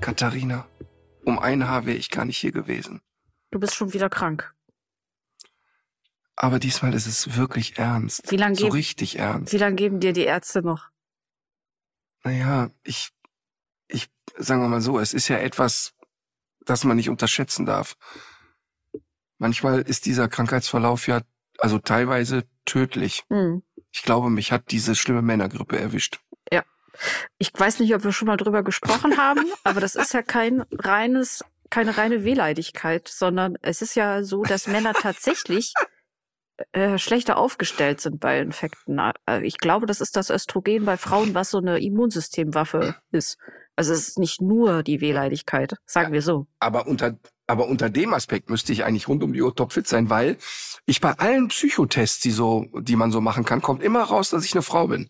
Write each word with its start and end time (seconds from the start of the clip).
Katharina, 0.00 0.66
um 1.24 1.38
ein 1.38 1.68
Haar 1.68 1.86
wäre 1.86 1.96
ich 1.96 2.10
gar 2.10 2.24
nicht 2.24 2.38
hier 2.38 2.52
gewesen. 2.52 3.00
Du 3.50 3.58
bist 3.58 3.74
schon 3.74 3.92
wieder 3.92 4.08
krank. 4.08 4.54
Aber 6.36 6.58
diesmal 6.58 6.94
ist 6.94 7.06
es 7.06 7.36
wirklich 7.36 7.78
ernst. 7.78 8.30
Wie 8.30 8.36
lange 8.36 8.56
so 8.56 8.68
richtig 8.68 9.18
ernst. 9.18 9.52
Wie 9.52 9.58
lange 9.58 9.76
geben 9.76 10.00
dir 10.00 10.12
die 10.12 10.24
Ärzte 10.24 10.62
noch? 10.62 10.88
Naja, 12.24 12.70
ich, 12.82 13.10
ich, 13.88 14.08
sagen 14.38 14.62
wir 14.62 14.68
mal 14.68 14.80
so, 14.80 14.98
es 14.98 15.12
ist 15.12 15.28
ja 15.28 15.38
etwas, 15.38 15.94
das 16.64 16.84
man 16.84 16.96
nicht 16.96 17.10
unterschätzen 17.10 17.66
darf. 17.66 17.96
Manchmal 19.36 19.82
ist 19.82 20.06
dieser 20.06 20.28
Krankheitsverlauf 20.28 21.06
ja, 21.08 21.22
also 21.58 21.78
teilweise 21.78 22.44
tödlich. 22.64 23.24
Hm. 23.28 23.62
Ich 23.92 24.02
glaube, 24.02 24.30
mich 24.30 24.52
hat 24.52 24.70
diese 24.70 24.94
schlimme 24.94 25.22
Männergrippe 25.22 25.78
erwischt. 25.78 26.20
Ich 27.38 27.50
weiß 27.54 27.80
nicht, 27.80 27.94
ob 27.94 28.04
wir 28.04 28.12
schon 28.12 28.28
mal 28.28 28.36
drüber 28.36 28.62
gesprochen 28.62 29.16
haben, 29.16 29.44
aber 29.64 29.80
das 29.80 29.94
ist 29.94 30.14
ja 30.14 30.22
kein 30.22 30.64
reines, 30.72 31.44
keine 31.70 31.96
reine 31.96 32.24
Wehleidigkeit, 32.24 33.08
sondern 33.08 33.56
es 33.62 33.82
ist 33.82 33.94
ja 33.94 34.22
so, 34.22 34.42
dass 34.42 34.66
Männer 34.66 34.92
tatsächlich 34.94 35.74
äh, 36.72 36.98
schlechter 36.98 37.38
aufgestellt 37.38 38.00
sind 38.00 38.20
bei 38.20 38.40
Infekten. 38.40 39.00
Äh, 39.26 39.46
Ich 39.46 39.58
glaube, 39.58 39.86
das 39.86 40.00
ist 40.00 40.16
das 40.16 40.30
Östrogen 40.30 40.84
bei 40.84 40.96
Frauen, 40.96 41.34
was 41.34 41.50
so 41.50 41.58
eine 41.58 41.78
Immunsystemwaffe 41.80 42.96
ist. 43.12 43.38
Also 43.76 43.94
es 43.94 44.08
ist 44.08 44.18
nicht 44.18 44.42
nur 44.42 44.82
die 44.82 45.00
Wehleidigkeit, 45.00 45.76
sagen 45.86 46.12
wir 46.12 46.20
so. 46.20 46.46
Aber 46.58 46.86
unter, 46.86 47.16
aber 47.46 47.66
unter 47.66 47.88
dem 47.88 48.12
Aspekt 48.12 48.50
müsste 48.50 48.72
ich 48.72 48.84
eigentlich 48.84 49.08
rund 49.08 49.22
um 49.22 49.32
die 49.32 49.40
Uhr 49.40 49.54
topfit 49.54 49.86
sein, 49.86 50.10
weil 50.10 50.36
ich 50.84 51.00
bei 51.00 51.12
allen 51.12 51.48
Psychotests, 51.48 52.20
die 52.20 52.30
so, 52.30 52.66
die 52.74 52.96
man 52.96 53.10
so 53.10 53.22
machen 53.22 53.46
kann, 53.46 53.62
kommt 53.62 53.82
immer 53.82 54.02
raus, 54.02 54.30
dass 54.30 54.44
ich 54.44 54.52
eine 54.52 54.62
Frau 54.62 54.88
bin. 54.88 55.08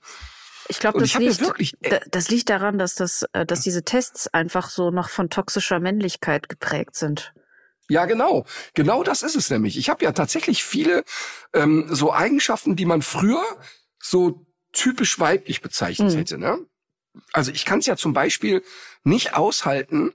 Ich 0.70 0.78
glaube, 0.78 1.00
das 1.00 1.14
liegt, 1.14 1.40
wirklich, 1.40 1.74
äh, 1.82 1.90
da- 1.90 2.00
das 2.10 2.28
liegt 2.30 2.48
daran, 2.48 2.78
dass 2.78 2.94
das, 2.94 3.24
äh, 3.32 3.44
dass 3.44 3.60
diese 3.62 3.82
Tests 3.84 4.28
einfach 4.28 4.70
so 4.70 4.90
noch 4.90 5.08
von 5.10 5.28
toxischer 5.28 5.80
Männlichkeit 5.80 6.48
geprägt 6.48 6.94
sind. 6.94 7.32
Ja, 7.88 8.04
genau. 8.06 8.44
Genau 8.74 9.02
das 9.02 9.22
ist 9.22 9.34
es 9.34 9.50
nämlich. 9.50 9.76
Ich 9.76 9.90
habe 9.90 10.04
ja 10.04 10.12
tatsächlich 10.12 10.62
viele 10.62 11.02
ähm, 11.52 11.86
so 11.90 12.12
Eigenschaften, 12.12 12.76
die 12.76 12.84
man 12.86 13.02
früher 13.02 13.42
so 13.98 14.46
typisch 14.72 15.18
weiblich 15.18 15.60
bezeichnet 15.60 16.12
Mhm. 16.14 16.16
hätte. 16.18 16.38
Ne? 16.38 16.58
Also 17.32 17.50
ich 17.50 17.64
kann 17.64 17.80
es 17.80 17.86
ja 17.86 17.96
zum 17.96 18.12
Beispiel 18.12 18.62
nicht 19.02 19.34
aushalten. 19.34 20.12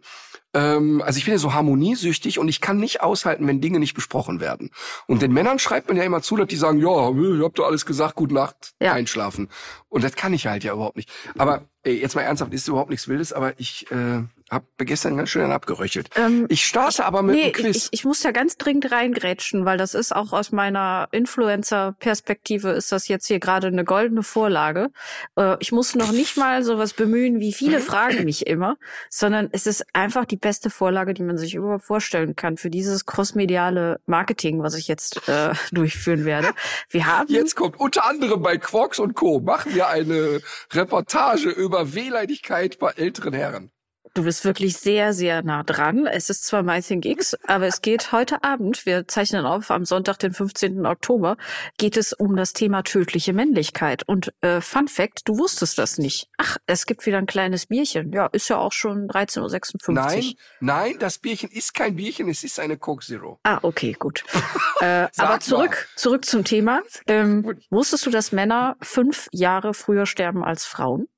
Ähm, 0.56 1.02
also 1.06 1.18
ich 1.20 1.26
bin 1.26 1.34
ja 1.34 1.38
so 1.38 1.54
harmoniesüchtig 1.54 2.40
und 2.40 2.48
ich 2.48 2.62
kann 2.62 2.78
nicht 2.78 3.02
aushalten, 3.02 3.46
wenn 3.46 3.62
Dinge 3.62 3.80
nicht 3.80 3.94
besprochen 3.94 4.40
werden. 4.40 4.72
Und 5.06 5.22
den 5.22 5.34
Männern 5.34 5.60
schreibt 5.60 5.90
man 5.90 5.98
ja 5.98 6.04
immer 6.04 6.22
zu, 6.22 6.38
dass 6.38 6.48
die 6.48 6.56
sagen, 6.56 6.80
ja, 6.80 7.10
ihr 7.12 7.44
habt 7.44 7.60
doch 7.60 7.66
alles 7.68 7.86
gesagt, 7.86 8.16
gute 8.16 8.34
Nacht, 8.34 8.74
Ja. 8.82 8.94
einschlafen. 8.94 9.50
Und 9.90 10.04
das 10.04 10.16
kann 10.16 10.34
ich 10.34 10.48
halt 10.48 10.64
ja 10.64 10.74
überhaupt 10.74 10.96
nicht. 10.96 11.12
Aber 11.38 11.66
ey, 11.84 12.00
jetzt 12.00 12.16
mal 12.16 12.22
ernsthaft, 12.22 12.54
ist 12.54 12.68
überhaupt 12.68 12.90
nichts 12.90 13.08
Wildes, 13.08 13.34
aber 13.34 13.60
ich 13.60 13.92
äh, 13.92 14.24
habe 14.52 14.66
gestern 14.78 15.18
ganz 15.18 15.30
schön 15.30 15.50
geröchelt. 15.66 16.10
Ähm, 16.16 16.46
Ich 16.50 16.66
starte 16.66 17.06
aber 17.06 17.24
mit 17.24 17.36
nee, 17.36 17.44
einem 17.46 17.54
Quiz. 17.54 17.76
ich, 17.76 17.88
ich 17.92 18.06
muss 18.06 18.22
ja 18.24 18.32
ganz 18.32 18.58
dringend 18.58 18.92
reingrätschen, 18.92 19.66
weil 19.66 19.78
das 19.78 19.94
ist 19.96 20.16
auch 20.16 20.34
aus 20.34 20.52
meiner 20.52 21.08
Influencer-Perspektive 21.12 22.70
ist 22.72 22.92
das 22.92 23.08
jetzt 23.08 23.28
hier 23.28 23.40
gerade 23.40 23.68
eine 23.68 23.84
goldene 23.84 24.22
Vorlage. 24.22 24.92
Äh, 25.36 25.58
ich 25.60 25.72
muss 25.72 25.96
noch 25.96 26.12
nicht 26.12 26.38
mal 26.38 26.64
sowas 26.64 26.94
bemühen, 26.94 27.40
wie 27.40 27.54
viele 27.54 27.80
fragen 27.80 28.24
mich 28.26 28.46
immer, 28.48 28.78
sondern 29.10 29.50
es 29.52 29.66
ist 29.66 29.86
einfach 29.94 30.26
die 30.26 30.38
beste 30.38 30.70
Vorlage, 30.70 31.14
die 31.14 31.24
man 31.24 31.38
sich 31.38 31.56
überhaupt 31.56 31.86
vorstellen 31.86 32.36
kann 32.36 32.58
für 32.58 32.70
dieses 32.70 33.06
crossmediale 33.06 34.00
Marketing, 34.06 34.62
was 34.62 34.76
ich 34.76 34.88
jetzt 34.88 35.28
äh, 35.28 35.54
durchführen 35.72 36.26
werde. 36.26 36.50
Wir 36.90 37.08
haben 37.08 37.32
Jetzt 37.32 37.56
kommt 37.56 37.80
unter 37.80 38.06
anderem 38.06 38.42
bei 38.42 38.58
Quarks 38.58 39.00
und 39.00 39.16
Co. 39.16 39.40
machen 39.40 39.74
wir 39.74 39.88
eine 39.88 40.42
Reportage 40.72 41.50
über 41.50 41.94
Wehleidigkeit 41.94 42.78
bei 42.80 42.92
älteren 42.92 43.34
Herren. 43.34 43.72
Du 44.16 44.24
bist 44.24 44.46
wirklich 44.46 44.78
sehr, 44.78 45.12
sehr 45.12 45.44
nah 45.44 45.64
dran. 45.64 46.08
Es 46.08 46.30
ist 46.30 46.46
zwar 46.46 46.64
My 46.64 46.82
Think 46.82 47.04
X, 47.06 47.36
aber 47.48 47.68
es 47.68 47.82
geht 47.82 48.14
heute 48.14 48.46
Abend, 48.46 48.86
wir 48.86 49.10
zeichnen 49.10 49.46
auf 49.46 49.72
am 49.72 49.84
Sonntag, 49.84 50.20
den 50.20 50.34
15. 50.34 50.86
Oktober, 50.86 51.36
geht 51.78 51.98
es 51.98 52.14
um 52.14 52.38
das 52.38 52.54
Thema 52.54 52.84
tödliche 52.84 53.34
Männlichkeit. 53.34 54.04
Und 54.08 54.34
äh, 54.40 54.62
Fun 54.62 54.88
Fact, 54.88 55.24
du 55.26 55.38
wusstest 55.38 55.78
das 55.78 55.98
nicht. 55.98 56.30
Ach, 56.38 56.56
es 56.66 56.86
gibt 56.86 57.06
wieder 57.06 57.18
ein 57.18 57.26
kleines 57.26 57.66
Bierchen. 57.66 58.14
Ja, 58.14 58.28
ist 58.28 58.48
ja 58.48 58.56
auch 58.58 58.72
schon 58.72 59.10
13.56 59.10 59.90
Uhr. 59.90 59.94
Nein, 59.96 60.34
nein, 60.62 60.96
das 60.98 61.18
Bierchen 61.18 61.50
ist 61.52 61.74
kein 61.74 61.98
Bierchen, 61.98 62.30
es 62.30 62.46
ist 62.46 62.58
eine 62.58 62.78
Coke 62.78 63.06
Zero. 63.06 63.42
Ah, 63.44 63.60
okay, 63.64 63.98
gut. 64.00 64.24
äh, 64.80 65.10
aber 65.18 65.42
zurück, 65.42 65.90
zurück 65.98 66.24
zum 66.24 66.46
Thema. 66.46 66.84
Ähm, 67.08 67.60
wusstest 67.70 68.06
du, 68.06 68.12
dass 68.12 68.32
Männer 68.32 68.78
fünf 68.82 69.28
Jahre 69.34 69.74
früher 69.74 70.06
sterben 70.06 70.42
als 70.42 70.66
Frauen? 70.66 71.10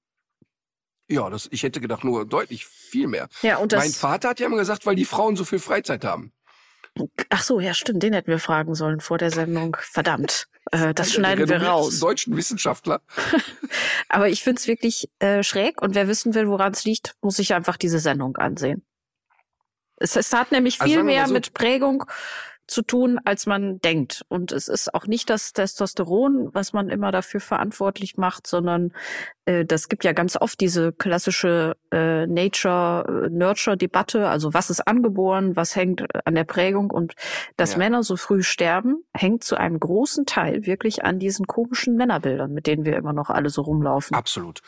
Ja, 1.09 1.29
das, 1.29 1.47
ich 1.51 1.63
hätte 1.63 1.79
gedacht, 1.79 2.03
nur 2.03 2.25
deutlich 2.25 2.65
viel 2.65 3.07
mehr. 3.07 3.29
Ja, 3.41 3.57
und 3.57 3.71
mein 3.71 3.87
das. 3.87 3.97
Vater 3.97 4.29
hat 4.29 4.39
ja 4.39 4.47
immer 4.47 4.57
gesagt, 4.57 4.85
weil 4.85 4.95
die 4.95 5.05
Frauen 5.05 5.35
so 5.35 5.45
viel 5.45 5.59
Freizeit 5.59 6.03
haben. 6.03 6.33
Ach 7.29 7.43
so, 7.43 7.59
ja, 7.59 7.73
stimmt. 7.73 8.01
Den 8.03 8.13
hätten 8.13 8.31
wir 8.31 8.39
fragen 8.39 8.73
sollen 8.75 8.99
vor 8.99 9.17
der 9.17 9.29
Sendung. 9.31 9.77
Verdammt. 9.79 10.47
Äh, 10.71 10.93
das 10.93 11.13
schneiden 11.13 11.47
wir 11.47 11.61
raus. 11.61 11.99
deutschen 11.99 12.35
Wissenschaftler. 12.35 13.01
Aber 14.09 14.29
ich 14.29 14.43
find's 14.43 14.67
wirklich 14.67 15.09
äh, 15.19 15.43
schräg 15.43 15.81
und 15.81 15.95
wer 15.95 16.07
wissen 16.07 16.33
will, 16.33 16.47
woran 16.49 16.73
es 16.73 16.83
liegt, 16.85 17.15
muss 17.21 17.35
sich 17.37 17.53
einfach 17.53 17.77
diese 17.77 17.99
Sendung 17.99 18.35
ansehen. 18.37 18.83
Es, 19.97 20.15
es 20.15 20.33
hat 20.33 20.51
nämlich 20.51 20.81
Also 20.81 20.91
viel 20.91 21.03
mal 21.03 21.05
mehr 21.05 21.27
so- 21.27 21.33
mit 21.33 21.53
Prägung 21.53 22.03
zu 22.67 22.81
tun, 22.81 23.19
als 23.23 23.45
man 23.45 23.79
denkt. 23.79 24.25
Und 24.27 24.51
es 24.51 24.67
ist 24.67 24.93
auch 24.93 25.07
nicht 25.07 25.29
das 25.29 25.53
Testosteron, 25.53 26.49
was 26.53 26.73
man 26.73 26.89
immer 26.89 27.11
dafür 27.11 27.39
verantwortlich 27.39 28.17
macht, 28.17 28.45
sondern 28.45 28.91
äh, 29.45 29.65
das 29.65 29.87
gibt 29.87 30.03
ja 30.03 30.11
ganz 30.11 30.35
oft 30.35 30.59
diese 30.59 30.91
klassische 30.91 31.77
äh, 31.91 32.27
Nature-Nurture-Debatte, 32.27 34.27
also 34.27 34.53
was 34.53 34.69
ist 34.69 34.87
angeboren, 34.87 35.55
was 35.55 35.75
hängt 35.75 36.01
äh, 36.01 36.07
an 36.25 36.35
der 36.35 36.43
Prägung 36.43 36.91
und 36.91 37.13
dass 37.55 37.73
Ja. 37.73 37.77
Männer 37.79 38.03
so 38.03 38.17
früh 38.17 38.43
sterben, 38.43 39.03
hängt 39.13 39.43
zu 39.43 39.55
einem 39.55 39.79
großen 39.79 40.25
Teil 40.25 40.65
wirklich 40.65 41.05
an 41.05 41.19
diesen 41.19 41.47
komischen 41.47 41.95
Männerbildern, 41.95 42.51
mit 42.51 42.67
denen 42.67 42.85
wir 42.85 42.97
immer 42.97 43.13
noch 43.13 43.29
alle 43.29 43.49
so 43.49 43.61
rumlaufen. 43.61 44.15
Absolut. 44.15 44.61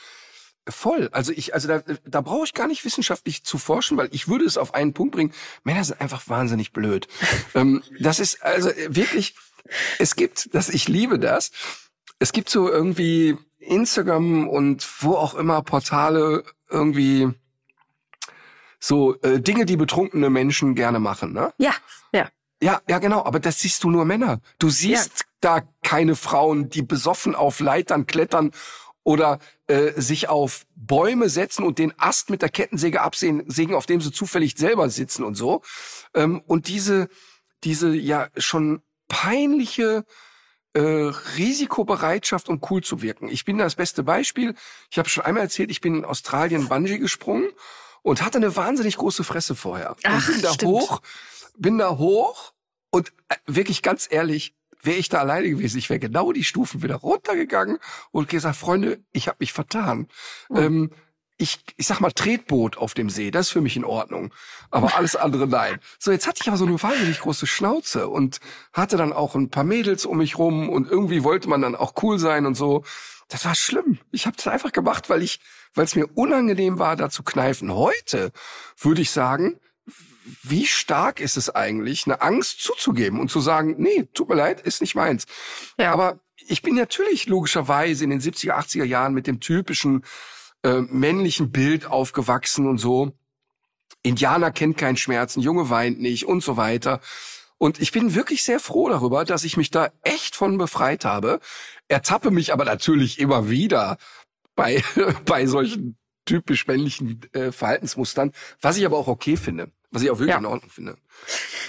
Voll. 0.67 1.09
Also 1.11 1.31
ich, 1.31 1.53
also 1.53 1.67
da, 1.67 1.81
da 2.05 2.21
brauche 2.21 2.45
ich 2.45 2.53
gar 2.53 2.67
nicht 2.67 2.85
wissenschaftlich 2.85 3.43
zu 3.43 3.57
forschen, 3.57 3.97
weil 3.97 4.09
ich 4.11 4.27
würde 4.27 4.45
es 4.45 4.57
auf 4.57 4.73
einen 4.73 4.93
Punkt 4.93 5.15
bringen. 5.15 5.33
Männer 5.63 5.83
sind 5.83 5.99
einfach 6.01 6.27
wahnsinnig 6.27 6.73
blöd. 6.73 7.07
ähm, 7.55 7.83
das 7.99 8.19
ist 8.19 8.43
also 8.43 8.69
wirklich. 8.87 9.35
Es 9.99 10.15
gibt, 10.15 10.53
das 10.53 10.69
ich 10.69 10.87
liebe 10.87 11.19
das. 11.19 11.51
Es 12.17 12.33
gibt 12.33 12.49
so 12.49 12.69
irgendwie 12.69 13.37
Instagram 13.59 14.47
und 14.47 14.87
wo 15.01 15.15
auch 15.15 15.35
immer 15.35 15.61
Portale 15.61 16.43
irgendwie 16.69 17.29
so 18.79 19.19
äh, 19.21 19.39
Dinge, 19.39 19.65
die 19.65 19.77
betrunkene 19.77 20.29
Menschen 20.29 20.75
gerne 20.75 20.99
machen. 20.99 21.33
Ne? 21.33 21.53
Ja, 21.57 21.73
ja. 22.13 22.29
Ja, 22.61 22.81
ja, 22.89 22.99
genau. 22.99 23.23
Aber 23.23 23.39
das 23.39 23.59
siehst 23.59 23.83
du 23.83 23.89
nur 23.89 24.05
Männer. 24.05 24.41
Du 24.57 24.69
siehst 24.69 25.25
da 25.39 25.61
keine 25.83 26.15
Frauen, 26.15 26.69
die 26.69 26.81
besoffen 26.81 27.35
auf 27.35 27.59
Leitern 27.61 28.05
klettern 28.05 28.51
oder 29.09 29.39
äh, 29.65 29.99
sich 29.99 30.29
auf 30.29 30.67
Bäume 30.75 31.29
setzen 31.29 31.63
und 31.63 31.79
den 31.79 31.95
Ast 31.97 32.29
mit 32.29 32.43
der 32.43 32.49
Kettensäge 32.49 33.01
absägen, 33.01 33.73
auf 33.73 33.87
dem 33.87 34.01
sie 34.01 34.11
zufällig 34.11 34.53
selber 34.55 34.87
sitzen 34.91 35.23
und 35.23 35.33
so. 35.33 35.63
Ähm, 36.13 36.43
und 36.45 36.67
diese, 36.67 37.09
diese 37.63 37.95
ja 37.95 38.27
schon 38.37 38.83
peinliche 39.07 40.05
äh, 40.73 40.81
Risikobereitschaft, 40.81 42.49
um 42.49 42.61
cool 42.69 42.83
zu 42.83 43.01
wirken. 43.01 43.29
Ich 43.29 43.45
bin 43.45 43.57
das 43.57 43.73
beste 43.73 44.03
Beispiel. 44.03 44.53
Ich 44.91 44.99
habe 44.99 45.09
schon 45.09 45.25
einmal 45.25 45.41
erzählt, 45.41 45.71
ich 45.71 45.81
bin 45.81 45.95
in 45.95 46.05
Australien 46.05 46.69
Bungee 46.69 46.99
gesprungen 46.99 47.49
und 48.03 48.21
hatte 48.21 48.37
eine 48.37 48.55
wahnsinnig 48.55 48.97
große 48.97 49.23
Fresse 49.23 49.55
vorher. 49.55 49.95
Ach, 50.03 50.27
und 50.27 50.33
bin 50.33 50.41
da 50.43 50.53
stimmt. 50.53 50.71
hoch, 50.71 51.01
bin 51.57 51.79
da 51.79 51.97
hoch 51.97 52.53
und 52.91 53.11
äh, 53.27 53.37
wirklich 53.47 53.81
ganz 53.81 54.07
ehrlich, 54.07 54.53
wäre 54.81 54.97
ich 54.97 55.09
da 55.09 55.19
alleine 55.19 55.49
gewesen, 55.49 55.77
ich 55.77 55.89
wäre 55.89 55.99
genau 55.99 56.31
die 56.31 56.43
Stufen 56.43 56.83
wieder 56.83 56.95
runtergegangen 56.95 57.79
und 58.11 58.29
gesagt, 58.29 58.55
Freunde, 58.55 58.99
ich 59.11 59.27
habe 59.27 59.37
mich 59.39 59.53
vertan. 59.53 60.07
Mhm. 60.49 60.57
Ähm, 60.57 60.91
ich, 61.41 61.59
ich 61.77 61.87
sag 61.87 62.01
mal, 62.01 62.11
Tretboot 62.11 62.77
auf 62.77 62.93
dem 62.93 63.09
See, 63.09 63.31
das 63.31 63.47
ist 63.47 63.53
für 63.53 63.61
mich 63.61 63.77
in 63.77 63.85
Ordnung. 63.85 64.33
Aber 64.71 64.95
alles 64.97 65.15
andere 65.15 65.47
nein. 65.47 65.79
So, 65.97 66.11
jetzt 66.11 66.27
hatte 66.27 66.41
ich 66.41 66.47
aber 66.47 66.57
so 66.57 66.65
eine 66.65 66.81
wahnsinnig 66.81 67.19
große 67.21 67.47
Schnauze 67.47 68.09
und 68.09 68.39
hatte 68.73 68.97
dann 68.97 69.13
auch 69.13 69.35
ein 69.35 69.49
paar 69.49 69.63
Mädels 69.63 70.05
um 70.05 70.17
mich 70.17 70.37
rum 70.37 70.69
und 70.69 70.89
irgendwie 70.89 71.23
wollte 71.23 71.49
man 71.49 71.61
dann 71.61 71.75
auch 71.75 71.93
cool 72.03 72.19
sein 72.19 72.45
und 72.45 72.55
so. 72.55 72.83
Das 73.29 73.45
war 73.45 73.55
schlimm. 73.55 73.99
Ich 74.11 74.25
habe 74.25 74.35
das 74.35 74.47
einfach 74.47 74.71
gemacht, 74.71 75.09
weil 75.09 75.21
ich, 75.21 75.39
weil 75.73 75.85
es 75.85 75.95
mir 75.95 76.07
unangenehm 76.15 76.77
war, 76.77 76.95
da 76.95 77.09
zu 77.09 77.23
kneifen. 77.23 77.73
Heute 77.73 78.31
würde 78.77 79.01
ich 79.01 79.11
sagen, 79.11 79.59
wie 80.43 80.65
stark 80.65 81.19
ist 81.19 81.37
es 81.37 81.49
eigentlich, 81.49 82.05
eine 82.05 82.21
Angst 82.21 82.61
zuzugeben 82.61 83.19
und 83.19 83.29
zu 83.29 83.39
sagen, 83.39 83.75
nee, 83.77 84.07
tut 84.13 84.29
mir 84.29 84.35
leid, 84.35 84.61
ist 84.61 84.81
nicht 84.81 84.95
meins. 84.95 85.25
Ja. 85.77 85.91
Aber 85.91 86.19
ich 86.47 86.61
bin 86.61 86.75
natürlich 86.75 87.27
logischerweise 87.27 88.03
in 88.03 88.09
den 88.09 88.21
70er, 88.21 88.53
80er 88.53 88.85
Jahren 88.85 89.13
mit 89.13 89.27
dem 89.27 89.39
typischen 89.39 90.03
äh, 90.63 90.81
männlichen 90.81 91.51
Bild 91.51 91.85
aufgewachsen 91.85 92.67
und 92.67 92.77
so. 92.77 93.13
Indianer 94.03 94.51
kennt 94.51 94.77
keinen 94.77 94.97
Schmerz, 94.97 95.35
ein 95.35 95.41
Junge 95.41 95.69
weint 95.69 95.99
nicht 95.99 96.25
und 96.25 96.43
so 96.43 96.57
weiter. 96.57 97.01
Und 97.57 97.81
ich 97.81 97.91
bin 97.91 98.15
wirklich 98.15 98.43
sehr 98.43 98.59
froh 98.59 98.89
darüber, 98.89 99.25
dass 99.25 99.43
ich 99.43 99.57
mich 99.57 99.69
da 99.69 99.91
echt 100.03 100.35
von 100.35 100.57
befreit 100.57 101.03
habe. 101.03 101.39
Ertappe 101.89 102.31
mich 102.31 102.53
aber 102.53 102.63
natürlich 102.63 103.19
immer 103.19 103.49
wieder 103.49 103.97
bei, 104.55 104.81
bei 105.25 105.45
solchen 105.45 105.97
typisch 106.25 106.67
männlichen 106.67 107.21
äh, 107.33 107.51
Verhaltensmustern, 107.51 108.31
was 108.61 108.77
ich 108.77 108.85
aber 108.85 108.97
auch 108.97 109.07
okay 109.07 109.35
finde. 109.35 109.71
Was 109.91 110.03
ich 110.03 110.11
auch 110.11 110.19
wirklich 110.19 110.29
ja. 110.29 110.37
in 110.37 110.45
Ordnung 110.45 110.69
finde. 110.69 110.97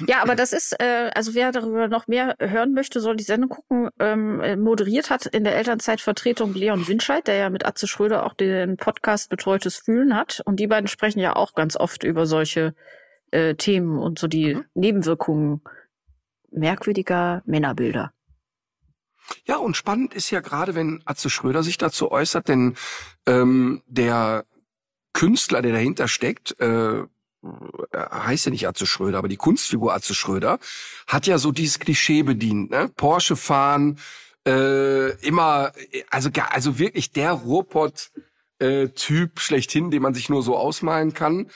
Ja, 0.07 0.23
aber 0.23 0.35
das 0.37 0.53
ist, 0.53 0.79
äh, 0.81 1.11
also 1.15 1.35
wer 1.35 1.53
darüber 1.53 1.89
noch 1.89 2.07
mehr 2.07 2.37
hören 2.39 2.73
möchte, 2.73 3.01
soll 3.01 3.17
die 3.17 3.25
Sendung 3.25 3.49
gucken. 3.49 3.89
Ähm, 3.99 4.41
äh, 4.41 4.57
moderiert 4.57 5.11
hat 5.11 5.27
in 5.27 5.45
der 5.45 5.57
Elternzeitvertretung 5.57 6.55
Leon 6.55 6.87
Winscheid, 6.87 7.27
der 7.27 7.37
ja 7.37 7.51
mit 7.51 7.65
Atze 7.65 7.87
Schröder 7.87 8.27
auch 8.27 8.35
den 8.35 8.77
Podcast 8.77 9.31
Betreutes 9.31 9.79
Fühlen 9.79 10.15
hat. 10.15 10.43
Und 10.45 10.57
die 10.57 10.67
beiden 10.67 10.89
sprechen 10.89 11.21
ja 11.21 11.35
auch 11.35 11.55
ganz 11.55 11.77
oft 11.77 12.05
über 12.05 12.27
solche 12.27 12.75
äh, 13.31 13.55
Themen 13.55 13.99
und 13.99 14.19
so 14.19 14.27
die 14.27 14.57
mhm. 14.57 14.65
Nebenwirkungen 14.75 15.63
merkwürdiger 16.51 17.43
Männerbilder. 17.47 18.13
Ja, 19.45 19.57
und 19.57 19.77
spannend 19.77 20.13
ist 20.13 20.31
ja 20.31 20.41
gerade, 20.41 20.75
wenn 20.75 21.03
Atze 21.05 21.31
Schröder 21.31 21.63
sich 21.63 21.79
dazu 21.79 22.11
äußert, 22.11 22.49
denn 22.49 22.77
ähm, 23.27 23.83
der 23.87 24.45
Künstler, 25.13 25.63
der 25.63 25.73
dahinter 25.73 26.09
steckt, 26.09 26.61
äh, 26.61 27.01
äh, 27.01 27.07
heißt 27.95 28.47
ja 28.47 28.51
nicht 28.51 28.69
Atze 28.69 28.87
Schröder, 28.87 29.19
aber 29.19 29.29
die 29.29 29.37
Kunstfigur 29.37 29.95
Atze 29.95 30.15
Schröder 30.15 30.59
hat 31.07 31.27
ja 31.27 31.39
so 31.39 31.53
dieses 31.53 31.79
Klischee 31.79 32.23
bedient, 32.23 32.71
ne? 32.71 32.91
Porsche 32.97 33.37
fahren, 33.37 33.99
äh, 34.47 35.11
immer, 35.27 35.73
also 36.11 36.31
also 36.51 36.79
wirklich 36.79 37.13
der 37.13 37.33
Ruhrpott 37.33 38.11
äh, 38.59 38.89
Typ 38.89 39.41
schlechthin, 39.41 39.91
den 39.91 40.03
man 40.03 40.15
sich 40.15 40.29
nur 40.29 40.43
so 40.43 40.57
ausmalen 40.57 41.15
kann. 41.15 41.51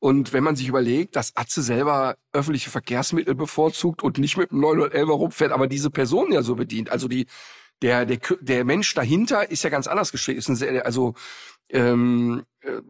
Und 0.00 0.32
wenn 0.32 0.44
man 0.44 0.54
sich 0.54 0.68
überlegt, 0.68 1.16
dass 1.16 1.36
Atze 1.36 1.60
selber 1.62 2.16
öffentliche 2.32 2.70
Verkehrsmittel 2.70 3.34
bevorzugt 3.34 4.02
und 4.02 4.18
nicht 4.18 4.36
mit 4.36 4.52
einem 4.52 4.64
911er 4.64 5.10
rumfährt, 5.10 5.52
aber 5.52 5.66
diese 5.66 5.90
Person 5.90 6.32
ja 6.32 6.42
so 6.42 6.54
bedient, 6.54 6.90
also 6.90 7.08
die 7.08 7.26
der 7.82 8.06
der 8.06 8.18
der 8.40 8.64
Mensch 8.64 8.94
dahinter 8.94 9.50
ist 9.50 9.64
ja 9.64 9.70
ganz 9.70 9.86
anders 9.88 10.12
gestrickt, 10.12 10.38
ist 10.38 10.48
ein 10.48 10.56
sehr, 10.56 10.84
also 10.86 11.14
ähm, 11.70 12.44
äh, 12.60 12.80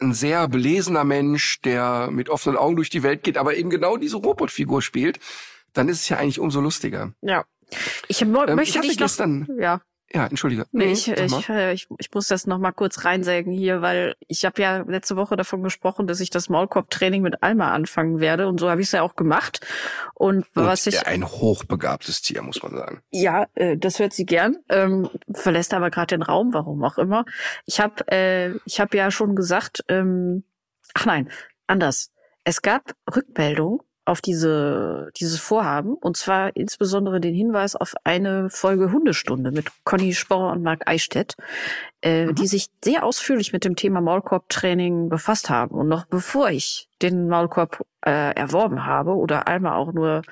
ein 0.00 0.14
sehr 0.14 0.48
belesener 0.48 1.04
Mensch, 1.04 1.60
der 1.62 2.08
mit 2.10 2.28
offenen 2.28 2.56
Augen 2.56 2.76
durch 2.76 2.90
die 2.90 3.02
Welt 3.02 3.22
geht, 3.22 3.38
aber 3.38 3.56
eben 3.56 3.70
genau 3.70 3.96
diese 3.96 4.16
Robotfigur 4.16 4.82
spielt, 4.82 5.18
dann 5.72 5.88
ist 5.88 6.00
es 6.00 6.08
ja 6.08 6.18
eigentlich 6.18 6.38
umso 6.38 6.60
lustiger. 6.60 7.12
Ja. 7.20 7.44
Ich 8.08 8.22
ähm, 8.22 8.32
möchte 8.32 8.78
ich 8.78 8.80
dich 8.80 8.98
noch, 8.98 9.06
gestern, 9.06 9.48
ja. 9.58 9.80
Ja, 10.12 10.26
entschuldige. 10.26 10.66
Nee, 10.70 10.92
ich, 10.92 11.08
ich, 11.08 11.48
äh, 11.48 11.72
ich, 11.72 11.88
ich 11.98 12.14
muss 12.14 12.28
das 12.28 12.46
noch 12.46 12.58
mal 12.58 12.72
kurz 12.72 13.04
reinsägen 13.04 13.52
hier, 13.52 13.82
weil 13.82 14.14
ich 14.28 14.44
habe 14.44 14.62
ja 14.62 14.78
letzte 14.86 15.16
Woche 15.16 15.36
davon 15.36 15.62
gesprochen, 15.62 16.06
dass 16.06 16.20
ich 16.20 16.30
das 16.30 16.48
Maulkorb-Training 16.48 17.22
mit 17.22 17.42
Alma 17.42 17.72
anfangen 17.72 18.20
werde 18.20 18.46
und 18.46 18.60
so 18.60 18.70
habe 18.70 18.80
ich 18.80 18.86
es 18.86 18.92
ja 18.92 19.02
auch 19.02 19.16
gemacht. 19.16 19.66
Und, 20.14 20.46
und 20.54 20.64
was 20.64 20.86
ich 20.86 21.06
ein 21.06 21.26
hochbegabtes 21.26 22.22
Tier, 22.22 22.42
muss 22.42 22.62
man 22.62 22.76
sagen. 22.76 23.02
Ja, 23.10 23.46
äh, 23.54 23.76
das 23.76 23.98
hört 23.98 24.12
sie 24.12 24.26
gern. 24.26 24.58
Ähm, 24.68 25.10
verlässt 25.32 25.74
aber 25.74 25.90
gerade 25.90 26.16
den 26.16 26.22
Raum, 26.22 26.54
warum 26.54 26.84
auch 26.84 26.98
immer. 26.98 27.24
Ich 27.64 27.80
habe 27.80 28.06
äh, 28.10 28.52
ich 28.64 28.80
habe 28.80 28.96
ja 28.96 29.10
schon 29.10 29.34
gesagt, 29.34 29.84
ähm, 29.88 30.44
ach 30.94 31.06
nein, 31.06 31.30
anders. 31.66 32.12
Es 32.44 32.62
gab 32.62 32.92
Rückmeldungen 33.12 33.80
auf 34.06 34.20
diese, 34.20 35.10
dieses 35.16 35.38
Vorhaben. 35.38 35.94
Und 35.94 36.16
zwar 36.16 36.54
insbesondere 36.56 37.20
den 37.20 37.34
Hinweis 37.34 37.76
auf 37.76 37.94
eine 38.04 38.48
Folge 38.50 38.92
Hundestunde 38.92 39.50
mit 39.50 39.70
Conny 39.84 40.14
Sporrer 40.14 40.52
und 40.52 40.62
Marc 40.62 40.88
Eichstätt, 40.88 41.34
äh, 42.02 42.26
mhm. 42.26 42.34
die 42.34 42.46
sich 42.46 42.68
sehr 42.82 43.04
ausführlich 43.04 43.52
mit 43.52 43.64
dem 43.64 43.76
Thema 43.76 44.00
Maulkorb-Training 44.00 45.08
befasst 45.08 45.50
haben. 45.50 45.74
Und 45.74 45.88
noch 45.88 46.06
bevor 46.06 46.50
ich 46.50 46.88
den 47.02 47.28
Maulkorb 47.28 47.84
äh, 48.06 48.34
erworben 48.34 48.86
habe 48.86 49.14
oder 49.16 49.48
einmal 49.48 49.74
auch 49.74 49.92
nur 49.92 50.22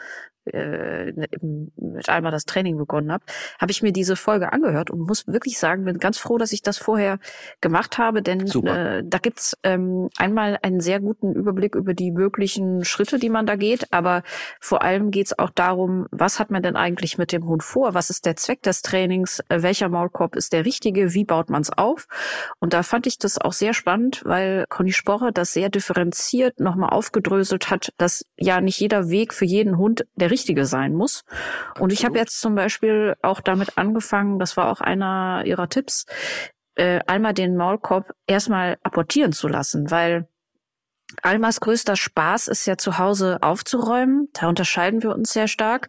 äh, 0.47 1.13
mit 1.43 2.09
einmal 2.09 2.33
das 2.33 2.45
Training 2.45 2.77
begonnen 2.77 3.13
habe, 3.13 3.25
habe 3.59 3.73
ich 3.73 3.83
mir 3.83 3.93
diese 3.93 4.17
Folge 4.17 4.53
angehört 4.53 4.91
und 4.91 5.01
muss 5.01 5.27
wirklich 5.27 5.59
sagen, 5.59 5.85
bin 5.85 5.99
ganz 5.99 6.19
froh, 6.19 6.39
dass 6.39 6.53
ich 6.53 6.63
das 6.63 6.79
vorher 6.79 7.19
gemacht 7.61 7.99
habe, 7.99 8.23
denn 8.23 8.41
äh, 8.67 9.03
da 9.05 9.19
gibt's 9.19 9.57
ähm, 9.63 10.11
einmal 10.19 10.59
einen 10.63 10.81
sehr 10.81 11.01
guten 11.01 11.33
Überblick 11.33 11.75
über 11.75 11.95
die 11.95 12.11
möglichen 12.11 12.85
Schritte, 12.85 13.19
die 13.19 13.31
man 13.31 13.47
da 13.47 13.57
geht, 13.57 13.93
aber 13.93 14.23
vor 14.61 14.83
allem 14.83 15.11
geht's 15.11 15.39
auch 15.39 15.51
darum, 15.51 16.07
was 16.11 16.39
hat 16.39 16.51
man 16.51 16.63
denn 16.63 16.77
eigentlich 16.77 17.19
mit 17.19 17.33
dem 17.33 17.47
Hund 17.47 17.63
vor, 17.63 17.95
was 17.95 18.11
ist 18.11 18.27
der 18.27 18.37
Zweck 18.37 18.63
des 18.63 18.83
Trainings, 18.83 19.41
äh, 19.49 19.63
welcher 19.63 19.89
Maulkorb 19.89 20.37
ist 20.37 20.53
der 20.53 20.65
richtige, 20.65 21.15
wie 21.15 21.25
baut 21.25 21.51
man's 21.51 21.71
auf? 21.71 22.07
Und 22.59 22.73
da 22.73 22.83
fand 22.83 23.07
ich 23.07 23.19
das 23.19 23.39
auch 23.39 23.53
sehr 23.53 23.75
spannend, 23.75 24.23
weil 24.25 24.67
Conny 24.69 24.93
Sporre 24.93 25.33
das 25.33 25.53
sehr 25.53 25.69
differenziert 25.69 26.61
nochmal 26.61 26.91
aufgedröselt 26.91 27.71
hat, 27.71 27.93
dass 27.97 28.25
ja 28.37 28.61
nicht 28.61 28.79
jeder 28.79 29.09
Weg 29.09 29.33
für 29.33 29.45
jeden 29.45 29.79
Hund 29.79 30.07
der 30.17 30.31
richtige 30.35 30.67
sein 30.67 30.95
muss. 30.95 31.25
Absolut. 31.29 31.81
Und 31.81 31.93
ich 31.93 32.05
habe 32.05 32.19
jetzt 32.19 32.41
zum 32.41 32.55
Beispiel 32.57 33.15
auch 33.23 33.41
damit 33.41 33.79
angefangen, 33.79 34.39
das 34.39 34.57
war 34.57 34.71
auch 34.71 34.81
einer 34.81 35.43
ihrer 35.47 35.69
Tipps, 35.69 36.07
äh, 36.75 37.01
einmal 37.07 37.35
den 37.35 37.57
Maulkorb 37.57 38.11
erstmal 38.27 38.79
apportieren 38.83 39.33
zu 39.33 39.47
lassen, 39.49 39.91
weil 39.91 40.29
Almas 41.23 41.61
größter 41.61 41.95
Spaß 41.95 42.49
ist 42.49 42.67
ja 42.67 42.77
zu 42.77 42.99
Hause 42.99 43.39
aufzuräumen. 43.43 44.29
Da 44.33 44.49
unterscheiden 44.49 45.03
wir 45.03 45.15
uns 45.15 45.33
sehr 45.33 45.47
stark. 45.47 45.89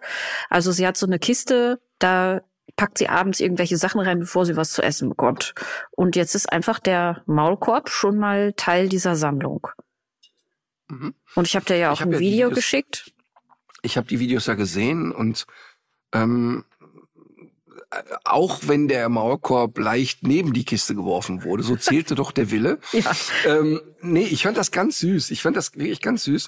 Also 0.50 0.72
sie 0.72 0.86
hat 0.86 0.98
so 0.98 1.08
eine 1.08 1.18
Kiste, 1.18 1.80
da 1.98 2.42
packt 2.76 2.98
sie 2.98 3.10
abends 3.10 3.40
irgendwelche 3.40 3.78
Sachen 3.78 4.02
rein, 4.02 4.20
bevor 4.20 4.46
sie 4.46 4.56
was 4.56 4.72
zu 4.72 4.84
essen 4.84 5.10
bekommt. 5.10 5.54
Und 5.92 6.16
jetzt 6.16 6.36
ist 6.36 6.52
einfach 6.52 6.80
der 6.80 7.24
Maulkorb 7.26 7.90
schon 7.90 8.18
mal 8.18 8.54
Teil 8.54 8.90
dieser 8.90 9.16
Sammlung. 9.16 9.68
Mhm. 10.90 11.16
Und 11.34 11.48
ich 11.48 11.56
habe 11.56 11.66
dir 11.66 11.78
ja 11.78 11.92
auch 11.92 12.02
ein 12.02 12.20
Video 12.20 12.50
geschickt 12.52 13.15
ich 13.86 13.98
habe 13.98 14.08
die 14.08 14.20
Videos 14.20 14.48
ja 14.48 14.56
gesehen 14.56 15.12
und 15.12 15.46
ähm, 16.14 16.66
auch 18.24 18.62
wenn 18.64 18.88
der 18.88 19.10
Maulkorb 19.10 19.78
leicht 19.78 20.24
neben 20.24 20.54
die 20.54 20.66
Kiste 20.66 20.96
geworfen 20.96 21.44
wurde, 21.44 21.64
so 21.64 21.76
zählte 21.76 22.16
doch 22.16 22.32
der 22.32 22.52
Wille. 22.52 22.80
Ja. 22.92 23.12
Ähm, 23.46 23.82
nee, 24.02 24.24
ich 24.24 24.44
fand 24.44 24.58
das 24.58 24.72
ganz 24.72 25.00
süß. 25.00 25.32
Ich 25.32 25.42
fand 25.42 25.58
das 25.58 25.76
wirklich 25.76 26.02
ganz 26.02 26.24
süß. 26.24 26.48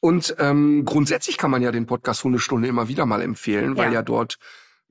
Und 0.00 0.34
ähm, 0.38 0.84
grundsätzlich 0.84 1.36
kann 1.36 1.50
man 1.50 1.62
ja 1.62 1.70
den 1.70 1.86
Podcast 1.86 2.24
Hundestunde 2.24 2.66
immer 2.66 2.88
wieder 2.88 3.06
mal 3.06 3.22
empfehlen, 3.22 3.76
weil 3.76 3.88
ja, 3.88 3.94
ja 3.94 4.02
dort 4.02 4.38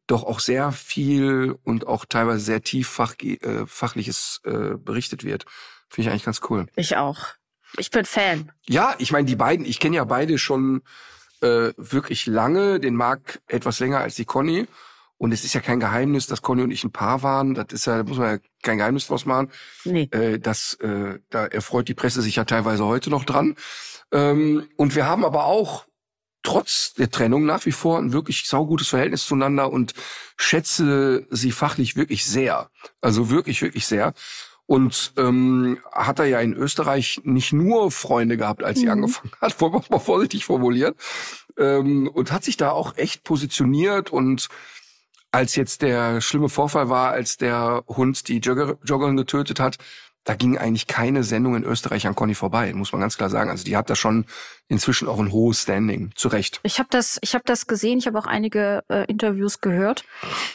doch 0.07 0.23
auch 0.23 0.39
sehr 0.39 0.71
viel 0.71 1.55
und 1.63 1.87
auch 1.87 2.05
teilweise 2.05 2.43
sehr 2.43 2.61
tief 2.61 2.87
fach, 2.87 3.15
äh, 3.21 3.65
fachliches 3.65 4.41
äh, 4.45 4.77
berichtet 4.77 5.23
wird. 5.23 5.45
Finde 5.89 6.07
ich 6.07 6.11
eigentlich 6.11 6.25
ganz 6.25 6.41
cool. 6.49 6.67
Ich 6.75 6.95
auch. 6.97 7.25
Ich 7.77 7.91
bin 7.91 8.05
Fan. 8.05 8.51
Ja, 8.67 8.95
ich 8.99 9.11
meine, 9.11 9.25
die 9.25 9.35
beiden, 9.35 9.65
ich 9.65 9.79
kenne 9.79 9.95
ja 9.97 10.03
beide 10.03 10.37
schon 10.37 10.81
äh, 11.41 11.73
wirklich 11.77 12.25
lange, 12.25 12.79
den 12.79 12.95
Marc 12.95 13.41
etwas 13.47 13.79
länger 13.79 13.99
als 13.99 14.15
die 14.15 14.25
Conny. 14.25 14.67
Und 15.17 15.31
es 15.31 15.43
ist 15.43 15.53
ja 15.53 15.61
kein 15.61 15.79
Geheimnis, 15.79 16.25
dass 16.25 16.41
Conny 16.41 16.63
und 16.63 16.71
ich 16.71 16.83
ein 16.83 16.91
Paar 16.91 17.21
waren. 17.21 17.53
Das 17.53 17.67
ist 17.71 17.85
ja, 17.85 17.97
da 17.97 18.03
muss 18.03 18.17
man 18.17 18.35
ja 18.35 18.39
kein 18.63 18.79
Geheimnis 18.79 19.05
draus 19.05 19.25
machen. 19.25 19.51
Nee. 19.85 20.09
Äh, 20.11 20.39
das, 20.39 20.73
äh, 20.75 21.19
da 21.29 21.45
erfreut 21.45 21.87
die 21.87 21.93
Presse 21.93 22.23
sich 22.23 22.37
ja 22.37 22.45
teilweise 22.45 22.85
heute 22.85 23.11
noch 23.11 23.23
dran. 23.23 23.55
Ähm, 24.11 24.67
und 24.77 24.95
wir 24.95 25.05
haben 25.05 25.23
aber 25.23 25.45
auch 25.45 25.85
trotz 26.43 26.93
der 26.95 27.11
Trennung 27.11 27.45
nach 27.45 27.65
wie 27.65 27.71
vor 27.71 27.99
ein 27.99 28.13
wirklich 28.13 28.47
saugutes 28.47 28.87
Verhältnis 28.87 29.25
zueinander 29.25 29.71
und 29.71 29.93
schätze 30.37 31.27
sie 31.29 31.51
fachlich 31.51 31.95
wirklich 31.95 32.25
sehr. 32.25 32.71
Also 32.99 33.29
wirklich, 33.29 33.61
wirklich 33.61 33.85
sehr. 33.85 34.13
Und 34.67 35.13
ähm, 35.17 35.79
hat 35.91 36.19
er 36.19 36.25
ja 36.25 36.39
in 36.39 36.53
Österreich 36.53 37.19
nicht 37.23 37.51
nur 37.51 37.91
Freunde 37.91 38.37
gehabt, 38.37 38.63
als 38.63 38.79
sie 38.79 38.85
mhm. 38.85 38.91
angefangen 38.91 39.31
hat, 39.41 39.59
mal 39.89 39.99
vorsichtig 39.99 40.45
formuliert, 40.45 40.95
ähm, 41.57 42.07
und 42.07 42.31
hat 42.31 42.43
sich 42.43 42.57
da 42.57 42.71
auch 42.71 42.97
echt 42.97 43.23
positioniert 43.23 44.11
und 44.11 44.47
als 45.31 45.55
jetzt 45.55 45.81
der 45.81 46.21
schlimme 46.21 46.49
Vorfall 46.49 46.89
war, 46.89 47.11
als 47.11 47.37
der 47.37 47.83
Hund 47.87 48.27
die 48.27 48.39
Jogger, 48.39 48.77
Joggerin 48.83 49.15
getötet 49.15 49.59
hat, 49.59 49.77
da 50.23 50.35
ging 50.35 50.57
eigentlich 50.57 50.87
keine 50.87 51.23
Sendung 51.23 51.55
in 51.55 51.63
Österreich 51.63 52.05
an 52.05 52.15
Conny 52.15 52.35
vorbei, 52.35 52.71
muss 52.73 52.91
man 52.91 53.01
ganz 53.01 53.17
klar 53.17 53.29
sagen. 53.29 53.49
Also 53.49 53.63
die 53.63 53.75
hat 53.75 53.89
da 53.89 53.95
schon 53.95 54.25
inzwischen 54.67 55.07
auch 55.07 55.19
ein 55.19 55.31
hohes 55.31 55.61
Standing, 55.61 56.11
zu 56.15 56.27
Recht. 56.27 56.59
Ich 56.63 56.77
habe 56.77 56.89
das, 56.91 57.17
ich 57.21 57.33
habe 57.33 57.43
das 57.45 57.65
gesehen, 57.65 57.97
ich 57.97 58.07
habe 58.07 58.19
auch 58.19 58.27
einige 58.27 58.83
äh, 58.87 59.05
Interviews 59.05 59.61
gehört 59.61 60.05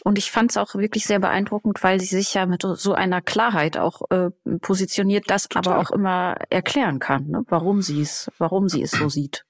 und 0.04 0.18
ich 0.18 0.30
fand 0.30 0.52
es 0.52 0.56
auch 0.56 0.75
wirklich 0.76 1.04
sehr 1.04 1.18
beeindruckend, 1.18 1.82
weil 1.82 2.00
sie 2.00 2.06
sich 2.06 2.32
ja 2.35 2.46
mit 2.46 2.62
so 2.62 2.94
einer 2.94 3.20
Klarheit 3.23 3.76
auch 3.76 4.02
äh, 4.11 4.30
positioniert, 4.61 5.25
das 5.28 5.49
Total. 5.49 5.73
aber 5.73 5.82
auch 5.82 5.90
immer 5.90 6.37
erklären 6.49 7.00
kann, 7.00 7.26
ne? 7.26 7.44
warum 7.49 7.82
sie 7.82 8.00
es, 8.00 8.30
warum 8.38 8.68
sie 8.68 8.82
es 8.82 8.92
so 8.92 9.08
sieht. 9.08 9.44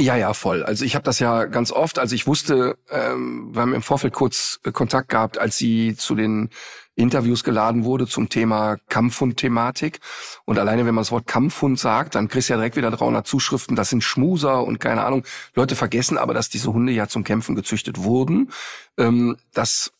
Ja, 0.00 0.16
ja, 0.16 0.34
voll. 0.34 0.64
Also 0.64 0.84
ich 0.84 0.94
habe 0.96 1.04
das 1.04 1.18
ja 1.20 1.44
ganz 1.44 1.70
oft. 1.70 1.98
Also 1.98 2.14
ich 2.14 2.26
wusste, 2.26 2.78
ähm, 2.90 3.50
wir 3.52 3.62
haben 3.62 3.74
im 3.74 3.82
Vorfeld 3.82 4.12
kurz 4.12 4.58
äh, 4.64 4.72
Kontakt 4.72 5.08
gehabt, 5.08 5.38
als 5.38 5.56
sie 5.56 5.94
zu 5.96 6.14
den 6.16 6.50
Interviews 6.96 7.44
geladen 7.44 7.84
wurde 7.84 8.06
zum 8.06 8.28
Thema 8.28 8.76
Kampfhund-Thematik. 8.88 10.00
Und 10.44 10.58
alleine, 10.58 10.86
wenn 10.86 10.94
man 10.94 11.02
das 11.02 11.10
Wort 11.10 11.26
Kampfhund 11.26 11.78
sagt, 11.78 12.14
dann 12.14 12.28
kriegst 12.28 12.48
du 12.48 12.52
ja 12.52 12.56
direkt 12.58 12.76
wieder 12.76 12.90
300 12.90 13.26
Zuschriften, 13.26 13.76
das 13.76 13.90
sind 13.90 14.04
Schmuser 14.04 14.64
und 14.64 14.78
keine 14.80 15.04
Ahnung. 15.04 15.24
Leute 15.54 15.76
vergessen 15.76 16.18
aber, 16.18 16.34
dass 16.34 16.48
diese 16.48 16.72
Hunde 16.72 16.92
ja 16.92 17.08
zum 17.08 17.24
Kämpfen 17.24 17.54
gezüchtet 17.54 18.02
wurden. 18.02 18.50
Ähm, 18.96 19.36
das, 19.52 19.92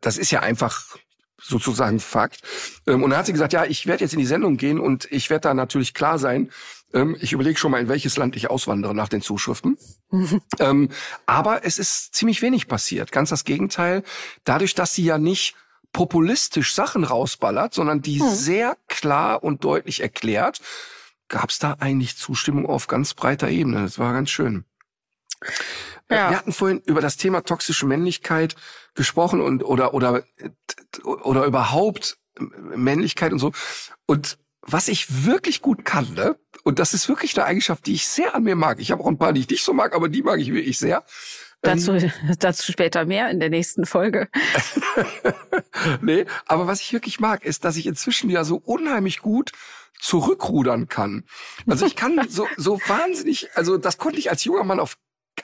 das 0.00 0.18
ist 0.18 0.30
ja 0.30 0.40
einfach 0.40 0.96
sozusagen 1.40 2.00
Fakt. 2.00 2.40
Ähm, 2.86 3.02
und 3.02 3.10
dann 3.10 3.18
hat 3.18 3.26
sie 3.26 3.32
gesagt, 3.32 3.52
ja, 3.52 3.64
ich 3.64 3.86
werde 3.86 4.04
jetzt 4.04 4.14
in 4.14 4.18
die 4.18 4.26
Sendung 4.26 4.56
gehen 4.56 4.80
und 4.80 5.06
ich 5.10 5.30
werde 5.30 5.42
da 5.42 5.54
natürlich 5.54 5.94
klar 5.94 6.18
sein, 6.18 6.50
ähm, 6.94 7.16
ich 7.20 7.32
überlege 7.32 7.58
schon 7.58 7.70
mal, 7.70 7.80
in 7.80 7.88
welches 7.88 8.16
Land 8.16 8.36
ich 8.36 8.50
auswandere 8.50 8.94
nach 8.94 9.08
den 9.08 9.20
Zuschriften. 9.20 9.76
ähm, 10.58 10.88
aber 11.26 11.64
es 11.64 11.78
ist 11.78 12.14
ziemlich 12.14 12.40
wenig 12.40 12.68
passiert. 12.68 13.12
Ganz 13.12 13.30
das 13.30 13.44
Gegenteil. 13.44 14.02
Dadurch, 14.44 14.74
dass 14.74 14.94
sie 14.94 15.04
ja 15.04 15.18
nicht 15.18 15.56
populistisch 15.94 16.74
Sachen 16.74 17.04
rausballert, 17.04 17.72
sondern 17.72 18.02
die 18.02 18.20
hm. 18.20 18.28
sehr 18.28 18.76
klar 18.88 19.42
und 19.42 19.64
deutlich 19.64 20.00
erklärt, 20.00 20.60
gab 21.28 21.48
es 21.48 21.58
da 21.58 21.76
eigentlich 21.80 22.18
Zustimmung 22.18 22.66
auf 22.66 22.86
ganz 22.86 23.14
breiter 23.14 23.48
Ebene. 23.48 23.82
Das 23.82 23.98
war 23.98 24.12
ganz 24.12 24.28
schön. 24.28 24.66
Ja. 26.10 26.30
Wir 26.30 26.38
hatten 26.38 26.52
vorhin 26.52 26.82
über 26.84 27.00
das 27.00 27.16
Thema 27.16 27.42
toxische 27.42 27.86
Männlichkeit 27.86 28.56
gesprochen 28.94 29.40
und 29.40 29.62
oder 29.64 29.94
oder 29.94 30.22
oder 31.02 31.44
überhaupt 31.46 32.18
Männlichkeit 32.38 33.32
und 33.32 33.38
so. 33.38 33.52
Und 34.04 34.36
was 34.60 34.88
ich 34.88 35.24
wirklich 35.24 35.62
gut 35.62 35.84
kann, 35.84 36.12
ne? 36.14 36.36
Und 36.62 36.78
das 36.78 36.94
ist 36.94 37.08
wirklich 37.08 37.36
eine 37.36 37.46
Eigenschaft, 37.46 37.86
die 37.86 37.94
ich 37.94 38.08
sehr 38.08 38.34
an 38.34 38.42
mir 38.42 38.56
mag. 38.56 38.80
Ich 38.80 38.90
habe 38.90 39.02
auch 39.02 39.08
ein 39.08 39.18
paar, 39.18 39.32
die 39.32 39.40
ich 39.40 39.48
nicht 39.48 39.64
so 39.64 39.72
mag, 39.72 39.94
aber 39.94 40.08
die 40.08 40.22
mag 40.22 40.40
ich 40.40 40.52
wirklich 40.52 40.78
sehr. 40.78 41.04
Dazu, 41.64 41.92
ähm, 41.92 42.12
dazu 42.38 42.70
später 42.70 43.04
mehr 43.06 43.30
in 43.30 43.40
der 43.40 43.50
nächsten 43.50 43.86
Folge. 43.86 44.28
nee, 46.00 46.26
aber 46.46 46.66
was 46.66 46.80
ich 46.80 46.92
wirklich 46.92 47.20
mag, 47.20 47.44
ist, 47.44 47.64
dass 47.64 47.76
ich 47.76 47.86
inzwischen 47.86 48.30
ja 48.30 48.44
so 48.44 48.56
unheimlich 48.56 49.20
gut 49.20 49.52
zurückrudern 49.98 50.88
kann. 50.88 51.24
Also 51.66 51.86
ich 51.86 51.96
kann 51.96 52.20
so, 52.28 52.46
so 52.56 52.78
wahnsinnig, 52.86 53.48
also 53.54 53.78
das 53.78 53.98
konnte 53.98 54.18
ich 54.18 54.30
als 54.30 54.44
junger 54.44 54.64
Mann 54.64 54.80
auf, 54.80 54.96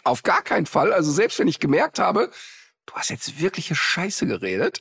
auf 0.05 0.23
gar 0.23 0.43
keinen 0.43 0.67
Fall. 0.67 0.93
Also 0.93 1.11
selbst 1.11 1.39
wenn 1.39 1.49
ich 1.49 1.59
gemerkt 1.59 1.99
habe, 1.99 2.31
du 2.87 2.95
hast 2.95 3.11
jetzt 3.11 3.41
wirkliche 3.41 3.75
Scheiße 3.75 4.27
geredet, 4.27 4.81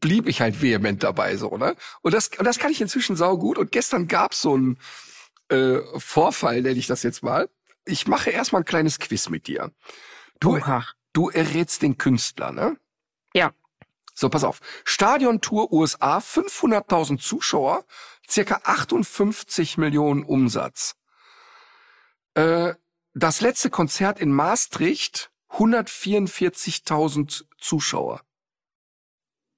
blieb 0.00 0.28
ich 0.28 0.40
halt 0.40 0.60
vehement 0.60 1.02
dabei, 1.02 1.36
so, 1.36 1.56
ne? 1.56 1.76
Und 2.02 2.12
das, 2.12 2.28
und 2.36 2.44
das 2.44 2.58
kann 2.58 2.70
ich 2.70 2.80
inzwischen 2.80 3.16
saugut. 3.16 3.56
Und 3.56 3.72
gestern 3.72 4.06
gab's 4.06 4.42
so 4.42 4.54
einen 4.54 4.78
äh, 5.48 5.78
Vorfall, 5.96 6.60
nenne 6.60 6.78
ich 6.78 6.86
das 6.86 7.02
jetzt 7.02 7.22
mal. 7.22 7.48
Ich 7.86 8.06
mache 8.06 8.30
erstmal 8.30 8.62
ein 8.62 8.66
kleines 8.66 8.98
Quiz 8.98 9.30
mit 9.30 9.46
dir. 9.46 9.70
Du, 10.40 10.56
Oha. 10.56 10.84
du 11.12 11.30
errätst 11.30 11.82
den 11.82 11.98
Künstler, 11.98 12.52
ne? 12.52 12.76
Ja. 13.34 13.52
So, 14.14 14.28
pass 14.28 14.44
auf. 14.44 14.60
Stadiontour 14.84 15.72
USA, 15.72 16.18
500.000 16.18 17.18
Zuschauer, 17.18 17.84
circa 18.28 18.60
58 18.64 19.76
Millionen 19.78 20.24
Umsatz. 20.24 20.96
Äh, 22.34 22.74
das 23.14 23.40
letzte 23.40 23.70
Konzert 23.70 24.20
in 24.20 24.32
Maastricht, 24.32 25.30
144.000 25.50 27.44
Zuschauer. 27.58 28.22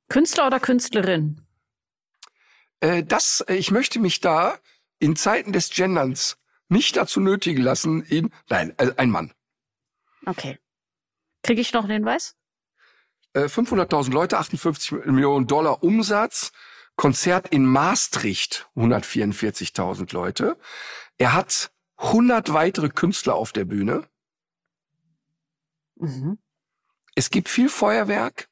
Künstler 0.09 0.47
oder 0.47 0.61
Künstlerin? 0.61 1.43
Äh, 2.81 3.03
das, 3.03 3.41
äh, 3.49 3.55
ich 3.55 3.71
möchte 3.71 3.99
mich 3.99 4.21
da 4.21 4.59
in 4.99 5.17
Zeiten 5.17 5.53
des 5.53 5.71
Genderns 5.71 6.39
nicht 6.69 6.97
dazu 6.97 7.21
nötigen 7.21 7.63
lassen, 7.63 8.05
ihn, 8.07 8.33
nein, 8.49 8.75
äh, 8.79 8.93
ein 8.97 9.11
Mann. 9.11 9.33
Okay. 10.27 10.59
Kriege 11.47 11.61
ich 11.61 11.73
noch 11.73 11.85
einen 11.85 11.93
Hinweis? 11.93 12.35
500.000 13.35 14.09
äh, 14.09 14.13
Leute, 14.13 14.39
58 14.39 14.93
Millionen 15.07 15.47
Dollar 15.47 15.83
Umsatz. 15.83 16.53
Konzert 16.97 17.49
in 17.49 17.67
Maastricht, 17.67 18.69
144.000 18.75 20.15
Leute. 20.15 20.57
Er 21.19 21.35
hat 21.35 21.71
100 21.99 22.53
weitere 22.55 22.89
Künstler 22.89 23.35
auf 23.35 23.53
der 23.53 23.67
Bühne. 23.67 24.09
Mhm. 25.97 26.39
Es 27.15 27.31
gibt 27.31 27.49
viel 27.49 27.69
Feuerwerk. 27.69 28.49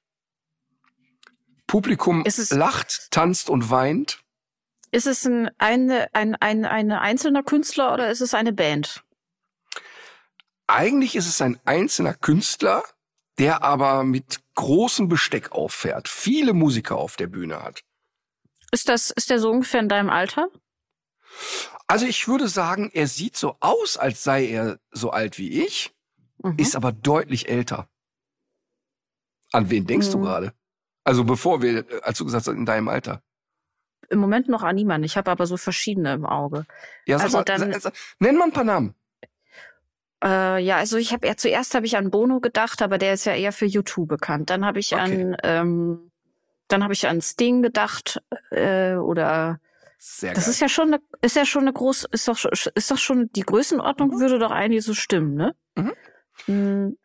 Publikum 1.66 2.24
lacht, 2.50 3.10
tanzt 3.10 3.48
und 3.48 3.70
weint. 3.70 4.22
Ist 4.90 5.06
es 5.06 5.24
ein, 5.26 5.50
ein, 5.58 5.90
ein, 6.12 6.36
ein 6.36 6.92
einzelner 6.92 7.42
Künstler 7.42 7.92
oder 7.94 8.10
ist 8.10 8.20
es 8.20 8.34
eine 8.34 8.52
Band? 8.52 9.03
Eigentlich 10.66 11.16
ist 11.16 11.28
es 11.28 11.40
ein 11.40 11.58
einzelner 11.64 12.14
Künstler, 12.14 12.82
der 13.38 13.62
aber 13.62 14.04
mit 14.04 14.40
großem 14.54 15.08
Besteck 15.08 15.52
auffährt, 15.52 16.08
viele 16.08 16.52
Musiker 16.52 16.96
auf 16.96 17.16
der 17.16 17.26
Bühne 17.26 17.62
hat. 17.62 17.82
Ist 18.70 18.88
das, 18.88 19.10
ist 19.10 19.30
der 19.30 19.38
so 19.38 19.50
ungefähr 19.50 19.80
in 19.80 19.88
deinem 19.88 20.10
Alter? 20.10 20.48
Also 21.86 22.06
ich 22.06 22.26
würde 22.28 22.48
sagen, 22.48 22.90
er 22.94 23.08
sieht 23.08 23.36
so 23.36 23.56
aus, 23.60 23.96
als 23.96 24.24
sei 24.24 24.46
er 24.46 24.78
so 24.90 25.10
alt 25.10 25.38
wie 25.38 25.64
ich, 25.64 25.94
mhm. 26.42 26.56
ist 26.56 26.76
aber 26.76 26.92
deutlich 26.92 27.48
älter. 27.48 27.88
An 29.52 29.70
wen 29.70 29.86
denkst 29.86 30.08
mhm. 30.08 30.12
du 30.12 30.20
gerade? 30.20 30.54
Also 31.04 31.24
bevor 31.24 31.60
wir, 31.60 31.84
als 32.02 32.18
du 32.18 32.24
gesagt 32.24 32.46
hast, 32.46 32.54
in 32.54 32.64
deinem 32.64 32.88
Alter. 32.88 33.22
Im 34.08 34.18
Moment 34.18 34.48
noch 34.48 34.62
an 34.62 34.76
niemanden. 34.76 35.04
Ich 35.04 35.16
habe 35.16 35.30
aber 35.30 35.46
so 35.46 35.56
verschiedene 35.56 36.14
im 36.14 36.26
Auge. 36.26 36.66
Ja, 37.06 37.18
also 37.18 37.38
mal, 37.38 37.44
dann, 37.44 37.74
nenn 38.18 38.36
mal 38.36 38.44
ein 38.44 38.52
paar 38.52 38.64
Namen. 38.64 38.94
Äh, 40.24 40.58
ja, 40.62 40.76
also 40.76 40.96
ich 40.96 41.12
habe 41.12 41.26
ja 41.26 41.36
zuerst 41.36 41.74
habe 41.74 41.86
ich 41.86 41.96
an 41.96 42.10
Bono 42.10 42.40
gedacht, 42.40 42.80
aber 42.82 42.98
der 42.98 43.14
ist 43.14 43.26
ja 43.26 43.34
eher 43.34 43.52
für 43.52 43.66
YouTube 43.66 44.08
bekannt. 44.08 44.50
Dann 44.50 44.64
habe 44.64 44.78
ich 44.78 44.94
okay. 44.94 45.02
an 45.02 45.36
ähm, 45.42 46.10
dann 46.68 46.82
habe 46.82 46.94
ich 46.94 47.06
an 47.06 47.20
Sting 47.20 47.62
gedacht 47.62 48.22
äh, 48.50 48.94
oder 48.94 49.60
Sehr 49.98 50.32
das 50.32 50.44
geil. 50.44 50.52
ist 50.52 50.60
ja 50.60 50.68
schon 50.68 50.94
eine, 50.94 51.02
ist 51.20 51.36
ja 51.36 51.44
schon 51.44 51.62
eine 51.62 51.72
groß 51.74 52.06
ist 52.10 52.26
doch 52.26 52.42
ist 52.74 52.90
doch 52.90 52.98
schon 52.98 53.30
die 53.34 53.42
Größenordnung 53.42 54.10
mhm. 54.10 54.20
würde 54.20 54.38
doch 54.38 54.50
eigentlich 54.50 54.84
so 54.84 54.94
stimmen, 54.94 55.34
ne? 55.34 55.54
Mhm. 55.74 55.92
Mhm. 56.46 56.98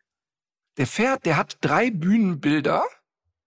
Der 0.78 0.86
fährt, 0.86 1.26
der 1.26 1.36
hat 1.36 1.58
drei 1.60 1.90
Bühnenbilder 1.90 2.84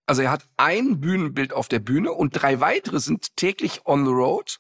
also 0.06 0.22
er 0.22 0.32
hat 0.32 0.48
ein 0.58 1.00
Bühnenbild 1.00 1.54
auf 1.54 1.68
der 1.68 1.80
Bühne 1.80 2.12
und 2.12 2.32
drei 2.32 2.60
weitere 2.60 3.00
sind 3.00 3.36
täglich 3.38 3.86
on 3.86 4.06
the 4.06 4.12
road. 4.12 4.60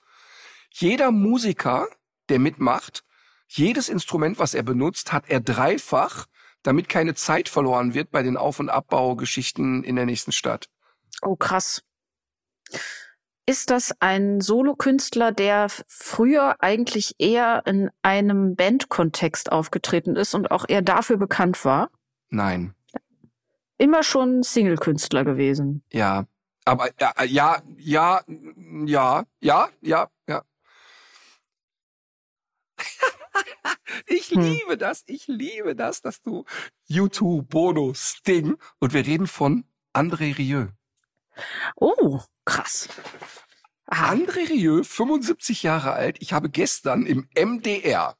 Jeder 0.71 1.11
Musiker, 1.11 1.87
der 2.29 2.39
mitmacht, 2.39 3.03
jedes 3.55 3.89
Instrument, 3.89 4.39
was 4.39 4.53
er 4.53 4.63
benutzt, 4.63 5.13
hat 5.13 5.29
er 5.29 5.39
dreifach, 5.39 6.25
damit 6.63 6.89
keine 6.89 7.13
Zeit 7.13 7.49
verloren 7.49 7.93
wird 7.93 8.11
bei 8.11 8.23
den 8.23 8.37
Auf- 8.37 8.59
und 8.59 8.69
Abbaugeschichten 8.69 9.83
in 9.83 9.95
der 9.95 10.05
nächsten 10.05 10.31
Stadt. 10.31 10.69
Oh, 11.21 11.35
krass. 11.35 11.83
Ist 13.45 13.69
das 13.69 13.93
ein 13.99 14.39
Solokünstler, 14.39 15.33
der 15.33 15.67
früher 15.87 16.55
eigentlich 16.59 17.15
eher 17.19 17.63
in 17.65 17.89
einem 18.01 18.55
Bandkontext 18.55 19.51
aufgetreten 19.51 20.15
ist 20.15 20.33
und 20.33 20.49
auch 20.49 20.65
eher 20.67 20.81
dafür 20.81 21.17
bekannt 21.17 21.65
war? 21.65 21.89
Nein 22.29 22.73
immer 23.83 24.03
schon 24.03 24.43
Single-Künstler 24.43 25.25
gewesen. 25.25 25.83
Ja, 25.91 26.25
aber 26.65 26.89
ja, 26.99 27.11
ja, 27.25 27.61
ja, 27.77 28.21
ja, 28.85 29.25
ja, 29.41 29.69
ja, 29.81 30.09
ja. 30.27 30.41
Ich 34.05 34.29
hm. 34.29 34.41
liebe 34.41 34.77
das, 34.77 35.03
ich 35.07 35.27
liebe 35.27 35.75
das, 35.75 36.01
dass 36.01 36.21
du 36.21 36.45
YouTube, 36.85 37.49
Bono, 37.49 37.93
Sting 37.93 38.57
und 38.79 38.93
wir 38.93 39.05
reden 39.05 39.27
von 39.27 39.65
André 39.93 40.37
Rieu. 40.37 40.67
Oh, 41.75 42.21
krass. 42.45 42.89
Aha. 43.87 44.11
André 44.11 44.49
Rieu, 44.49 44.83
75 44.83 45.63
Jahre 45.63 45.91
alt. 45.93 46.17
Ich 46.19 46.33
habe 46.33 46.49
gestern 46.49 47.05
im 47.05 47.27
MDR, 47.35 48.15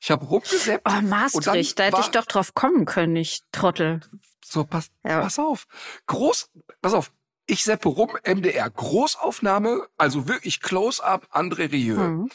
ich 0.00 0.10
habe 0.10 0.26
rumgesäppt. 0.26 0.86
Oh, 0.88 1.00
Maastricht, 1.02 1.78
da 1.78 1.84
hätte 1.84 2.00
ich 2.00 2.08
doch 2.08 2.26
drauf 2.26 2.54
kommen 2.54 2.84
können, 2.84 3.16
ich 3.16 3.40
Trottel. 3.50 4.00
So, 4.44 4.64
pass, 4.64 4.90
ja. 5.04 5.20
pass 5.20 5.38
auf. 5.38 5.66
Groß, 6.06 6.50
pass 6.80 6.94
auf. 6.94 7.12
Ich 7.46 7.64
seppe 7.64 7.88
rum, 7.88 8.10
MDR. 8.24 8.68
Großaufnahme, 8.68 9.86
also 9.96 10.28
wirklich 10.28 10.60
Close-up, 10.60 11.28
André 11.32 11.70
Rieu. 11.70 11.96
Mhm. 11.96 12.30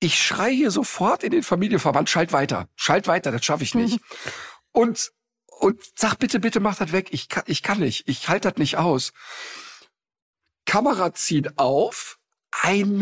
Ich 0.00 0.20
schrei 0.20 0.52
hier 0.52 0.70
sofort 0.70 1.22
in 1.22 1.30
den 1.30 1.42
Familienverband, 1.42 2.10
schalt 2.10 2.32
weiter, 2.32 2.68
schalt 2.76 3.06
weiter, 3.06 3.32
das 3.32 3.44
schaffe 3.44 3.64
ich 3.64 3.74
nicht. 3.74 4.00
Mhm. 4.00 4.32
Und, 4.72 5.12
und 5.46 5.82
sag 5.96 6.16
bitte, 6.18 6.38
bitte 6.38 6.60
mach 6.60 6.76
das 6.76 6.92
weg. 6.92 7.08
Ich 7.12 7.28
kann, 7.28 7.44
ich 7.46 7.62
kann 7.62 7.78
nicht. 7.78 8.06
Ich 8.08 8.28
halte 8.28 8.50
das 8.50 8.58
nicht 8.58 8.76
aus. 8.76 9.12
Kamera 10.66 11.14
zieht 11.14 11.58
auf, 11.58 12.18
ein 12.62 13.00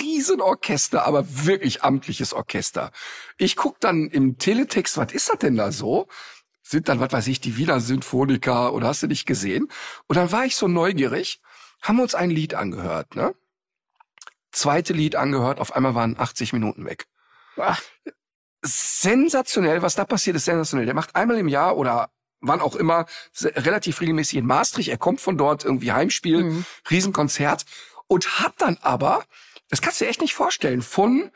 Riesenorchester, 0.00 1.04
aber 1.04 1.24
wirklich 1.46 1.82
amtliches 1.82 2.32
Orchester. 2.32 2.90
Ich 3.38 3.56
guck 3.56 3.80
dann 3.80 4.08
im 4.08 4.38
Teletext, 4.38 4.96
was 4.96 5.12
ist 5.12 5.28
das 5.28 5.38
denn 5.38 5.56
da 5.56 5.72
so? 5.72 6.06
Sind 6.62 6.88
dann, 6.88 7.00
was 7.00 7.12
weiß 7.12 7.26
ich, 7.26 7.40
die 7.40 7.56
Wiener 7.56 7.80
Sinfoniker 7.80 8.72
oder 8.72 8.88
hast 8.88 9.02
du 9.02 9.06
nicht 9.06 9.26
gesehen? 9.26 9.68
Und 10.06 10.16
dann 10.16 10.32
war 10.32 10.44
ich 10.44 10.56
so 10.56 10.68
neugierig, 10.68 11.40
haben 11.82 11.96
wir 11.96 12.02
uns 12.02 12.14
ein 12.14 12.30
Lied 12.30 12.54
angehört, 12.54 13.16
ne? 13.16 13.34
Zweite 14.54 14.92
Lied 14.92 15.16
angehört, 15.16 15.60
auf 15.60 15.74
einmal 15.74 15.94
waren 15.94 16.18
80 16.18 16.52
Minuten 16.52 16.86
weg. 16.86 17.06
Ach. 17.56 17.80
Sensationell, 18.62 19.82
was 19.82 19.94
da 19.94 20.04
passiert, 20.04 20.36
ist 20.36 20.46
sensationell. 20.46 20.86
Der 20.86 20.94
macht 20.94 21.14
einmal 21.14 21.36
im 21.38 21.48
Jahr 21.48 21.76
oder 21.76 22.10
wann 22.40 22.60
auch 22.60 22.76
immer 22.76 23.06
relativ 23.42 24.00
regelmäßig 24.00 24.38
in 24.38 24.46
Maastricht. 24.46 24.88
Er 24.88 24.98
kommt 24.98 25.20
von 25.20 25.36
dort 25.36 25.64
irgendwie 25.64 25.92
Heimspiel, 25.92 26.44
Mhm. 26.44 26.64
Riesenkonzert 26.90 27.64
und 28.06 28.40
hat 28.40 28.54
dann 28.58 28.78
aber, 28.80 29.24
das 29.68 29.82
kannst 29.82 30.00
du 30.00 30.04
dir 30.04 30.10
echt 30.10 30.20
nicht 30.20 30.34
vorstellen, 30.34 30.82
von 30.82 31.30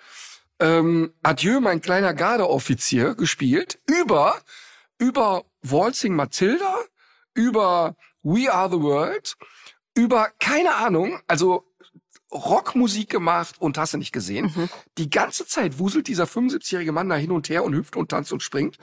ähm, 0.60 1.12
Adieu, 1.22 1.60
mein 1.60 1.80
kleiner 1.80 2.14
Gardeoffizier 2.14 3.14
gespielt, 3.14 3.78
über, 3.86 4.40
über 4.98 5.44
Waltzing 5.62 6.14
Matilda, 6.14 6.76
über 7.34 7.96
We 8.22 8.52
Are 8.52 8.70
the 8.70 8.80
World, 8.80 9.34
über, 9.94 10.30
keine 10.40 10.74
Ahnung, 10.76 11.20
also 11.26 11.64
Rockmusik 12.32 13.08
gemacht 13.08 13.56
und 13.58 13.78
hast 13.78 13.94
du 13.94 13.98
nicht 13.98 14.12
gesehen. 14.12 14.52
Mhm. 14.54 14.68
Die 14.98 15.10
ganze 15.10 15.46
Zeit 15.46 15.78
wuselt 15.78 16.08
dieser 16.08 16.24
75-jährige 16.24 16.92
Mann 16.92 17.08
da 17.08 17.16
hin 17.16 17.30
und 17.30 17.48
her 17.48 17.64
und 17.64 17.74
hüpft 17.74 17.96
und 17.96 18.10
tanzt 18.10 18.32
und 18.32 18.42
springt. 18.42 18.78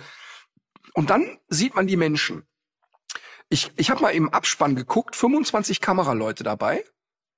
Und 0.93 1.09
dann 1.09 1.37
sieht 1.47 1.75
man 1.75 1.87
die 1.87 1.97
Menschen. 1.97 2.43
Ich, 3.49 3.71
ich 3.75 3.91
habe 3.91 4.01
mal 4.01 4.09
im 4.09 4.29
Abspann 4.29 4.75
geguckt, 4.75 5.15
25 5.15 5.81
Kameraleute 5.81 6.43
dabei. 6.43 6.83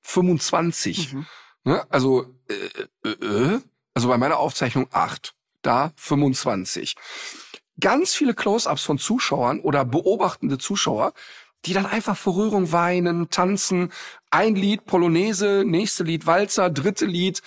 25. 0.04 1.14
Mhm. 1.14 1.26
Ne? 1.66 1.86
Also, 1.90 2.34
äh, 2.48 3.10
äh, 3.10 3.26
äh, 3.26 3.62
also 3.94 4.08
bei 4.08 4.18
meiner 4.18 4.38
Aufzeichnung 4.38 4.88
8. 4.92 5.34
Da 5.62 5.92
25. 5.98 6.96
Ganz 7.80 8.14
viele 8.14 8.34
Close-ups 8.34 8.84
von 8.84 8.98
Zuschauern 9.00 9.60
oder 9.60 9.84
beobachtende 9.84 10.58
Zuschauer, 10.58 11.14
die 11.66 11.74
dann 11.74 11.86
einfach 11.86 12.16
vor 12.16 12.36
Rührung 12.36 12.72
weinen, 12.72 13.30
tanzen. 13.30 13.92
Ein 14.30 14.56
Lied 14.56 14.86
Polonaise, 14.86 15.64
nächste 15.66 16.04
Lied 16.04 16.26
Walzer, 16.26 16.70
dritte 16.70 17.06
Lied 17.06 17.42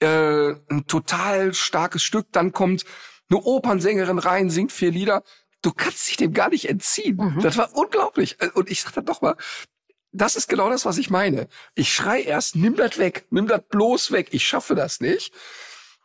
äh, 0.00 0.54
ein 0.68 0.86
total 0.86 1.54
starkes 1.54 2.02
Stück. 2.02 2.26
Dann 2.32 2.52
kommt 2.52 2.84
eine 3.30 3.40
Opernsängerin 3.40 4.18
rein, 4.18 4.50
singt 4.50 4.72
vier 4.72 4.90
Lieder. 4.90 5.22
Du 5.62 5.72
kannst 5.72 6.08
dich 6.08 6.16
dem 6.16 6.32
gar 6.32 6.48
nicht 6.48 6.68
entziehen. 6.68 7.16
Mhm. 7.16 7.40
Das 7.40 7.56
war 7.56 7.76
unglaublich. 7.76 8.38
Und 8.54 8.70
ich 8.70 8.80
sagte 8.80 9.02
doch 9.02 9.20
mal, 9.20 9.36
das 10.12 10.36
ist 10.36 10.48
genau 10.48 10.70
das, 10.70 10.84
was 10.84 10.98
ich 10.98 11.10
meine. 11.10 11.48
Ich 11.74 11.92
schrei 11.92 12.22
erst, 12.22 12.56
nimm 12.56 12.76
das 12.76 12.98
weg, 12.98 13.26
nimm 13.30 13.46
das 13.46 13.62
bloß 13.68 14.10
weg, 14.10 14.28
ich 14.32 14.46
schaffe 14.46 14.74
das 14.74 15.00
nicht. 15.00 15.32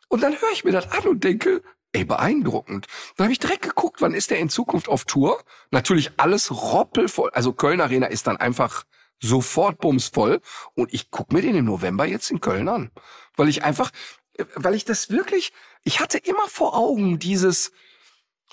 Und 0.10 0.22
dann 0.22 0.40
höre 0.40 0.52
ich 0.54 0.64
mir 0.64 0.72
das 0.72 0.92
an 0.92 1.08
und 1.08 1.24
denke, 1.24 1.64
ey, 1.96 2.04
beeindruckend. 2.04 2.88
Dann 3.16 3.26
habe 3.26 3.34
ich 3.34 3.40
direkt 3.40 3.62
geguckt, 3.62 4.02
wann 4.02 4.14
ist 4.14 4.30
der 4.30 4.40
in 4.40 4.50
Zukunft 4.50 4.90
auf 4.90 5.06
Tour? 5.06 5.42
Natürlich 5.72 6.12
alles 6.18 6.52
roppelvoll. 6.52 7.30
Also 7.32 7.54
Köln 7.54 7.80
Arena 7.80 8.08
ist 8.08 8.28
dann 8.28 8.38
einfach 8.38 8.84
sofort 9.22 9.80
bumsvoll. 9.80 10.42
Und 10.76 10.94
ich 10.94 11.10
guck 11.10 11.32
mir 11.32 11.42
den 11.42 11.56
im 11.56 11.66
November 11.66 12.06
jetzt 12.06 12.32
in 12.32 12.42
Köln 12.42 12.68
an. 12.68 12.92
Weil 13.38 13.48
ich 13.48 13.64
einfach, 13.64 13.92
äh, 14.34 14.46
weil 14.56 14.76
ich 14.76 14.84
das 14.84 15.10
wirklich, 15.10 15.54
ich 15.84 16.02
hatte 16.02 16.18
immer 16.18 16.48
vor 16.48 16.78
Augen 16.78 17.18
dieses, 17.18 17.72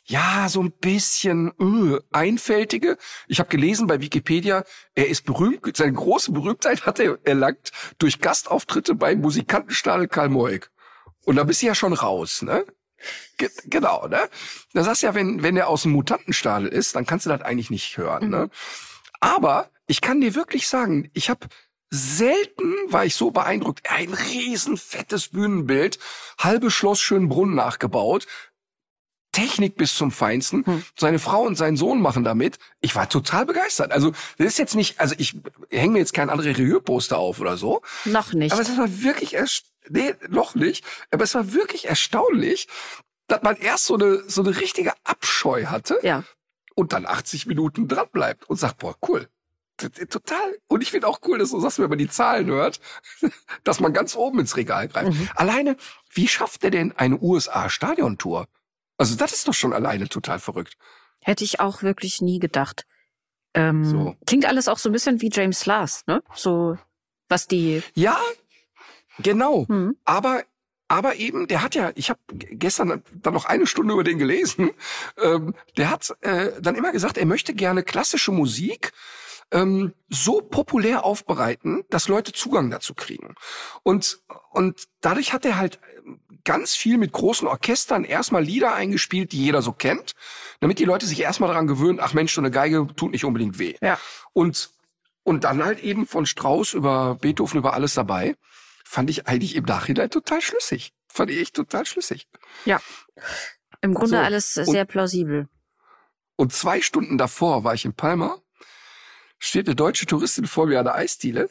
ja, 0.04 0.48
so 0.48 0.62
ein 0.62 0.70
bisschen 0.70 1.52
äh, 1.58 1.98
einfältige. 2.12 2.96
Ich 3.26 3.40
habe 3.40 3.48
gelesen 3.48 3.88
bei 3.88 4.00
Wikipedia, 4.00 4.64
er 4.94 5.08
ist 5.08 5.24
berühmt, 5.24 5.76
seine 5.76 5.94
große 5.94 6.30
Berühmtheit 6.30 6.86
hat 6.86 7.00
er 7.00 7.18
erlangt 7.24 7.72
durch 7.98 8.20
Gastauftritte 8.20 8.94
bei 8.94 9.16
Musikantenstadel 9.16 10.06
Karl 10.06 10.28
Moik. 10.28 10.70
Und 11.24 11.36
da 11.36 11.44
bist 11.44 11.62
du 11.62 11.66
ja 11.66 11.74
schon 11.74 11.92
raus, 11.92 12.42
ne? 12.42 12.64
Ge 13.36 13.50
genau, 13.64 14.06
ne? 14.08 14.28
Da 14.72 14.84
sagst 14.84 15.02
du 15.02 15.06
ja, 15.06 15.14
wenn, 15.14 15.42
wenn 15.42 15.56
er 15.56 15.68
aus 15.68 15.82
dem 15.82 15.92
Mutantenstadel 15.92 16.68
ist, 16.68 16.96
dann 16.96 17.06
kannst 17.06 17.26
du 17.26 17.30
das 17.30 17.42
eigentlich 17.42 17.70
nicht 17.70 17.96
hören, 17.96 18.30
ne? 18.30 18.50
Aber 19.20 19.70
ich 19.86 20.00
kann 20.00 20.20
dir 20.20 20.34
wirklich 20.34 20.68
sagen, 20.68 21.10
ich 21.12 21.30
habe 21.30 21.46
selten 21.92 22.72
war 22.88 23.04
ich 23.04 23.14
so 23.14 23.30
beeindruckt. 23.30 23.82
Ein 23.90 24.14
riesen 24.14 24.78
fettes 24.78 25.28
Bühnenbild, 25.28 25.98
halbe 26.38 26.70
Schloss 26.70 27.00
Schönbrunn 27.00 27.54
nachgebaut. 27.54 28.26
Technik 29.30 29.76
bis 29.76 29.94
zum 29.94 30.10
Feinsten. 30.10 30.64
Hm. 30.64 30.84
Seine 30.98 31.18
Frau 31.18 31.42
und 31.42 31.56
sein 31.56 31.76
Sohn 31.76 32.02
machen 32.02 32.22
damit. 32.22 32.58
Ich 32.80 32.94
war 32.94 33.08
total 33.08 33.46
begeistert. 33.46 33.92
Also, 33.92 34.12
das 34.36 34.46
ist 34.46 34.58
jetzt 34.58 34.74
nicht, 34.74 35.00
also 35.00 35.14
ich 35.18 35.36
hänge 35.70 35.94
mir 35.94 35.98
jetzt 36.00 36.12
kein 36.12 36.30
André 36.30 36.56
Rieu-Poster 36.56 37.18
auf 37.18 37.40
oder 37.40 37.56
so. 37.56 37.80
Noch 38.04 38.32
nicht. 38.34 38.52
Aber 38.52 38.60
es 38.60 38.76
war 38.76 39.02
wirklich 39.02 39.34
erst, 39.34 39.71
nee, 39.92 40.14
noch 40.28 40.54
nicht. 40.54 40.84
Aber 41.10 41.24
es 41.24 41.34
war 41.34 41.52
wirklich 41.52 41.88
erstaunlich, 41.88 42.68
dass 43.28 43.42
man 43.42 43.56
erst 43.56 43.86
so 43.86 43.94
eine, 43.94 44.28
so 44.28 44.42
eine 44.42 44.60
richtige 44.60 44.92
Abscheu 45.04 45.66
hatte 45.66 45.98
ja. 46.02 46.24
und 46.74 46.92
dann 46.92 47.06
80 47.06 47.46
Minuten 47.46 47.88
dran 47.88 48.08
bleibt 48.12 48.48
und 48.48 48.56
sagt, 48.56 48.78
boah, 48.78 48.96
cool. 49.08 49.28
Total. 49.78 50.58
Und 50.68 50.82
ich 50.82 50.90
finde 50.90 51.08
auch 51.08 51.20
cool, 51.26 51.38
dass 51.38 51.50
du 51.50 51.58
sagst, 51.58 51.78
wenn 51.78 51.88
man 51.88 51.98
die 51.98 52.08
Zahlen 52.08 52.46
hört, 52.46 52.78
dass 53.64 53.80
man 53.80 53.92
ganz 53.92 54.14
oben 54.14 54.38
ins 54.38 54.56
Regal 54.56 54.86
greift. 54.86 55.12
Mhm. 55.12 55.28
Alleine, 55.34 55.76
wie 56.12 56.28
schafft 56.28 56.62
er 56.62 56.70
denn 56.70 56.92
eine 56.92 57.18
USA-Stadiontour? 57.20 58.46
Also 58.98 59.16
das 59.16 59.32
ist 59.32 59.48
doch 59.48 59.54
schon 59.54 59.72
alleine 59.72 60.08
total 60.08 60.38
verrückt. 60.38 60.76
Hätte 61.20 61.42
ich 61.42 61.58
auch 61.58 61.82
wirklich 61.82 62.20
nie 62.20 62.38
gedacht. 62.38 62.86
Ähm, 63.54 63.84
So. 63.84 64.16
Klingt 64.26 64.46
alles 64.46 64.68
auch 64.68 64.78
so 64.78 64.88
ein 64.88 64.92
bisschen 64.92 65.20
wie 65.20 65.30
James 65.32 65.66
Last, 65.66 66.06
ne? 66.06 66.22
So, 66.34 66.78
was 67.28 67.48
die. 67.48 67.82
Ja, 67.94 68.18
genau. 69.18 69.66
Hm. 69.68 69.96
Aber 70.04 70.42
aber 70.88 71.16
eben, 71.16 71.48
der 71.48 71.62
hat 71.62 71.74
ja, 71.74 71.90
ich 71.94 72.10
habe 72.10 72.20
gestern 72.28 73.02
dann 73.14 73.32
noch 73.32 73.46
eine 73.46 73.66
Stunde 73.66 73.94
über 73.94 74.04
den 74.04 74.18
gelesen. 74.18 74.70
Ähm, 75.22 75.54
der 75.76 75.90
hat 75.90 76.14
äh, 76.20 76.50
dann 76.60 76.74
immer 76.74 76.90
gesagt, 76.90 77.16
er 77.16 77.26
möchte 77.26 77.54
gerne 77.54 77.82
klassische 77.82 78.32
Musik 78.32 78.92
ähm, 79.52 79.92
so 80.08 80.40
populär 80.40 81.04
aufbereiten, 81.04 81.84
dass 81.90 82.08
Leute 82.08 82.32
Zugang 82.32 82.70
dazu 82.70 82.94
kriegen. 82.94 83.34
Und 83.82 84.20
und 84.50 84.88
dadurch 85.00 85.32
hat 85.32 85.44
er 85.44 85.56
halt 85.56 85.78
ganz 86.44 86.74
viel 86.74 86.98
mit 86.98 87.12
großen 87.12 87.46
Orchestern 87.46 88.04
erstmal 88.04 88.42
Lieder 88.42 88.74
eingespielt, 88.74 89.32
die 89.32 89.44
jeder 89.44 89.62
so 89.62 89.72
kennt, 89.72 90.12
damit 90.60 90.78
die 90.78 90.84
Leute 90.84 91.06
sich 91.06 91.20
erstmal 91.20 91.48
daran 91.48 91.66
gewöhnen, 91.66 92.00
ach 92.00 92.14
Mensch, 92.14 92.34
so 92.34 92.40
eine 92.40 92.50
Geige 92.50 92.86
tut 92.96 93.12
nicht 93.12 93.24
unbedingt 93.24 93.58
weh. 93.58 93.76
Ja. 93.80 93.98
Und, 94.32 94.70
und 95.22 95.44
dann 95.44 95.64
halt 95.64 95.80
eben 95.80 96.06
von 96.06 96.26
Strauss 96.26 96.74
über 96.74 97.16
Beethoven 97.20 97.58
über 97.58 97.74
alles 97.74 97.94
dabei. 97.94 98.34
Fand 98.92 99.08
ich 99.08 99.26
eigentlich 99.26 99.56
im 99.56 99.64
Nachhinein 99.64 100.10
total 100.10 100.42
schlüssig. 100.42 100.92
Fand 101.08 101.30
ich 101.30 101.38
echt 101.38 101.56
total 101.56 101.86
schlüssig. 101.86 102.28
Ja. 102.66 102.78
Im 103.80 103.94
Grunde 103.94 104.18
So. 104.18 104.22
alles 104.22 104.52
sehr 104.52 104.84
plausibel. 104.84 105.48
Und 106.36 106.52
zwei 106.52 106.82
Stunden 106.82 107.16
davor 107.16 107.64
war 107.64 107.72
ich 107.72 107.86
in 107.86 107.94
Palma, 107.94 108.42
steht 109.38 109.66
eine 109.66 109.76
deutsche 109.76 110.04
Touristin 110.04 110.46
vor 110.46 110.66
mir 110.66 110.78
an 110.78 110.84
der 110.84 110.96
Eisdiele 110.96 111.48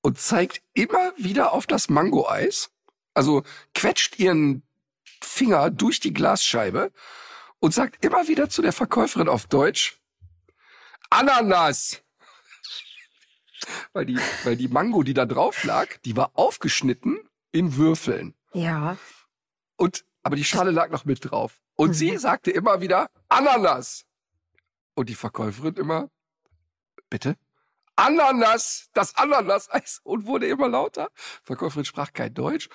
und 0.00 0.20
zeigt 0.20 0.62
immer 0.74 1.12
wieder 1.16 1.54
auf 1.54 1.66
das 1.66 1.88
Mango-Eis. 1.88 2.70
Also 3.14 3.42
quetscht 3.74 4.20
ihren 4.20 4.62
Finger 5.20 5.70
durch 5.72 5.98
die 5.98 6.14
Glasscheibe 6.14 6.92
und 7.58 7.74
sagt 7.74 8.04
immer 8.04 8.28
wieder 8.28 8.48
zu 8.48 8.62
der 8.62 8.72
Verkäuferin 8.72 9.28
auf 9.28 9.48
Deutsch, 9.48 10.00
Ananas! 11.10 12.03
Weil 13.92 14.06
die, 14.06 14.18
weil 14.44 14.56
die 14.56 14.68
Mango, 14.68 15.02
die 15.02 15.14
da 15.14 15.26
drauf 15.26 15.64
lag, 15.64 15.88
die 16.04 16.16
war 16.16 16.30
aufgeschnitten 16.34 17.18
in 17.52 17.76
Würfeln. 17.76 18.34
Ja. 18.52 18.96
Und, 19.76 20.04
aber 20.22 20.36
die 20.36 20.44
Schale 20.44 20.70
lag 20.70 20.90
noch 20.90 21.04
mit 21.04 21.30
drauf. 21.30 21.60
Und 21.76 21.90
Mhm. 21.90 21.94
sie 21.94 22.16
sagte 22.18 22.50
immer 22.50 22.80
wieder 22.80 23.10
Ananas. 23.28 24.04
Und 24.94 25.08
die 25.08 25.14
Verkäuferin 25.14 25.74
immer, 25.74 26.08
bitte? 27.10 27.36
Ananas, 27.96 28.88
das 28.92 29.16
Ananas-Eis. 29.16 30.00
Und 30.04 30.26
wurde 30.26 30.46
immer 30.46 30.68
lauter. 30.68 31.08
Verkäuferin 31.42 31.84
sprach 31.84 32.12
kein 32.12 32.34
Deutsch. 32.34 32.68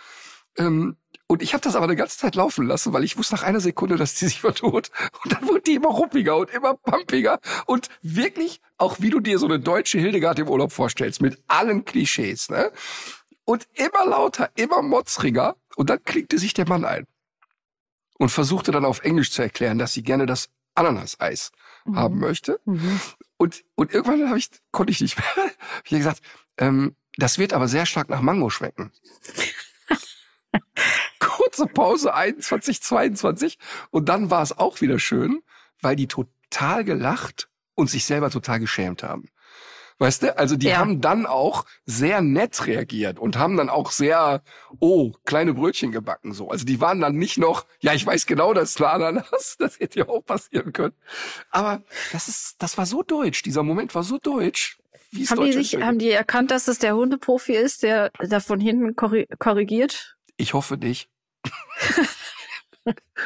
Ähm, 0.58 0.98
und 1.32 1.44
ich 1.44 1.54
habe 1.54 1.62
das 1.62 1.76
aber 1.76 1.84
eine 1.84 1.96
ganze 1.96 2.18
Zeit 2.18 2.34
laufen 2.34 2.66
lassen, 2.66 2.92
weil 2.92 3.04
ich 3.04 3.16
wusste 3.16 3.36
nach 3.36 3.44
einer 3.44 3.60
Sekunde, 3.60 3.98
dass 3.98 4.16
die 4.16 4.26
sich 4.26 4.42
vertut. 4.42 4.90
Und 5.24 5.32
dann 5.32 5.48
wurde 5.48 5.62
die 5.62 5.76
immer 5.76 5.90
ruppiger 5.90 6.36
und 6.36 6.50
immer 6.50 6.74
pumpiger. 6.74 7.40
Und 7.68 7.90
wirklich, 8.02 8.62
auch 8.80 9.00
wie 9.00 9.12
du 9.12 9.20
dir 9.20 9.38
so 9.38 9.46
eine 9.46 9.60
deutsche 9.60 10.00
Hildegard 10.00 10.40
im 10.40 10.50
Urlaub 10.50 10.72
vorstellst, 10.72 11.22
mit 11.22 11.40
allen 11.48 11.86
Klischees, 11.86 12.50
ne? 12.50 12.72
Und 13.46 13.68
immer 13.76 14.08
lauter, 14.08 14.50
immer 14.56 14.82
motzriger. 14.82 15.56
Und 15.76 15.92
dann 15.92 16.04
klickte 16.04 16.40
sich 16.40 16.56
der 16.56 16.68
Mann 16.68 16.84
ein. 16.84 17.06
Und 18.18 18.30
versuchte 18.30 18.72
dann 18.72 18.84
auf 18.84 19.04
Englisch 19.04 19.32
zu 19.32 19.44
erklären, 19.44 19.78
dass 19.78 19.94
sie 19.94 20.02
gerne 20.02 20.26
das 20.26 20.50
Ananas-Eis 20.74 21.52
haben 21.94 22.18
möchte. 22.18 22.60
Mhm. 22.66 23.00
Und, 23.38 23.64
und 23.76 23.94
irgendwann 23.94 24.28
habe 24.30 24.40
ich, 24.40 24.50
konnte 24.72 24.92
ich 24.92 25.00
nicht 25.00 25.16
mehr. 25.18 25.52
ich 25.84 25.92
gesagt, 25.92 26.22
ähm, 26.58 26.96
das 27.18 27.38
wird 27.38 27.54
aber 27.54 27.68
sehr 27.68 27.86
stark 27.86 28.10
nach 28.10 28.22
Mango 28.22 28.50
schmecken. 28.50 28.92
Kurze 31.50 31.66
Pause, 31.74 32.14
21, 32.14 32.82
22. 32.82 33.58
Und 33.90 34.08
dann 34.10 34.30
war 34.30 34.44
es 34.44 34.56
auch 34.58 34.82
wieder 34.82 35.00
schön, 35.00 35.42
weil 35.82 35.96
die 35.96 36.08
total 36.08 36.84
gelacht 36.84 37.50
und 37.76 37.90
sich 37.90 38.06
selber 38.06 38.30
total 38.30 38.60
geschämt 38.60 39.02
haben. 39.04 39.30
Weißt 39.98 40.24
du? 40.24 40.38
Also 40.38 40.56
die 40.56 40.68
Ja. 40.68 40.78
haben 40.78 41.02
dann 41.02 41.26
auch 41.26 41.66
sehr 41.86 42.22
nett 42.22 42.68
reagiert 42.68 43.20
und 43.20 43.38
haben 43.38 43.58
dann 43.58 43.70
auch 43.70 43.92
sehr, 43.92 44.44
oh, 44.80 45.12
kleine 45.26 45.54
Brötchen 45.56 45.92
gebacken 45.92 46.34
so. 46.34 46.50
Also 46.50 46.66
die 46.66 46.80
waren 46.80 47.02
dann 47.02 47.16
nicht 47.16 47.38
noch, 47.38 47.66
ja, 47.82 47.94
ich 47.94 48.06
weiß 48.06 48.26
genau, 48.26 48.54
das 48.54 48.70
ist 48.72 48.82
Ananas, 48.82 49.56
das 49.60 49.80
hätte 49.80 50.00
ja 50.00 50.08
auch 50.08 50.22
passieren 50.24 50.72
können. 50.72 50.94
Aber 51.50 51.82
das 52.14 52.28
ist, 52.30 52.56
das 52.60 52.78
war 52.78 52.86
so 52.86 53.02
deutsch. 53.04 53.42
Dieser 53.42 53.64
Moment 53.64 53.94
war 53.96 54.04
so 54.04 54.20
deutsch. 54.20 54.78
Wie 55.12 55.26
Haben 55.26 55.44
die, 55.44 55.52
sich, 55.54 55.76
haben 55.82 55.98
die 55.98 56.12
erkannt, 56.12 56.52
dass 56.52 56.68
es 56.68 56.78
der 56.80 56.96
Hundeprofi 56.96 57.54
ist, 57.56 57.82
der 57.84 58.12
da 58.20 58.40
von 58.40 58.60
hinten 58.60 58.92
korri- 58.96 59.28
korrigiert? 59.40 60.16
Ich 60.38 60.54
hoffe 60.54 60.78
nicht. 60.78 61.10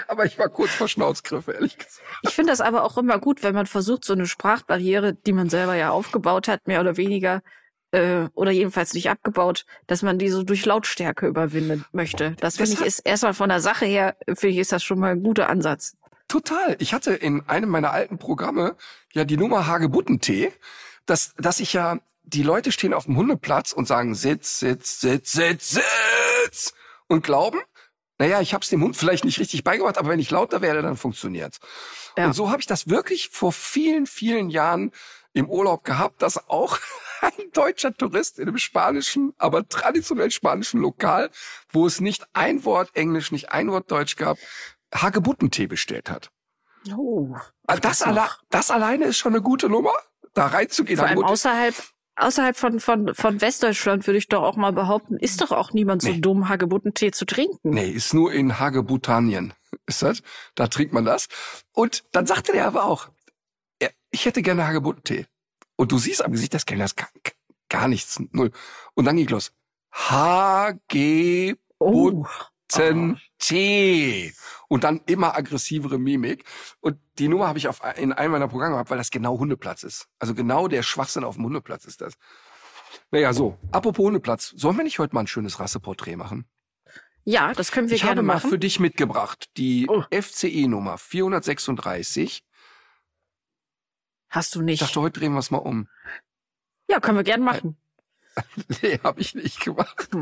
Aber 0.08 0.26
ich 0.26 0.38
war 0.40 0.50
kurz 0.50 0.72
vor 0.72 0.88
Schnauzgriffe, 0.88 1.54
ehrlich 1.54 1.78
gesagt. 1.78 2.02
Ich 2.24 2.32
finde 2.32 2.52
das 2.52 2.62
aber 2.62 2.84
auch 2.84 2.98
immer 2.98 3.20
gut, 3.20 3.44
wenn 3.44 3.56
man 3.56 3.66
versucht, 3.66 4.06
so 4.06 4.14
eine 4.14 4.28
Sprachbarriere, 4.28 5.14
die 5.14 5.34
man 5.34 5.50
selber 5.50 5.76
ja 5.76 5.92
aufgebaut 5.92 6.48
hat, 6.48 6.68
mehr 6.68 6.82
oder 6.82 6.98
weniger, 6.98 7.42
äh, 7.92 8.28
oder 8.34 8.52
jedenfalls 8.52 8.94
nicht 8.94 9.10
abgebaut, 9.10 9.66
dass 9.88 10.02
man 10.02 10.18
die 10.18 10.30
so 10.30 10.44
durch 10.44 10.66
Lautstärke 10.66 11.28
überwinden 11.28 11.86
möchte. 11.92 12.36
Das 12.40 12.58
finde 12.58 12.74
ich 12.74 12.82
ist 12.82 13.00
erstmal 13.00 13.34
von 13.34 13.50
der 13.50 13.62
Sache 13.62 13.86
her, 13.86 14.18
finde 14.28 14.50
ich, 14.50 14.58
ist 14.58 14.72
das 14.72 14.84
schon 14.84 15.00
mal 15.00 15.12
ein 15.12 15.24
guter 15.24 15.50
Ansatz. 15.50 15.96
Total. 16.28 16.76
Ich 16.80 16.94
hatte 16.94 17.14
in 17.14 17.48
einem 17.48 17.70
meiner 17.70 17.92
alten 17.92 18.18
Programme 18.18 18.76
ja 19.12 19.26
die 19.26 19.38
Nummer 19.38 19.68
Hagebuttentee, 19.68 20.52
dass, 21.06 21.36
dass 21.38 21.60
ich 21.60 21.74
ja, 21.74 22.00
die 22.24 22.44
Leute 22.44 22.72
stehen 22.72 22.94
auf 22.94 23.06
dem 23.06 23.18
Hundeplatz 23.18 23.74
und 23.74 23.88
sagen 23.88 24.16
Sitz, 24.16 24.60
Sitz, 24.60 25.00
Sitz, 25.00 25.34
Sitz, 25.34 25.70
Sitz 25.72 26.74
und 27.08 27.24
glauben, 27.24 27.60
naja, 28.24 28.40
ich 28.40 28.54
habe 28.54 28.64
es 28.64 28.70
dem 28.70 28.82
Hund 28.82 28.96
vielleicht 28.96 29.26
nicht 29.26 29.38
richtig 29.38 29.66
beigebracht, 29.66 29.98
aber 29.98 30.08
wenn 30.08 30.20
ich 30.20 30.32
lauter 30.32 30.62
werde, 30.62 30.82
dann 30.82 30.96
funktioniert's. 30.96 31.60
Ja. 32.18 32.28
Und 32.28 32.34
so 32.34 32.50
habe 32.50 32.62
ich 32.62 32.66
das 32.66 32.88
wirklich 32.88 33.28
vor 33.28 33.52
vielen, 33.52 34.08
vielen 34.08 34.50
Jahren 34.50 34.92
im 35.34 35.50
Urlaub 35.50 35.84
gehabt, 35.84 36.22
dass 36.22 36.48
auch 36.48 36.80
ein 37.22 37.52
deutscher 37.52 37.94
Tourist 37.94 38.40
in 38.40 38.48
einem 38.48 38.60
spanischen, 38.60 39.34
aber 39.38 39.68
traditionell 39.68 40.32
spanischen 40.32 40.80
Lokal, 40.80 41.32
wo 41.74 41.86
es 41.86 42.00
nicht 42.00 42.26
ein 42.32 42.64
Wort 42.64 42.92
Englisch, 42.94 43.34
nicht 43.34 43.52
ein 43.52 43.70
Wort 43.70 43.92
Deutsch 43.92 44.16
gab, 44.16 44.38
Hagebuttentee 44.96 45.68
bestellt 45.68 46.10
hat. 46.10 46.32
Oh. 46.96 47.36
Also 47.68 47.82
das, 47.82 48.00
das 48.00 48.08
alle, 48.08 48.30
das 48.50 48.72
alleine 48.72 49.06
ist 49.06 49.18
schon 49.18 49.34
eine 49.34 49.42
gute 49.42 49.68
Nummer, 49.68 49.96
da 50.34 50.48
reinzugehen. 50.48 50.98
Vor 50.98 51.08
allem 51.08 51.26
außerhalb, 51.26 51.76
außerhalb 52.16 52.56
von, 52.56 52.80
von, 52.80 53.14
von 53.16 53.42
Westdeutschland 53.42 54.06
würde 54.08 54.18
ich 54.18 54.28
doch 54.28 54.44
auch 54.44 54.56
mal 54.56 54.72
behaupten, 54.74 55.18
ist 55.18 55.42
doch 55.42 55.52
auch 55.52 55.74
niemand 55.74 56.02
so 56.02 56.10
Nee. 56.10 56.20
dumm, 56.20 56.50
Hagebuttentee 56.50 57.12
zu 57.12 57.26
trinken. 57.26 57.58
Nee, 57.64 57.90
ist 57.90 58.14
nur 58.14 58.32
in 58.34 58.60
Hagebuttanien. 58.60 59.54
Ist 59.88 60.02
das? 60.04 60.22
Da 60.56 60.68
trinkt 60.68 60.94
man 60.94 61.06
das. 61.06 61.28
Und 61.74 62.04
dann 62.12 62.26
sagte 62.28 62.52
der 62.52 62.68
aber 62.68 62.86
auch, 62.86 63.10
ich 64.12 64.26
hätte 64.26 64.42
gerne 64.44 64.66
Hagebuttentee. 64.68 65.26
Und 65.76 65.92
du 65.92 65.98
siehst 65.98 66.24
am 66.24 66.32
Gesicht 66.32 66.54
des 66.54 66.66
Kellners 66.68 66.96
gar, 66.96 67.10
gar 67.70 67.88
nichts, 67.88 68.22
null. 68.32 68.52
Und 68.94 69.06
dann 69.06 69.18
ging 69.18 69.28
los. 69.28 69.52
Hagebuttentee. 69.92 71.56
Oh. 71.80 72.26
Und 74.68 74.84
dann 74.84 75.02
immer 75.06 75.36
aggressivere 75.36 75.98
Mimik. 76.00 76.46
Und 76.80 76.98
die 77.20 77.28
Nummer 77.28 77.48
habe 77.48 77.58
ich 77.60 77.68
auf, 77.68 77.82
in 77.98 78.12
einem 78.14 78.32
meiner 78.32 78.48
Programme 78.48 78.76
gehabt, 78.76 78.90
weil 78.90 78.98
das 78.98 79.12
genau 79.12 79.38
Hundeplatz 79.38 79.84
ist. 79.84 80.08
Also 80.20 80.34
genau 80.34 80.68
der 80.68 80.82
Schwachsinn 80.84 81.24
auf 81.24 81.36
dem 81.36 81.46
Hundeplatz 81.46 81.86
ist 81.86 82.02
das. 82.02 82.14
Naja, 83.12 83.34
so. 83.34 83.58
Apropos 83.72 84.06
Hundeplatz. 84.06 84.54
Sollen 84.56 84.78
wir 84.78 84.84
nicht 84.84 85.00
heute 85.00 85.14
mal 85.14 85.22
ein 85.22 85.28
schönes 85.28 85.60
Rasseporträt 85.60 86.16
machen? 86.16 86.46
Ja, 87.26 87.54
das 87.54 87.72
können 87.72 87.90
wir 87.90 87.96
ich 87.96 88.02
gerne 88.02 88.18
habe 88.18 88.26
mal 88.28 88.34
machen. 88.36 88.50
für 88.50 88.60
dich 88.60 88.80
mitgebracht 88.80 89.50
die 89.58 89.88
Oh. 89.90 90.04
FCE-Nummer 90.12 90.98
436. 90.98 92.44
Hast 94.30 94.56
du 94.56 94.60
Ich 94.62 94.66
nicht. 94.66 94.82
dachte, 94.82 95.00
heute 95.00 95.20
drehen 95.20 95.34
wir 95.34 95.40
es 95.40 95.52
mal 95.52 95.60
um. 95.60 95.88
Ja, 96.90 97.00
können 97.00 97.18
wir 97.18 97.24
gerne 97.24 97.44
machen. 97.44 97.78
Nee, 98.82 99.00
habe 99.04 99.22
ich 99.22 99.36
nicht 99.36 99.60
gemacht. 99.60 100.10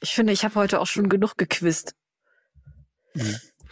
Ich 0.00 0.14
finde, 0.14 0.32
ich 0.32 0.44
habe 0.44 0.54
heute 0.54 0.80
auch 0.80 0.86
schon 0.86 1.08
genug 1.08 1.36
gequizt. 1.36 1.94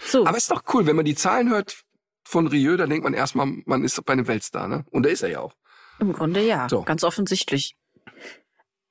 So, 0.07 0.21
Mhm. 0.23 0.27
Aber 0.27 0.37
ist 0.37 0.51
doch 0.51 0.63
cool, 0.75 0.87
wenn 0.87 0.97
man 0.97 1.05
die 1.05 1.15
Zahlen 1.15 1.49
hört 1.51 1.83
von 2.25 2.47
Rieu, 2.47 2.77
dann 2.77 2.91
denkt 2.91 3.05
man 3.05 3.15
erstmal, 3.15 3.47
man 3.67 3.85
ist 3.85 4.03
bei 4.05 4.13
einem 4.13 4.27
Weltstar, 4.29 4.69
ne? 4.69 4.85
Und 4.91 5.05
da 5.05 5.11
ist 5.11 5.23
er 5.23 5.31
ja 5.31 5.41
auch. 5.41 5.55
im 5.99 6.13
Grunde 6.13 6.41
ja, 6.45 6.69
So. 6.69 6.83
ganz 6.83 7.03
offensichtlich. 7.05 7.75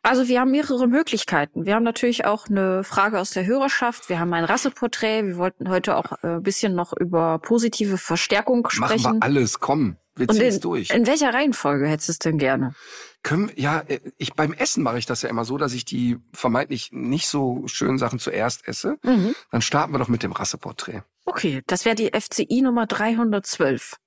Also 0.03 0.27
wir 0.27 0.39
haben 0.39 0.51
mehrere 0.51 0.87
Möglichkeiten. 0.87 1.65
Wir 1.65 1.75
haben 1.75 1.83
natürlich 1.83 2.25
auch 2.25 2.47
eine 2.47 2.83
Frage 2.83 3.19
aus 3.19 3.31
der 3.31 3.45
Hörerschaft. 3.45 4.07
Wir 4.09 4.19
haben 4.19 4.33
ein 4.33 4.45
Rasseporträt. 4.45 5.25
Wir 5.25 5.37
wollten 5.37 5.69
heute 5.69 5.97
auch 5.97 6.13
äh, 6.23 6.35
ein 6.37 6.43
bisschen 6.43 6.75
noch 6.75 6.93
über 6.93 7.39
positive 7.39 7.97
Verstärkung 7.97 8.61
Machen 8.61 8.71
sprechen. 8.71 9.13
wir 9.15 9.23
alles, 9.23 9.59
komm. 9.59 9.97
Wir 10.17 10.27
ziehen 10.27 10.41
es 10.41 10.55
in, 10.55 10.61
durch. 10.61 10.89
in 10.89 11.07
welcher 11.07 11.33
Reihenfolge 11.33 11.87
hättest 11.87 12.09
du 12.09 12.11
es 12.13 12.19
denn 12.19 12.37
gerne? 12.37 12.75
Können, 13.23 13.51
ja, 13.55 13.79
äh, 13.81 13.99
ich 14.17 14.33
beim 14.33 14.53
Essen 14.53 14.83
mache 14.83 14.97
ich 14.97 15.05
das 15.05 15.21
ja 15.21 15.29
immer 15.29 15.45
so, 15.45 15.57
dass 15.57 15.73
ich 15.73 15.85
die 15.85 16.17
vermeintlich 16.33 16.91
nicht 16.91 17.27
so 17.27 17.67
schönen 17.67 17.97
Sachen 17.97 18.19
zuerst 18.19 18.67
esse. 18.67 18.97
Mhm. 19.03 19.35
Dann 19.51 19.61
starten 19.61 19.93
wir 19.93 19.99
doch 19.99 20.07
mit 20.07 20.23
dem 20.23 20.31
Rasseporträt. 20.31 21.01
Okay, 21.25 21.61
das 21.67 21.85
wäre 21.85 21.95
die 21.95 22.11
FCI 22.13 22.61
Nummer 22.61 22.85
312. 22.87 23.97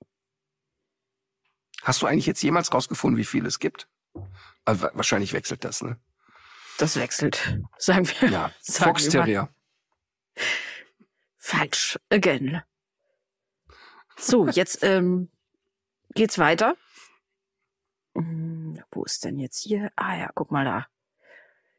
Hast 1.83 2.01
du 2.01 2.05
eigentlich 2.07 2.25
jetzt 2.27 2.41
jemals 2.43 2.73
rausgefunden, 2.73 3.17
wie 3.17 3.25
viel 3.25 3.45
es 3.45 3.59
gibt? 3.59 3.87
Also, 4.65 4.83
wa- 4.83 4.91
wahrscheinlich 4.93 5.33
wechselt 5.33 5.63
das, 5.65 5.81
ne? 5.81 5.97
Das 6.77 6.95
wechselt, 6.97 7.57
sagen 7.77 8.07
wir. 8.07 8.29
Ja, 8.29 8.51
sagen 8.61 8.91
Fox. 8.91 9.09
Terrier. 9.09 9.49
Falsch. 11.37 11.97
Again. 12.09 12.61
So, 14.17 14.47
jetzt 14.47 14.83
ähm, 14.83 15.29
geht's 16.13 16.37
weiter. 16.37 16.75
Hm, 18.15 18.81
wo 18.91 19.03
ist 19.03 19.23
denn 19.23 19.39
jetzt 19.39 19.59
hier? 19.59 19.91
Ah 19.95 20.17
ja, 20.17 20.31
guck 20.33 20.51
mal 20.51 20.65
da. 20.65 20.87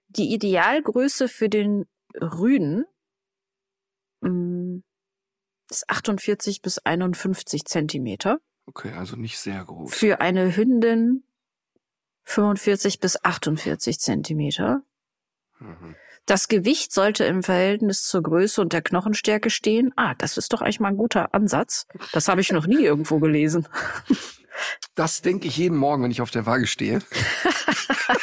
Die 0.09 0.33
Idealgröße 0.33 1.29
für 1.29 1.49
den 1.49 1.87
Rüden 2.15 2.85
hm, 4.23 4.85
ist 5.71 5.89
48 5.89 6.63
bis 6.63 6.79
51 6.79 7.65
Zentimeter. 7.65 8.41
Okay, 8.67 8.93
also 8.93 9.17
nicht 9.17 9.39
sehr 9.39 9.65
groß. 9.65 9.93
Für 9.95 10.21
eine 10.21 10.55
Hündin 10.57 11.25
45 12.25 13.01
bis 13.01 13.23
48 13.25 13.99
Zentimeter. 13.99 14.83
Mhm. 15.59 15.97
Das 16.27 16.49
Gewicht 16.49 16.93
sollte 16.93 17.25
im 17.25 17.43
Verhältnis 17.43 18.05
zur 18.05 18.23
Größe 18.23 18.61
und 18.61 18.73
der 18.73 18.83
Knochenstärke 18.83 19.51
stehen. 19.51 19.93
Ah, 19.97 20.15
das 20.15 20.37
ist 20.37 20.53
doch 20.53 20.63
eigentlich 20.63 20.81
mal 20.81 20.91
ein 20.91 20.97
guter 20.97 21.35
Ansatz. 21.35 21.87
Das 22.13 22.29
habe 22.29 22.41
ich 22.41 22.53
noch 22.53 22.67
nie 22.67 22.83
irgendwo 22.83 23.19
gelesen. 23.19 23.69
Das 24.95 25.23
denke 25.23 25.49
ich 25.49 25.57
jeden 25.57 25.79
Morgen, 25.79 26.03
wenn 26.03 26.11
ich 26.11 26.21
auf 26.21 26.31
der 26.31 26.45
Waage 26.45 26.67
stehe. 26.67 26.99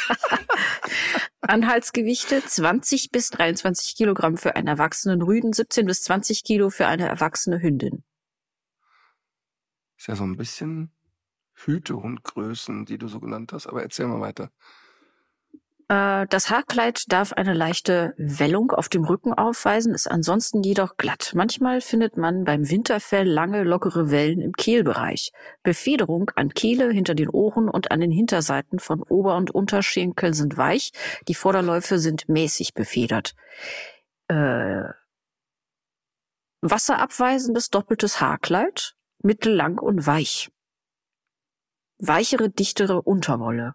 Anhaltsgewichte 1.40 2.44
20 2.44 3.10
bis 3.10 3.30
23 3.30 3.96
Kilogramm 3.96 4.36
für 4.36 4.54
einen 4.54 4.68
erwachsenen 4.68 5.22
Rüden, 5.22 5.52
17 5.52 5.86
bis 5.86 6.04
20 6.04 6.44
Kilo 6.44 6.70
für 6.70 6.86
eine 6.86 7.08
erwachsene 7.08 7.60
Hündin. 7.60 8.04
Ist 9.98 10.06
ja 10.06 10.14
so 10.14 10.22
ein 10.22 10.36
bisschen 10.36 10.92
Hütehundgrößen, 11.54 12.86
die 12.86 12.98
du 12.98 13.08
so 13.08 13.20
genannt 13.20 13.52
hast. 13.52 13.66
Aber 13.66 13.82
erzähl 13.82 14.06
mal 14.06 14.20
weiter. 14.20 14.50
Äh, 15.90 16.28
Das 16.28 16.50
Haarkleid 16.50 17.10
darf 17.12 17.32
eine 17.32 17.52
leichte 17.52 18.14
Wellung 18.16 18.70
auf 18.70 18.88
dem 18.88 19.04
Rücken 19.04 19.34
aufweisen, 19.34 19.92
ist 19.92 20.08
ansonsten 20.08 20.62
jedoch 20.62 20.96
glatt. 20.96 21.32
Manchmal 21.34 21.80
findet 21.80 22.16
man 22.16 22.44
beim 22.44 22.70
Winterfell 22.70 23.28
lange, 23.28 23.64
lockere 23.64 24.10
Wellen 24.12 24.40
im 24.40 24.52
Kehlbereich. 24.52 25.32
Befederung 25.64 26.30
an 26.36 26.50
Kehle, 26.50 26.90
hinter 26.92 27.16
den 27.16 27.28
Ohren 27.28 27.68
und 27.68 27.90
an 27.90 28.00
den 28.00 28.12
Hinterseiten 28.12 28.78
von 28.78 29.02
Ober- 29.02 29.36
und 29.36 29.50
Unterschenkeln 29.50 30.32
sind 30.32 30.56
weich. 30.56 30.92
Die 31.26 31.34
Vorderläufe 31.34 31.98
sind 31.98 32.28
mäßig 32.28 32.74
befedert. 32.74 33.34
Äh, 34.28 34.84
wasserabweisendes 36.60 37.70
doppeltes 37.70 38.20
Haarkleid, 38.20 38.94
mittellang 39.24 39.78
und 39.78 40.06
weich. 40.06 40.52
Weichere, 41.98 42.48
dichtere 42.48 43.02
Unterwolle. 43.02 43.74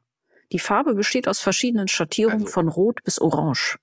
Die 0.51 0.59
Farbe 0.59 0.93
besteht 0.93 1.27
aus 1.27 1.39
verschiedenen 1.39 1.87
Schattierungen 1.87 2.41
Also- 2.43 2.53
von 2.53 2.67
Rot 2.67 3.03
bis 3.03 3.19
Orange. 3.19 3.77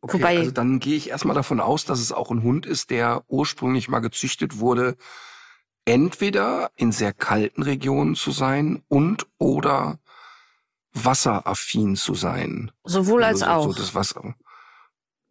Okay, 0.00 0.18
Wobei- 0.18 0.38
also 0.38 0.50
dann 0.52 0.78
gehe 0.78 0.96
ich 0.96 1.10
erstmal 1.10 1.34
davon 1.34 1.60
aus, 1.60 1.84
dass 1.84 1.98
es 2.00 2.12
auch 2.12 2.30
ein 2.30 2.42
Hund 2.42 2.66
ist, 2.66 2.90
der 2.90 3.24
ursprünglich 3.28 3.88
mal 3.88 3.98
gezüchtet 4.00 4.58
wurde, 4.58 4.96
entweder 5.84 6.70
in 6.76 6.92
sehr 6.92 7.12
kalten 7.12 7.62
Regionen 7.62 8.14
zu 8.14 8.30
sein 8.30 8.82
und 8.88 9.26
oder 9.38 9.98
wasseraffin 10.92 11.96
zu 11.96 12.14
sein. 12.14 12.70
Sowohl 12.84 13.24
als 13.24 13.42
Also 13.42 13.72
so, 13.72 13.80
auch. 13.80 13.84
So 13.86 13.94
Wasser. 13.94 14.34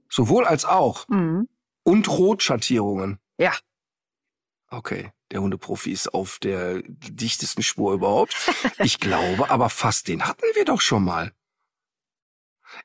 Sowohl 0.10 0.46
als 0.46 0.66
auch. 0.66 1.08
Mhm. 1.08 1.48
Und 1.84 2.08
Rotschattierungen. 2.10 3.20
Ja. 3.38 3.54
Okay, 4.70 5.12
der 5.36 5.42
Hundeprofi 5.42 5.92
ist 5.92 6.14
auf 6.14 6.40
der 6.40 6.82
dichtesten 6.82 7.62
Spur 7.62 7.94
überhaupt. 7.94 8.36
Ich 8.80 9.00
glaube, 9.00 9.50
aber 9.50 9.70
fast 9.70 10.08
den 10.08 10.26
hatten 10.26 10.46
wir 10.56 10.64
doch 10.64 10.80
schon 10.80 11.04
mal. 11.04 11.34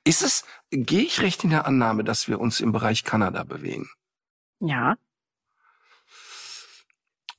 Ist 0.04 0.22
es, 0.22 0.44
gehe 0.70 1.02
ich 1.02 1.20
recht 1.20 1.44
in 1.44 1.50
der 1.50 1.66
Annahme, 1.66 2.02
dass 2.02 2.26
wir 2.26 2.40
uns 2.40 2.60
im 2.60 2.72
Bereich 2.72 3.04
Kanada 3.04 3.44
bewegen? 3.44 3.88
Ja. 4.58 4.96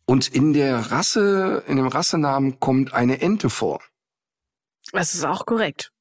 Und 0.05 0.29
in 0.29 0.53
der 0.53 0.91
Rasse, 0.91 1.63
in 1.67 1.75
dem 1.75 1.87
Rassenamen 1.87 2.59
kommt 2.61 2.93
eine 2.93 3.21
Ente 3.21 3.49
vor. 3.49 3.81
Das 4.93 5.13
ist 5.13 5.25
auch 5.25 5.45
korrekt. 5.45 5.91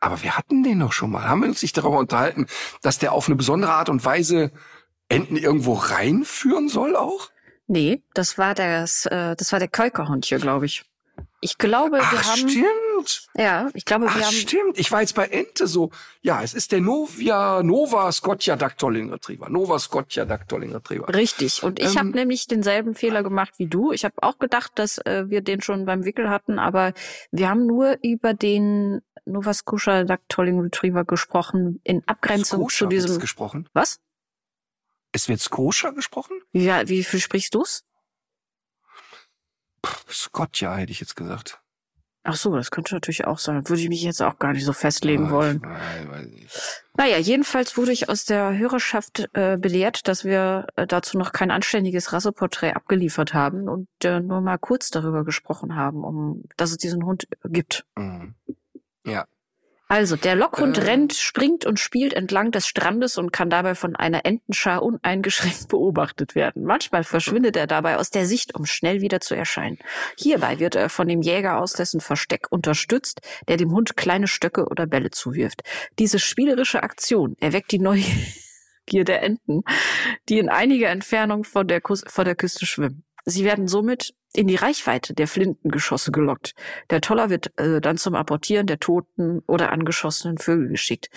Aber 0.00 0.22
wir 0.22 0.36
hatten 0.36 0.62
den 0.62 0.80
doch 0.80 0.92
schon 0.92 1.10
mal. 1.10 1.28
Haben 1.28 1.40
wir 1.40 1.48
uns 1.48 1.62
nicht 1.62 1.76
darüber 1.76 1.98
unterhalten, 1.98 2.46
dass 2.82 2.98
der 2.98 3.12
auf 3.12 3.26
eine 3.26 3.36
besondere 3.36 3.72
Art 3.72 3.88
und 3.88 4.04
Weise 4.04 4.52
Enten 5.08 5.36
irgendwo 5.36 5.72
reinführen 5.72 6.68
soll 6.68 6.94
auch? 6.94 7.30
Nee, 7.68 8.02
das 8.14 8.38
war 8.38 8.54
das, 8.54 9.06
äh, 9.06 9.36
das 9.36 9.52
war 9.52 9.58
der 9.58 9.68
Keukerhund 9.68 10.24
hier, 10.24 10.38
glaube 10.38 10.66
ich. 10.66 10.84
Ich 11.40 11.56
glaube, 11.56 11.98
Ach, 12.02 12.12
wir 12.12 12.22
haben. 12.24 12.48
stimmt. 12.48 13.28
Ja, 13.36 13.68
ich 13.74 13.84
glaube, 13.84 14.06
wir 14.06 14.10
Ach, 14.10 14.20
haben. 14.22 14.32
stimmt. 14.34 14.76
Ich 14.78 14.90
war 14.90 15.02
jetzt 15.02 15.14
bei 15.14 15.26
Ente 15.26 15.68
so. 15.68 15.90
Ja, 16.20 16.42
es 16.42 16.52
ist 16.52 16.72
der 16.72 16.80
Novia, 16.80 17.62
Nova 17.62 18.10
Scotia 18.10 18.56
Dactolling 18.56 19.10
Retriever. 19.10 19.48
Nova 19.48 19.78
Scotia 19.78 20.24
Dactolling 20.24 20.72
Retriever. 20.72 21.08
Richtig. 21.14 21.62
Und 21.62 21.78
ich 21.78 21.90
Ähm, 21.92 21.96
habe 21.98 22.08
nämlich 22.10 22.48
denselben 22.48 22.96
Fehler 22.96 23.22
gemacht 23.22 23.52
wie 23.58 23.66
du. 23.68 23.92
Ich 23.92 24.04
habe 24.04 24.14
auch 24.22 24.38
gedacht, 24.40 24.72
dass 24.76 24.98
äh, 24.98 25.26
wir 25.28 25.40
den 25.42 25.60
schon 25.60 25.84
beim 25.84 26.04
Wickel 26.04 26.28
hatten, 26.28 26.58
aber 26.58 26.92
wir 27.30 27.48
haben 27.48 27.66
nur 27.66 27.98
über 28.02 28.34
den 28.34 29.00
Nova 29.24 29.54
Scotia 29.54 30.02
Dactolling 30.04 30.58
Retriever 30.60 31.04
gesprochen 31.04 31.80
in 31.84 32.02
Abgrenzung 32.06 32.62
Scotia 32.68 32.78
zu 32.78 32.86
diesem. 32.86 33.20
gesprochen. 33.20 33.68
Was? 33.74 34.00
Es 35.12 35.28
wird 35.28 35.40
Scotia 35.40 35.90
gesprochen? 35.90 36.40
Wie, 36.52 36.66
wie 36.68 37.04
viel 37.04 37.20
sprichst 37.20 37.54
du's? 37.54 37.84
Scotia 40.10 40.74
hätte 40.76 40.92
ich 40.92 41.00
jetzt 41.00 41.16
gesagt. 41.16 41.60
Ach 42.24 42.34
so, 42.34 42.54
das 42.54 42.70
könnte 42.70 42.94
natürlich 42.94 43.24
auch 43.24 43.38
sein. 43.38 43.66
Würde 43.68 43.80
ich 43.80 43.88
mich 43.88 44.02
jetzt 44.02 44.20
auch 44.20 44.38
gar 44.38 44.52
nicht 44.52 44.64
so 44.64 44.74
festlegen 44.74 45.28
Ah, 45.28 45.30
wollen. 45.30 45.60
Nein, 45.62 46.10
weiß 46.10 46.26
nicht. 46.26 46.84
Naja, 46.98 47.16
jedenfalls 47.16 47.76
wurde 47.78 47.92
ich 47.92 48.10
aus 48.10 48.26
der 48.26 48.58
Hörerschaft 48.58 49.28
äh, 49.32 49.56
belehrt, 49.56 50.08
dass 50.08 50.24
wir 50.24 50.66
äh, 50.76 50.86
dazu 50.86 51.16
noch 51.16 51.32
kein 51.32 51.50
anständiges 51.50 52.12
Rasseporträt 52.12 52.72
abgeliefert 52.74 53.32
haben 53.32 53.68
und 53.68 53.88
äh, 54.04 54.20
nur 54.20 54.42
mal 54.42 54.58
kurz 54.58 54.90
darüber 54.90 55.24
gesprochen 55.24 55.74
haben, 55.74 56.04
um 56.04 56.42
dass 56.58 56.70
es 56.70 56.76
diesen 56.76 57.04
Hund 57.06 57.28
gibt. 57.44 57.86
Mhm. 57.96 58.34
Ja. 59.06 59.26
Also, 59.90 60.16
der 60.16 60.36
Lockhund 60.36 60.76
Äh. 60.76 60.82
rennt, 60.82 61.14
springt 61.14 61.64
und 61.64 61.80
spielt 61.80 62.12
entlang 62.12 62.50
des 62.50 62.66
Strandes 62.66 63.16
und 63.16 63.32
kann 63.32 63.48
dabei 63.48 63.74
von 63.74 63.96
einer 63.96 64.26
Entenschar 64.26 64.82
uneingeschränkt 64.82 65.68
beobachtet 65.68 66.34
werden. 66.34 66.64
Manchmal 66.64 67.04
verschwindet 67.04 67.56
er 67.56 67.66
dabei 67.66 67.96
aus 67.96 68.10
der 68.10 68.26
Sicht, 68.26 68.54
um 68.54 68.66
schnell 68.66 69.00
wieder 69.00 69.20
zu 69.20 69.34
erscheinen. 69.34 69.78
Hierbei 70.18 70.58
wird 70.58 70.74
er 70.74 70.90
von 70.90 71.08
dem 71.08 71.22
Jäger 71.22 71.58
aus 71.58 71.72
dessen 71.72 72.00
Versteck 72.00 72.48
unterstützt, 72.50 73.22
der 73.48 73.56
dem 73.56 73.72
Hund 73.72 73.96
kleine 73.96 74.26
Stöcke 74.28 74.66
oder 74.66 74.86
Bälle 74.86 75.10
zuwirft. 75.10 75.62
Diese 75.98 76.18
spielerische 76.18 76.82
Aktion 76.82 77.34
erweckt 77.40 77.72
die 77.72 77.78
Neugier 77.78 79.04
der 79.04 79.22
Enten, 79.22 79.62
die 80.28 80.38
in 80.38 80.50
einiger 80.50 80.90
Entfernung 80.90 81.44
von 81.44 81.66
der, 81.66 81.80
Kus 81.80 82.04
vor 82.06 82.24
der 82.24 82.34
Küste 82.34 82.66
schwimmen. 82.66 83.04
Sie 83.24 83.44
werden 83.44 83.68
somit 83.68 84.14
in 84.34 84.46
die 84.46 84.56
Reichweite 84.56 85.14
der 85.14 85.28
Flintengeschosse 85.28 86.12
gelockt. 86.12 86.54
Der 86.90 87.00
Toller 87.00 87.30
wird 87.30 87.58
äh, 87.58 87.80
dann 87.80 87.96
zum 87.96 88.14
Apportieren 88.14 88.66
der 88.66 88.78
toten 88.78 89.40
oder 89.46 89.72
angeschossenen 89.72 90.38
Vögel 90.38 90.68
geschickt. 90.68 91.10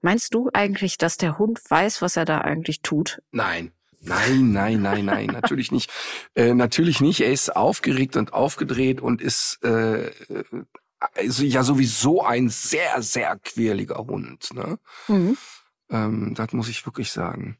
Meinst 0.00 0.34
du 0.34 0.48
eigentlich, 0.52 0.96
dass 0.96 1.16
der 1.16 1.38
Hund 1.38 1.60
weiß, 1.68 2.00
was 2.02 2.16
er 2.16 2.24
da 2.24 2.38
eigentlich 2.38 2.80
tut? 2.82 3.22
Nein. 3.32 3.72
Nein, 4.02 4.52
nein, 4.52 4.80
nein, 4.80 5.04
nein, 5.04 5.26
natürlich 5.32 5.72
nicht. 5.72 5.90
Äh, 6.34 6.54
natürlich 6.54 7.00
nicht. 7.02 7.20
Er 7.20 7.32
ist 7.32 7.54
aufgeregt 7.54 8.16
und 8.16 8.32
aufgedreht 8.32 9.02
und 9.02 9.20
ist 9.20 9.62
äh, 9.62 10.10
also 11.14 11.44
ja 11.44 11.62
sowieso 11.62 12.22
ein 12.22 12.48
sehr, 12.48 13.02
sehr 13.02 13.38
quirliger 13.38 13.98
Hund. 13.98 14.54
Ne? 14.54 14.78
Mhm. 15.08 15.36
Ähm, 15.90 16.34
das 16.34 16.52
muss 16.52 16.68
ich 16.68 16.84
wirklich 16.86 17.10
sagen. 17.10 17.58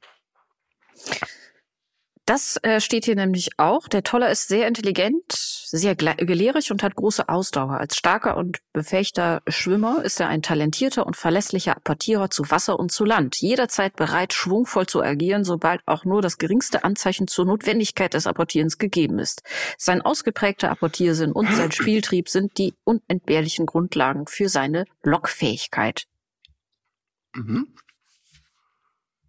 Das 2.31 2.61
äh, 2.63 2.81
steht 2.81 3.07
hier 3.07 3.17
nämlich 3.17 3.51
auch. 3.57 3.89
Der 3.89 4.05
Toller 4.05 4.31
ist 4.31 4.47
sehr 4.47 4.69
intelligent, 4.69 5.33
sehr 5.33 5.97
gelehrig 5.97 6.71
und 6.71 6.85
hat 6.85 6.95
große 6.95 7.29
Ausdauer. 7.29 7.79
Als 7.81 7.97
starker 7.97 8.37
und 8.37 8.61
befähigter 8.73 9.43
Schwimmer 9.49 10.05
ist 10.05 10.21
er 10.21 10.29
ein 10.29 10.41
talentierter 10.41 11.09
und 11.09 11.17
verlässlicher 11.17 11.77
Apportierer 11.77 12.31
zu 12.31 12.49
Wasser 12.49 12.79
und 12.79 12.93
zu 12.93 13.05
Land. 13.05 13.41
Jederzeit 13.41 13.97
bereit, 13.97 14.33
schwungvoll 14.33 14.87
zu 14.87 15.03
agieren, 15.03 15.43
sobald 15.43 15.81
auch 15.87 16.05
nur 16.05 16.23
das 16.23 16.39
geringste 16.39 16.85
Anzeichen 16.85 17.27
zur 17.27 17.47
Notwendigkeit 17.47 18.15
des 18.15 18.29
Apportierens 18.29 18.79
gegeben 18.79 19.19
ist. 19.19 19.43
Sein 19.77 20.01
ausgeprägter 20.01 20.71
Apportiersinn 20.71 21.33
und 21.33 21.53
sein 21.53 21.73
Spieltrieb 21.73 22.29
sind 22.29 22.59
die 22.59 22.75
unentbehrlichen 22.85 23.67
Grundlagen 23.67 24.29
für 24.29 24.49
seine 24.49 24.85
Lockfähigkeit. 25.03 26.05
Mhm. 27.35 27.75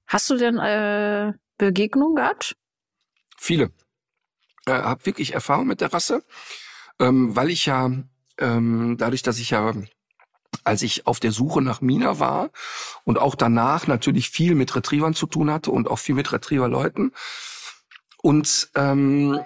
Hast 0.05 0.29
du 0.29 0.37
denn 0.37 0.59
äh, 0.59 1.33
Begegnungen 1.57 2.15
gehabt? 2.15 2.55
Viele. 3.43 3.71
Äh, 4.67 4.73
hab 4.73 5.07
wirklich 5.07 5.33
Erfahrung 5.33 5.65
mit 5.65 5.81
der 5.81 5.91
Rasse, 5.91 6.23
ähm, 6.99 7.35
weil 7.35 7.49
ich 7.49 7.65
ja 7.65 7.89
ähm, 8.37 8.97
dadurch, 8.99 9.23
dass 9.23 9.39
ich 9.39 9.49
ja 9.49 9.73
als 10.63 10.83
ich 10.83 11.07
auf 11.07 11.19
der 11.19 11.31
Suche 11.31 11.59
nach 11.63 11.81
Mina 11.81 12.19
war 12.19 12.51
und 13.03 13.17
auch 13.17 13.33
danach 13.33 13.87
natürlich 13.87 14.29
viel 14.29 14.53
mit 14.53 14.75
Retrievern 14.75 15.15
zu 15.15 15.25
tun 15.25 15.49
hatte 15.49 15.71
und 15.71 15.87
auch 15.87 15.97
viel 15.97 16.13
mit 16.13 16.31
Retriever-Leuten. 16.31 17.13
Und 18.17 18.69
ähm, 18.75 19.39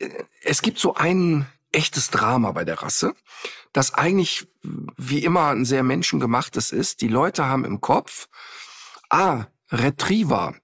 äh, 0.00 0.08
es 0.42 0.60
gibt 0.60 0.80
so 0.80 0.94
ein 0.94 1.46
echtes 1.70 2.10
Drama 2.10 2.50
bei 2.50 2.64
der 2.64 2.82
Rasse, 2.82 3.14
das 3.72 3.94
eigentlich 3.94 4.48
wie 4.96 5.22
immer 5.22 5.50
ein 5.50 5.64
sehr 5.64 5.84
menschengemachtes 5.84 6.72
ist. 6.72 7.00
Die 7.00 7.08
Leute 7.08 7.44
haben 7.44 7.64
im 7.64 7.80
Kopf, 7.80 8.28
ah, 9.08 9.44
Retriever. 9.70 10.56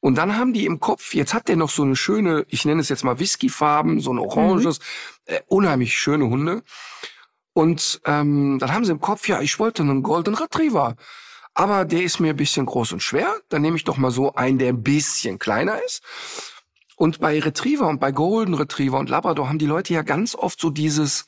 Und 0.00 0.16
dann 0.16 0.36
haben 0.36 0.52
die 0.52 0.66
im 0.66 0.80
Kopf, 0.80 1.14
jetzt 1.14 1.34
hat 1.34 1.48
der 1.48 1.56
noch 1.56 1.70
so 1.70 1.82
eine 1.82 1.96
schöne, 1.96 2.44
ich 2.48 2.64
nenne 2.64 2.80
es 2.80 2.88
jetzt 2.88 3.04
mal 3.04 3.18
Whiskyfarben, 3.18 4.00
so 4.00 4.12
ein 4.12 4.18
oranges, 4.18 4.78
äh, 5.24 5.40
unheimlich 5.46 5.96
schöne 5.96 6.28
Hunde. 6.28 6.62
Und 7.52 8.00
ähm, 8.04 8.58
dann 8.58 8.72
haben 8.72 8.84
sie 8.84 8.92
im 8.92 9.00
Kopf, 9.00 9.28
ja, 9.28 9.40
ich 9.40 9.58
wollte 9.58 9.82
einen 9.82 10.02
Golden 10.02 10.34
Retriever. 10.34 10.96
Aber 11.54 11.86
der 11.86 12.02
ist 12.02 12.20
mir 12.20 12.30
ein 12.30 12.36
bisschen 12.36 12.66
groß 12.66 12.92
und 12.92 13.02
schwer. 13.02 13.34
Dann 13.48 13.62
nehme 13.62 13.78
ich 13.78 13.84
doch 13.84 13.96
mal 13.96 14.10
so 14.10 14.34
einen, 14.34 14.58
der 14.58 14.68
ein 14.68 14.82
bisschen 14.82 15.38
kleiner 15.38 15.82
ist. 15.82 16.02
Und 16.96 17.18
bei 17.20 17.38
Retriever 17.40 17.88
und 17.88 17.98
bei 17.98 18.12
Golden 18.12 18.54
Retriever 18.54 18.98
und 18.98 19.08
Labrador 19.08 19.48
haben 19.48 19.58
die 19.58 19.66
Leute 19.66 19.94
ja 19.94 20.02
ganz 20.02 20.34
oft 20.34 20.60
so 20.60 20.68
dieses 20.68 21.26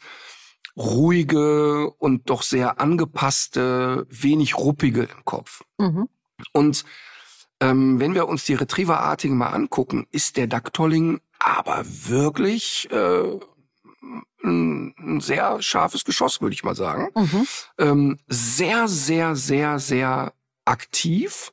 ruhige 0.77 1.91
und 1.93 2.31
doch 2.31 2.43
sehr 2.43 2.81
angepasste, 2.81 4.07
wenig 4.11 4.57
ruppige 4.57 5.03
im 5.03 5.25
Kopf. 5.25 5.63
Mhm. 5.79 6.09
Und 6.53 6.85
ähm, 7.61 8.01
wenn 8.01 8.15
wir 8.15 8.29
uns 8.29 8.45
die 8.45 8.55
Retrieverartigen 8.55 9.37
mal 9.37 9.49
angucken, 9.49 10.07
ist 10.11 10.37
der 10.37 10.47
Dactolling 10.47 11.21
aber 11.39 11.85
wirklich 11.85 12.89
äh, 12.91 13.39
ein, 14.45 14.95
ein 14.99 15.21
sehr 15.21 15.61
scharfes 15.63 16.05
Geschoss, 16.05 16.41
würde 16.41 16.55
ich 16.55 16.65
mal 16.65 16.77
sagen. 16.77 17.09
Mhm. 17.15 17.47
Ähm, 17.79 18.19
sehr, 18.29 18.89
sehr, 18.89 19.37
sehr, 19.37 19.79
sehr 19.79 20.33
aktiv. 20.65 21.53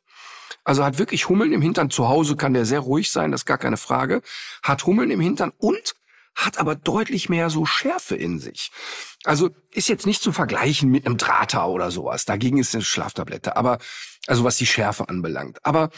Also 0.63 0.83
hat 0.83 0.97
wirklich 0.97 1.29
Hummeln 1.29 1.53
im 1.53 1.61
Hintern. 1.61 1.89
Zu 1.89 2.07
Hause 2.07 2.35
kann 2.35 2.53
der 2.53 2.65
sehr 2.65 2.79
ruhig 2.79 3.11
sein, 3.11 3.31
das 3.31 3.41
ist 3.41 3.45
gar 3.45 3.57
keine 3.57 3.77
Frage. 3.77 4.21
Hat 4.63 4.85
Hummeln 4.85 5.11
im 5.11 5.19
Hintern 5.19 5.53
und 5.57 5.94
hat 6.35 6.59
aber 6.59 6.75
deutlich 6.75 7.29
mehr 7.29 7.49
so 7.49 7.65
Schärfe 7.65 8.15
in 8.15 8.39
sich. 8.39 8.71
Also 9.23 9.49
ist 9.71 9.89
jetzt 9.89 10.05
nicht 10.05 10.21
zu 10.21 10.31
vergleichen 10.31 10.89
mit 10.91 11.05
einem 11.05 11.17
Drahter 11.17 11.67
oder 11.69 11.91
sowas. 11.91 12.25
Dagegen 12.25 12.57
ist 12.57 12.75
eine 12.75 12.83
Schlaftablette. 12.83 13.55
Aber, 13.55 13.79
also 14.27 14.43
was 14.43 14.57
die 14.57 14.65
Schärfe 14.65 15.07
anbelangt. 15.09 15.65
Aber 15.65 15.89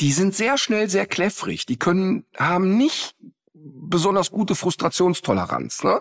die 0.00 0.12
sind 0.12 0.34
sehr 0.34 0.58
schnell 0.58 0.88
sehr 0.88 1.06
kläffrig. 1.06 1.66
Die 1.66 1.78
können, 1.78 2.24
haben 2.36 2.76
nicht 2.76 3.14
besonders 3.54 4.30
gute 4.30 4.54
Frustrationstoleranz. 4.54 5.82
Ne? 5.84 6.00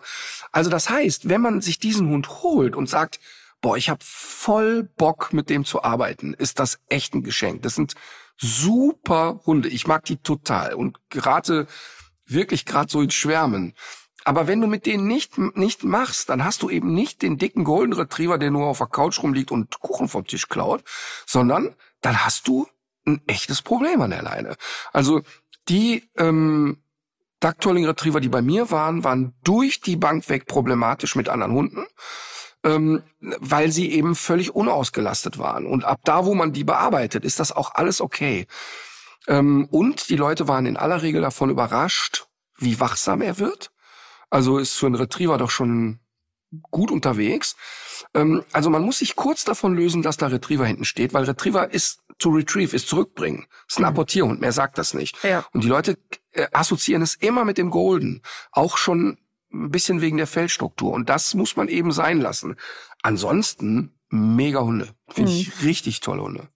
Also 0.52 0.70
das 0.70 0.90
heißt, 0.90 1.28
wenn 1.28 1.42
man 1.42 1.62
sich 1.62 1.80
diesen 1.80 2.10
Hund 2.10 2.30
holt 2.42 2.76
und 2.76 2.88
sagt, 2.88 3.20
boah, 3.62 3.76
ich 3.76 3.90
habe 3.90 4.00
voll 4.04 4.84
Bock 4.84 5.34
mit 5.34 5.50
dem 5.50 5.66
zu 5.66 5.84
arbeiten, 5.84 6.34
ist 6.34 6.60
das 6.60 6.80
echt 6.90 7.14
ein 7.14 7.24
Geschenk. 7.24 7.64
Das 7.64 7.76
sind 7.76 7.96
super 8.38 9.42
Hunde. 9.46 9.68
Ich 9.70 9.88
mag 9.88 10.06
die 10.06 10.18
total 10.18 10.76
und 10.76 10.98
gerate 11.10 11.68
wirklich 12.28 12.66
gerade 12.66 12.92
so 12.92 13.02
ins 13.02 13.14
Schwärmen. 13.14 13.74
Aber 14.24 14.48
wenn 14.48 14.60
du 14.60 14.68
mit 14.68 14.86
denen 14.86 15.08
nicht, 15.08 15.38
nicht 15.38 15.86
machst, 15.86 16.30
dann 16.30 16.44
hast 16.44 16.62
du 16.62 16.70
eben 16.70 16.94
nicht 16.94 17.22
den 17.22 17.38
dicken 17.38 17.64
Golden 17.64 17.94
Retriever, 17.94 18.38
der 18.38 18.52
nur 18.52 18.68
auf 18.68 18.80
der 18.80 18.88
Couch 18.88 19.24
rumliegt 19.24 19.52
und 19.52 19.80
Kuchen 19.80 20.10
vom 20.10 20.28
Tisch 20.28 20.50
klaut, 20.50 20.84
sondern 21.26 21.76
dann 22.02 22.26
hast 22.26 22.48
du 22.48 22.68
ein 23.06 23.22
echtes 23.28 23.62
Problem 23.62 24.02
an 24.02 24.10
der 24.10 24.24
Leine. 24.24 24.58
Also 24.92 25.22
die 25.70 26.10
ähm, 26.18 26.78
Ducktolling 27.40 27.86
Retriever, 27.86 28.20
die 28.20 28.30
bei 28.30 28.42
mir 28.42 28.72
waren, 28.72 29.04
waren 29.04 29.34
durch 29.44 29.80
die 29.80 29.96
Bank 29.96 30.28
weg 30.30 30.48
problematisch 30.48 31.16
mit 31.16 31.30
anderen 31.30 31.54
Hunden, 31.54 31.86
ähm, 32.64 33.04
weil 33.20 33.72
sie 33.72 33.92
eben 33.92 34.16
völlig 34.16 34.54
unausgelastet 34.56 35.38
waren. 35.38 35.66
Und 35.66 35.86
ab 35.86 36.02
da, 36.04 36.26
wo 36.26 36.34
man 36.34 36.52
die 36.52 36.64
bearbeitet, 36.64 37.24
ist 37.24 37.40
das 37.40 37.52
auch 37.52 37.76
alles 37.76 38.02
okay. 38.02 38.48
Ähm, 39.28 39.68
und 39.72 40.10
die 40.10 40.16
Leute 40.16 40.48
waren 40.48 40.66
in 40.66 40.78
aller 40.78 41.02
Regel 41.02 41.22
davon 41.22 41.50
überrascht, 41.50 42.28
wie 42.58 42.80
wachsam 42.80 43.22
er 43.22 43.40
wird. 43.40 43.72
Also 44.30 44.58
ist 44.58 44.74
für 44.74 44.88
einen 44.88 44.96
Retriever 44.96 45.38
doch 45.38 45.52
schon 45.52 46.00
gut 46.72 46.92
unterwegs. 46.92 47.56
Ähm, 48.14 48.44
also 48.52 48.70
man 48.70 48.84
muss 48.84 49.00
sich 49.00 49.16
kurz 49.16 49.44
davon 49.44 49.76
lösen, 49.76 50.02
dass 50.02 50.18
da 50.18 50.28
Retriever 50.28 50.66
hinten 50.66 50.86
steht, 50.86 51.14
weil 51.14 51.26
Retriever 51.26 51.72
ist 51.72 52.02
to 52.20 52.30
retrieve, 52.30 52.76
ist 52.76 52.88
zurückbringen. 52.88 53.46
Ist 53.68 53.78
ein 53.78 53.84
Mhm. 53.84 53.90
Apportierhund, 53.90 54.42
mehr 54.42 54.52
sagt 54.52 54.78
das 54.78 54.94
nicht. 54.94 55.24
Ja. 55.24 55.46
Und 55.54 55.64
die 55.64 55.68
Leute 55.68 55.98
äh, 56.32 56.48
assoziieren 56.52 57.04
es 57.04 57.16
immer 57.16 57.46
mit 57.46 57.58
dem 57.58 57.70
Golden. 57.70 58.22
Auch 58.52 58.78
schon 58.78 59.20
ein 59.54 59.72
bisschen 59.72 60.02
wegen 60.02 60.18
der 60.18 60.28
Fellstruktur. 60.28 60.94
Und 60.94 61.10
das 61.10 61.34
muss 61.36 61.56
man 61.56 61.68
eben 61.68 61.92
sein 61.92 62.20
lassen. 62.20 62.56
Ansonsten 63.04 63.94
mega 64.10 64.62
Hunde. 64.62 64.90
Finde 65.10 65.32
ich 65.32 65.48
mhm. 65.48 65.68
richtig 65.68 66.00
tolle 66.02 66.24
Hunde. 66.24 66.48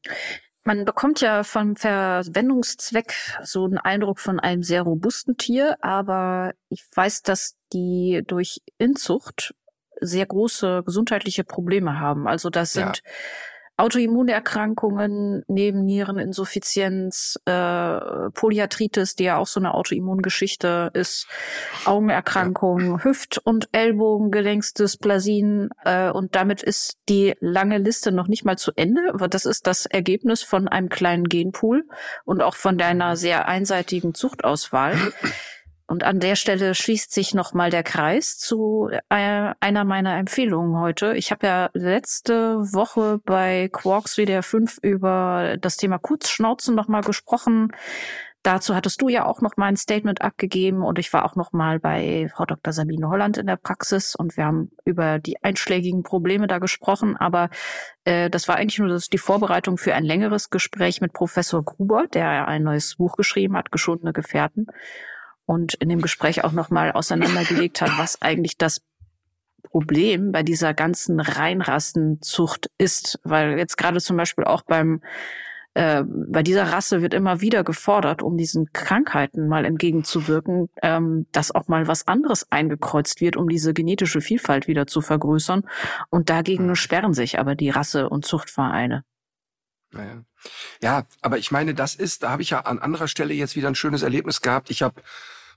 Man 0.63 0.85
bekommt 0.85 1.21
ja 1.21 1.43
vom 1.43 1.75
Verwendungszweck 1.75 3.13
so 3.43 3.65
einen 3.65 3.79
Eindruck 3.79 4.19
von 4.19 4.39
einem 4.39 4.61
sehr 4.61 4.83
robusten 4.83 5.37
Tier, 5.37 5.77
aber 5.81 6.53
ich 6.69 6.85
weiß, 6.93 7.23
dass 7.23 7.55
die 7.73 8.23
durch 8.27 8.61
Inzucht 8.77 9.55
sehr 9.99 10.25
große 10.25 10.83
gesundheitliche 10.85 11.43
Probleme 11.43 11.99
haben. 11.99 12.27
Also 12.27 12.49
das 12.49 12.73
sind 12.73 13.01
ja. 13.03 13.11
Autoimmunerkrankungen, 13.81 15.43
Nebenniereninsuffizienz, 15.47 17.39
äh, 17.45 18.29
Polyarthritis, 18.33 19.15
die 19.15 19.23
ja 19.25 19.37
auch 19.37 19.47
so 19.47 19.59
eine 19.59 19.73
Autoimmungeschichte 19.73 20.91
ist, 20.93 21.27
Augenerkrankungen, 21.85 22.91
ja. 22.91 23.03
Hüft- 23.03 23.39
und 23.39 23.69
Ellbogengelenksdysplasien 23.71 25.69
äh, 25.83 26.11
und 26.11 26.35
damit 26.35 26.61
ist 26.61 26.97
die 27.09 27.33
lange 27.39 27.79
Liste 27.79 28.11
noch 28.11 28.27
nicht 28.27 28.45
mal 28.45 28.57
zu 28.57 28.71
Ende, 28.75 29.01
aber 29.13 29.27
das 29.27 29.45
ist 29.45 29.65
das 29.65 29.87
Ergebnis 29.87 30.43
von 30.43 30.67
einem 30.67 30.89
kleinen 30.89 31.23
Genpool 31.25 31.83
und 32.23 32.41
auch 32.41 32.55
von 32.55 32.77
deiner 32.77 33.15
sehr 33.15 33.47
einseitigen 33.47 34.13
Zuchtauswahl. 34.13 34.95
Und 35.87 36.03
an 36.03 36.19
der 36.19 36.35
Stelle 36.35 36.73
schließt 36.73 37.13
sich 37.13 37.33
nochmal 37.33 37.69
der 37.69 37.83
Kreis 37.83 38.37
zu 38.37 38.89
äh, 39.09 39.53
einer 39.59 39.83
meiner 39.83 40.17
Empfehlungen 40.17 40.79
heute. 40.79 41.15
Ich 41.15 41.31
habe 41.31 41.47
ja 41.47 41.69
letzte 41.73 42.57
Woche 42.73 43.19
bei 43.25 43.69
Quarks 43.71 44.17
WDR 44.17 44.43
5 44.43 44.79
über 44.81 45.57
das 45.59 45.77
Thema 45.77 45.97
Kurzschnauzen 45.97 46.75
nochmal 46.75 47.01
gesprochen. 47.01 47.71
Dazu 48.43 48.73
hattest 48.73 48.99
du 49.03 49.07
ja 49.07 49.25
auch 49.25 49.41
noch 49.41 49.55
mal 49.57 49.67
ein 49.67 49.77
Statement 49.77 50.21
abgegeben 50.21 50.81
und 50.81 50.97
ich 50.97 51.13
war 51.13 51.25
auch 51.25 51.35
noch 51.35 51.51
mal 51.51 51.79
bei 51.79 52.27
Frau 52.33 52.45
Dr. 52.45 52.73
Sabine 52.73 53.07
Holland 53.07 53.37
in 53.37 53.45
der 53.45 53.55
Praxis 53.55 54.15
und 54.15 54.35
wir 54.35 54.45
haben 54.45 54.71
über 54.83 55.19
die 55.19 55.43
einschlägigen 55.43 56.01
Probleme 56.01 56.47
da 56.47 56.57
gesprochen. 56.57 57.15
Aber 57.17 57.51
äh, 58.03 58.31
das 58.31 58.47
war 58.47 58.55
eigentlich 58.55 58.79
nur 58.79 58.87
das, 58.87 59.09
die 59.09 59.19
Vorbereitung 59.19 59.77
für 59.77 59.93
ein 59.93 60.03
längeres 60.03 60.49
Gespräch 60.49 61.01
mit 61.01 61.13
Professor 61.13 61.63
Gruber, 61.63 62.07
der 62.07 62.47
ein 62.47 62.63
neues 62.63 62.95
Buch 62.95 63.15
geschrieben 63.15 63.55
hat, 63.55 63.71
Geschundene 63.71 64.11
Gefährten 64.11 64.65
und 65.45 65.73
in 65.75 65.89
dem 65.89 66.01
Gespräch 66.01 66.43
auch 66.43 66.51
nochmal 66.51 66.91
auseinandergelegt 66.91 67.81
hat, 67.81 67.97
was 67.97 68.21
eigentlich 68.21 68.57
das 68.57 68.81
Problem 69.63 70.31
bei 70.31 70.43
dieser 70.43 70.73
ganzen 70.73 71.19
Reinrassenzucht 71.19 72.69
ist. 72.77 73.19
Weil 73.23 73.57
jetzt 73.57 73.77
gerade 73.77 74.01
zum 74.01 74.17
Beispiel 74.17 74.43
auch 74.43 74.63
beim 74.63 75.01
äh, 75.73 76.03
bei 76.05 76.43
dieser 76.43 76.71
Rasse 76.71 77.01
wird 77.01 77.13
immer 77.13 77.39
wieder 77.39 77.63
gefordert, 77.63 78.21
um 78.21 78.35
diesen 78.37 78.73
Krankheiten 78.73 79.47
mal 79.47 79.63
entgegenzuwirken, 79.63 80.69
ähm, 80.81 81.27
dass 81.31 81.55
auch 81.55 81.69
mal 81.69 81.87
was 81.87 82.07
anderes 82.07 82.51
eingekreuzt 82.51 83.21
wird, 83.21 83.37
um 83.37 83.47
diese 83.47 83.73
genetische 83.73 84.19
Vielfalt 84.19 84.67
wieder 84.67 84.85
zu 84.85 84.99
vergrößern. 84.99 85.63
Und 86.09 86.29
dagegen 86.29 86.67
mhm. 86.67 86.75
sperren 86.75 87.13
sich 87.13 87.39
aber 87.39 87.55
die 87.55 87.69
Rasse- 87.69 88.09
und 88.09 88.25
Zuchtvereine. 88.25 89.05
Naja. 89.91 90.23
Ja, 90.81 91.05
aber 91.21 91.37
ich 91.37 91.51
meine, 91.51 91.73
das 91.73 91.95
ist, 91.95 92.23
da 92.23 92.31
habe 92.31 92.41
ich 92.41 92.51
ja 92.51 92.61
an 92.61 92.79
anderer 92.79 93.07
Stelle 93.07 93.33
jetzt 93.33 93.55
wieder 93.55 93.67
ein 93.67 93.75
schönes 93.75 94.01
Erlebnis 94.01 94.41
gehabt. 94.41 94.69
Ich 94.69 94.81
habe 94.81 95.01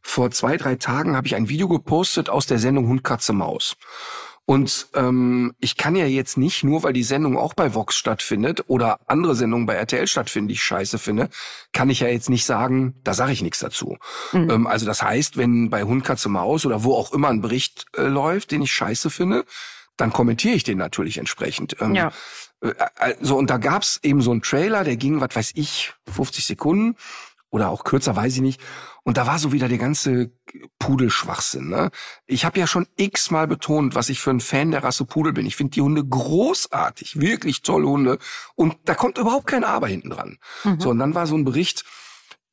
vor 0.03 0.31
zwei, 0.31 0.57
drei 0.57 0.77
Tagen 0.77 1.17
habe 1.17 1.27
ich 1.27 1.35
ein 1.35 1.49
Video 1.49 1.69
gepostet 1.69 2.29
aus 2.29 2.47
der 2.47 2.59
Sendung 2.59 2.89
Hund, 2.89 3.05
Katze, 3.05 3.33
Maus. 3.33 3.77
Und 4.47 4.89
ähm, 4.95 5.55
ich 5.59 5.79
kann 5.79 5.97
ja 5.97 6.05
jetzt 6.05 6.37
nicht, 6.37 6.65
nur 6.65 6.83
weil 6.83 6.93
die 6.93 7.03
Sendung 7.03 7.39
auch 7.39 7.55
bei 7.55 7.75
Vox 7.75 7.97
stattfindet 7.97 8.65
oder 8.67 9.01
andere 9.07 9.35
Sendungen 9.35 9.65
bei 9.65 9.75
RTL 9.75 10.07
stattfinden, 10.07 10.49
die 10.49 10.55
ich 10.55 10.63
scheiße 10.63 10.99
finde, 10.99 11.31
kann 11.73 11.89
ich 11.89 12.01
ja 12.01 12.09
jetzt 12.09 12.29
nicht 12.29 12.45
sagen, 12.45 13.01
da 13.05 13.15
sage 13.15 13.33
ich 13.33 13.41
nichts 13.41 13.61
dazu. 13.61 13.97
Mhm. 14.33 14.51
Ähm, 14.51 14.67
also 14.67 14.85
das 14.85 15.03
heißt, 15.03 15.39
wenn 15.39 15.71
bei 15.71 15.85
Hund, 15.85 16.05
Katze, 16.05 16.29
Maus 16.29 16.67
oder 16.67 16.85
wo 16.85 16.95
auch 16.95 17.13
immer 17.13 17.29
ein 17.29 17.41
Bericht 17.41 17.87
äh, 17.97 18.03
läuft, 18.03 18.51
den 18.51 18.61
ich 18.61 18.73
scheiße 18.73 19.09
finde, 19.09 19.47
dann 19.97 20.13
kommentiere 20.13 20.55
ich 20.55 20.65
den 20.65 20.77
natürlich 20.77 21.17
entsprechend. 21.17 21.77
Ähm, 21.81 21.95
ja. 21.95 22.13
Äh, 22.65 22.75
also, 22.97 23.37
und 23.37 23.51
da 23.51 23.59
gab's 23.59 24.01
eben 24.03 24.23
so 24.23 24.31
einen 24.31 24.43
Trailer, 24.43 24.85
der 24.85 24.97
ging, 24.97 25.21
was 25.21 25.35
weiß 25.35 25.53
ich, 25.55 25.95
50 26.13 26.45
Sekunden 26.47 26.97
oder 27.51 27.71
auch 27.71 27.85
kürzer, 27.85 28.17
weiß 28.17 28.35
ich 28.35 28.41
nicht. 28.41 28.61
Und 29.05 29.17
da 29.17 29.27
war 29.27 29.39
so 29.39 29.53
wieder 29.53 29.69
der 29.69 29.79
ganze 29.79 30.33
Pudelschwachsinn. 30.79 31.69
Ne? 31.69 31.91
Ich 32.27 32.45
habe 32.45 32.59
ja 32.59 32.67
schon 32.67 32.87
x-mal 32.97 33.47
betont, 33.47 33.95
was 33.95 34.09
ich 34.09 34.19
für 34.19 34.31
ein 34.31 34.41
Fan 34.41 34.71
der 34.71 34.83
Rasse 34.83 35.05
Pudel 35.05 35.33
bin. 35.33 35.47
Ich 35.47 35.55
finde 35.55 35.73
die 35.73 35.83
Hunde 35.83 36.05
großartig, 36.05 37.21
wirklich 37.21 37.63
tolle 37.63 37.87
Hunde. 37.87 38.19
Und 38.57 38.77
da 38.87 38.95
kommt 38.95 39.19
überhaupt 39.19 39.47
kein 39.47 39.63
Aber 39.63 39.87
hinten 39.87 40.11
dran. 40.11 40.39
Mhm. 40.65 40.81
So, 40.81 40.91
und 40.91 40.99
dann 40.99 41.15
war 41.15 41.27
so 41.27 41.37
ein 41.37 41.45
Bericht, 41.45 41.85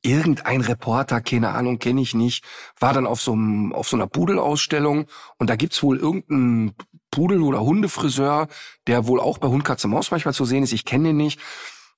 irgendein 0.03 0.61
Reporter, 0.61 1.21
keine 1.21 1.49
Ahnung, 1.49 1.79
kenne 1.79 2.01
ich 2.01 2.13
nicht, 2.13 2.43
war 2.79 2.93
dann 2.93 3.07
auf 3.07 3.21
so, 3.21 3.33
einem, 3.33 3.73
auf 3.73 3.87
so 3.87 3.95
einer 3.95 4.07
Pudelausstellung 4.07 5.05
und 5.37 5.49
da 5.49 5.55
gibt's 5.55 5.81
wohl 5.83 5.97
irgendeinen 5.97 6.75
Pudel- 7.11 7.43
oder 7.43 7.61
Hundefriseur, 7.61 8.47
der 8.87 9.07
wohl 9.07 9.19
auch 9.19 9.37
bei 9.37 9.47
Hund, 9.47 9.63
Katze, 9.63 9.87
Maus 9.87 10.11
manchmal 10.11 10.33
zu 10.33 10.45
sehen 10.45 10.63
ist. 10.63 10.73
Ich 10.73 10.85
kenne 10.85 11.09
den 11.09 11.17
nicht. 11.17 11.39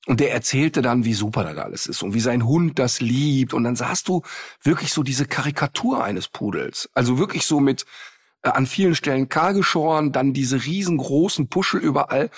Und 0.05 0.19
der 0.19 0.33
erzählte 0.33 0.81
dann, 0.81 1.05
wie 1.05 1.13
super 1.13 1.45
das 1.45 1.57
alles 1.57 1.87
ist 1.87 2.03
und 2.03 2.13
wie 2.13 2.19
sein 2.19 2.45
Hund 2.45 2.77
das 2.77 2.99
liebt. 2.99 3.53
Und 3.53 3.63
dann 3.63 3.77
sahst 3.77 4.09
du 4.09 4.21
wirklich 4.61 4.91
so 4.91 5.01
diese 5.01 5.25
Karikatur 5.25 6.03
eines 6.03 6.27
Pudels. 6.27 6.89
Also 6.93 7.17
wirklich 7.17 7.45
so 7.45 7.61
mit 7.61 7.85
äh, 8.41 8.49
an 8.49 8.65
vielen 8.67 8.95
Stellen 8.95 9.29
kahl 9.29 9.53
geschoren, 9.53 10.11
dann 10.11 10.33
diese 10.33 10.65
riesengroßen 10.65 11.47
Puschel 11.47 11.79
überall. 11.79 12.29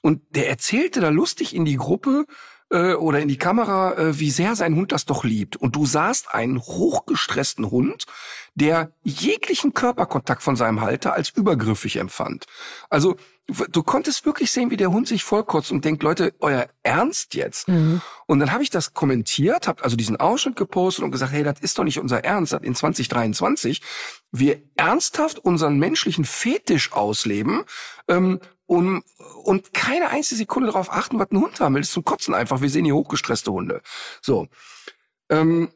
Und 0.00 0.22
der 0.30 0.48
erzählte 0.48 1.00
da 1.00 1.10
lustig 1.10 1.54
in 1.54 1.66
die 1.66 1.76
Gruppe 1.76 2.24
äh, 2.72 2.94
oder 2.94 3.20
in 3.20 3.28
die 3.28 3.36
Kamera, 3.36 3.94
äh, 3.94 4.18
wie 4.18 4.30
sehr 4.30 4.56
sein 4.56 4.74
Hund 4.74 4.92
das 4.92 5.04
doch 5.04 5.24
liebt. 5.24 5.56
Und 5.56 5.76
du 5.76 5.86
sahst 5.86 6.34
einen 6.34 6.60
hochgestressten 6.60 7.70
Hund, 7.70 8.06
der 8.54 8.92
jeglichen 9.02 9.74
Körperkontakt 9.74 10.42
von 10.42 10.56
seinem 10.56 10.80
Halter 10.80 11.12
als 11.14 11.30
übergriffig 11.30 11.96
empfand. 11.96 12.46
Also 12.90 13.16
du 13.46 13.82
konntest 13.82 14.24
wirklich 14.24 14.50
sehen, 14.50 14.70
wie 14.70 14.76
der 14.76 14.92
Hund 14.92 15.08
sich 15.08 15.24
vollkotzt 15.24 15.72
und 15.72 15.84
denkt, 15.84 16.02
Leute, 16.02 16.32
euer 16.40 16.68
Ernst 16.82 17.34
jetzt? 17.34 17.68
Mhm. 17.68 18.00
Und 18.26 18.40
dann 18.40 18.52
habe 18.52 18.62
ich 18.62 18.70
das 18.70 18.94
kommentiert, 18.94 19.68
habe 19.68 19.82
also 19.84 19.96
diesen 19.96 20.16
Ausschnitt 20.16 20.56
gepostet 20.56 21.04
und 21.04 21.10
gesagt, 21.10 21.32
hey, 21.32 21.42
das 21.42 21.60
ist 21.60 21.78
doch 21.78 21.84
nicht 21.84 21.98
unser 21.98 22.24
Ernst, 22.24 22.52
in 22.52 22.74
2023 22.74 23.82
wir 24.32 24.62
ernsthaft 24.76 25.38
unseren 25.38 25.78
menschlichen 25.78 26.24
Fetisch 26.24 26.92
ausleben, 26.92 27.64
ähm, 28.08 28.40
um, 28.72 29.02
und 29.44 29.74
keine 29.74 30.08
einzige 30.08 30.38
Sekunde 30.38 30.68
darauf 30.68 30.90
achten, 30.90 31.18
was 31.18 31.30
ein 31.30 31.40
Hund 31.40 31.60
haben 31.60 31.74
will. 31.74 31.82
Das 31.82 31.88
ist 31.88 31.94
zum 31.94 32.04
Kotzen 32.04 32.34
einfach. 32.34 32.62
Wir 32.62 32.70
sehen 32.70 32.86
hier 32.86 32.94
hochgestresste 32.94 33.52
Hunde. 33.52 33.82
So. 34.22 34.48
Ähm, 35.28 35.70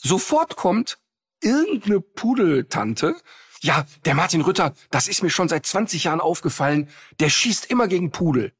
sofort 0.00 0.56
kommt 0.56 0.98
irgendeine 1.40 2.00
Pudeltante 2.00 3.16
ja, 3.64 3.86
der 4.04 4.16
Martin 4.16 4.40
Rütter, 4.40 4.74
das 4.90 5.06
ist 5.06 5.22
mir 5.22 5.30
schon 5.30 5.48
seit 5.48 5.64
20 5.64 6.02
Jahren 6.04 6.20
aufgefallen, 6.20 6.88
der 7.20 7.28
schießt 7.28 7.66
immer 7.66 7.86
gegen 7.86 8.10
Pudel. 8.10 8.52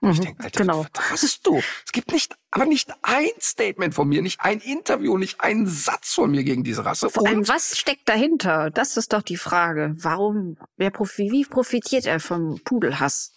Mhm, 0.00 0.10
ich 0.10 0.20
denke, 0.20 0.44
Alter, 0.44 0.60
genau. 0.60 0.86
was 1.10 1.22
ist 1.22 1.46
du? 1.46 1.62
Es 1.86 1.92
gibt 1.92 2.12
nicht, 2.12 2.36
aber 2.50 2.66
nicht 2.66 2.92
ein 3.02 3.30
Statement 3.40 3.94
von 3.94 4.08
mir, 4.08 4.22
nicht 4.22 4.40
ein 4.40 4.60
Interview, 4.60 5.16
nicht 5.16 5.40
einen 5.40 5.66
Satz 5.66 6.12
von 6.12 6.30
mir 6.30 6.44
gegen 6.44 6.64
diese 6.64 6.84
Rasse. 6.84 7.10
Vor 7.10 7.26
allem, 7.26 7.48
was 7.48 7.78
steckt 7.78 8.08
dahinter? 8.08 8.70
Das 8.70 8.96
ist 8.96 9.12
doch 9.12 9.22
die 9.22 9.36
Frage. 9.36 9.94
Warum, 9.96 10.58
wer 10.76 10.90
profi 10.90 11.30
wie 11.30 11.44
profitiert 11.44 12.06
er 12.06 12.20
vom 12.20 12.60
Pudelhass? 12.64 13.32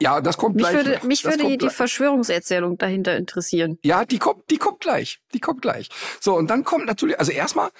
Ja, 0.00 0.20
das 0.20 0.36
kommt 0.36 0.56
mich 0.56 0.64
gleich. 0.64 0.86
Würde, 0.86 1.06
mich 1.06 1.22
das 1.22 1.38
würde 1.38 1.56
die 1.58 1.70
Verschwörungserzählung 1.70 2.78
dahinter 2.78 3.16
interessieren. 3.16 3.78
Ja, 3.82 4.04
die 4.04 4.18
kommt, 4.18 4.48
die 4.50 4.58
kommt 4.58 4.80
gleich. 4.80 5.20
Die 5.34 5.40
kommt 5.40 5.62
gleich. 5.62 5.88
So, 6.20 6.36
und 6.36 6.48
dann 6.48 6.64
kommt 6.64 6.86
natürlich, 6.86 7.18
also 7.18 7.32
erstmal 7.32 7.70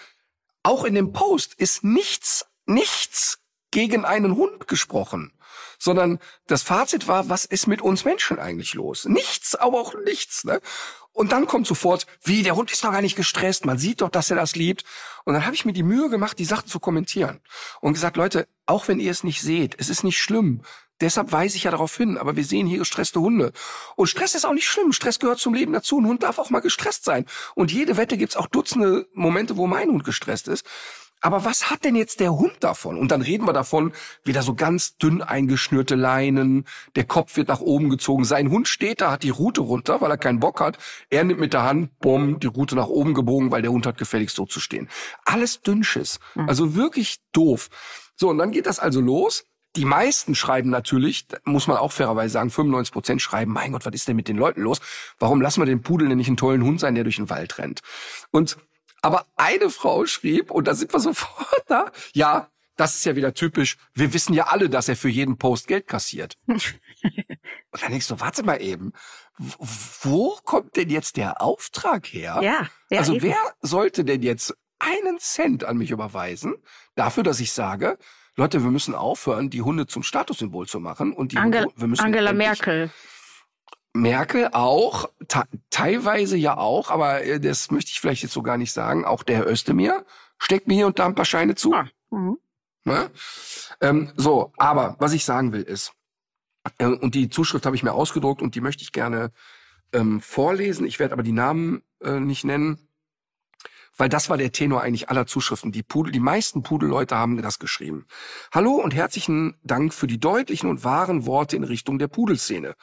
auch 0.62 0.84
in 0.84 0.94
dem 0.94 1.12
Post 1.12 1.54
ist 1.54 1.84
nichts, 1.84 2.46
nichts 2.66 3.38
gegen 3.70 4.04
einen 4.04 4.36
Hund 4.36 4.66
gesprochen, 4.66 5.32
sondern 5.78 6.18
das 6.46 6.62
Fazit 6.62 7.08
war, 7.08 7.28
was 7.28 7.44
ist 7.44 7.66
mit 7.66 7.80
uns 7.82 8.04
Menschen 8.04 8.38
eigentlich 8.38 8.74
los? 8.74 9.04
Nichts, 9.06 9.54
aber 9.54 9.80
auch 9.80 9.94
nichts. 10.04 10.44
Ne? 10.44 10.60
Und 11.12 11.32
dann 11.32 11.46
kommt 11.46 11.66
sofort, 11.66 12.06
wie, 12.22 12.42
der 12.42 12.56
Hund 12.56 12.70
ist 12.70 12.84
doch 12.84 12.92
gar 12.92 13.02
nicht 13.02 13.16
gestresst, 13.16 13.64
man 13.64 13.78
sieht 13.78 14.02
doch, 14.02 14.10
dass 14.10 14.30
er 14.30 14.36
das 14.36 14.54
liebt. 14.54 14.84
Und 15.24 15.34
dann 15.34 15.44
habe 15.44 15.54
ich 15.54 15.64
mir 15.64 15.72
die 15.72 15.82
Mühe 15.82 16.10
gemacht, 16.10 16.38
die 16.38 16.44
Sachen 16.44 16.68
zu 16.68 16.78
kommentieren 16.78 17.40
und 17.80 17.94
gesagt, 17.94 18.16
Leute, 18.16 18.46
auch 18.66 18.88
wenn 18.88 19.00
ihr 19.00 19.10
es 19.10 19.24
nicht 19.24 19.42
seht, 19.42 19.74
es 19.78 19.88
ist 19.88 20.04
nicht 20.04 20.20
schlimm. 20.20 20.62
Deshalb 21.00 21.30
weise 21.30 21.56
ich 21.56 21.64
ja 21.64 21.70
darauf 21.70 21.96
hin, 21.96 22.18
aber 22.18 22.36
wir 22.36 22.44
sehen 22.44 22.66
hier 22.66 22.78
gestresste 22.78 23.20
Hunde. 23.20 23.52
Und 23.94 24.08
Stress 24.08 24.34
ist 24.34 24.44
auch 24.44 24.52
nicht 24.52 24.68
schlimm. 24.68 24.92
Stress 24.92 25.20
gehört 25.20 25.38
zum 25.38 25.54
Leben 25.54 25.72
dazu. 25.72 25.98
Ein 25.98 26.06
Hund 26.06 26.22
darf 26.24 26.38
auch 26.38 26.50
mal 26.50 26.60
gestresst 26.60 27.04
sein. 27.04 27.24
Und 27.54 27.70
jede 27.70 27.96
Wette 27.96 28.16
gibt's 28.16 28.36
auch 28.36 28.48
Dutzende 28.48 29.08
Momente, 29.12 29.56
wo 29.56 29.68
mein 29.68 29.90
Hund 29.90 30.04
gestresst 30.04 30.48
ist. 30.48 30.66
Aber 31.20 31.44
was 31.44 31.70
hat 31.70 31.84
denn 31.84 31.96
jetzt 31.96 32.20
der 32.20 32.36
Hund 32.36 32.56
davon? 32.60 32.98
Und 32.98 33.10
dann 33.10 33.22
reden 33.22 33.46
wir 33.46 33.52
davon, 33.52 33.92
wieder 34.24 34.42
so 34.42 34.54
ganz 34.54 34.96
dünn 34.96 35.22
eingeschnürte 35.22 35.94
Leinen, 35.94 36.64
der 36.96 37.04
Kopf 37.04 37.36
wird 37.36 37.48
nach 37.48 37.60
oben 37.60 37.90
gezogen, 37.90 38.24
sein 38.24 38.50
Hund 38.50 38.68
steht 38.68 39.00
da, 39.00 39.10
hat 39.10 39.22
die 39.22 39.30
Rute 39.30 39.60
runter, 39.60 40.00
weil 40.00 40.10
er 40.10 40.18
keinen 40.18 40.40
Bock 40.40 40.60
hat. 40.60 40.78
Er 41.10 41.24
nimmt 41.24 41.40
mit 41.40 41.52
der 41.52 41.64
Hand, 41.64 41.98
bumm, 41.98 42.40
die 42.40 42.46
Rute 42.46 42.76
nach 42.76 42.88
oben 42.88 43.14
gebogen, 43.14 43.50
weil 43.50 43.62
der 43.62 43.72
Hund 43.72 43.86
hat 43.86 43.98
gefälligst 43.98 44.36
so 44.36 44.46
zu 44.46 44.60
stehen. 44.60 44.88
Alles 45.24 45.62
Dünnschiss. 45.62 46.20
Mhm. 46.34 46.48
Also 46.48 46.74
wirklich 46.74 47.18
doof. 47.32 47.68
So, 48.16 48.30
und 48.30 48.38
dann 48.38 48.50
geht 48.50 48.66
das 48.66 48.78
also 48.78 49.00
los. 49.00 49.44
Die 49.76 49.84
meisten 49.84 50.34
schreiben 50.34 50.70
natürlich, 50.70 51.26
muss 51.44 51.66
man 51.66 51.76
auch 51.76 51.92
fairerweise 51.92 52.32
sagen, 52.32 52.50
95 52.50 52.92
Prozent 52.92 53.22
schreiben, 53.22 53.52
mein 53.52 53.72
Gott, 53.72 53.84
was 53.84 53.94
ist 53.94 54.08
denn 54.08 54.16
mit 54.16 54.26
den 54.26 54.36
Leuten 54.36 54.62
los? 54.62 54.80
Warum 55.18 55.40
lassen 55.40 55.60
wir 55.60 55.66
den 55.66 55.82
Pudel 55.82 56.08
denn 56.08 56.16
nicht 56.16 56.28
einen 56.28 56.36
tollen 56.36 56.64
Hund 56.64 56.80
sein, 56.80 56.94
der 56.94 57.04
durch 57.04 57.16
den 57.16 57.30
Wald 57.30 57.58
rennt? 57.58 57.80
Und 58.30 58.56
Aber 59.02 59.26
eine 59.36 59.70
Frau 59.70 60.06
schrieb, 60.06 60.50
und 60.50 60.66
da 60.66 60.74
sind 60.74 60.92
wir 60.92 61.00
sofort 61.00 61.64
da, 61.66 61.90
ja, 62.14 62.48
das 62.76 62.94
ist 62.94 63.04
ja 63.04 63.16
wieder 63.16 63.34
typisch. 63.34 63.76
Wir 63.92 64.12
wissen 64.14 64.34
ja 64.34 64.46
alle, 64.46 64.70
dass 64.70 64.88
er 64.88 64.96
für 64.96 65.08
jeden 65.08 65.36
Post 65.36 65.66
Geld 65.66 65.88
kassiert. 65.88 66.36
und 66.46 66.62
dann 67.72 67.90
denkst 67.90 68.08
du, 68.08 68.20
warte 68.20 68.44
mal 68.44 68.62
eben, 68.62 68.92
wo 70.02 70.38
kommt 70.44 70.76
denn 70.76 70.88
jetzt 70.88 71.16
der 71.16 71.42
Auftrag 71.42 72.06
her? 72.06 72.40
Ja. 72.42 72.68
ja 72.90 72.98
also 72.98 73.14
eben. 73.14 73.24
wer 73.24 73.54
sollte 73.60 74.04
denn 74.04 74.22
jetzt 74.22 74.56
einen 74.78 75.18
Cent 75.18 75.64
an 75.64 75.76
mich 75.76 75.90
überweisen 75.90 76.54
dafür, 76.94 77.24
dass 77.24 77.40
ich 77.40 77.52
sage, 77.52 77.98
Leute, 78.36 78.62
wir 78.62 78.70
müssen 78.70 78.94
aufhören, 78.94 79.50
die 79.50 79.62
Hunde 79.62 79.88
zum 79.88 80.04
Statussymbol 80.04 80.68
zu 80.68 80.78
machen 80.78 81.12
und 81.12 81.32
die 81.32 81.38
Angel 81.38 81.66
wir 81.74 81.88
müssen 81.88 82.04
Angela 82.04 82.32
Merkel. 82.32 82.90
Merkel 83.98 84.48
auch, 84.52 85.10
teilweise 85.70 86.36
ja 86.36 86.56
auch, 86.56 86.90
aber 86.90 87.22
äh, 87.24 87.40
das 87.40 87.70
möchte 87.70 87.90
ich 87.90 88.00
vielleicht 88.00 88.22
jetzt 88.22 88.32
so 88.32 88.42
gar 88.42 88.56
nicht 88.56 88.72
sagen. 88.72 89.04
Auch 89.04 89.22
der 89.22 89.36
Herr 89.38 89.50
Özdemir 89.50 90.04
steckt 90.38 90.68
mir 90.68 90.74
hier 90.74 90.86
und 90.86 90.98
da 90.98 91.06
ein 91.06 91.14
paar 91.14 91.24
Scheine 91.24 91.54
zu. 91.54 91.74
Ah. 91.74 91.88
Mhm. 92.10 92.38
Ne? 92.84 93.10
Ähm, 93.80 94.12
so, 94.16 94.52
aber 94.56 94.96
was 94.98 95.12
ich 95.12 95.24
sagen 95.24 95.52
will 95.52 95.62
ist, 95.62 95.92
äh, 96.78 96.86
und 96.86 97.14
die 97.14 97.28
Zuschrift 97.28 97.66
habe 97.66 97.76
ich 97.76 97.82
mir 97.82 97.92
ausgedruckt 97.92 98.42
und 98.42 98.54
die 98.54 98.60
möchte 98.60 98.82
ich 98.82 98.92
gerne 98.92 99.32
ähm, 99.92 100.20
vorlesen. 100.20 100.86
Ich 100.86 100.98
werde 100.98 101.12
aber 101.12 101.22
die 101.22 101.32
Namen 101.32 101.82
äh, 102.02 102.20
nicht 102.20 102.44
nennen, 102.44 102.78
weil 103.96 104.08
das 104.08 104.30
war 104.30 104.36
der 104.36 104.52
Tenor 104.52 104.82
eigentlich 104.82 105.10
aller 105.10 105.26
Zuschriften. 105.26 105.72
Die 105.72 105.82
Pudel, 105.82 106.12
die 106.12 106.20
meisten 106.20 106.62
Pudelleute 106.62 107.16
haben 107.16 107.40
das 107.42 107.58
geschrieben. 107.58 108.06
Hallo 108.52 108.72
und 108.72 108.94
herzlichen 108.94 109.56
Dank 109.62 109.92
für 109.92 110.06
die 110.06 110.20
deutlichen 110.20 110.70
und 110.70 110.84
wahren 110.84 111.26
Worte 111.26 111.56
in 111.56 111.64
Richtung 111.64 111.98
der 111.98 112.08
Pudelszene. 112.08 112.74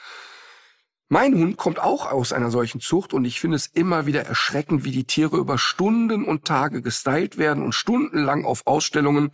Mein 1.15 1.33
Hund 1.35 1.55
kommt 1.55 1.79
auch 1.79 2.11
aus 2.11 2.33
einer 2.33 2.51
solchen 2.51 2.81
Zucht 2.81 3.13
und 3.13 3.23
ich 3.23 3.39
finde 3.39 3.55
es 3.55 3.67
immer 3.67 4.05
wieder 4.05 4.25
erschreckend, 4.25 4.83
wie 4.83 4.91
die 4.91 5.05
Tiere 5.05 5.37
über 5.37 5.57
Stunden 5.57 6.25
und 6.25 6.43
Tage 6.43 6.81
gestylt 6.81 7.37
werden 7.37 7.63
und 7.63 7.71
stundenlang 7.71 8.43
auf 8.43 8.67
Ausstellungen 8.67 9.31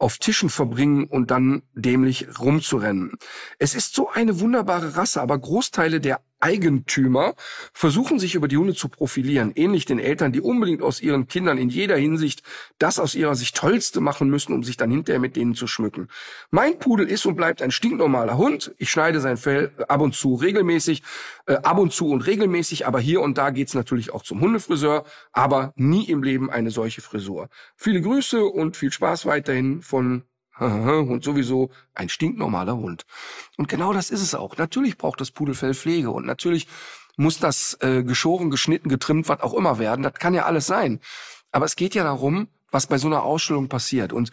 auf 0.00 0.18
Tischen 0.18 0.50
verbringen 0.50 1.04
und 1.04 1.30
dann 1.30 1.62
dämlich 1.72 2.26
rumzurennen. 2.40 3.12
Es 3.60 3.76
ist 3.76 3.94
so 3.94 4.08
eine 4.10 4.40
wunderbare 4.40 4.96
Rasse, 4.96 5.22
aber 5.22 5.38
Großteile 5.38 6.00
der 6.00 6.20
Eigentümer 6.40 7.34
versuchen 7.72 8.18
sich 8.18 8.34
über 8.34 8.48
die 8.48 8.56
Hunde 8.56 8.74
zu 8.74 8.88
profilieren, 8.88 9.52
ähnlich 9.54 9.84
den 9.84 9.98
Eltern, 9.98 10.32
die 10.32 10.40
unbedingt 10.40 10.82
aus 10.82 11.00
ihren 11.00 11.28
Kindern 11.28 11.58
in 11.58 11.68
jeder 11.68 11.96
Hinsicht 11.96 12.42
das 12.78 12.98
aus 12.98 13.14
ihrer 13.14 13.34
Sicht 13.34 13.56
Tollste 13.56 14.00
machen 14.00 14.30
müssen, 14.30 14.52
um 14.54 14.64
sich 14.64 14.76
dann 14.76 14.90
hinterher 14.90 15.20
mit 15.20 15.36
denen 15.36 15.54
zu 15.54 15.66
schmücken. 15.66 16.08
Mein 16.50 16.78
Pudel 16.78 17.08
ist 17.08 17.26
und 17.26 17.36
bleibt 17.36 17.62
ein 17.62 17.70
stinknormaler 17.70 18.38
Hund. 18.38 18.74
Ich 18.78 18.90
schneide 18.90 19.20
sein 19.20 19.36
Fell 19.36 19.72
ab 19.88 20.00
und 20.00 20.14
zu 20.14 20.34
regelmäßig, 20.34 21.02
äh, 21.46 21.54
ab 21.54 21.78
und 21.78 21.92
zu 21.92 22.08
und 22.08 22.26
regelmäßig, 22.26 22.86
aber 22.86 23.00
hier 23.00 23.20
und 23.20 23.38
da 23.38 23.50
geht's 23.50 23.74
natürlich 23.74 24.12
auch 24.12 24.22
zum 24.22 24.40
Hundefriseur, 24.40 25.04
aber 25.32 25.72
nie 25.76 26.04
im 26.04 26.22
Leben 26.22 26.50
eine 26.50 26.70
solche 26.70 27.02
Frisur. 27.02 27.48
Viele 27.76 28.00
Grüße 28.00 28.44
und 28.44 28.76
viel 28.76 28.92
Spaß 28.92 29.26
weiterhin 29.26 29.82
von 29.82 30.24
und 31.10 31.24
sowieso 31.24 31.70
ein 31.94 32.08
stinknormaler 32.08 32.76
Hund. 32.76 33.06
Und 33.56 33.68
genau 33.68 33.92
das 33.92 34.10
ist 34.10 34.22
es 34.22 34.34
auch. 34.34 34.56
Natürlich 34.56 34.98
braucht 34.98 35.20
das 35.20 35.30
Pudelfell 35.30 35.74
Pflege 35.74 36.10
und 36.10 36.26
natürlich 36.26 36.68
muss 37.16 37.38
das 37.38 37.76
äh, 37.80 38.02
geschoren, 38.02 38.50
geschnitten, 38.50 38.88
getrimmt, 38.88 39.28
was 39.28 39.40
auch 39.40 39.54
immer 39.54 39.78
werden. 39.78 40.02
Das 40.02 40.14
kann 40.14 40.34
ja 40.34 40.44
alles 40.44 40.66
sein. 40.66 41.00
Aber 41.52 41.64
es 41.66 41.76
geht 41.76 41.94
ja 41.94 42.04
darum, 42.04 42.48
was 42.70 42.86
bei 42.86 42.98
so 42.98 43.08
einer 43.08 43.24
Ausstellung 43.24 43.68
passiert. 43.68 44.12
Und 44.12 44.30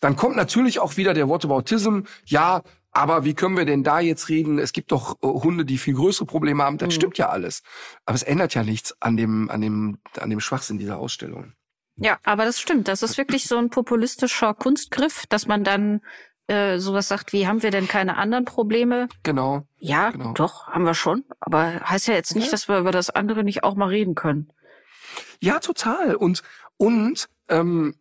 dann 0.00 0.16
kommt 0.16 0.36
natürlich 0.36 0.78
auch 0.80 0.96
wieder 0.96 1.14
der 1.14 1.28
Whataboutism. 1.28 2.00
Ja, 2.26 2.62
aber 2.92 3.24
wie 3.24 3.34
können 3.34 3.56
wir 3.56 3.64
denn 3.64 3.84
da 3.84 4.00
jetzt 4.00 4.28
reden? 4.28 4.58
Es 4.58 4.72
gibt 4.72 4.92
doch 4.92 5.16
äh, 5.22 5.26
Hunde, 5.26 5.64
die 5.64 5.78
viel 5.78 5.94
größere 5.94 6.26
Probleme 6.26 6.62
haben. 6.62 6.78
Das 6.78 6.88
Mhm. 6.88 6.92
stimmt 6.92 7.18
ja 7.18 7.28
alles. 7.30 7.62
Aber 8.04 8.14
es 8.16 8.22
ändert 8.22 8.54
ja 8.54 8.64
nichts 8.64 8.94
an 9.00 9.16
dem, 9.16 9.50
an 9.50 9.60
dem, 9.60 9.98
an 10.18 10.30
dem 10.30 10.40
Schwachsinn 10.40 10.78
dieser 10.78 10.98
Ausstellung. 10.98 11.52
Ja, 12.00 12.18
aber 12.24 12.44
das 12.44 12.58
stimmt. 12.58 12.88
Das 12.88 13.02
ist 13.02 13.18
wirklich 13.18 13.44
so 13.44 13.56
ein 13.58 13.70
populistischer 13.70 14.54
Kunstgriff, 14.54 15.26
dass 15.28 15.46
man 15.46 15.64
dann 15.64 16.00
äh, 16.46 16.78
sowas 16.78 17.08
sagt, 17.08 17.32
wie 17.32 17.46
haben 17.46 17.62
wir 17.62 17.70
denn 17.70 17.86
keine 17.88 18.16
anderen 18.16 18.44
Probleme? 18.44 19.08
Genau. 19.22 19.66
Ja, 19.78 20.10
Genau. 20.10 20.32
doch, 20.32 20.66
haben 20.68 20.84
wir 20.84 20.94
schon. 20.94 21.24
Aber 21.40 21.80
heißt 21.80 22.08
ja 22.08 22.14
jetzt 22.14 22.34
nicht, 22.34 22.46
Ja. 22.46 22.50
dass 22.52 22.68
wir 22.68 22.78
über 22.78 22.90
das 22.90 23.10
andere 23.10 23.44
nicht 23.44 23.62
auch 23.64 23.74
mal 23.76 23.88
reden 23.88 24.14
können. 24.14 24.50
Ja, 25.40 25.58
total. 25.60 26.14
Und, 26.16 26.42
und 26.76 27.28
ähm, 27.48 27.94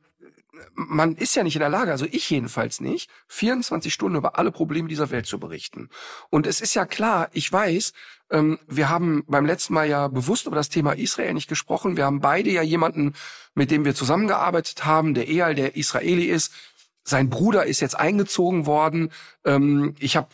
man 0.73 1.15
ist 1.15 1.35
ja 1.35 1.43
nicht 1.43 1.55
in 1.55 1.61
der 1.61 1.69
Lage, 1.69 1.91
also 1.91 2.05
ich 2.09 2.29
jedenfalls 2.29 2.79
nicht, 2.79 3.09
24 3.27 3.93
Stunden 3.93 4.17
über 4.17 4.37
alle 4.37 4.51
Probleme 4.51 4.87
dieser 4.87 5.11
Welt 5.11 5.25
zu 5.25 5.39
berichten. 5.39 5.89
Und 6.29 6.47
es 6.47 6.61
ist 6.61 6.73
ja 6.73 6.85
klar, 6.85 7.29
ich 7.33 7.51
weiß, 7.51 7.93
ähm, 8.31 8.59
wir 8.67 8.89
haben 8.89 9.23
beim 9.27 9.45
letzten 9.45 9.73
Mal 9.73 9.89
ja 9.89 10.07
bewusst 10.07 10.45
über 10.45 10.55
das 10.55 10.69
Thema 10.69 10.93
Israel 10.93 11.33
nicht 11.33 11.49
gesprochen. 11.49 11.97
Wir 11.97 12.05
haben 12.05 12.19
beide 12.19 12.49
ja 12.49 12.61
jemanden, 12.61 13.13
mit 13.55 13.71
dem 13.71 13.85
wir 13.85 13.95
zusammengearbeitet 13.95 14.85
haben, 14.85 15.13
der 15.13 15.27
Eyal, 15.27 15.55
der 15.55 15.75
Israeli 15.75 16.25
ist. 16.25 16.53
Sein 17.03 17.29
Bruder 17.29 17.65
ist 17.65 17.79
jetzt 17.79 17.97
eingezogen 17.99 18.65
worden. 18.65 19.11
Ähm, 19.45 19.95
ich 19.99 20.15
habe 20.15 20.27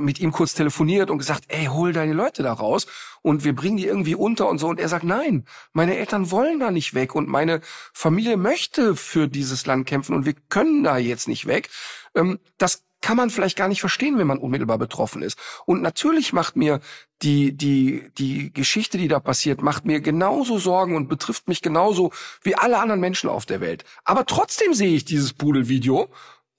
mit 0.00 0.20
ihm 0.20 0.32
kurz 0.32 0.54
telefoniert 0.54 1.10
und 1.10 1.18
gesagt, 1.18 1.44
ey, 1.48 1.66
hol 1.66 1.92
deine 1.92 2.12
Leute 2.12 2.42
da 2.42 2.52
raus 2.52 2.86
und 3.22 3.44
wir 3.44 3.54
bringen 3.54 3.76
die 3.76 3.86
irgendwie 3.86 4.14
unter 4.14 4.48
und 4.48 4.58
so. 4.58 4.68
Und 4.68 4.80
er 4.80 4.88
sagt, 4.88 5.04
nein, 5.04 5.44
meine 5.72 5.96
Eltern 5.96 6.30
wollen 6.30 6.60
da 6.60 6.70
nicht 6.70 6.94
weg 6.94 7.14
und 7.14 7.28
meine 7.28 7.60
Familie 7.92 8.36
möchte 8.36 8.96
für 8.96 9.28
dieses 9.28 9.66
Land 9.66 9.86
kämpfen 9.86 10.14
und 10.14 10.26
wir 10.26 10.34
können 10.48 10.84
da 10.84 10.96
jetzt 10.96 11.28
nicht 11.28 11.46
weg. 11.46 11.68
Ähm, 12.14 12.38
das 12.58 12.84
kann 13.02 13.16
man 13.16 13.30
vielleicht 13.30 13.58
gar 13.58 13.68
nicht 13.68 13.80
verstehen, 13.80 14.16
wenn 14.18 14.26
man 14.26 14.38
unmittelbar 14.38 14.78
betroffen 14.78 15.22
ist. 15.22 15.38
Und 15.66 15.82
natürlich 15.82 16.32
macht 16.32 16.56
mir 16.56 16.80
die, 17.20 17.52
die, 17.52 18.10
die 18.16 18.52
Geschichte, 18.52 18.96
die 18.96 19.08
da 19.08 19.20
passiert, 19.20 19.60
macht 19.60 19.84
mir 19.84 20.00
genauso 20.00 20.58
Sorgen 20.58 20.96
und 20.96 21.08
betrifft 21.08 21.48
mich 21.48 21.60
genauso 21.60 22.12
wie 22.42 22.54
alle 22.54 22.78
anderen 22.78 23.00
Menschen 23.00 23.28
auf 23.28 23.44
der 23.44 23.60
Welt. 23.60 23.84
Aber 24.04 24.24
trotzdem 24.24 24.72
sehe 24.72 24.94
ich 24.94 25.04
dieses 25.04 25.34
Pudelvideo 25.34 26.08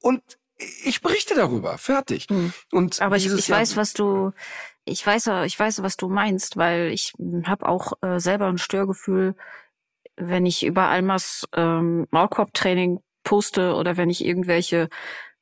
und 0.01 0.21
ich 0.83 1.01
berichte 1.01 1.33
darüber. 1.35 1.77
Fertig. 1.77 2.27
Hm. 2.29 2.53
Und 2.71 3.01
Aber 3.01 3.17
ich, 3.17 3.25
ich 3.25 3.47
Jahr- 3.47 3.59
weiß, 3.59 3.75
was 3.75 3.93
du, 3.93 4.31
ich 4.85 5.05
weiß, 5.05 5.29
ich 5.45 5.57
weiß, 5.59 5.81
was 5.81 5.97
du 5.97 6.09
meinst, 6.09 6.57
weil 6.57 6.91
ich 6.91 7.13
habe 7.45 7.67
auch 7.67 7.93
äh, 8.01 8.19
selber 8.19 8.47
ein 8.47 8.57
Störgefühl, 8.57 9.35
wenn 10.15 10.45
ich 10.45 10.63
über 10.63 10.83
Almas 10.89 11.47
ähm, 11.55 12.07
Maulkorbtraining 12.11 12.99
poste 13.23 13.73
oder 13.75 13.97
wenn 13.97 14.09
ich 14.09 14.23
irgendwelche 14.23 14.89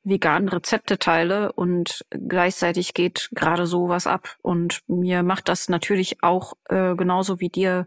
veganen 0.04 0.48
Rezepte 0.48 0.98
teile 0.98 1.52
und 1.52 2.04
gleichzeitig 2.10 2.94
geht 2.94 3.30
gerade 3.32 3.66
sowas 3.66 4.06
ab. 4.06 4.36
Und 4.42 4.82
mir 4.88 5.22
macht 5.22 5.48
das 5.48 5.68
natürlich 5.68 6.22
auch 6.22 6.54
äh, 6.68 6.94
genauso 6.96 7.40
wie 7.40 7.48
dir. 7.48 7.86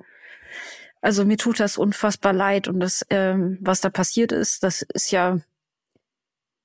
Also 1.02 1.26
mir 1.26 1.38
tut 1.38 1.60
das 1.60 1.78
unfassbar 1.78 2.34
leid 2.34 2.68
und 2.68 2.80
das, 2.80 3.06
ähm, 3.10 3.58
was 3.62 3.82
da 3.82 3.90
passiert 3.90 4.32
ist, 4.32 4.64
das 4.64 4.82
ist 4.82 5.12
ja 5.12 5.40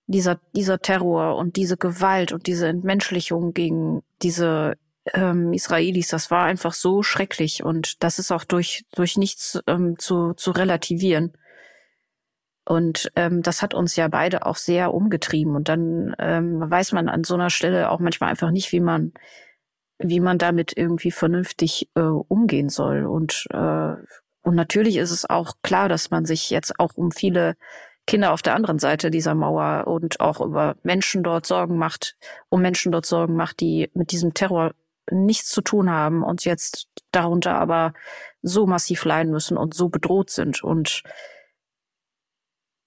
dieser, 0.07 0.40
dieser 0.55 0.80
Terror 0.80 1.36
und 1.36 1.57
diese 1.57 1.76
Gewalt 1.76 2.32
und 2.32 2.46
diese 2.46 2.66
Entmenschlichung 2.66 3.53
gegen 3.53 4.03
diese 4.22 4.76
ähm, 5.14 5.53
Israelis, 5.53 6.09
das 6.09 6.30
war 6.30 6.44
einfach 6.44 6.72
so 6.72 7.03
schrecklich 7.03 7.62
und 7.62 8.03
das 8.03 8.18
ist 8.18 8.32
auch 8.32 8.44
durch, 8.44 8.84
durch 8.94 9.16
nichts 9.16 9.61
ähm, 9.66 9.98
zu, 9.98 10.34
zu 10.34 10.51
relativieren. 10.51 11.32
Und 12.70 13.10
ähm, 13.16 13.42
das 13.42 13.62
hat 13.62 13.74
uns 13.74 13.96
ja 13.96 14.06
beide 14.06 14.46
auch 14.46 14.54
sehr 14.54 14.94
umgetrieben. 14.94 15.56
Und 15.56 15.68
dann 15.68 16.14
ähm, 16.20 16.70
weiß 16.70 16.92
man 16.92 17.08
an 17.08 17.24
so 17.24 17.34
einer 17.34 17.50
Stelle 17.50 17.90
auch 17.90 17.98
manchmal 17.98 18.30
einfach 18.30 18.52
nicht, 18.52 18.70
wie 18.70 18.78
man, 18.78 19.12
wie 19.98 20.20
man 20.20 20.38
damit 20.38 20.76
irgendwie 20.76 21.10
vernünftig 21.10 21.90
äh, 21.96 22.00
umgehen 22.02 22.68
soll. 22.68 23.06
Und, 23.06 23.48
äh, 23.50 23.94
und 24.42 24.54
natürlich 24.54 24.98
ist 24.98 25.10
es 25.10 25.28
auch 25.28 25.54
klar, 25.64 25.88
dass 25.88 26.12
man 26.12 26.24
sich 26.26 26.48
jetzt 26.50 26.78
auch 26.78 26.92
um 26.94 27.10
viele 27.10 27.56
Kinder 28.06 28.32
auf 28.32 28.40
der 28.40 28.54
anderen 28.54 28.78
Seite 28.78 29.10
dieser 29.10 29.34
Mauer 29.34 29.88
und 29.88 30.20
auch 30.20 30.40
über 30.40 30.76
Menschen 30.84 31.24
dort 31.24 31.46
Sorgen 31.46 31.76
macht, 31.76 32.16
um 32.50 32.62
Menschen 32.62 32.92
dort 32.92 33.04
Sorgen 33.04 33.34
macht, 33.34 33.58
die 33.58 33.90
mit 33.94 34.12
diesem 34.12 34.32
Terror 34.32 34.74
nichts 35.10 35.48
zu 35.48 35.60
tun 35.60 35.90
haben 35.90 36.22
und 36.22 36.44
jetzt 36.44 36.86
darunter 37.10 37.56
aber 37.56 37.94
so 38.42 38.68
massiv 38.68 39.04
leiden 39.04 39.32
müssen 39.32 39.56
und 39.56 39.74
so 39.74 39.88
bedroht 39.88 40.30
sind. 40.30 40.62
Und 40.62 41.02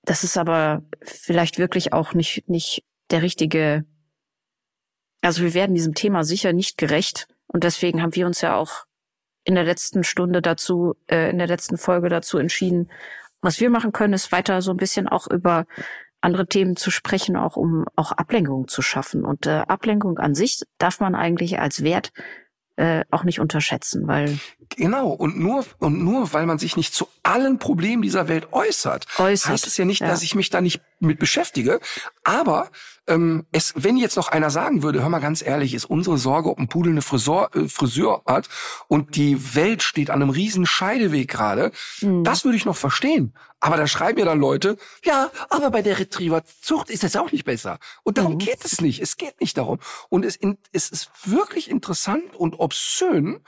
das 0.03 0.23
ist 0.23 0.37
aber 0.37 0.83
vielleicht 1.01 1.57
wirklich 1.57 1.93
auch 1.93 2.13
nicht, 2.13 2.47
nicht 2.47 2.83
der 3.09 3.21
richtige, 3.21 3.85
also 5.21 5.43
wir 5.43 5.53
werden 5.53 5.75
diesem 5.75 5.93
Thema 5.93 6.23
sicher 6.23 6.53
nicht 6.53 6.77
gerecht. 6.77 7.27
Und 7.47 7.63
deswegen 7.63 8.01
haben 8.01 8.15
wir 8.15 8.25
uns 8.25 8.41
ja 8.41 8.55
auch 8.55 8.85
in 9.43 9.55
der 9.55 9.63
letzten 9.63 10.03
Stunde 10.03 10.41
dazu, 10.41 10.95
äh, 11.07 11.29
in 11.29 11.37
der 11.37 11.47
letzten 11.47 11.77
Folge 11.77 12.09
dazu 12.09 12.37
entschieden, 12.37 12.89
was 13.41 13.59
wir 13.59 13.69
machen 13.69 13.91
können, 13.91 14.13
ist 14.13 14.31
weiter 14.31 14.61
so 14.61 14.71
ein 14.71 14.77
bisschen 14.77 15.07
auch 15.07 15.27
über 15.27 15.65
andere 16.21 16.47
Themen 16.47 16.77
zu 16.77 16.89
sprechen, 16.89 17.35
auch 17.35 17.57
um 17.57 17.85
auch 17.97 18.13
Ablenkung 18.13 18.69
zu 18.69 18.81
schaffen. 18.81 19.25
Und 19.25 19.45
äh, 19.45 19.63
Ablenkung 19.67 20.17
an 20.17 20.33
sich 20.33 20.63
darf 20.77 21.01
man 21.01 21.15
eigentlich 21.15 21.59
als 21.59 21.83
Wert 21.83 22.13
äh, 22.77 23.03
auch 23.11 23.25
nicht 23.25 23.41
unterschätzen, 23.41 24.07
weil 24.07 24.39
Genau, 24.69 25.09
und 25.09 25.39
nur, 25.39 25.65
und 25.79 26.03
nur 26.03 26.33
weil 26.33 26.45
man 26.45 26.59
sich 26.59 26.75
nicht 26.77 26.93
zu 26.93 27.07
allen 27.23 27.59
Problemen 27.59 28.01
dieser 28.01 28.27
Welt 28.27 28.47
äußert, 28.51 29.07
Äußert, 29.17 29.51
heißt 29.51 29.67
es 29.67 29.77
ja 29.77 29.85
nicht, 29.85 30.01
ja. 30.01 30.07
dass 30.07 30.23
ich 30.23 30.35
mich 30.35 30.49
da 30.49 30.61
nicht 30.61 30.81
mit 30.99 31.19
beschäftige. 31.19 31.79
Aber 32.23 32.69
ähm, 33.07 33.45
es, 33.51 33.73
wenn 33.75 33.97
jetzt 33.97 34.15
noch 34.15 34.29
einer 34.29 34.49
sagen 34.49 34.81
würde, 34.83 35.01
hör 35.01 35.09
mal 35.09 35.19
ganz 35.19 35.41
ehrlich, 35.41 35.73
ist 35.73 35.85
unsere 35.85 36.17
Sorge, 36.17 36.49
ob 36.49 36.57
ein 36.59 36.69
Pudel 36.69 36.91
eine 36.93 37.01
Friseur, 37.01 37.49
äh, 37.55 37.67
Friseur 37.67 38.21
hat 38.25 38.47
und 38.87 39.15
die 39.15 39.55
Welt 39.55 39.83
steht 39.83 40.09
an 40.09 40.21
einem 40.21 40.29
riesen 40.31 40.65
Scheideweg 40.65 41.29
gerade, 41.29 41.71
Mhm. 42.01 42.23
das 42.23 42.45
würde 42.45 42.57
ich 42.57 42.65
noch 42.65 42.77
verstehen. 42.77 43.33
Aber 43.59 43.77
da 43.77 43.87
schreiben 43.87 44.19
ja 44.19 44.25
dann 44.25 44.39
Leute, 44.39 44.77
ja, 45.05 45.31
aber 45.49 45.71
bei 45.71 45.81
der 45.81 45.97
Retrieverzucht 45.99 46.89
ist 46.89 47.03
das 47.03 47.15
auch 47.15 47.31
nicht 47.31 47.45
besser. 47.45 47.79
Und 48.03 48.17
darum 48.17 48.33
Mhm. 48.33 48.39
geht 48.39 48.63
es 48.65 48.81
nicht. 48.81 49.01
Es 49.01 49.15
geht 49.17 49.39
nicht 49.39 49.57
darum. 49.57 49.79
Und 50.09 50.25
es, 50.25 50.37
es 50.73 50.89
ist 50.89 51.09
wirklich 51.25 51.69
interessant 51.69 52.35
und 52.35 52.59
obszön, 52.59 53.39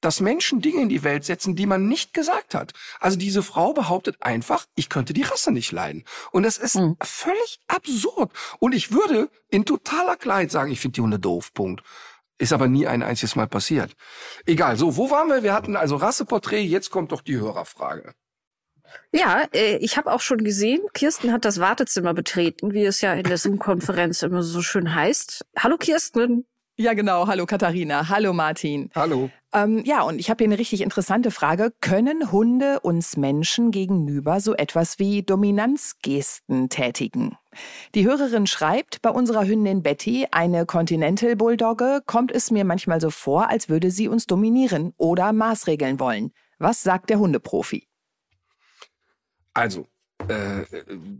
dass 0.00 0.20
Menschen 0.20 0.60
Dinge 0.60 0.82
in 0.82 0.88
die 0.88 1.04
Welt 1.04 1.24
setzen, 1.24 1.56
die 1.56 1.66
man 1.66 1.88
nicht 1.88 2.14
gesagt 2.14 2.54
hat. 2.54 2.72
Also 3.00 3.18
diese 3.18 3.42
Frau 3.42 3.72
behauptet 3.72 4.16
einfach, 4.20 4.66
ich 4.74 4.88
könnte 4.88 5.12
die 5.12 5.22
Rasse 5.22 5.52
nicht 5.52 5.72
leiden. 5.72 6.04
Und 6.32 6.42
das 6.44 6.58
ist 6.58 6.76
Mhm. 6.76 6.96
völlig 7.02 7.60
absurd. 7.68 8.32
Und 8.58 8.74
ich 8.74 8.92
würde 8.92 9.30
in 9.50 9.64
totaler 9.64 10.16
Klarheit 10.16 10.50
sagen, 10.50 10.72
ich 10.72 10.80
finde 10.80 10.94
die 10.96 11.00
Hunde 11.02 11.18
doof, 11.18 11.52
Punkt. 11.52 11.82
Ist 12.38 12.52
aber 12.54 12.68
nie 12.68 12.86
ein 12.86 13.02
einziges 13.02 13.36
Mal 13.36 13.46
passiert. 13.46 13.94
Egal, 14.46 14.76
so, 14.78 14.96
wo 14.96 15.10
waren 15.10 15.28
wir? 15.28 15.42
Wir 15.42 15.52
hatten 15.52 15.76
also 15.76 15.96
Rasseporträt, 15.96 16.62
jetzt 16.62 16.90
kommt 16.90 17.12
doch 17.12 17.20
die 17.20 17.36
Hörerfrage. 17.38 18.14
Ja, 19.12 19.44
äh, 19.52 19.76
ich 19.76 19.96
habe 19.96 20.10
auch 20.12 20.20
schon 20.20 20.42
gesehen, 20.42 20.80
Kirsten 20.94 21.32
hat 21.32 21.44
das 21.44 21.60
Wartezimmer 21.60 22.14
betreten, 22.14 22.72
wie 22.72 22.84
es 22.84 23.02
ja 23.02 23.12
in 23.14 23.24
der 23.24 23.38
Zoom-Konferenz 23.38 24.22
immer 24.22 24.42
so 24.42 24.62
schön 24.62 24.94
heißt. 24.94 25.44
Hallo 25.58 25.76
Kirsten. 25.76 26.46
Ja, 26.80 26.94
genau. 26.94 27.26
Hallo 27.26 27.44
Katharina. 27.44 28.08
Hallo 28.08 28.32
Martin. 28.32 28.88
Hallo. 28.94 29.28
Ähm, 29.52 29.82
ja, 29.84 30.00
und 30.00 30.18
ich 30.18 30.30
habe 30.30 30.38
hier 30.42 30.48
eine 30.48 30.58
richtig 30.58 30.80
interessante 30.80 31.30
Frage. 31.30 31.74
Können 31.82 32.32
Hunde 32.32 32.80
uns 32.80 33.18
Menschen 33.18 33.70
gegenüber 33.70 34.40
so 34.40 34.54
etwas 34.54 34.98
wie 34.98 35.22
Dominanzgesten 35.22 36.70
tätigen? 36.70 37.36
Die 37.94 38.06
Hörerin 38.06 38.46
schreibt, 38.46 39.02
bei 39.02 39.10
unserer 39.10 39.44
Hündin 39.44 39.82
Betty, 39.82 40.26
eine 40.30 40.64
Continental 40.64 41.36
Bulldogge, 41.36 42.00
kommt 42.06 42.32
es 42.32 42.50
mir 42.50 42.64
manchmal 42.64 43.02
so 43.02 43.10
vor, 43.10 43.50
als 43.50 43.68
würde 43.68 43.90
sie 43.90 44.08
uns 44.08 44.26
dominieren 44.26 44.94
oder 44.96 45.34
maßregeln 45.34 46.00
wollen. 46.00 46.32
Was 46.58 46.82
sagt 46.82 47.10
der 47.10 47.18
Hundeprofi? 47.18 47.88
Also, 49.52 49.86
äh, 50.28 50.64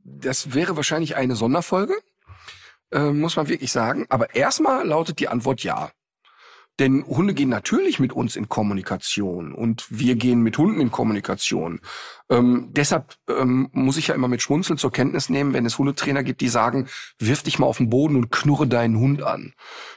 das 0.04 0.54
wäre 0.54 0.76
wahrscheinlich 0.76 1.16
eine 1.16 1.36
Sonderfolge, 1.36 1.92
äh, 2.92 3.10
muss 3.10 3.36
man 3.36 3.48
wirklich 3.48 3.72
sagen. 3.72 4.06
Aber 4.08 4.34
erstmal 4.34 4.86
lautet 4.86 5.18
die 5.18 5.28
Antwort 5.28 5.62
ja. 5.62 5.90
Denn 6.80 7.04
Hunde 7.06 7.34
gehen 7.34 7.50
natürlich 7.50 8.00
mit 8.00 8.14
uns 8.14 8.36
in 8.36 8.48
Kommunikation 8.48 9.52
und 9.52 9.84
wir 9.90 10.16
gehen 10.16 10.40
mit 10.40 10.56
Hunden 10.56 10.80
in 10.80 10.90
Kommunikation. 10.90 11.80
Ähm, 12.30 12.70
deshalb 12.70 13.16
ähm, 13.28 13.68
muss 13.72 13.98
ich 13.98 14.06
ja 14.06 14.14
immer 14.14 14.28
mit 14.28 14.40
Schmunzeln 14.40 14.78
zur 14.78 14.90
Kenntnis 14.90 15.28
nehmen, 15.28 15.52
wenn 15.52 15.66
es 15.66 15.76
Hundetrainer 15.76 16.22
gibt, 16.22 16.40
die 16.40 16.48
sagen, 16.48 16.88
wirf 17.18 17.42
dich 17.42 17.58
mal 17.58 17.66
auf 17.66 17.76
den 17.76 17.90
Boden 17.90 18.16
und 18.16 18.30
knurre 18.30 18.66
deinen 18.66 18.98
Hund 18.98 19.22
an. 19.22 19.52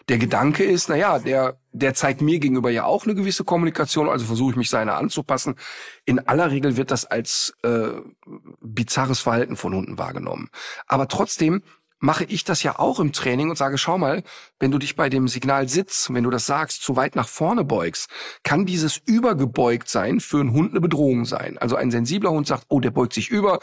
Der 0.10 0.18
Gedanke 0.18 0.66
ist, 0.66 0.90
na 0.90 0.98
ja, 0.98 1.20
der, 1.20 1.58
der 1.72 1.94
zeigt 1.94 2.22
mir 2.22 2.40
gegenüber 2.40 2.70
ja 2.70 2.84
auch 2.84 3.06
eine 3.06 3.16
gewisse 3.16 3.46
Kommunikation, 3.46 4.10
also 4.10 4.26
versuche 4.26 4.52
ich 4.52 4.58
mich 4.58 4.70
seiner 4.70 4.98
anzupassen. 4.98 5.56
In 6.04 6.20
aller 6.28 6.52
Regel 6.52 6.76
wird 6.76 6.92
das 6.92 7.06
als 7.06 7.54
äh, 7.64 7.92
bizarres 8.60 9.22
Verhalten 9.22 9.56
von 9.56 9.74
Hunden 9.74 9.98
wahrgenommen. 9.98 10.50
Aber 10.86 11.08
trotzdem 11.08 11.64
mache 12.04 12.26
ich 12.26 12.44
das 12.44 12.64
ja 12.64 12.80
auch 12.80 13.00
im 13.00 13.14
Training 13.14 13.50
und 13.50 13.56
sage, 13.56 13.78
schau 13.78 13.98
mal, 13.98 14.24
wenn 14.60 14.72
du 14.72 14.78
dich 14.78 14.98
bei 14.98 15.08
dem 15.08 15.30
Signal 15.30 15.70
Sitz, 15.70 16.10
wenn 16.12 16.26
du 16.26 16.30
das 16.30 16.46
sagst, 16.46 16.84
zu 16.84 16.98
weit 16.98 17.16
nach 17.16 17.30
vorne 17.30 17.64
beugst, 17.64 18.10
kann 18.44 18.66
dieses 18.66 19.02
übergebeugt 19.06 19.88
sein 19.88 20.20
für 20.20 20.42
einen 20.42 20.52
Hund 20.52 20.72
eine 20.72 20.82
Bedrohung 20.82 21.24
sein. 21.24 21.58
Also 21.58 21.78
ein 21.78 21.92
sensibler 21.92 22.32
Hund 22.32 22.46
sagt, 22.46 22.66
oh, 22.68 22.82
der 22.82 22.92
beugt 22.92 23.14
sich 23.14 23.30
über 23.30 23.60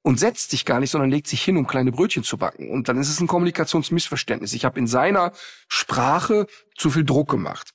und 0.00 0.18
setzt 0.18 0.50
sich 0.50 0.64
gar 0.64 0.80
nicht, 0.80 0.92
sondern 0.92 1.10
legt 1.10 1.26
sich 1.26 1.42
hin, 1.42 1.58
um 1.58 1.66
kleine 1.66 1.92
Brötchen 1.92 2.24
zu 2.24 2.38
backen. 2.38 2.70
Und 2.70 2.88
dann 2.88 2.96
ist 2.96 3.10
es 3.10 3.20
ein 3.20 3.26
Kommunikationsmissverständnis. 3.26 4.54
Ich 4.54 4.64
habe 4.64 4.78
in 4.78 4.86
seiner 4.86 5.32
Sprache 5.68 6.46
zu 6.74 6.88
viel 6.88 7.04
Druck 7.04 7.28
gemacht. 7.28 7.74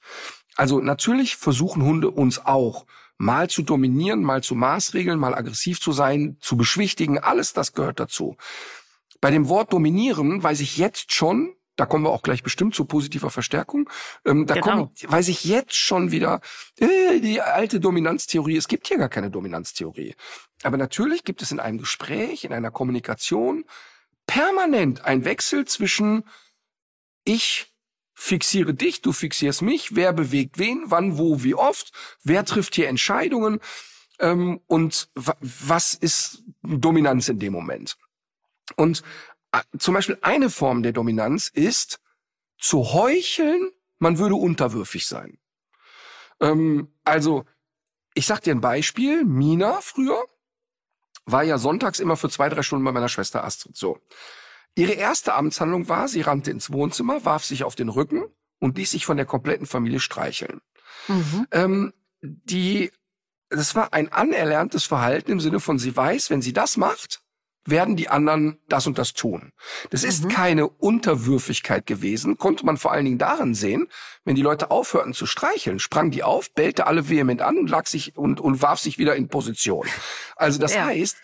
Also 0.56 0.80
natürlich 0.80 1.36
versuchen 1.36 1.84
Hunde 1.84 2.10
uns 2.10 2.44
auch 2.44 2.88
mal 3.20 3.48
zu 3.48 3.62
dominieren, 3.62 4.24
mal 4.24 4.42
zu 4.42 4.56
maßregeln, 4.56 5.20
mal 5.20 5.36
aggressiv 5.36 5.80
zu 5.80 5.92
sein, 5.92 6.38
zu 6.42 6.58
beschwichtigen. 6.58 7.20
Alles 7.20 7.54
das 7.54 7.74
gehört 7.74 8.00
dazu. 8.00 8.38
Bei 9.22 9.32
dem 9.32 9.50
Wort 9.50 9.74
dominieren 9.74 10.42
weiß 10.44 10.60
ich 10.62 10.78
jetzt 10.78 11.14
schon, 11.14 11.56
da 11.76 11.86
kommen 11.86 12.04
wir 12.04 12.10
auch 12.12 12.24
gleich 12.24 12.44
bestimmt 12.44 12.76
zu 12.76 12.86
positiver 12.86 13.30
Verstärkung, 13.30 13.90
ähm, 14.26 14.46
da 14.46 14.56
Genau. 14.56 14.66
kommt, 14.66 15.12
weiß 15.12 15.30
ich 15.30 15.46
jetzt 15.46 15.76
schon 15.76 16.12
wieder, 16.12 16.42
äh, 16.78 17.20
die 17.20 17.42
alte 17.42 17.80
Dominanztheorie, 17.80 18.58
es 18.58 18.68
gibt 18.68 18.88
hier 18.88 18.98
gar 18.98 19.10
keine 19.10 19.32
Dominanztheorie. 19.32 20.16
Aber 20.64 20.78
natürlich 20.78 21.24
gibt 21.24 21.42
es 21.42 21.52
in 21.52 21.60
einem 21.60 21.78
Gespräch, 21.78 22.44
in 22.44 22.54
einer 22.54 22.72
Kommunikation 22.72 23.66
permanent 24.28 25.06
ein 25.06 25.26
Wechsel 25.26 25.66
zwischen 25.66 26.24
ich 27.24 27.68
fixiere 28.14 28.74
dich, 28.74 29.02
du 29.02 29.14
fixierst 29.14 29.62
mich, 29.62 29.96
wer 29.96 30.12
bewegt 30.12 30.58
wen, 30.60 30.84
wann, 30.88 31.18
wo, 31.18 31.44
wie 31.44 31.56
oft, 31.56 31.94
wer 32.24 32.44
trifft 32.44 32.76
hier 32.76 32.90
Entscheidungen 32.90 33.60
ähm, 34.20 34.60
und 34.68 35.10
wa 35.16 35.36
was 35.40 35.94
ist 35.94 36.44
Dominanz 36.62 37.30
in 37.30 37.40
dem 37.40 37.54
Moment. 37.54 37.98
Und 38.76 39.04
äh, 39.52 39.62
zum 39.78 39.94
Beispiel 39.94 40.18
eine 40.22 40.50
Form 40.50 40.84
der 40.84 40.94
Dominanz 40.94 41.48
ist 41.48 42.00
zu 42.58 42.94
heucheln, 42.94 43.72
man 44.00 44.18
würde 44.18 44.36
unterwürfig 44.36 45.08
sein. 45.08 45.40
Ähm, 46.40 46.94
also, 47.04 47.46
ich 48.14 48.26
sag 48.26 48.42
dir 48.42 48.54
ein 48.54 48.62
Beispiel. 48.62 49.24
Mina 49.26 49.80
früher 49.82 50.24
war 51.26 51.44
ja 51.44 51.58
sonntags 51.58 52.00
immer 52.00 52.18
für 52.18 52.30
zwei, 52.30 52.50
drei 52.50 52.64
Stunden 52.64 52.86
bei 52.86 52.92
meiner 52.92 53.10
Schwester 53.10 53.44
Astrid. 53.44 53.76
So. 53.76 54.00
Ihre 54.76 54.94
erste 54.94 55.34
Amtshandlung 55.34 55.90
war, 55.90 56.08
sie 56.08 56.22
rannte 56.22 56.52
ins 56.52 56.72
Wohnzimmer, 56.72 57.26
warf 57.26 57.44
sich 57.44 57.64
auf 57.64 57.76
den 57.76 57.90
Rücken 57.90 58.26
und 58.60 58.78
ließ 58.78 58.92
sich 58.92 59.06
von 59.06 59.18
der 59.18 59.26
kompletten 59.26 59.66
Familie 59.66 60.00
streicheln. 60.00 60.62
Mhm. 61.08 61.48
Ähm, 61.52 61.94
die, 62.22 62.92
das 63.50 63.76
war 63.76 63.94
ein 63.94 64.12
anerlerntes 64.12 64.86
Verhalten 64.86 65.32
im 65.32 65.40
Sinne 65.40 65.60
von, 65.60 65.80
sie 65.80 65.96
weiß, 65.96 66.30
wenn 66.30 66.42
sie 66.42 66.54
das 66.54 66.78
macht, 66.78 67.22
werden 67.66 67.96
die 67.96 68.10
anderen 68.10 68.58
das 68.68 68.88
und 68.88 68.98
das 68.98 69.14
tun. 69.14 69.52
Das 69.92 70.04
ist 70.04 70.26
Mhm. 70.26 70.30
keine 70.30 70.68
Unterwürfigkeit 70.68 71.86
gewesen, 71.86 72.38
konnte 72.38 72.66
man 72.66 72.78
vor 72.78 72.92
allen 72.92 73.06
Dingen 73.06 73.18
darin 73.18 73.54
sehen, 73.54 73.88
wenn 74.24 74.36
die 74.36 74.42
Leute 74.42 74.72
aufhörten 74.72 75.14
zu 75.14 75.26
streicheln, 75.26 75.80
sprang 75.80 76.10
die 76.12 76.24
auf, 76.24 76.52
bellte 76.54 76.88
alle 76.88 77.10
vehement 77.10 77.42
an 77.42 77.58
und 77.58 77.70
lag 77.70 77.86
sich 77.86 78.16
und, 78.18 78.40
und 78.40 78.62
warf 78.62 78.80
sich 78.80 78.98
wieder 78.98 79.16
in 79.16 79.28
Position. 79.28 79.88
Also 80.36 80.60
das 80.60 80.74
Ja. 80.74 80.86
heißt, 80.86 81.18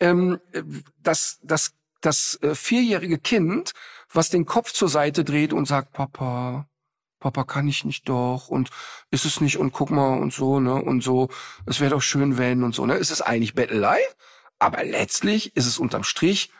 ähm, 0.00 0.38
dass 1.02 1.40
das, 1.42 1.72
das 2.00 2.38
äh, 2.42 2.54
vierjährige 2.54 3.18
Kind, 3.18 3.72
was 4.12 4.30
den 4.30 4.46
Kopf 4.46 4.72
zur 4.72 4.88
Seite 4.88 5.24
dreht 5.24 5.52
und 5.52 5.66
sagt, 5.66 5.92
Papa, 5.92 6.68
Papa, 7.18 7.42
kann 7.44 7.66
ich 7.66 7.84
nicht 7.84 8.08
doch 8.08 8.48
und 8.48 8.70
ist 9.10 9.24
es 9.24 9.40
nicht 9.40 9.56
und 9.56 9.72
guck 9.72 9.90
mal 9.90 10.18
und 10.18 10.32
so, 10.32 10.60
ne, 10.60 10.74
und 10.74 11.02
so, 11.02 11.28
es 11.66 11.80
wäre 11.80 11.90
doch 11.90 12.02
schön, 12.02 12.38
wenn 12.38 12.62
und 12.62 12.74
so, 12.76 12.86
ne, 12.86 12.94
ist 12.94 13.10
es 13.10 13.20
eigentlich 13.22 13.54
Bettelei? 13.54 13.98
Aber 14.58 14.84
letztlich 14.84 15.54
ist 15.56 15.66
es 15.66 15.78
unterm 15.78 16.04
Strich 16.04 16.50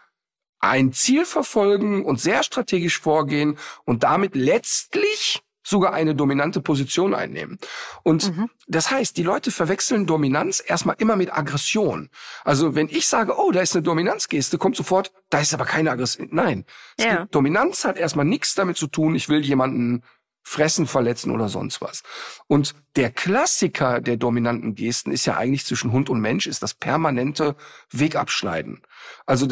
ein 0.61 0.93
Ziel 0.93 1.25
verfolgen 1.25 2.05
und 2.05 2.21
sehr 2.21 2.43
strategisch 2.43 2.99
vorgehen 2.99 3.59
und 3.85 4.03
damit 4.03 4.35
letztlich 4.35 5.43
sogar 5.63 5.93
eine 5.93 6.15
dominante 6.15 6.61
Position 6.63 7.15
einnehmen. 7.15 7.59
Und 8.03 8.35
Mhm. 8.35 8.51
das 8.69 8.91
heißt, 8.91 9.17
die 9.19 9.23
Leute 9.23 9.51
verwechseln 9.51 10.07
Dominanz 10.07 10.63
erstmal 10.67 10.97
immer 10.99 11.15
mit 11.15 11.33
Aggression. 11.33 12.09
Also 12.43 12.75
wenn 12.75 12.89
ich 12.89 13.07
sage, 13.07 13.35
oh, 13.39 13.51
da 13.51 13.61
ist 13.61 13.77
eine 13.77 13.83
Dominanzgeste, 13.83 14.57
kommt 14.57 14.77
sofort, 14.77 15.13
da 15.29 15.41
ist 15.41 15.53
aber 15.53 15.67
keine 15.67 15.91
Aggression. 15.91 16.29
Nein. 16.33 16.65
Ja. 16.99 17.27
Dominanz 17.27 17.85
hat 17.85 17.99
erstmal 17.99 18.25
nichts 18.25 18.55
damit 18.55 18.79
zu 18.79 18.87
tun, 18.87 19.15
ich 19.15 19.29
will 19.29 19.45
jemanden 19.45 20.03
fressen, 20.43 20.86
verletzen 20.86 21.30
oder 21.30 21.49
sonst 21.49 21.80
was. 21.80 22.03
Und 22.47 22.74
der 22.97 23.11
Klassiker 23.11 24.01
der 24.01 24.16
dominanten 24.16 24.74
Gesten 24.74 25.11
ist 25.11 25.26
ja 25.26 25.36
eigentlich 25.36 25.66
zwischen 25.66 25.93
Hund 25.93 26.09
und 26.11 26.20
Mensch, 26.20 26.47
ist 26.47 26.62
das 26.62 26.74
permanente 26.74 27.57
Wegabschneiden. 27.91 28.82
Also 29.26 29.47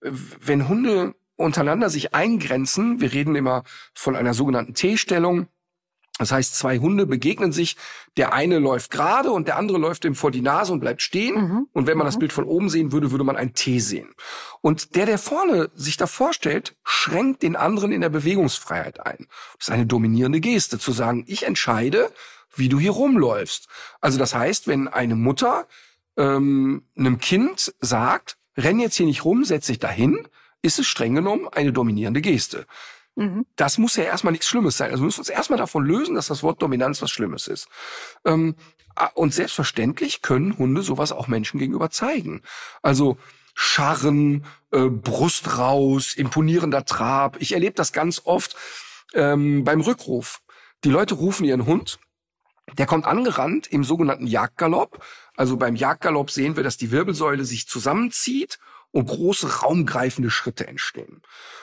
wenn 0.00 0.68
Hunde 0.68 1.14
untereinander 1.36 1.90
sich 1.90 2.14
eingrenzen, 2.14 3.00
wir 3.00 3.12
reden 3.12 3.34
immer 3.34 3.64
von 3.94 4.16
einer 4.16 4.34
sogenannten 4.34 4.74
T-Stellung, 4.74 5.48
das 6.18 6.32
heißt, 6.32 6.54
zwei 6.54 6.78
Hunde 6.78 7.06
begegnen 7.06 7.52
sich, 7.52 7.76
der 8.16 8.32
eine 8.32 8.58
läuft 8.58 8.90
gerade 8.90 9.30
und 9.30 9.48
der 9.48 9.58
andere 9.58 9.76
läuft 9.76 10.04
ihm 10.04 10.14
vor 10.14 10.30
die 10.30 10.40
Nase 10.40 10.72
und 10.72 10.80
bleibt 10.80 11.02
stehen. 11.02 11.34
Mhm. 11.34 11.68
Und 11.72 11.86
wenn 11.86 11.98
man 11.98 12.06
das 12.06 12.18
Bild 12.18 12.32
von 12.32 12.44
oben 12.44 12.70
sehen 12.70 12.90
würde, 12.90 13.10
würde 13.10 13.24
man 13.24 13.36
ein 13.36 13.52
T 13.52 13.78
sehen. 13.80 14.14
Und 14.62 14.96
der, 14.96 15.04
der 15.04 15.18
vorne 15.18 15.70
sich 15.74 15.98
da 15.98 16.06
vorstellt, 16.06 16.74
schränkt 16.84 17.42
den 17.42 17.54
anderen 17.54 17.92
in 17.92 18.00
der 18.00 18.08
Bewegungsfreiheit 18.08 19.04
ein. 19.04 19.26
Das 19.58 19.68
ist 19.68 19.70
eine 19.70 19.86
dominierende 19.86 20.40
Geste, 20.40 20.78
zu 20.78 20.92
sagen, 20.92 21.24
ich 21.26 21.44
entscheide, 21.44 22.10
wie 22.54 22.70
du 22.70 22.78
hier 22.78 22.92
rumläufst. 22.92 23.68
Also 24.00 24.18
das 24.18 24.34
heißt, 24.34 24.68
wenn 24.68 24.88
eine 24.88 25.16
Mutter 25.16 25.66
ähm, 26.16 26.84
einem 26.96 27.18
Kind 27.18 27.74
sagt, 27.80 28.38
renn 28.56 28.80
jetzt 28.80 28.96
hier 28.96 29.06
nicht 29.06 29.26
rum, 29.26 29.44
setz 29.44 29.66
dich 29.66 29.80
dahin, 29.80 30.26
ist 30.62 30.78
es 30.78 30.86
streng 30.86 31.14
genommen 31.14 31.46
eine 31.52 31.74
dominierende 31.74 32.22
Geste 32.22 32.66
Mhm. 33.16 33.46
das 33.56 33.78
muss 33.78 33.96
ja 33.96 34.04
erstmal 34.04 34.32
nichts 34.32 34.46
Schlimmes 34.46 34.76
sein. 34.76 34.90
Also 34.90 35.02
wir 35.02 35.06
müssen 35.06 35.20
uns 35.20 35.30
erstmal 35.30 35.58
davon 35.58 35.84
lösen, 35.84 36.14
dass 36.14 36.26
das 36.26 36.42
Wort 36.42 36.60
Dominanz 36.60 37.00
was 37.00 37.10
Schlimmes 37.10 37.48
ist. 37.48 37.66
Ähm, 38.26 38.56
und 39.14 39.34
selbstverständlich 39.34 40.22
können 40.22 40.56
Hunde 40.58 40.82
sowas 40.82 41.12
auch 41.12 41.26
Menschen 41.26 41.58
gegenüber 41.58 41.90
zeigen. 41.90 42.42
Also 42.82 43.16
Scharren, 43.54 44.44
äh, 44.70 44.88
Brust 44.88 45.58
raus, 45.58 46.14
imponierender 46.14 46.84
Trab. 46.84 47.40
Ich 47.40 47.52
erlebe 47.52 47.74
das 47.74 47.92
ganz 47.92 48.22
oft 48.24 48.54
ähm, 49.14 49.64
beim 49.64 49.80
Rückruf. 49.80 50.42
Die 50.84 50.90
Leute 50.90 51.14
rufen 51.14 51.44
ihren 51.44 51.64
Hund, 51.64 51.98
der 52.76 52.86
kommt 52.86 53.06
angerannt 53.06 53.66
im 53.66 53.82
sogenannten 53.82 54.26
Jagdgalopp. 54.26 55.02
Also 55.36 55.56
beim 55.56 55.74
Jagdgalopp 55.74 56.30
sehen 56.30 56.56
wir, 56.56 56.62
dass 56.62 56.76
die 56.76 56.90
Wirbelsäule 56.90 57.44
sich 57.44 57.66
zusammenzieht 57.66 58.58
und 58.96 59.08
große 59.08 59.60
raumgreifende 59.60 60.30
Schritte 60.30 60.66
entstehen. 60.66 61.20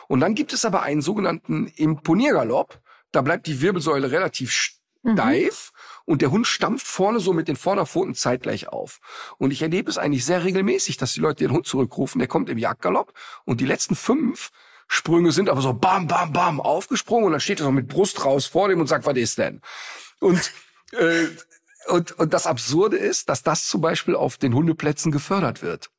Und 0.07 0.19
dann 0.19 0.35
gibt 0.35 0.53
es 0.53 0.65
aber 0.65 0.83
einen 0.83 1.01
sogenannten 1.01 1.65
Imponiergalopp. 1.65 2.79
Da 3.11 3.21
bleibt 3.21 3.47
die 3.47 3.59
Wirbelsäule 3.59 4.11
relativ 4.11 4.77
mhm. 5.01 5.13
steif 5.13 5.71
mhm. 5.73 6.01
und 6.11 6.21
der 6.21 6.29
Hund 6.29 6.45
stampft 6.45 6.85
vorne 6.85 7.19
so 7.19 7.33
mit 7.33 7.47
den 7.47 7.55
Vorderpfoten 7.55 8.13
zeitgleich 8.13 8.67
auf. 8.67 8.99
Und 9.39 9.49
ich 9.49 9.63
erlebe 9.63 9.89
es 9.89 9.97
eigentlich 9.97 10.25
sehr 10.25 10.43
regelmäßig, 10.43 10.97
dass 10.97 11.13
die 11.13 11.21
Leute 11.21 11.43
den 11.43 11.51
Hund 11.51 11.65
zurückrufen. 11.65 12.19
Der 12.19 12.27
kommt 12.27 12.49
im 12.49 12.59
Jagdgalopp 12.59 13.13
und 13.45 13.61
die 13.61 13.65
letzten 13.65 13.95
fünf 13.95 14.51
Sprünge 14.87 15.31
sind 15.31 15.49
aber 15.49 15.61
so 15.61 15.73
bam, 15.73 16.05
bam, 16.05 16.33
bam 16.33 16.61
aufgesprungen 16.61 17.25
und 17.25 17.31
dann 17.31 17.41
steht 17.41 17.61
er 17.61 17.65
so 17.65 17.71
mit 17.71 17.87
Brust 17.87 18.23
raus 18.23 18.45
vor 18.45 18.69
dem 18.69 18.79
und 18.79 18.85
sagt, 18.85 19.07
was 19.07 19.17
ist 19.17 19.39
denn? 19.39 19.59
Und, 20.19 20.51
äh, 20.91 21.25
und, 21.87 22.11
und 22.11 22.31
das 22.31 22.45
Absurde 22.45 22.97
ist, 22.97 23.27
dass 23.27 23.41
das 23.41 23.65
zum 23.65 23.81
Beispiel 23.81 24.15
auf 24.15 24.37
den 24.37 24.53
Hundeplätzen 24.53 25.11
gefördert 25.11 25.63
wird. 25.63 25.89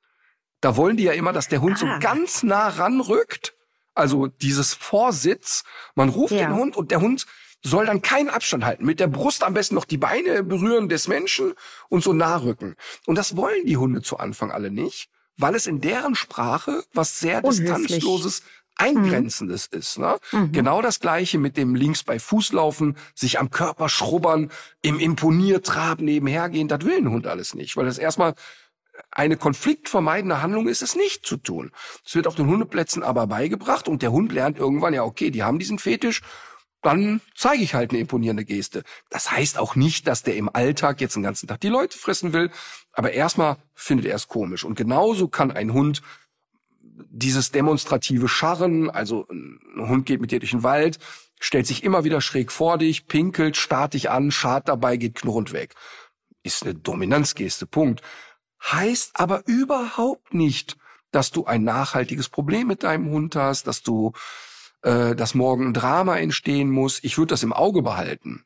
Da 0.65 0.77
wollen 0.77 0.97
die 0.97 1.03
ja 1.03 1.13
immer, 1.13 1.35
dass 1.35 1.49
der 1.49 1.61
Hund 1.61 1.77
ah. 1.77 1.79
so 1.79 1.87
ganz 2.01 2.43
nah 2.43 2.69
ranrückt. 2.69 3.55
Also 3.95 4.29
dieses 4.29 4.73
Vorsitz. 4.73 5.63
Man 5.95 6.09
ruft 6.09 6.33
ja. 6.33 6.47
den 6.47 6.55
Hund 6.55 6.75
und 6.75 6.91
der 6.91 7.03
Hund 7.03 7.27
soll 7.63 7.85
dann 7.85 8.01
keinen 8.01 8.31
Abstand 8.31 8.65
halten. 8.65 8.87
Mit 8.87 8.99
der 8.99 9.07
Brust 9.09 9.45
am 9.45 9.53
besten 9.53 9.75
noch 9.75 9.85
die 9.85 9.99
Beine 9.99 10.43
berühren 10.43 10.89
des 10.89 11.07
Menschen 11.07 11.53
und 11.91 12.03
so 12.03 12.15
nah 12.15 12.37
rücken. 12.37 12.77
Und 13.07 13.17
das 13.17 13.37
wollen 13.37 13.67
die 13.67 13.77
Hunde 13.77 14.01
zu 14.01 14.17
Anfang 14.17 14.51
alle 14.51 14.71
nicht, 14.71 15.11
weil 15.37 15.55
es 15.55 15.67
in 15.67 15.83
deren 15.83 16.15
Sprache 16.15 16.83
was 16.95 17.21
sehr 17.21 17.45
Unhöflich. 17.45 17.69
distanzloses, 17.69 18.43
Eingrenzendes 18.77 19.71
mhm. 19.71 19.79
ist. 19.79 19.99
Ne? 19.99 20.17
Mhm. 20.33 20.53
Genau 20.53 20.83
das 20.83 21.01
gleiche 21.01 21.39
mit 21.39 21.57
dem 21.57 21.75
links 21.75 22.03
bei 22.03 22.19
Fußlaufen, 22.19 22.97
sich 23.15 23.39
am 23.39 23.51
Körper 23.51 23.89
schrubbern, 23.89 24.51
im 24.83 24.99
Imponiertrab 24.99 26.01
nebenher 26.01 26.49
gehen, 26.49 26.69
das 26.69 26.85
will 26.85 26.97
ein 26.97 27.11
Hund 27.11 27.27
alles 27.27 27.55
nicht, 27.55 27.77
weil 27.77 27.87
das 27.87 27.99
erstmal 27.99 28.35
eine 29.11 29.37
konfliktvermeidende 29.37 30.43
Handlung 30.43 30.69
ist 30.69 30.83
es 30.83 30.97
nicht 30.97 31.27
zu 31.27 31.37
tun. 31.37 31.73
Es 32.05 32.15
wird 32.15 32.27
auf 32.27 32.35
den 32.35 32.47
Hundeplätzen 32.47 33.03
aber 33.03 33.27
beigebracht 33.27 33.89
und 33.89 34.03
der 34.03 34.13
Hund 34.13 34.33
lernt 34.33 34.59
irgendwann, 34.59 34.95
ja, 34.95 35.05
okay, 35.05 35.31
die 35.31 35.43
haben 35.43 35.59
diesen 35.59 35.79
Fetisch, 35.79 36.23
dann 36.83 37.23
zeige 37.35 37.63
ich 37.63 37.75
halt 37.75 37.91
eine 37.91 38.01
imponierende 38.01 38.45
Geste. 38.45 38.85
Das 39.09 39.31
heißt 39.31 39.59
auch 39.59 39.75
nicht, 39.75 40.07
dass 40.07 40.23
der 40.23 40.37
im 40.37 40.51
Alltag 40.53 41.01
jetzt 41.01 41.17
den 41.17 41.23
ganzen 41.23 41.49
Tag 41.49 41.61
die 41.61 41.69
Leute 41.69 41.97
fressen 41.97 42.33
will, 42.33 42.51
aber 42.93 43.13
erstmal 43.13 43.57
findet 43.75 44.07
er 44.07 44.17
es 44.17 44.29
komisch. 44.29 44.65
Und 44.65 44.77
genauso 44.77 45.29
kann 45.29 45.51
ein 45.51 45.73
Hund 45.73 46.03
dieses 46.81 47.51
demonstrative 47.51 48.29
Scharren, 48.29 48.91
also 48.91 49.27
ein 49.31 49.89
Hund 49.89 50.07
geht 50.07 50.21
mit 50.21 50.31
dir 50.31 50.41
durch 50.41 50.53
den 50.53 50.63
Wald, 50.63 50.99
stellt 51.41 51.67
sich 51.67 51.85
immer 51.85 52.05
wieder 52.05 52.21
schräg 52.21 52.53
vor 52.53 52.79
dich, 52.79 53.07
pinkelt, 53.07 53.57
starrt 53.57 53.95
dich 53.95 54.11
an, 54.11 54.31
schart 54.31 54.69
dabei, 54.69 54.97
geht 54.97 55.17
knurrend 55.17 55.53
weg. 55.53 55.75
Ist 56.43 56.65
eine 56.65 56.75
Dominanzgeste, 56.75 57.67
Punkt. 57.67 58.03
Heißt 58.71 59.13
aber 59.15 59.47
überhaupt 59.47 60.35
nicht, 60.35 60.77
dass 61.11 61.31
du 61.31 61.45
ein 61.45 61.65
nachhaltiges 61.65 62.29
Problem 62.29 62.67
mit 62.67 62.83
deinem 62.83 63.11
Hund 63.11 63.37
hast, 63.37 63.67
dass 63.67 63.83
du, 63.83 64.13
äh, 64.83 65.15
dass 65.15 65.35
morgen 65.35 65.69
ein 65.69 65.75
Drama 65.75 66.17
entstehen 66.17 66.71
muss. 66.71 67.03
Ich 67.03 67.19
würde 67.19 67.31
das 67.31 67.43
im 67.43 67.53
Auge 67.53 67.83
behalten. 67.83 68.45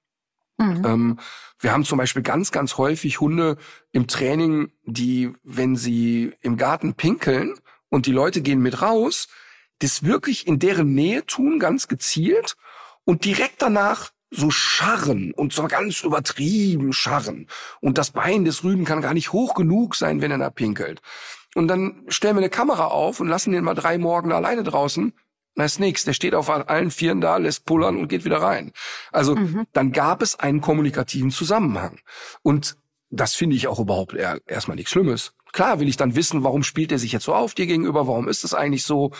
Mhm. 0.59 0.85
Ähm, 0.85 1.19
wir 1.61 1.73
haben 1.73 1.85
zum 1.85 1.99
Beispiel 1.99 2.23
ganz, 2.23 2.51
ganz 2.51 2.77
häufig 2.79 3.21
Hunde 3.21 3.57
im 3.93 4.07
Training, 4.07 4.73
die, 4.85 5.33
wenn 5.43 5.77
sie 5.77 6.33
im 6.41 6.57
Garten 6.57 6.95
pinkeln, 6.95 7.55
und 7.89 8.07
die 8.07 8.13
Leute 8.13 8.43
gehen 8.43 8.61
mit 8.61 8.83
raus, 8.83 9.29
das 9.79 10.03
wirklich 10.03 10.47
in 10.47 10.59
deren 10.59 10.95
Nähe 10.95 11.25
tun, 11.27 11.59
ganz 11.59 11.89
gezielt 11.89 12.57
und 13.05 13.25
direkt 13.25 13.63
danach 13.63 14.11
so 14.31 14.51
scharren 14.51 15.33
und 15.33 15.53
so 15.53 15.67
ganz 15.67 16.03
übertrieben 16.03 16.93
scharren. 16.93 17.47
Und 17.81 17.99
das 17.99 18.11
Bein 18.11 18.45
des 18.45 18.63
Rüden 18.65 18.85
kann 18.85 19.01
gar 19.01 19.15
nicht 19.15 19.33
hoch 19.33 19.55
genug 19.55 19.95
sein, 19.95 20.21
wenn 20.21 20.31
er 20.31 20.39
da 20.39 20.51
pinkelt. 20.51 21.01
Und 21.55 21.69
dann 21.69 22.05
stellen 22.09 22.37
wir 22.37 22.41
eine 22.41 22.51
Kamera 22.51 22.87
auf 22.87 23.21
und 23.21 23.29
lassen 23.29 23.53
den 23.53 23.65
mal 23.65 23.75
drei 23.75 23.99
Morgen 23.99 24.33
alleine 24.33 24.63
draußen. 24.63 25.13
Na 25.55 25.65
ist 25.65 25.81
nix. 25.81 26.05
Der 26.05 26.13
steht 26.13 26.35
auf 26.35 26.51
allen 26.51 26.91
Vieren 26.91 27.21
da, 27.21 27.37
lässt 27.39 27.65
pullern 27.65 27.97
und 27.97 28.09
geht 28.09 28.25
wieder 28.25 28.41
rein. 28.41 28.73
Also 29.13 29.35
mhm. 29.35 29.67
dann 29.73 29.93
gab 29.93 30.23
es 30.23 30.39
einen 30.39 30.61
kommunikativen 30.61 31.31
Zusammenhang. 31.31 31.99
Und 32.43 32.77
das 33.11 33.35
finde 33.35 33.57
ich 33.57 33.67
auch 33.67 33.81
überhaupt 33.81 34.15
erstmal 34.15 34.77
nichts 34.77 34.93
Schlimmes. 34.93 35.33
Klar 35.53 35.81
will 35.81 35.89
ich 35.89 35.97
dann 35.97 36.15
wissen, 36.15 36.45
warum 36.45 36.63
spielt 36.63 36.93
er 36.93 36.99
sich 36.99 37.13
jetzt 37.13 37.25
so 37.25 37.35
auf 37.35 37.55
dir 37.55 37.67
gegenüber, 37.67 38.07
warum 38.07 38.29
ist 38.29 38.45
das 38.45 38.53
eigentlich 38.53 38.85
so? 38.85 39.13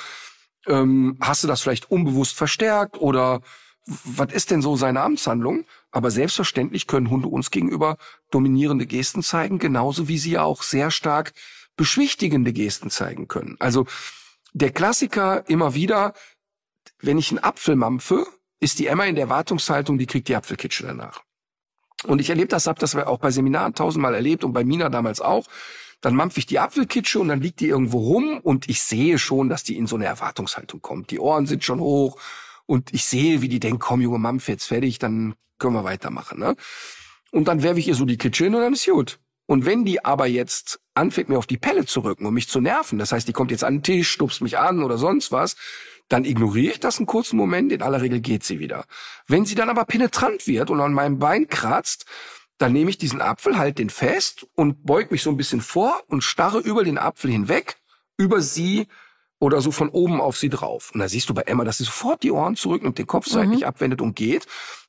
Ähm, 0.67 1.17
hast 1.21 1.43
du 1.43 1.49
das 1.49 1.63
vielleicht 1.63 1.91
unbewusst 1.91 2.37
verstärkt 2.37 2.99
oder 3.01 3.41
was 4.05 4.33
ist 4.33 4.51
denn 4.51 4.63
so 4.63 4.77
seine 4.77 5.01
Amtshandlung? 5.01 5.65
Aber 5.91 6.11
selbstverständlich 6.11 6.87
können 6.87 7.11
Hunde 7.11 7.29
uns 7.29 7.51
gegenüber 7.51 7.97
dominierende 8.31 8.87
Gesten 8.87 9.23
zeigen, 9.23 9.59
genauso 9.59 10.09
wie 10.09 10.19
sie 10.19 10.33
ja 10.33 10.43
auch 10.43 10.63
sehr 10.63 10.91
stark 10.91 11.33
beschwichtigende 11.77 12.53
Gesten 12.53 12.91
zeigen 12.91 13.29
können. 13.29 13.57
Also 13.59 13.87
der 14.53 14.73
Klassiker 14.73 15.49
immer 15.49 15.75
wieder, 15.75 16.15
wenn 17.01 17.19
ich 17.19 17.31
einen 17.31 17.43
Apfel 17.43 17.77
mampfe, 17.77 18.27
ist 18.61 18.79
die 18.79 18.87
Emma 18.87 19.05
in 19.05 19.15
der 19.15 19.25
Erwartungshaltung, 19.25 19.99
die 19.99 20.07
kriegt 20.07 20.29
die 20.29 20.37
Apfelkitsche 20.37 20.87
danach. 20.87 21.23
Und 22.05 22.21
ich 22.21 22.31
erlebe 22.31 22.49
das, 22.49 22.67
habe 22.67 22.81
das 22.81 22.95
auch 22.95 23.19
bei 23.19 23.31
Seminaren 23.31 23.75
tausendmal 23.75 24.15
erlebt 24.15 24.45
und 24.45 24.53
bei 24.53 24.65
Mina 24.65 24.89
damals 24.89 25.21
auch 25.21 25.47
dann 26.01 26.15
mampf 26.15 26.39
ich 26.39 26.47
die 26.47 26.61
Apfelkitsche 26.61 27.19
und 27.19 27.29
dann 27.29 27.41
liegt 27.41 27.61
die 27.61 27.67
irgendwo 27.67 27.99
rum 27.99 28.39
und 28.41 28.69
ich 28.69 28.83
sehe 28.83 29.19
schon, 29.19 29.49
dass 29.49 29.65
die 29.65 29.77
in 29.77 29.87
so 29.87 29.97
eine 29.97 30.07
Erwartungshaltung 30.07 30.81
kommt. 30.81 31.11
Die 31.11 31.19
Ohren 31.19 31.47
sind 31.47 31.65
schon 31.65 31.81
hoch 31.81 32.21
und 32.69 32.93
ich 32.93 33.07
sehe, 33.07 33.41
wie 33.41 33.49
die 33.49 33.61
denkt, 33.61 33.81
komm 33.81 34.03
Junge, 34.03 34.19
Mampf 34.19 34.47
jetzt 34.49 34.67
fertig, 34.67 34.99
dann 34.99 35.35
können 35.59 35.75
wir 35.75 35.85
weitermachen. 35.85 36.39
Ne? 36.39 36.55
Und 37.33 37.49
dann 37.49 37.63
werfe 37.63 37.81
ich 37.81 37.89
ihr 37.89 37.95
so 37.95 38.05
die 38.05 38.19
Kitsche 38.19 38.45
hin 38.45 38.55
und 38.55 38.61
dann 38.61 38.75
ist 38.75 38.87
gut. 38.87 39.19
Und 39.47 39.65
wenn 39.65 39.87
die 39.87 40.05
aber 40.05 40.27
jetzt 40.27 40.79
anfängt, 40.93 41.31
mir 41.31 41.39
auf 41.39 41.47
die 41.47 41.57
Pelle 41.57 41.87
zu 41.87 42.01
rücken 42.01 42.27
und 42.27 42.35
mich 42.35 42.49
zu 42.49 42.61
nerven, 42.61 42.99
das 42.99 43.11
heißt, 43.11 43.27
die 43.27 43.33
kommt 43.33 43.51
jetzt 43.51 43.65
an 43.65 43.77
den 43.77 43.83
Tisch, 43.83 44.11
stupst 44.11 44.43
mich 44.43 44.59
an 44.59 44.83
oder 44.83 44.99
sonst 44.99 45.33
was, 45.33 45.57
dann 46.09 46.27
ignoriere 46.27 46.73
ich 46.73 46.81
das 46.81 46.99
einen 46.99 47.07
kurzen 47.07 47.39
Moment, 47.39 47.73
in 47.73 47.81
aller 47.81 48.03
Regel 48.03 48.21
geht 48.21 48.45
sie 48.45 48.59
wieder. 48.59 48.85
Wenn 49.27 49.47
sie 49.47 49.55
dann 49.55 49.71
aber 49.71 49.87
penetrant 49.87 50.47
wird 50.47 50.69
und 50.69 50.81
an 50.83 50.93
meinem 50.93 51.19
Bein 51.19 51.49
kratzt, 51.49 52.05
dann 52.59 52.75
nehme 52.75 52.91
ich 52.91 52.99
diesen 52.99 53.23
Apfel, 53.23 53.57
halt 53.57 53.79
den 53.79 53.89
fest 53.89 54.47
und 54.55 54.85
beug 54.85 55.11
mich 55.11 55.23
so 55.23 55.31
ein 55.31 55.39
bisschen 55.39 55.63
vor 55.63 56.03
und 56.09 56.23
starre 56.23 56.59
über 56.59 56.85
den 56.85 56.99
Apfel 56.99 57.31
hinweg, 57.31 57.79
über 58.19 58.43
sie 58.43 58.89
oder 59.41 59.61
so 59.61 59.71
von 59.71 59.89
oben 59.89 60.21
auf 60.21 60.37
sie 60.37 60.49
drauf. 60.49 60.91
Und 60.93 61.01
da 61.01 61.09
siehst 61.09 61.29
du 61.29 61.35
bei 61.35 61.43
Emma, 61.43 61.65
dass 61.65 61.79
sie 61.79 61.85
sofort 61.85 62.23
die 62.23 62.33
Ohren 62.33 62.57
zurücknimmt, 62.57 62.99
den 62.99 63.07
Kopf 63.07 63.27
seitlich 63.27 63.61
mhm. 63.61 63.67
abwendet 63.67 64.01
und 64.01 64.17
geht 64.17 64.47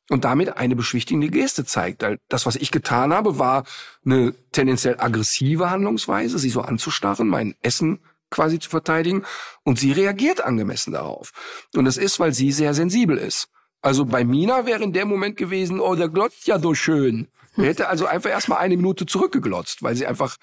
und 0.09 0.25
damit 0.25 0.57
eine 0.57 0.75
beschwichtigende 0.75 1.29
Geste 1.29 1.65
zeigt. 1.65 2.03
Das, 2.27 2.45
was 2.45 2.55
ich 2.55 2.71
getan 2.71 3.13
habe, 3.13 3.37
war 3.37 3.63
eine 4.03 4.33
tendenziell 4.51 4.99
aggressive 4.99 5.69
Handlungsweise, 5.69 6.39
sie 6.39 6.49
so 6.49 6.61
anzustarren, 6.61 7.27
mein 7.27 7.55
Essen 7.61 7.99
quasi 8.31 8.59
zu 8.59 8.69
verteidigen. 8.69 9.23
Und 9.63 9.79
sie 9.79 9.91
reagiert 9.91 10.41
angemessen 10.41 10.93
darauf. 10.93 11.31
Und 11.75 11.85
das 11.85 11.97
ist, 11.97 12.19
weil 12.19 12.33
sie 12.33 12.51
sehr 12.51 12.73
sensibel 12.73 13.17
ist. 13.17 13.49
Also 13.81 14.05
bei 14.05 14.25
Mina 14.25 14.65
wäre 14.65 14.83
in 14.83 14.93
dem 14.93 15.07
Moment 15.07 15.37
gewesen, 15.37 15.79
oh, 15.79 15.95
der 15.95 16.09
glotzt 16.09 16.47
ja 16.47 16.59
so 16.59 16.73
schön. 16.73 17.27
Er 17.55 17.65
hätte 17.65 17.87
also 17.87 18.05
einfach 18.05 18.29
erstmal 18.29 18.59
eine 18.59 18.77
Minute 18.77 19.05
zurückgeglotzt, 19.05 19.83
weil 19.83 19.95
sie 19.95 20.05
einfach 20.05 20.37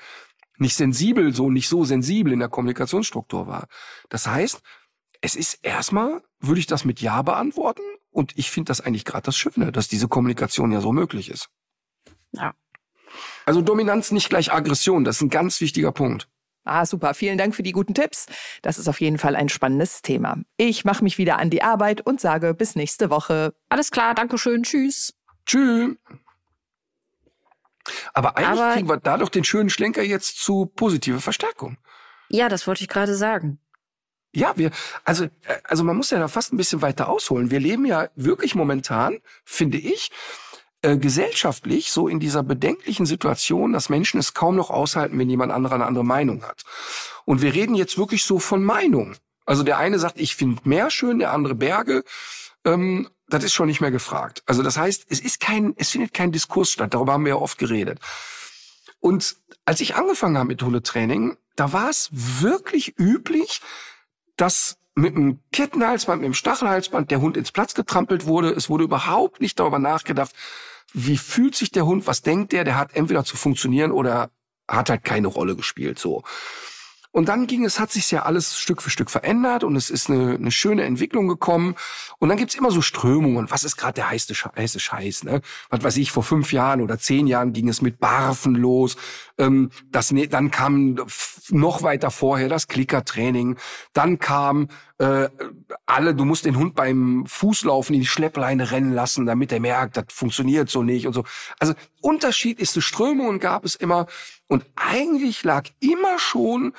nicht 0.58 0.76
sensibel, 0.76 1.34
so 1.34 1.50
nicht 1.50 1.68
so 1.68 1.84
sensibel 1.84 2.32
in 2.32 2.38
der 2.38 2.48
Kommunikationsstruktur 2.48 3.46
war. 3.46 3.68
Das 4.08 4.26
heißt, 4.26 4.60
es 5.20 5.34
ist 5.34 5.58
erstmal, 5.62 6.22
würde 6.40 6.60
ich 6.60 6.66
das 6.66 6.84
mit 6.84 7.00
Ja 7.00 7.22
beantworten 7.22 7.82
und 8.10 8.32
ich 8.36 8.50
finde 8.50 8.70
das 8.70 8.80
eigentlich 8.80 9.04
gerade 9.04 9.24
das 9.24 9.36
Schöne, 9.36 9.72
dass 9.72 9.88
diese 9.88 10.08
Kommunikation 10.08 10.72
ja 10.72 10.80
so 10.80 10.92
möglich 10.92 11.30
ist. 11.30 11.48
Ja. 12.32 12.54
Also 13.44 13.62
Dominanz 13.62 14.10
nicht 14.10 14.28
gleich 14.28 14.52
Aggression, 14.52 15.04
das 15.04 15.16
ist 15.16 15.22
ein 15.22 15.30
ganz 15.30 15.60
wichtiger 15.60 15.92
Punkt. 15.92 16.28
Ah, 16.66 16.84
super. 16.84 17.14
Vielen 17.14 17.38
Dank 17.38 17.54
für 17.54 17.62
die 17.62 17.70
guten 17.70 17.94
Tipps. 17.94 18.26
Das 18.60 18.76
ist 18.78 18.88
auf 18.88 19.00
jeden 19.00 19.18
Fall 19.18 19.36
ein 19.36 19.48
spannendes 19.48 20.02
Thema. 20.02 20.38
Ich 20.56 20.84
mache 20.84 21.04
mich 21.04 21.16
wieder 21.16 21.38
an 21.38 21.48
die 21.48 21.62
Arbeit 21.62 22.04
und 22.04 22.20
sage 22.20 22.54
bis 22.54 22.74
nächste 22.74 23.08
Woche. 23.08 23.54
Alles 23.68 23.92
klar, 23.92 24.14
Dankeschön. 24.14 24.64
Tschüss. 24.64 25.14
Tschüss. 25.46 25.96
Aber 28.14 28.36
eigentlich 28.36 28.60
Aber, 28.60 28.74
kriegen 28.74 28.88
wir 28.88 28.96
dadurch 28.98 29.30
den 29.30 29.44
schönen 29.44 29.70
Schlenker 29.70 30.02
jetzt 30.02 30.42
zu 30.42 30.66
positive 30.66 31.20
Verstärkung. 31.20 31.76
Ja, 32.28 32.48
das 32.48 32.66
wollte 32.66 32.82
ich 32.82 32.88
gerade 32.88 33.14
sagen. 33.14 33.58
Ja, 34.34 34.52
wir, 34.56 34.70
also, 35.04 35.24
äh, 35.24 35.30
also 35.64 35.82
man 35.84 35.96
muss 35.96 36.10
ja 36.10 36.18
da 36.18 36.28
fast 36.28 36.52
ein 36.52 36.56
bisschen 36.56 36.82
weiter 36.82 37.08
ausholen. 37.08 37.50
Wir 37.50 37.60
leben 37.60 37.86
ja 37.86 38.08
wirklich 38.16 38.54
momentan, 38.54 39.18
finde 39.44 39.78
ich, 39.78 40.10
äh, 40.82 40.98
gesellschaftlich 40.98 41.90
so 41.90 42.06
in 42.06 42.20
dieser 42.20 42.42
bedenklichen 42.42 43.06
Situation, 43.06 43.72
dass 43.72 43.88
Menschen 43.88 44.20
es 44.20 44.34
kaum 44.34 44.56
noch 44.56 44.70
aushalten, 44.70 45.18
wenn 45.18 45.30
jemand 45.30 45.52
anderer 45.52 45.76
eine 45.76 45.86
andere 45.86 46.04
Meinung 46.04 46.44
hat. 46.44 46.64
Und 47.24 47.40
wir 47.40 47.54
reden 47.54 47.74
jetzt 47.74 47.96
wirklich 47.96 48.24
so 48.24 48.38
von 48.38 48.62
Meinung. 48.62 49.16
Also 49.46 49.62
der 49.62 49.78
eine 49.78 49.98
sagt, 49.98 50.20
ich 50.20 50.36
finde 50.36 50.60
Meer 50.64 50.90
schön, 50.90 51.18
der 51.18 51.32
andere 51.32 51.54
Berge. 51.54 52.04
Ähm, 52.66 53.08
das 53.28 53.44
ist 53.44 53.54
schon 53.54 53.68
nicht 53.68 53.80
mehr 53.80 53.90
gefragt. 53.90 54.42
Also 54.46 54.62
das 54.62 54.76
heißt, 54.76 55.06
es 55.08 55.20
ist 55.20 55.40
kein, 55.40 55.74
es 55.76 55.90
findet 55.90 56.12
kein 56.12 56.32
Diskurs 56.32 56.70
statt. 56.70 56.92
Darüber 56.94 57.14
haben 57.14 57.24
wir 57.24 57.30
ja 57.30 57.40
oft 57.40 57.58
geredet. 57.58 57.98
Und 59.00 59.36
als 59.64 59.80
ich 59.80 59.96
angefangen 59.96 60.36
habe 60.36 60.48
mit 60.48 60.62
Hundetraining, 60.62 61.36
da 61.56 61.72
war 61.72 61.88
es 61.88 62.10
wirklich 62.12 62.98
üblich, 62.98 63.60
dass 64.36 64.78
mit 64.94 65.14
einem 65.16 65.40
Kettenhalsband, 65.52 66.20
mit 66.20 66.26
einem 66.26 66.34
Stachelhalsband 66.34 67.10
der 67.10 67.20
Hund 67.20 67.36
ins 67.36 67.52
Platz 67.52 67.74
getrampelt 67.74 68.26
wurde. 68.26 68.50
Es 68.50 68.70
wurde 68.70 68.84
überhaupt 68.84 69.40
nicht 69.40 69.58
darüber 69.58 69.78
nachgedacht, 69.78 70.32
wie 70.92 71.18
fühlt 71.18 71.54
sich 71.54 71.70
der 71.70 71.84
Hund, 71.84 72.06
was 72.06 72.22
denkt 72.22 72.52
der, 72.52 72.64
der 72.64 72.76
hat 72.76 72.94
entweder 72.94 73.24
zu 73.24 73.36
funktionieren 73.36 73.90
oder 73.90 74.30
hat 74.68 74.90
halt 74.90 75.04
keine 75.04 75.28
Rolle 75.28 75.56
gespielt, 75.56 75.98
so. 75.98 76.22
Und 77.16 77.30
dann 77.30 77.46
ging 77.46 77.64
es, 77.64 77.80
hat 77.80 77.90
sich 77.90 78.10
ja 78.10 78.24
alles 78.24 78.58
Stück 78.58 78.82
für 78.82 78.90
Stück 78.90 79.10
verändert 79.10 79.64
und 79.64 79.74
es 79.74 79.88
ist 79.88 80.10
eine, 80.10 80.34
eine 80.34 80.50
schöne 80.50 80.84
Entwicklung 80.84 81.28
gekommen. 81.28 81.74
Und 82.18 82.28
dann 82.28 82.36
gibt's 82.36 82.54
immer 82.54 82.70
so 82.70 82.82
Strömungen. 82.82 83.50
Was 83.50 83.64
ist 83.64 83.78
gerade 83.78 83.94
der 83.94 84.10
heiße, 84.10 84.34
heiße 84.34 84.78
Scheiß? 84.78 85.24
Ne? 85.24 85.40
Was 85.70 85.82
weiß 85.82 85.96
ich, 85.96 86.12
vor 86.12 86.22
fünf 86.22 86.52
Jahren 86.52 86.82
oder 86.82 86.98
zehn 86.98 87.26
Jahren 87.26 87.54
ging 87.54 87.70
es 87.70 87.80
mit 87.80 88.00
Barfen 88.00 88.54
los. 88.54 88.98
Ähm, 89.38 89.70
das, 89.90 90.12
ne, 90.12 90.28
dann 90.28 90.50
kam 90.50 90.98
noch 91.48 91.82
weiter 91.82 92.10
vorher 92.10 92.50
das 92.50 92.68
Klickertraining. 92.68 93.56
Dann 93.94 94.18
kam 94.18 94.68
äh, 94.98 95.30
alle, 95.86 96.14
du 96.14 96.26
musst 96.26 96.44
den 96.44 96.58
Hund 96.58 96.74
beim 96.74 97.24
Fußlaufen 97.26 97.94
in 97.94 98.02
die 98.02 98.06
Schleppleine 98.06 98.72
rennen 98.72 98.92
lassen, 98.92 99.24
damit 99.24 99.52
er 99.52 99.60
merkt, 99.60 99.96
das 99.96 100.04
funktioniert 100.10 100.68
so 100.68 100.82
nicht 100.82 101.06
und 101.06 101.14
so. 101.14 101.24
Also 101.60 101.72
unterschiedlichste 102.02 102.82
Strömungen 102.82 103.40
gab 103.40 103.64
es 103.64 103.74
immer. 103.74 104.06
Und 104.48 104.66
eigentlich 104.76 105.44
lag 105.44 105.64
immer 105.80 106.18
schon 106.18 106.74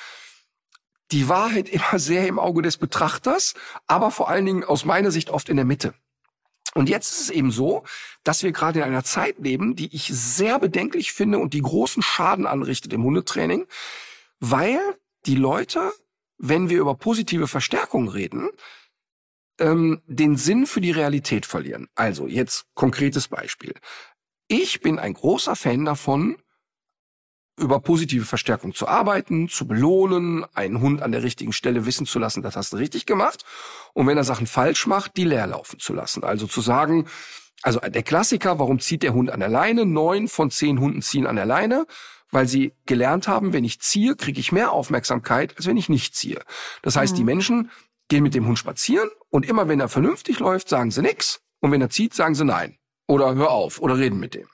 die 1.11 1.29
Wahrheit 1.29 1.69
immer 1.69 1.99
sehr 1.99 2.27
im 2.27 2.39
Auge 2.39 2.61
des 2.61 2.77
Betrachters, 2.77 3.53
aber 3.87 4.11
vor 4.11 4.29
allen 4.29 4.45
Dingen 4.45 4.63
aus 4.63 4.85
meiner 4.85 5.11
Sicht 5.11 5.29
oft 5.29 5.49
in 5.49 5.57
der 5.57 5.65
Mitte. 5.65 5.93
Und 6.73 6.89
jetzt 6.89 7.11
ist 7.11 7.21
es 7.21 7.29
eben 7.29 7.51
so, 7.51 7.83
dass 8.23 8.43
wir 8.43 8.51
gerade 8.51 8.79
in 8.79 8.85
einer 8.85 9.03
Zeit 9.03 9.39
leben, 9.39 9.75
die 9.75 9.95
ich 9.95 10.07
sehr 10.07 10.59
bedenklich 10.59 11.11
finde 11.11 11.39
und 11.39 11.53
die 11.53 11.61
großen 11.61 12.03
Schaden 12.03 12.45
anrichtet 12.45 12.93
im 12.93 13.03
Hundetraining, 13.03 13.65
weil 14.39 14.79
die 15.25 15.35
Leute, 15.35 15.91
wenn 16.37 16.69
wir 16.69 16.79
über 16.79 16.93
positive 16.93 17.47
Verstärkung 17.47 18.09
reden, 18.09 18.49
ähm, 19.59 20.01
den 20.05 20.35
Sinn 20.37 20.67
für 20.67 20.81
die 20.81 20.91
Realität 20.91 21.45
verlieren. 21.45 21.87
Also 21.95 22.27
jetzt 22.27 22.65
konkretes 22.75 23.27
Beispiel. 23.27 23.73
Ich 24.47 24.81
bin 24.81 24.99
ein 24.99 25.13
großer 25.13 25.55
Fan 25.55 25.83
davon, 25.83 26.37
über 27.57 27.79
positive 27.79 28.25
Verstärkung 28.25 28.73
zu 28.73 28.87
arbeiten, 28.87 29.49
zu 29.49 29.67
belohnen, 29.67 30.45
einen 30.53 30.79
Hund 30.79 31.01
an 31.01 31.11
der 31.11 31.23
richtigen 31.23 31.53
Stelle 31.53 31.85
wissen 31.85 32.05
zu 32.05 32.19
lassen, 32.19 32.43
das 32.43 32.55
hast 32.55 32.73
du 32.73 32.77
richtig 32.77 33.05
gemacht. 33.05 33.43
Und 33.93 34.07
wenn 34.07 34.17
er 34.17 34.23
Sachen 34.23 34.47
falsch 34.47 34.85
macht, 34.85 35.17
die 35.17 35.23
leer 35.23 35.47
laufen 35.47 35.79
zu 35.79 35.93
lassen. 35.93 36.23
Also 36.23 36.45
zu 36.45 36.61
sagen, 36.61 37.07
also 37.63 37.79
der 37.79 38.03
Klassiker, 38.03 38.59
warum 38.59 38.79
zieht 38.79 39.01
der 39.01 39.13
Hund 39.13 39.31
an 39.31 39.39
der 39.39 39.49
Leine? 39.49 39.85
Neun 39.85 40.27
von 40.27 40.51
zehn 40.51 40.79
Hunden 40.79 41.01
ziehen 41.01 41.25
an 41.25 41.35
der 41.35 41.47
Leine, 41.47 41.87
weil 42.31 42.47
sie 42.47 42.73
gelernt 42.85 43.27
haben, 43.27 43.53
wenn 43.53 43.63
ich 43.63 43.79
ziehe, 43.79 44.15
kriege 44.15 44.39
ich 44.39 44.51
mehr 44.51 44.71
Aufmerksamkeit, 44.71 45.57
als 45.57 45.65
wenn 45.65 45.77
ich 45.77 45.89
nicht 45.89 46.15
ziehe. 46.15 46.41
Das 46.83 46.95
heißt, 46.95 47.13
mhm. 47.13 47.17
die 47.17 47.23
Menschen 47.23 47.71
gehen 48.07 48.23
mit 48.23 48.35
dem 48.35 48.45
Hund 48.45 48.59
spazieren 48.59 49.09
und 49.29 49.47
immer 49.47 49.67
wenn 49.67 49.79
er 49.79 49.89
vernünftig 49.89 50.39
läuft, 50.39 50.69
sagen 50.69 50.91
sie 50.91 51.01
nix. 51.01 51.41
Und 51.59 51.71
wenn 51.71 51.81
er 51.81 51.89
zieht, 51.89 52.13
sagen 52.13 52.35
sie 52.35 52.45
nein. 52.45 52.77
Oder 53.07 53.33
hör 53.35 53.49
auf 53.49 53.81
oder 53.81 53.97
reden 53.97 54.19
mit 54.19 54.35
dem. 54.35 54.47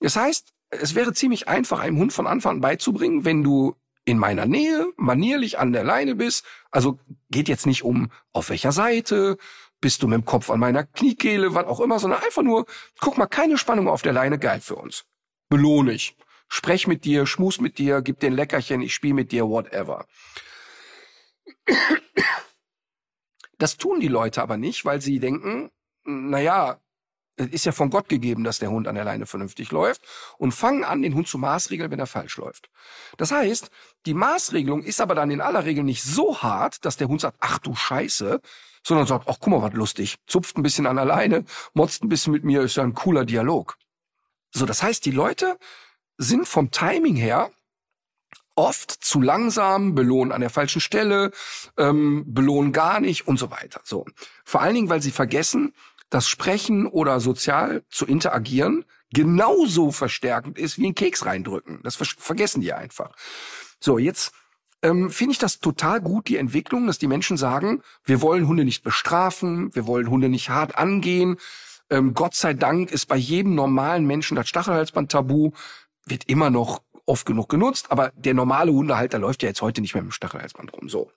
Das 0.00 0.16
heißt, 0.16 0.53
es 0.80 0.94
wäre 0.94 1.12
ziemlich 1.12 1.48
einfach, 1.48 1.80
einem 1.80 1.98
Hund 1.98 2.12
von 2.12 2.26
Anfang 2.26 2.56
an 2.56 2.60
beizubringen, 2.60 3.24
wenn 3.24 3.42
du 3.42 3.76
in 4.04 4.18
meiner 4.18 4.46
Nähe 4.46 4.92
manierlich 4.96 5.58
an 5.58 5.72
der 5.72 5.84
Leine 5.84 6.14
bist. 6.14 6.44
Also 6.70 6.98
geht 7.30 7.48
jetzt 7.48 7.66
nicht 7.66 7.84
um 7.84 8.10
auf 8.32 8.50
welcher 8.50 8.72
Seite, 8.72 9.38
bist 9.80 10.02
du 10.02 10.08
mit 10.08 10.16
dem 10.16 10.24
Kopf 10.24 10.50
an 10.50 10.60
meiner 10.60 10.84
Kniekehle, 10.84 11.54
was 11.54 11.66
auch 11.66 11.80
immer, 11.80 11.98
sondern 11.98 12.22
einfach 12.22 12.42
nur, 12.42 12.66
guck 13.00 13.18
mal, 13.18 13.26
keine 13.26 13.58
Spannung 13.58 13.88
auf 13.88 14.02
der 14.02 14.12
Leine, 14.12 14.38
geil 14.38 14.60
für 14.60 14.76
uns. 14.76 15.04
Belohne 15.48 15.92
ich. 15.92 16.16
Sprech 16.48 16.86
mit 16.86 17.04
dir, 17.04 17.26
schmus 17.26 17.60
mit 17.60 17.78
dir, 17.78 18.02
gib 18.02 18.20
dir 18.20 18.28
ein 18.28 18.34
Leckerchen, 18.34 18.82
ich 18.82 18.94
spiele 18.94 19.14
mit 19.14 19.32
dir, 19.32 19.48
whatever. 19.48 20.06
Das 23.58 23.76
tun 23.76 24.00
die 24.00 24.08
Leute 24.08 24.42
aber 24.42 24.56
nicht, 24.56 24.84
weil 24.84 25.00
sie 25.00 25.20
denken, 25.20 25.70
naja, 26.04 26.80
es 27.36 27.48
ist 27.48 27.64
ja 27.64 27.72
von 27.72 27.90
Gott 27.90 28.08
gegeben, 28.08 28.44
dass 28.44 28.58
der 28.58 28.70
Hund 28.70 28.86
an 28.86 28.94
der 28.94 29.04
Leine 29.04 29.26
vernünftig 29.26 29.72
läuft 29.72 30.02
und 30.38 30.52
fangen 30.52 30.84
an, 30.84 31.02
den 31.02 31.14
Hund 31.14 31.28
zu 31.28 31.38
maßregeln, 31.38 31.90
wenn 31.90 31.98
er 31.98 32.06
falsch 32.06 32.36
läuft. 32.36 32.70
Das 33.16 33.32
heißt, 33.32 33.70
die 34.06 34.14
Maßregelung 34.14 34.82
ist 34.82 35.00
aber 35.00 35.14
dann 35.14 35.30
in 35.30 35.40
aller 35.40 35.64
Regel 35.64 35.84
nicht 35.84 36.02
so 36.02 36.42
hart, 36.42 36.84
dass 36.84 36.96
der 36.96 37.08
Hund 37.08 37.20
sagt, 37.20 37.38
ach 37.40 37.58
du 37.58 37.74
Scheiße, 37.74 38.40
sondern 38.86 39.06
sagt, 39.06 39.28
ach 39.28 39.36
guck 39.40 39.48
mal, 39.48 39.62
was 39.62 39.72
lustig, 39.72 40.16
zupft 40.26 40.56
ein 40.58 40.62
bisschen 40.62 40.86
an 40.86 40.96
der 40.96 41.06
Leine, 41.06 41.44
motzt 41.72 42.04
ein 42.04 42.08
bisschen 42.08 42.32
mit 42.32 42.44
mir, 42.44 42.62
ist 42.62 42.76
ja 42.76 42.82
ein 42.82 42.94
cooler 42.94 43.24
Dialog. 43.24 43.76
So, 44.52 44.66
das 44.66 44.82
heißt, 44.82 45.04
die 45.04 45.10
Leute 45.10 45.58
sind 46.18 46.46
vom 46.46 46.70
Timing 46.70 47.16
her 47.16 47.50
oft 48.56 48.90
zu 48.90 49.20
langsam, 49.20 49.96
belohnen 49.96 50.32
an 50.32 50.40
der 50.40 50.50
falschen 50.50 50.80
Stelle, 50.80 51.32
ähm, 51.76 52.24
belohnen 52.26 52.72
gar 52.72 53.00
nicht 53.00 53.26
und 53.26 53.36
so 53.36 53.50
weiter. 53.50 53.80
So, 53.82 54.06
vor 54.44 54.60
allen 54.60 54.74
Dingen, 54.74 54.88
weil 54.88 55.02
sie 55.02 55.10
vergessen, 55.10 55.74
dass 56.14 56.28
Sprechen 56.28 56.86
oder 56.86 57.18
sozial 57.18 57.82
zu 57.90 58.06
interagieren 58.06 58.84
genauso 59.12 59.90
verstärkend 59.90 60.58
ist 60.58 60.78
wie 60.78 60.86
ein 60.86 60.94
Keks 60.94 61.26
reindrücken. 61.26 61.80
Das 61.82 61.96
ver 61.96 62.06
vergessen 62.06 62.60
die 62.60 62.72
einfach. 62.72 63.16
So, 63.80 63.98
jetzt 63.98 64.32
ähm, 64.82 65.10
finde 65.10 65.32
ich 65.32 65.38
das 65.38 65.58
total 65.58 66.00
gut, 66.00 66.28
die 66.28 66.36
Entwicklung, 66.36 66.86
dass 66.86 66.98
die 66.98 67.08
Menschen 67.08 67.36
sagen, 67.36 67.82
wir 68.04 68.22
wollen 68.22 68.46
Hunde 68.46 68.64
nicht 68.64 68.84
bestrafen, 68.84 69.74
wir 69.74 69.88
wollen 69.88 70.08
Hunde 70.08 70.28
nicht 70.28 70.50
hart 70.50 70.78
angehen. 70.78 71.36
Ähm, 71.90 72.14
Gott 72.14 72.36
sei 72.36 72.54
Dank 72.54 72.92
ist 72.92 73.06
bei 73.06 73.16
jedem 73.16 73.56
normalen 73.56 74.06
Menschen 74.06 74.36
das 74.36 74.48
Stachelhalsband 74.48 75.10
tabu, 75.10 75.50
wird 76.06 76.28
immer 76.28 76.50
noch 76.50 76.80
oft 77.06 77.26
genug 77.26 77.48
genutzt, 77.48 77.90
aber 77.90 78.12
der 78.14 78.34
normale 78.34 78.72
Hundehalter 78.72 79.18
läuft 79.18 79.42
ja 79.42 79.48
jetzt 79.48 79.62
heute 79.62 79.80
nicht 79.80 79.94
mehr 79.94 80.02
mit 80.04 80.12
dem 80.12 80.14
Stachelhalsband 80.14 80.72
rum. 80.74 80.88
So. 80.88 81.10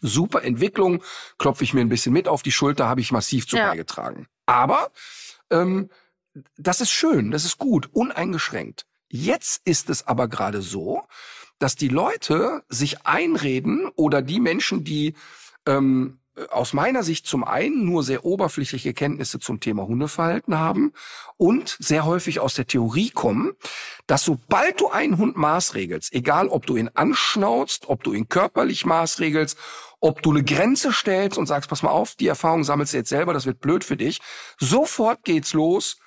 Super 0.00 0.42
Entwicklung, 0.42 1.02
klopfe 1.38 1.64
ich 1.64 1.74
mir 1.74 1.80
ein 1.80 1.88
bisschen 1.88 2.12
mit 2.12 2.28
auf 2.28 2.42
die 2.42 2.52
Schulter, 2.52 2.88
habe 2.88 3.00
ich 3.00 3.12
massiv 3.12 3.46
zu 3.46 3.56
ja. 3.56 3.68
beigetragen. 3.68 4.26
Aber 4.46 4.90
ähm, 5.50 5.90
das 6.56 6.80
ist 6.80 6.90
schön, 6.90 7.30
das 7.30 7.44
ist 7.44 7.58
gut, 7.58 7.88
uneingeschränkt. 7.92 8.86
Jetzt 9.08 9.62
ist 9.64 9.90
es 9.90 10.06
aber 10.06 10.28
gerade 10.28 10.62
so, 10.62 11.02
dass 11.58 11.74
die 11.74 11.88
Leute 11.88 12.62
sich 12.68 13.06
einreden 13.06 13.88
oder 13.96 14.22
die 14.22 14.40
Menschen, 14.40 14.84
die 14.84 15.14
ähm, 15.66 16.20
aus 16.50 16.72
meiner 16.72 17.02
Sicht 17.02 17.26
zum 17.26 17.44
einen 17.44 17.84
nur 17.84 18.02
sehr 18.02 18.24
oberflächliche 18.24 18.94
Kenntnisse 18.94 19.40
zum 19.40 19.60
Thema 19.60 19.86
Hundeverhalten 19.86 20.58
haben 20.58 20.92
und 21.36 21.76
sehr 21.80 22.06
häufig 22.06 22.40
aus 22.40 22.54
der 22.54 22.66
Theorie 22.66 23.10
kommen, 23.10 23.52
dass 24.06 24.24
sobald 24.24 24.80
du 24.80 24.88
einen 24.88 25.18
Hund 25.18 25.36
maßregelst, 25.36 26.12
egal 26.14 26.48
ob 26.48 26.66
du 26.66 26.76
ihn 26.76 26.90
anschnauzt, 26.94 27.88
ob 27.88 28.04
du 28.04 28.12
ihn 28.12 28.28
körperlich 28.28 28.86
maßregelst, 28.86 29.58
ob 30.00 30.22
du 30.22 30.30
eine 30.30 30.42
Grenze 30.42 30.92
stellst 30.92 31.38
und 31.38 31.46
sagst, 31.46 31.70
pass 31.70 31.82
mal 31.82 31.90
auf, 31.90 32.14
die 32.14 32.26
Erfahrung 32.26 32.64
sammelst 32.64 32.92
du 32.92 32.98
jetzt 32.98 33.10
selber, 33.10 33.32
das 33.32 33.46
wird 33.46 33.60
blöd 33.60 33.84
für 33.84 33.96
dich, 33.96 34.20
sofort 34.58 35.24
geht's 35.24 35.52
los. 35.52 35.98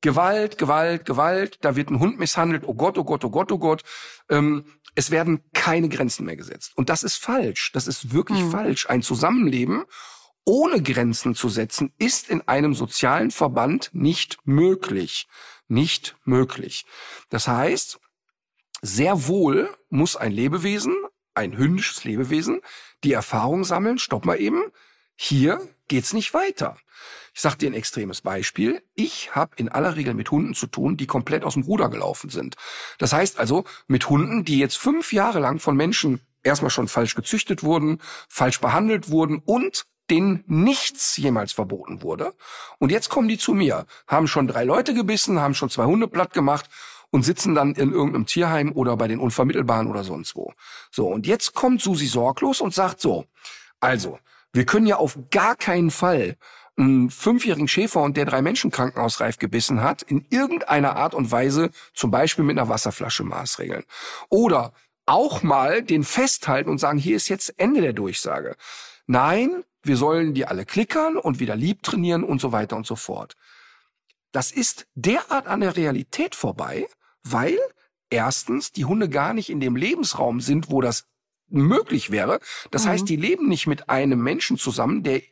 Gewalt, 0.00 0.58
Gewalt, 0.58 1.06
Gewalt, 1.06 1.58
da 1.62 1.76
wird 1.76 1.90
ein 1.90 1.98
Hund 1.98 2.18
misshandelt, 2.18 2.64
oh 2.66 2.74
Gott, 2.74 2.98
oh 2.98 3.04
Gott, 3.04 3.24
oh 3.24 3.30
Gott, 3.30 3.50
oh 3.50 3.58
Gott. 3.58 3.82
Ähm, 4.28 4.66
es 4.94 5.10
werden 5.10 5.42
keine 5.54 5.88
Grenzen 5.88 6.26
mehr 6.26 6.36
gesetzt. 6.36 6.72
Und 6.76 6.90
das 6.90 7.02
ist 7.02 7.16
falsch. 7.16 7.72
Das 7.72 7.86
ist 7.86 8.12
wirklich 8.12 8.42
mhm. 8.42 8.50
falsch. 8.50 8.86
Ein 8.90 9.00
Zusammenleben 9.00 9.84
ohne 10.44 10.82
Grenzen 10.82 11.34
zu 11.34 11.48
setzen, 11.48 11.92
ist 11.98 12.28
in 12.28 12.46
einem 12.46 12.74
sozialen 12.74 13.30
Verband 13.30 13.90
nicht 13.92 14.38
möglich. 14.44 15.26
Nicht 15.68 16.16
möglich. 16.24 16.84
Das 17.30 17.48
heißt, 17.48 17.98
sehr 18.82 19.26
wohl 19.26 19.74
muss 19.88 20.16
ein 20.16 20.32
Lebewesen, 20.32 20.94
ein 21.34 21.56
hündisches 21.56 22.04
Lebewesen, 22.04 22.60
die 23.02 23.12
Erfahrung 23.12 23.64
sammeln, 23.64 23.98
stopp 23.98 24.24
mal 24.24 24.40
eben, 24.40 24.62
hier 25.16 25.60
geht's 25.88 26.12
nicht 26.12 26.34
weiter. 26.34 26.76
Ich 27.34 27.40
sage 27.40 27.58
dir 27.58 27.70
ein 27.70 27.74
extremes 27.74 28.20
Beispiel. 28.20 28.82
Ich 28.94 29.34
habe 29.34 29.56
in 29.56 29.68
aller 29.68 29.96
Regel 29.96 30.14
mit 30.14 30.30
Hunden 30.30 30.54
zu 30.54 30.66
tun, 30.66 30.96
die 30.96 31.06
komplett 31.06 31.44
aus 31.44 31.54
dem 31.54 31.64
Ruder 31.64 31.88
gelaufen 31.88 32.30
sind. 32.30 32.56
Das 32.98 33.12
heißt 33.12 33.38
also 33.38 33.64
mit 33.86 34.08
Hunden, 34.08 34.44
die 34.44 34.58
jetzt 34.58 34.76
fünf 34.76 35.12
Jahre 35.12 35.40
lang 35.40 35.58
von 35.58 35.76
Menschen 35.76 36.20
erstmal 36.42 36.70
schon 36.70 36.88
falsch 36.88 37.14
gezüchtet 37.14 37.62
wurden, 37.62 38.00
falsch 38.28 38.60
behandelt 38.60 39.10
wurden 39.10 39.42
und 39.44 39.86
denen 40.10 40.44
nichts 40.46 41.16
jemals 41.16 41.52
verboten 41.52 42.02
wurde. 42.02 42.34
Und 42.78 42.92
jetzt 42.92 43.08
kommen 43.08 43.28
die 43.28 43.38
zu 43.38 43.54
mir, 43.54 43.86
haben 44.06 44.28
schon 44.28 44.46
drei 44.46 44.64
Leute 44.64 44.94
gebissen, 44.94 45.40
haben 45.40 45.54
schon 45.54 45.70
zwei 45.70 45.86
Hunde 45.86 46.08
platt 46.08 46.32
gemacht 46.32 46.68
und 47.14 47.22
sitzen 47.22 47.54
dann 47.54 47.76
in 47.76 47.92
irgendeinem 47.92 48.26
Tierheim 48.26 48.72
oder 48.72 48.96
bei 48.96 49.06
den 49.06 49.20
Unvermittelbaren 49.20 49.86
oder 49.86 50.02
sonst 50.02 50.34
wo. 50.34 50.52
So, 50.90 51.06
und 51.06 51.28
jetzt 51.28 51.54
kommt 51.54 51.80
Susi 51.80 52.08
sorglos 52.08 52.60
und 52.60 52.74
sagt 52.74 53.00
so, 53.00 53.26
also, 53.78 54.18
wir 54.52 54.66
können 54.66 54.88
ja 54.88 54.96
auf 54.96 55.16
gar 55.30 55.54
keinen 55.54 55.92
Fall 55.92 56.36
einen 56.76 57.10
fünfjährigen 57.10 57.68
Schäfer 57.68 58.02
und 58.02 58.16
der 58.16 58.24
drei 58.24 58.42
Menschen 58.42 58.72
krankenhausreif 58.72 59.38
gebissen 59.38 59.80
hat, 59.80 60.02
in 60.02 60.26
irgendeiner 60.28 60.96
Art 60.96 61.14
und 61.14 61.30
Weise, 61.30 61.70
zum 61.92 62.10
Beispiel 62.10 62.44
mit 62.44 62.58
einer 62.58 62.68
Wasserflasche 62.68 63.22
maßregeln. 63.22 63.84
Oder 64.28 64.72
auch 65.06 65.44
mal 65.44 65.84
den 65.84 66.02
festhalten 66.02 66.68
und 66.68 66.78
sagen, 66.78 66.98
hier 66.98 67.14
ist 67.14 67.28
jetzt 67.28 67.54
Ende 67.60 67.80
der 67.80 67.92
Durchsage. 67.92 68.56
nein, 69.06 69.62
wir 69.84 69.96
sollen 69.96 70.34
die 70.34 70.46
alle 70.46 70.64
klickern 70.64 71.16
und 71.16 71.38
wieder 71.38 71.54
lieb 71.54 71.84
trainieren 71.84 72.24
und 72.24 72.40
so 72.40 72.50
weiter 72.50 72.74
und 72.74 72.88
so 72.88 72.96
fort. 72.96 73.36
Das 74.32 74.50
ist 74.50 74.88
derart 74.96 75.46
an 75.46 75.60
der 75.60 75.76
Realität 75.76 76.34
vorbei, 76.34 76.88
weil 77.24 77.58
erstens 78.10 78.72
die 78.72 78.84
Hunde 78.84 79.08
gar 79.08 79.34
nicht 79.34 79.50
in 79.50 79.60
dem 79.60 79.76
Lebensraum 79.76 80.40
sind, 80.40 80.70
wo 80.70 80.80
das 80.80 81.06
möglich 81.48 82.10
wäre. 82.10 82.40
Das 82.70 82.84
mhm. 82.84 82.90
heißt, 82.90 83.08
die 83.08 83.16
leben 83.16 83.48
nicht 83.48 83.66
mit 83.66 83.88
einem 83.88 84.22
Menschen 84.22 84.56
zusammen, 84.56 85.02
der 85.02 85.22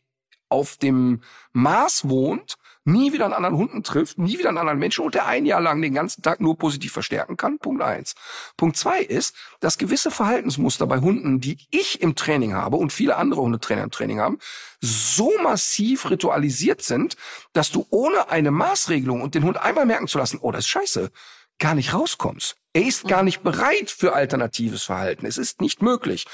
auf 0.49 0.77
dem 0.77 1.23
Mars 1.53 2.09
wohnt, 2.09 2.57
nie 2.85 3.13
wieder 3.13 3.25
einen 3.25 3.35
anderen 3.35 3.57
Hunden 3.57 3.83
trifft, 3.83 4.19
nie 4.19 4.39
wieder 4.39 4.49
einen 4.49 4.59
anderen 4.59 4.79
Menschen 4.79 5.05
und 5.05 5.15
der 5.15 5.27
ein 5.27 5.47
Jahr 5.47 5.61
lang 5.61 5.81
den 5.81 5.95
ganzen 5.95 6.21
Tag 6.21 6.41
nur 6.41 6.59
positiv 6.59 6.93
verstärken 6.93 7.37
kann. 7.37 7.59
Punkt 7.59 7.81
eins. 7.81 8.15
Punkt 8.57 8.77
zwei 8.77 9.01
ist, 9.01 9.35
dass 9.61 9.79
gewisse 9.79 10.11
Verhaltensmuster 10.11 10.87
bei 10.87 10.99
Hunden, 10.99 11.41
die 11.41 11.59
ich 11.71 12.03
im 12.03 12.17
Training 12.17 12.55
habe 12.55 12.77
und 12.77 12.93
viele 12.93 13.17
andere 13.17 13.41
Hundetrainer 13.41 13.85
im 13.85 13.91
Training 13.91 14.21
haben, 14.21 14.39
so 14.81 15.33
massiv 15.43 16.11
ritualisiert 16.11 16.83
sind, 16.83 17.17
dass 17.53 17.71
du 17.71 17.87
ohne 17.91 18.31
eine 18.31 18.51
Maßregelung 18.51 19.23
und 19.23 19.35
den 19.35 19.45
Hund 19.45 19.59
einmal 19.59 19.87
merken 19.87 20.09
zu 20.09 20.19
lassen, 20.19 20.39
oh, 20.43 20.51
das 20.51 20.65
ist 20.65 20.69
scheiße, 20.69 21.11
gar 21.59 21.75
nicht 21.75 21.95
rauskommst. 21.95 22.57
Er 22.75 22.83
ist 22.83 23.07
gar 23.07 23.23
nicht 23.23 23.43
bereit 23.43 23.91
für 23.91 24.15
alternatives 24.15 24.85
Verhalten. 24.85 25.27
Es 25.27 25.37
ist 25.37 25.61
nicht 25.61 25.83
möglich. 25.83 26.27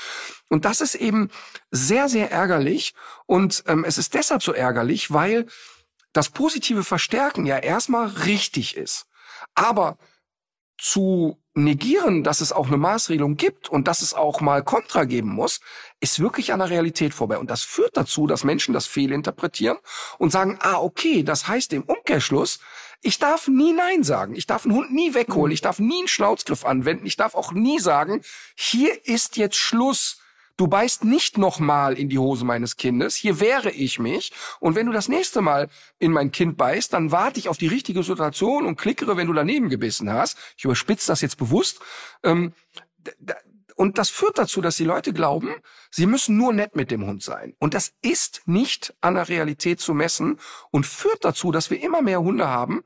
Und 0.49 0.65
das 0.65 0.81
ist 0.81 0.95
eben 0.95 1.31
sehr, 1.71 2.09
sehr 2.09 2.31
ärgerlich. 2.31 2.95
Und 3.27 3.65
ähm, 3.67 3.85
es 3.85 3.99
ist 3.99 4.15
deshalb 4.15 4.43
so 4.43 4.53
ärgerlich, 4.53 5.13
weil 5.13 5.47
das 6.13 6.31
positive 6.31 6.85
Verstärken 6.85 7.45
ja 7.45 7.59
erstmal 7.59 8.07
richtig 8.07 8.77
ist. 8.77 9.07
Aber 9.55 9.99
zu 10.79 11.43
negieren, 11.55 12.23
dass 12.23 12.41
es 12.41 12.53
auch 12.53 12.69
eine 12.69 12.77
Maßregelung 12.77 13.37
gibt 13.37 13.69
und 13.69 13.89
dass 13.89 14.01
es 14.01 14.15
auch 14.15 14.41
mal 14.41 14.63
Kontra 14.63 15.05
geben 15.05 15.31
muss, 15.31 15.61
ist 15.99 16.21
wirklich 16.21 16.53
an 16.53 16.61
der 16.61 16.71
Realität 16.71 17.13
vorbei. 17.13 17.37
Und 17.39 17.51
das 17.51 17.63
führt 17.63 17.97
dazu, 17.97 18.29
dass 18.29 18.45
Menschen 18.45 18.73
das 18.73 18.87
fehlinterpretieren 18.87 19.79
und 20.19 20.31
sagen, 20.31 20.59
ah, 20.61 20.79
okay, 20.79 21.25
das 21.25 21.49
heißt 21.49 21.73
im 21.73 21.83
Umkehrschluss, 21.83 22.61
ich 23.01 23.19
darf 23.19 23.49
nie 23.49 23.73
Nein 23.73 24.03
sagen. 24.03 24.35
Ich 24.35 24.47
darf 24.47 24.65
einen 24.65 24.75
Hund 24.75 24.93
nie 24.93 25.15
wegholen. 25.15 25.51
Mhm. 25.51 25.55
Ich 25.55 25.61
darf 25.61 25.79
nie 25.79 25.99
einen 25.99 26.09
Schnauzgriff 26.09 26.65
anwenden. 26.65 27.07
Ich 27.07 27.17
darf 27.17 27.35
auch 27.35 27.53
nie 27.53 27.79
sagen, 27.79 28.23
hier 28.57 29.07
ist 29.07 29.37
jetzt 29.37 29.57
Schluss. 29.57 30.21
Du 30.57 30.67
beißt 30.67 31.05
nicht 31.05 31.39
nochmal 31.39 31.97
in 31.97 32.09
die 32.09 32.19
Hose 32.19 32.45
meines 32.45 32.77
Kindes. 32.77 33.15
Hier 33.15 33.39
wehre 33.39 33.71
ich 33.71 34.01
mich. 34.01 34.33
Und 34.59 34.75
wenn 34.75 34.87
du 34.87 34.93
das 34.93 35.09
nächste 35.09 35.41
Mal 35.41 35.69
in 36.01 36.11
mein 36.11 36.33
Kind 36.33 36.57
beißt, 36.57 36.93
dann 36.93 37.13
warte 37.13 37.39
ich 37.39 37.49
auf 37.49 37.59
die 37.59 37.69
richtige 37.69 38.03
Situation 38.03 38.67
und 38.67 38.77
klickere, 38.77 39.17
wenn 39.17 39.29
du 39.29 39.33
daneben 39.33 39.69
gebissen 39.69 40.13
hast. 40.13 40.37
Ich 40.57 40.65
überspitze 40.65 41.07
das 41.07 41.21
jetzt 41.21 41.39
bewusst. 41.39 41.79
Ähm, 42.25 42.53
und 43.79 43.97
das 43.97 44.11
führt 44.11 44.39
dazu, 44.39 44.61
dass 44.61 44.77
die 44.77 44.85
Leute 44.85 45.13
glauben, 45.13 45.55
sie 45.93 46.07
müssen 46.07 46.37
nur 46.37 46.53
nett 46.53 46.75
mit 46.75 46.91
dem 46.91 47.07
Hund 47.07 47.23
sein. 47.23 47.55
Und 47.61 47.75
das 47.75 47.93
ist 48.03 48.43
nicht 48.47 48.93
an 49.01 49.15
der 49.15 49.29
Realität 49.29 49.79
zu 49.79 49.95
messen 49.95 50.41
und 50.73 50.85
führt 50.85 51.25
dazu, 51.25 51.53
dass 51.53 51.71
wir 51.71 51.81
immer 51.81 52.03
mehr 52.03 52.21
Hunde 52.21 52.49
haben, 52.49 52.83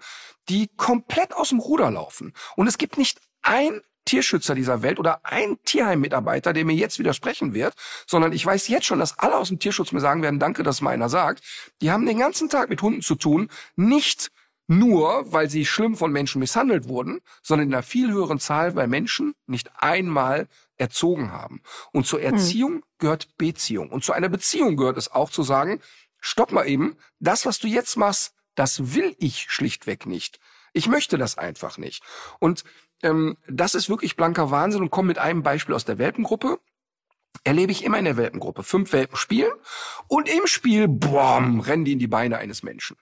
die 0.51 0.68
komplett 0.76 1.34
aus 1.34 1.49
dem 1.49 1.61
Ruder 1.61 1.90
laufen. 1.90 2.34
Und 2.57 2.66
es 2.66 2.76
gibt 2.76 2.99
nicht 2.99 3.22
ein 3.40 3.80
Tierschützer 4.05 4.55
dieser 4.55 4.82
Welt 4.82 4.99
oder 4.99 5.20
ein 5.24 5.57
Tierheimmitarbeiter, 5.64 6.53
der 6.53 6.66
mir 6.66 6.74
jetzt 6.74 6.99
widersprechen 6.99 7.55
wird, 7.55 7.72
sondern 8.07 8.32
ich 8.32 8.45
weiß 8.45 8.68
jetzt 8.68 8.84
schon, 8.84 8.99
dass 8.99 9.18
alle 9.18 9.36
aus 9.36 9.49
dem 9.49 9.61
Tierschutz 9.61 9.93
mir 9.93 10.01
sagen 10.01 10.22
werden, 10.22 10.40
danke, 10.40 10.62
dass 10.62 10.82
meiner 10.82 11.09
sagt, 11.09 11.43
die 11.80 11.90
haben 11.90 12.05
den 12.05 12.18
ganzen 12.18 12.51
Tag 12.51 12.68
mit 12.68 12.82
Hunden 12.82 13.01
zu 13.01 13.14
tun, 13.14 13.49
nicht 13.76 14.30
nur, 14.66 15.30
weil 15.32 15.50
sie 15.50 15.66
schlimm 15.66 15.96
von 15.96 16.12
Menschen 16.12 16.38
misshandelt 16.38 16.88
wurden, 16.88 17.20
sondern 17.42 17.68
in 17.68 17.74
einer 17.74 17.82
viel 17.82 18.10
höheren 18.10 18.38
Zahl, 18.38 18.74
weil 18.74 18.86
Menschen 18.86 19.34
nicht 19.46 19.70
einmal 19.76 20.48
erzogen 20.76 21.32
haben. 21.32 21.62
Und 21.92 22.06
zur 22.06 22.20
hm. 22.20 22.34
Erziehung 22.34 22.72
hm. 22.72 22.82
gehört 22.98 23.36
Beziehung. 23.38 23.90
Und 23.90 24.04
zu 24.04 24.12
einer 24.12 24.28
Beziehung 24.28 24.76
gehört 24.76 24.96
es 24.96 25.10
auch 25.10 25.30
zu 25.30 25.42
sagen, 25.42 25.80
stopp 26.20 26.52
mal 26.52 26.66
eben, 26.66 26.96
das, 27.18 27.46
was 27.46 27.58
du 27.58 27.68
jetzt 27.68 27.96
machst, 27.96 28.34
das 28.54 28.94
will 28.94 29.16
ich 29.18 29.46
schlichtweg 29.50 30.06
nicht. 30.06 30.38
Ich 30.72 30.88
möchte 30.88 31.18
das 31.18 31.38
einfach 31.38 31.78
nicht. 31.78 32.02
Und 32.38 32.64
ähm, 33.02 33.36
das 33.48 33.74
ist 33.74 33.90
wirklich 33.90 34.16
blanker 34.16 34.50
Wahnsinn 34.50 34.82
und 34.82 34.90
komme 34.90 35.08
mit 35.08 35.18
einem 35.18 35.42
Beispiel 35.42 35.74
aus 35.74 35.84
der 35.84 35.98
Welpengruppe. 35.98 36.58
Erlebe 37.44 37.72
ich 37.72 37.82
immer 37.82 37.98
in 37.98 38.04
der 38.04 38.16
Welpengruppe. 38.16 38.62
Fünf 38.62 38.92
Welpen 38.92 39.16
spielen 39.16 39.52
und 40.06 40.28
im 40.28 40.46
Spiel, 40.46 40.86
boom, 40.86 41.60
rennen 41.60 41.84
die 41.84 41.92
in 41.92 41.98
die 41.98 42.06
Beine 42.06 42.38
eines 42.38 42.62
Menschen 42.62 42.96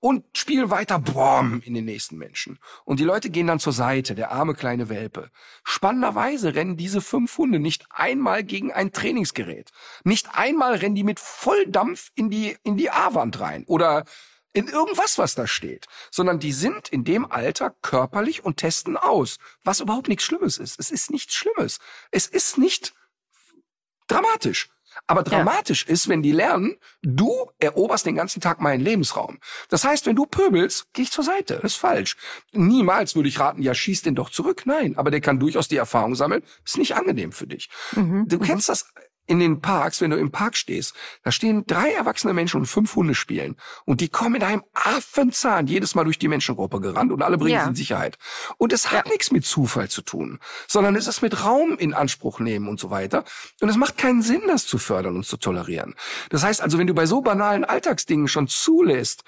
und 0.00 0.24
spiel 0.36 0.70
weiter 0.70 0.98
Brom 0.98 1.60
in 1.64 1.74
den 1.74 1.84
nächsten 1.84 2.16
Menschen. 2.16 2.58
Und 2.84 3.00
die 3.00 3.04
Leute 3.04 3.30
gehen 3.30 3.46
dann 3.46 3.60
zur 3.60 3.74
Seite, 3.74 4.14
der 4.14 4.32
arme 4.32 4.54
kleine 4.54 4.88
Welpe. 4.88 5.30
Spannenderweise 5.62 6.54
rennen 6.54 6.76
diese 6.76 7.00
fünf 7.00 7.36
Hunde 7.38 7.58
nicht 7.58 7.86
einmal 7.90 8.42
gegen 8.42 8.72
ein 8.72 8.92
Trainingsgerät. 8.92 9.70
Nicht 10.04 10.34
einmal 10.34 10.76
rennen 10.76 10.94
die 10.94 11.04
mit 11.04 11.20
Volldampf 11.20 12.10
in 12.14 12.30
die, 12.30 12.56
in 12.62 12.76
die 12.76 12.90
A-Wand 12.90 13.40
rein 13.40 13.64
oder 13.66 14.04
in 14.52 14.66
irgendwas, 14.66 15.18
was 15.18 15.34
da 15.34 15.46
steht, 15.46 15.86
sondern 16.10 16.40
die 16.40 16.52
sind 16.52 16.88
in 16.88 17.04
dem 17.04 17.30
Alter 17.30 17.70
körperlich 17.82 18.44
und 18.44 18.56
testen 18.56 18.96
aus, 18.96 19.38
was 19.62 19.80
überhaupt 19.80 20.08
nichts 20.08 20.24
Schlimmes 20.24 20.58
ist. 20.58 20.80
Es 20.80 20.90
ist 20.90 21.10
nichts 21.10 21.34
Schlimmes. 21.34 21.78
Es 22.10 22.26
ist 22.26 22.58
nicht 22.58 22.94
dramatisch. 24.08 24.70
Aber 25.06 25.22
dramatisch 25.22 25.86
ja. 25.86 25.92
ist, 25.92 26.08
wenn 26.08 26.22
die 26.22 26.32
lernen, 26.32 26.76
du 27.02 27.32
eroberst 27.58 28.06
den 28.06 28.16
ganzen 28.16 28.40
Tag 28.40 28.60
meinen 28.60 28.80
Lebensraum. 28.80 29.38
Das 29.68 29.84
heißt, 29.84 30.06
wenn 30.06 30.16
du 30.16 30.26
pöbelst, 30.26 30.86
geh 30.92 31.02
ich 31.02 31.10
zur 31.10 31.24
Seite. 31.24 31.58
Das 31.62 31.72
ist 31.72 31.78
falsch. 31.78 32.16
Niemals 32.52 33.14
würde 33.14 33.28
ich 33.28 33.38
raten, 33.38 33.62
ja, 33.62 33.74
schieß 33.74 34.02
den 34.02 34.14
doch 34.14 34.30
zurück. 34.30 34.62
Nein, 34.66 34.96
aber 34.96 35.10
der 35.10 35.20
kann 35.20 35.38
durchaus 35.38 35.68
die 35.68 35.76
Erfahrung 35.76 36.14
sammeln. 36.14 36.42
Ist 36.64 36.78
nicht 36.78 36.94
angenehm 36.94 37.32
für 37.32 37.46
dich. 37.46 37.70
Mhm. 37.92 38.26
Du 38.28 38.38
kennst 38.38 38.68
mhm. 38.68 38.72
das 38.72 38.92
in 39.30 39.38
den 39.38 39.60
Parks, 39.60 40.00
wenn 40.00 40.10
du 40.10 40.16
im 40.16 40.32
Park 40.32 40.56
stehst, 40.56 40.92
da 41.22 41.30
stehen 41.30 41.64
drei 41.64 41.92
erwachsene 41.92 42.32
Menschen 42.32 42.60
und 42.60 42.66
fünf 42.66 42.96
Hunde 42.96 43.14
spielen. 43.14 43.56
Und 43.84 44.00
die 44.00 44.08
kommen 44.08 44.34
in 44.34 44.42
einem 44.42 44.64
Affenzahn 44.74 45.68
jedes 45.68 45.94
Mal 45.94 46.02
durch 46.02 46.18
die 46.18 46.26
Menschengruppe 46.26 46.80
gerannt 46.80 47.12
und 47.12 47.22
alle 47.22 47.38
bringen 47.38 47.54
ja. 47.54 47.62
sie 47.62 47.68
in 47.68 47.74
Sicherheit. 47.76 48.18
Und 48.58 48.72
es 48.72 48.90
hat 48.90 49.06
ja. 49.06 49.12
nichts 49.12 49.30
mit 49.30 49.44
Zufall 49.46 49.88
zu 49.88 50.02
tun, 50.02 50.40
sondern 50.66 50.96
es 50.96 51.06
ist 51.06 51.22
mit 51.22 51.44
Raum 51.44 51.78
in 51.78 51.94
Anspruch 51.94 52.40
nehmen 52.40 52.66
und 52.66 52.80
so 52.80 52.90
weiter. 52.90 53.22
Und 53.60 53.68
es 53.68 53.76
macht 53.76 53.96
keinen 53.96 54.22
Sinn, 54.22 54.42
das 54.48 54.66
zu 54.66 54.78
fördern 54.78 55.14
und 55.14 55.24
zu 55.24 55.36
tolerieren. 55.36 55.94
Das 56.30 56.42
heißt 56.42 56.60
also, 56.60 56.78
wenn 56.78 56.88
du 56.88 56.94
bei 56.94 57.06
so 57.06 57.20
banalen 57.20 57.64
Alltagsdingen 57.64 58.26
schon 58.26 58.48
zulässt, 58.48 59.22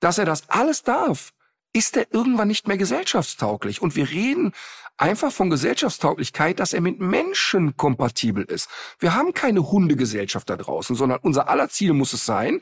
dass 0.00 0.18
er 0.18 0.24
das 0.24 0.50
alles 0.50 0.82
darf, 0.82 1.30
ist 1.72 1.96
er 1.96 2.12
irgendwann 2.12 2.48
nicht 2.48 2.66
mehr 2.66 2.76
gesellschaftstauglich. 2.76 3.82
Und 3.82 3.94
wir 3.94 4.08
reden 4.10 4.52
einfach 4.96 5.32
von 5.32 5.50
Gesellschaftstauglichkeit, 5.50 6.60
dass 6.60 6.72
er 6.72 6.80
mit 6.80 7.00
Menschen 7.00 7.76
kompatibel 7.76 8.44
ist. 8.44 8.68
Wir 8.98 9.14
haben 9.14 9.34
keine 9.34 9.70
Hundegesellschaft 9.70 10.48
da 10.48 10.56
draußen, 10.56 10.96
sondern 10.96 11.18
unser 11.22 11.48
aller 11.48 11.68
Ziel 11.68 11.92
muss 11.92 12.12
es 12.12 12.24
sein, 12.24 12.60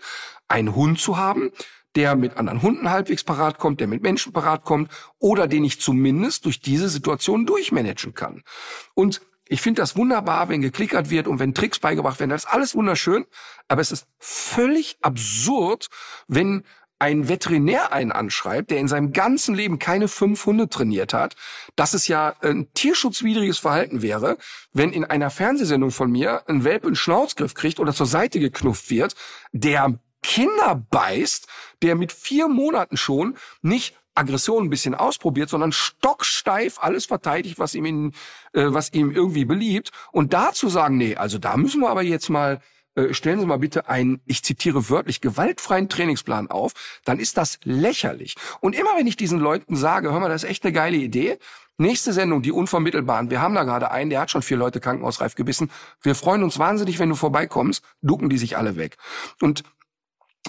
einen 0.48 0.74
Hund 0.74 1.00
zu 1.00 1.16
haben, 1.16 1.50
der 1.94 2.16
mit 2.16 2.36
anderen 2.36 2.62
Hunden 2.62 2.90
halbwegs 2.90 3.22
parat 3.24 3.58
kommt, 3.58 3.80
der 3.80 3.86
mit 3.86 4.02
Menschen 4.02 4.32
parat 4.32 4.64
kommt 4.64 4.90
oder 5.18 5.46
den 5.46 5.64
ich 5.64 5.80
zumindest 5.80 6.46
durch 6.46 6.60
diese 6.60 6.88
Situation 6.88 7.44
durchmanagen 7.44 8.14
kann. 8.14 8.42
Und 8.94 9.20
ich 9.46 9.60
finde 9.60 9.82
das 9.82 9.96
wunderbar, 9.96 10.48
wenn 10.48 10.62
geklickert 10.62 11.10
wird 11.10 11.28
und 11.28 11.38
wenn 11.38 11.52
Tricks 11.52 11.78
beigebracht 11.78 12.18
werden. 12.20 12.30
Das 12.30 12.44
ist 12.44 12.50
alles 12.50 12.74
wunderschön. 12.74 13.26
Aber 13.68 13.82
es 13.82 13.92
ist 13.92 14.06
völlig 14.18 14.96
absurd, 15.02 15.88
wenn 16.26 16.64
ein 17.02 17.26
Veterinär 17.26 17.92
einen 17.92 18.12
anschreibt, 18.12 18.70
der 18.70 18.78
in 18.78 18.86
seinem 18.86 19.12
ganzen 19.12 19.56
Leben 19.56 19.80
keine 19.80 20.06
fünf 20.06 20.46
Hunde 20.46 20.68
trainiert 20.68 21.12
hat, 21.12 21.34
dass 21.74 21.94
es 21.94 22.06
ja 22.06 22.36
ein 22.42 22.72
tierschutzwidriges 22.74 23.58
Verhalten 23.58 24.02
wäre, 24.02 24.38
wenn 24.72 24.92
in 24.92 25.04
einer 25.04 25.30
Fernsehsendung 25.30 25.90
von 25.90 26.12
mir 26.12 26.48
ein 26.48 26.62
Welpe 26.62 26.86
einen 26.86 26.94
Schnauzgriff 26.94 27.54
kriegt 27.54 27.80
oder 27.80 27.92
zur 27.92 28.06
Seite 28.06 28.38
geknufft 28.38 28.88
wird, 28.88 29.16
der 29.50 29.98
Kinder 30.22 30.86
beißt, 30.90 31.48
der 31.82 31.96
mit 31.96 32.12
vier 32.12 32.46
Monaten 32.46 32.96
schon 32.96 33.36
nicht 33.62 33.98
Aggression 34.14 34.62
ein 34.62 34.70
bisschen 34.70 34.94
ausprobiert, 34.94 35.48
sondern 35.48 35.72
stocksteif 35.72 36.78
alles 36.78 37.06
verteidigt, 37.06 37.58
was 37.58 37.74
ihm 37.74 37.84
in, 37.84 38.12
äh, 38.52 38.66
was 38.68 38.92
ihm 38.92 39.10
irgendwie 39.10 39.44
beliebt. 39.44 39.90
Und 40.12 40.34
da 40.34 40.52
zu 40.52 40.68
sagen, 40.68 40.98
nee, 40.98 41.16
also 41.16 41.38
da 41.38 41.56
müssen 41.56 41.80
wir 41.80 41.90
aber 41.90 42.02
jetzt 42.02 42.28
mal 42.28 42.60
äh, 42.94 43.14
stellen 43.14 43.40
Sie 43.40 43.46
mal 43.46 43.58
bitte 43.58 43.88
einen, 43.88 44.20
ich 44.26 44.42
zitiere 44.42 44.88
wörtlich, 44.90 45.20
gewaltfreien 45.20 45.88
Trainingsplan 45.88 46.50
auf, 46.50 46.72
dann 47.04 47.18
ist 47.18 47.36
das 47.36 47.58
lächerlich. 47.64 48.36
Und 48.60 48.74
immer 48.74 48.96
wenn 48.96 49.06
ich 49.06 49.16
diesen 49.16 49.38
Leuten 49.38 49.76
sage, 49.76 50.12
hör 50.12 50.20
mal, 50.20 50.28
das 50.28 50.44
ist 50.44 50.50
echt 50.50 50.64
eine 50.64 50.72
geile 50.72 50.96
Idee, 50.96 51.38
Nächste 51.78 52.12
Sendung, 52.12 52.42
die 52.42 52.52
unvermittelbaren. 52.52 53.30
Wir 53.30 53.40
haben 53.40 53.54
da 53.54 53.64
gerade 53.64 53.90
einen, 53.90 54.10
der 54.10 54.20
hat 54.20 54.30
schon 54.30 54.42
vier 54.42 54.58
Leute 54.58 54.78
krankenhausreif 54.78 55.34
gebissen. 55.34 55.70
Wir 56.02 56.14
freuen 56.14 56.42
uns 56.42 56.58
wahnsinnig, 56.58 56.98
wenn 56.98 57.08
du 57.08 57.14
vorbeikommst. 57.14 57.82
Ducken 58.02 58.28
die 58.28 58.38
sich 58.38 58.58
alle 58.58 58.76
weg. 58.76 58.98
Und 59.40 59.64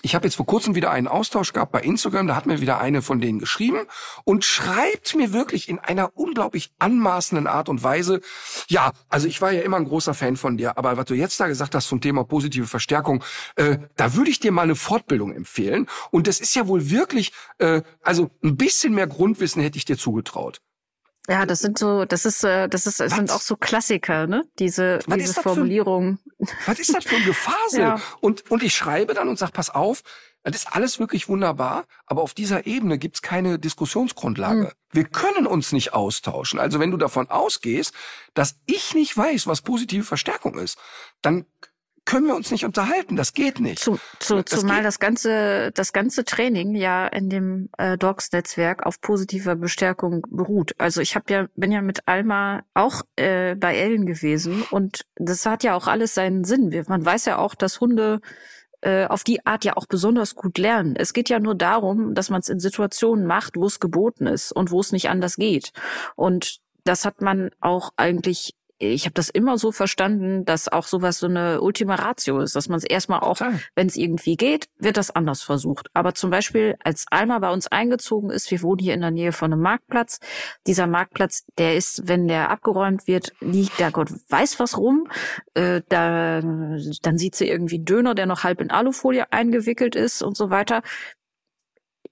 ich 0.02 0.16
habe 0.16 0.26
jetzt 0.26 0.36
vor 0.36 0.46
kurzem 0.46 0.76
wieder 0.76 0.92
einen 0.92 1.08
Austausch 1.08 1.54
gehabt 1.54 1.72
bei 1.72 1.82
Instagram, 1.82 2.28
da 2.28 2.36
hat 2.36 2.46
mir 2.46 2.60
wieder 2.60 2.80
eine 2.80 3.02
von 3.02 3.22
denen 3.22 3.40
geschrieben 3.40 3.86
und 4.24 4.44
schreibt 4.44 5.16
mir 5.16 5.34
wirklich 5.34 5.70
in 5.70 5.80
einer 5.80 6.18
unglaublich 6.18 6.74
anmaßenden 6.80 7.48
Art 7.48 7.70
und 7.70 7.84
Weise, 7.84 8.22
ja, 8.68 8.92
also 9.10 9.28
ich 9.28 9.42
war 9.42 9.52
ja 9.52 9.62
immer 9.62 9.78
ein 9.78 9.86
großer 9.86 10.14
Fan 10.14 10.36
von 10.36 10.58
dir, 10.58 10.78
aber 10.78 10.98
was 10.98 11.06
du 11.06 11.14
jetzt 11.14 11.40
da 11.40 11.48
gesagt 11.48 11.76
hast 11.76 11.88
zum 11.88 12.02
Thema 12.02 12.24
positive 12.24 12.68
Verstärkung, 12.68 13.24
äh, 13.56 13.78
da 13.96 14.16
würde 14.16 14.32
ich 14.32 14.40
dir 14.40 14.52
mal 14.52 14.64
eine 14.64 14.76
Fortbildung 14.76 15.32
empfehlen. 15.34 15.88
Und 16.12 16.28
das 16.28 16.40
ist 16.40 16.56
ja 16.56 16.68
wohl 16.68 16.90
wirklich, 16.90 17.32
äh, 17.60 17.82
also 18.02 18.32
ein 18.44 18.58
bisschen 18.58 18.94
mehr 18.94 19.08
Grundwissen 19.08 19.62
hätte 19.62 19.78
ich 19.78 19.86
dir 19.86 19.98
zugetraut. 19.98 20.62
Ja, 21.30 21.46
das 21.46 21.60
sind 21.60 21.78
so, 21.78 22.04
das 22.04 22.26
ist, 22.26 22.44
äh, 22.44 22.68
das 22.68 22.86
ist, 22.86 23.00
das 23.00 23.16
sind 23.16 23.32
auch 23.32 23.40
so 23.40 23.56
Klassiker, 23.56 24.28
ne? 24.28 24.44
Diese, 24.60 25.00
Was 25.08 25.18
diese 25.18 25.34
Formulierung. 25.42 26.20
Was 26.66 26.80
ist 26.80 26.94
das 26.94 27.06
für 27.06 27.16
ein 27.16 27.26
Gefasel? 27.26 27.80
Ja. 27.84 28.00
Und, 28.22 28.50
und 28.52 28.62
ich 28.62 28.76
schreibe 28.76 29.14
dann 29.14 29.30
und 29.30 29.40
sag, 29.40 29.52
pass 29.52 29.70
auf, 29.70 30.04
das 30.44 30.58
ist 30.58 30.74
alles 30.74 31.00
wirklich 31.00 31.30
wunderbar, 31.30 31.86
aber 32.06 32.22
auf 32.22 32.34
dieser 32.34 32.68
Ebene 32.68 32.98
gibt's 32.98 33.22
keine 33.22 33.58
Diskussionsgrundlage. 33.58 34.68
Hm. 34.68 34.72
Wir 34.92 35.06
können 35.06 35.48
uns 35.48 35.72
nicht 35.72 35.94
austauschen. 35.94 36.60
Also 36.60 36.80
wenn 36.80 36.92
du 36.92 36.98
davon 36.98 37.30
ausgehst, 37.30 37.94
dass 38.34 38.58
ich 38.66 38.94
nicht 38.94 39.16
weiß, 39.16 39.48
was 39.48 39.62
positive 39.62 40.04
Verstärkung 40.04 40.60
ist, 40.60 40.78
dann 41.22 41.46
können 42.06 42.28
wir 42.28 42.36
uns 42.36 42.52
nicht 42.52 42.66
unterhalten. 42.66 43.16
Das 43.16 43.34
geht 43.34 43.60
nicht. 43.60 43.80
Zu, 43.80 43.98
zu, 44.20 44.42
Das 44.42 44.60
zumal 44.60 44.78
geht- 44.78 44.86
das 44.86 45.00
ganze, 45.00 45.72
das 45.74 45.94
ganze 45.94 46.26
Training 46.26 46.76
ja 46.76 47.08
in 47.08 47.30
dem 47.30 47.70
äh, 47.78 47.98
Docs-Netzwerk 47.98 48.86
auf 48.86 49.00
positiver 49.02 49.56
Bestärkung 49.56 50.26
beruht. 50.30 50.74
Also 50.78 51.02
ich 51.02 51.16
habe 51.16 51.32
ja, 51.34 51.48
bin 51.56 51.72
ja 51.72 51.82
mit 51.82 52.08
Alma 52.08 52.64
auch 52.74 53.04
äh, 53.16 53.56
bei 53.56 53.76
Ellen 53.78 54.06
gewesen 54.06 54.64
und 54.72 55.06
das 55.16 55.46
hat 55.46 55.64
ja 55.64 55.76
auch 55.76 55.88
alles 55.88 56.14
seinen 56.14 56.44
Sinn. 56.44 56.74
Man 56.88 57.06
weiß 57.06 57.26
ja 57.26 57.38
auch, 57.38 57.56
dass 57.56 57.80
Hunde 57.80 58.20
äh, 58.82 59.06
auf 59.06 59.24
die 59.24 59.46
Art 59.46 59.64
ja 59.64 59.78
auch 59.78 59.86
besonders 59.86 60.36
gut 60.36 60.58
lernen. 60.58 60.96
Es 60.98 61.14
geht 61.14 61.30
ja 61.30 61.40
nur 61.40 61.56
darum, 61.56 62.16
dass 62.16 62.30
man 62.30 62.42
es 62.42 62.50
in 62.50 62.60
Situationen 62.60 63.26
macht, 63.26 63.56
wo 63.56 63.66
es 63.66 63.80
geboten 63.80 64.28
ist 64.28 64.52
und 64.52 64.72
wo 64.72 64.82
es 64.82 64.92
nicht 64.92 65.10
anders 65.10 65.38
geht. 65.38 65.72
Und 66.16 66.60
das 66.84 67.06
hat 67.06 67.22
man 67.22 67.50
auch 67.62 67.92
eigentlich 67.96 68.56
ich 68.92 69.06
habe 69.06 69.14
das 69.14 69.30
immer 69.30 69.58
so 69.58 69.72
verstanden, 69.72 70.46
dass 70.46 70.68
auch 70.68 70.86
sowas 70.86 71.20
so 71.20 71.28
eine 71.28 71.62
Ultima 71.62 71.96
Ratio 71.96 72.40
ist, 72.40 72.56
dass 72.56 72.70
man 72.70 72.78
es 72.78 72.84
erstmal 72.84 73.22
auch, 73.22 73.40
wenn 73.76 73.88
es 73.88 73.96
irgendwie 73.96 74.36
geht, 74.36 74.68
wird 74.78 74.98
das 74.98 75.12
anders 75.12 75.42
versucht. 75.42 75.90
Aber 75.94 76.14
zum 76.14 76.30
Beispiel, 76.30 76.76
als 76.84 77.06
Alma 77.10 77.40
bei 77.40 77.52
uns 77.52 77.68
eingezogen 77.68 78.30
ist, 78.30 78.52
wir 78.52 78.62
wohnen 78.62 78.80
hier 78.80 78.94
in 78.94 79.02
der 79.02 79.12
Nähe 79.12 79.32
von 79.32 79.52
einem 79.52 79.62
Marktplatz. 79.62 80.20
Dieser 80.68 80.88
Marktplatz, 80.88 81.46
der 81.58 81.76
ist, 81.76 82.08
wenn 82.08 82.28
der 82.28 82.50
abgeräumt 82.50 83.08
wird, 83.08 83.34
liegt 83.40 83.80
da 83.80 83.90
Gott 83.90 84.10
weiß 84.30 84.60
was 84.60 84.78
rum. 84.78 85.08
Äh, 85.54 85.82
da, 85.90 86.42
dann 86.42 87.18
sieht 87.18 87.36
sie 87.36 87.48
irgendwie 87.48 87.76
einen 87.76 87.86
Döner, 87.86 88.16
der 88.16 88.26
noch 88.26 88.44
halb 88.44 88.62
in 88.62 88.72
Alufolie 88.72 89.32
eingewickelt 89.32 89.96
ist 89.96 90.22
und 90.22 90.36
so 90.38 90.50
weiter. 90.50 90.82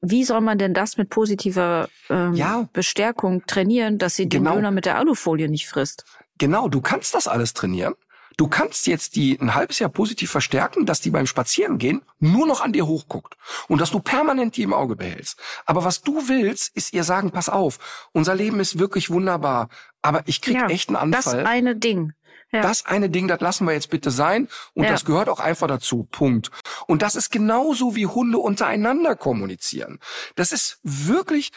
Wie 0.03 0.23
soll 0.23 0.41
man 0.41 0.57
denn 0.57 0.73
das 0.73 0.97
mit 0.97 1.09
positiver 1.09 1.87
ähm, 2.09 2.33
Ja. 2.33 2.67
Bestärkung 2.73 3.45
trainieren, 3.45 3.99
dass 3.99 4.15
sie 4.15 4.27
Genau. 4.27 4.51
den 4.51 4.55
Döner 4.57 4.71
mit 4.71 4.85
der 4.85 4.97
Alufolie 4.97 5.47
nicht 5.47 5.67
frisst? 5.67 6.05
Genau, 6.41 6.67
du 6.69 6.81
kannst 6.81 7.13
das 7.13 7.27
alles 7.27 7.53
trainieren. 7.53 7.93
Du 8.35 8.47
kannst 8.47 8.87
jetzt 8.87 9.15
die 9.15 9.37
ein 9.39 9.53
halbes 9.53 9.77
Jahr 9.77 9.91
positiv 9.91 10.31
verstärken, 10.31 10.87
dass 10.87 10.99
die 10.99 11.11
beim 11.11 11.27
Spazierengehen 11.27 12.01
nur 12.19 12.47
noch 12.47 12.61
an 12.61 12.73
dir 12.73 12.87
hochguckt 12.87 13.37
und 13.67 13.79
dass 13.79 13.91
du 13.91 13.99
permanent 13.99 14.57
die 14.57 14.63
im 14.63 14.73
Auge 14.73 14.95
behältst. 14.95 15.37
Aber 15.67 15.83
was 15.83 16.01
du 16.01 16.27
willst, 16.27 16.75
ist 16.75 16.93
ihr 16.93 17.03
sagen, 17.03 17.29
pass 17.29 17.47
auf, 17.47 17.77
unser 18.11 18.33
Leben 18.33 18.59
ist 18.59 18.79
wirklich 18.79 19.11
wunderbar, 19.11 19.69
aber 20.01 20.23
ich 20.25 20.41
krieg 20.41 20.55
Ja, 20.55 20.67
echt 20.67 20.89
einen 20.89 21.11
Das 21.11 21.27
Anfall. 21.27 21.45
eine 21.45 21.75
Ding. 21.75 22.13
Ja. 22.51 22.61
Das 22.63 22.87
eine 22.87 23.11
Ding, 23.11 23.27
das 23.27 23.39
lassen 23.39 23.67
wir 23.67 23.73
jetzt 23.73 23.91
bitte 23.91 24.09
sein 24.09 24.49
und 24.73 24.85
Ja. 24.85 24.89
das 24.89 25.05
gehört 25.05 25.29
auch 25.29 25.39
einfach 25.39 25.67
dazu. 25.67 26.07
Punkt. 26.09 26.49
Und 26.87 27.03
das 27.03 27.15
ist 27.15 27.29
genauso 27.29 27.95
wie 27.95 28.07
Hunde 28.07 28.39
untereinander 28.39 29.15
kommunizieren. 29.15 29.99
Das 30.35 30.51
ist 30.51 30.79
wirklich 30.81 31.51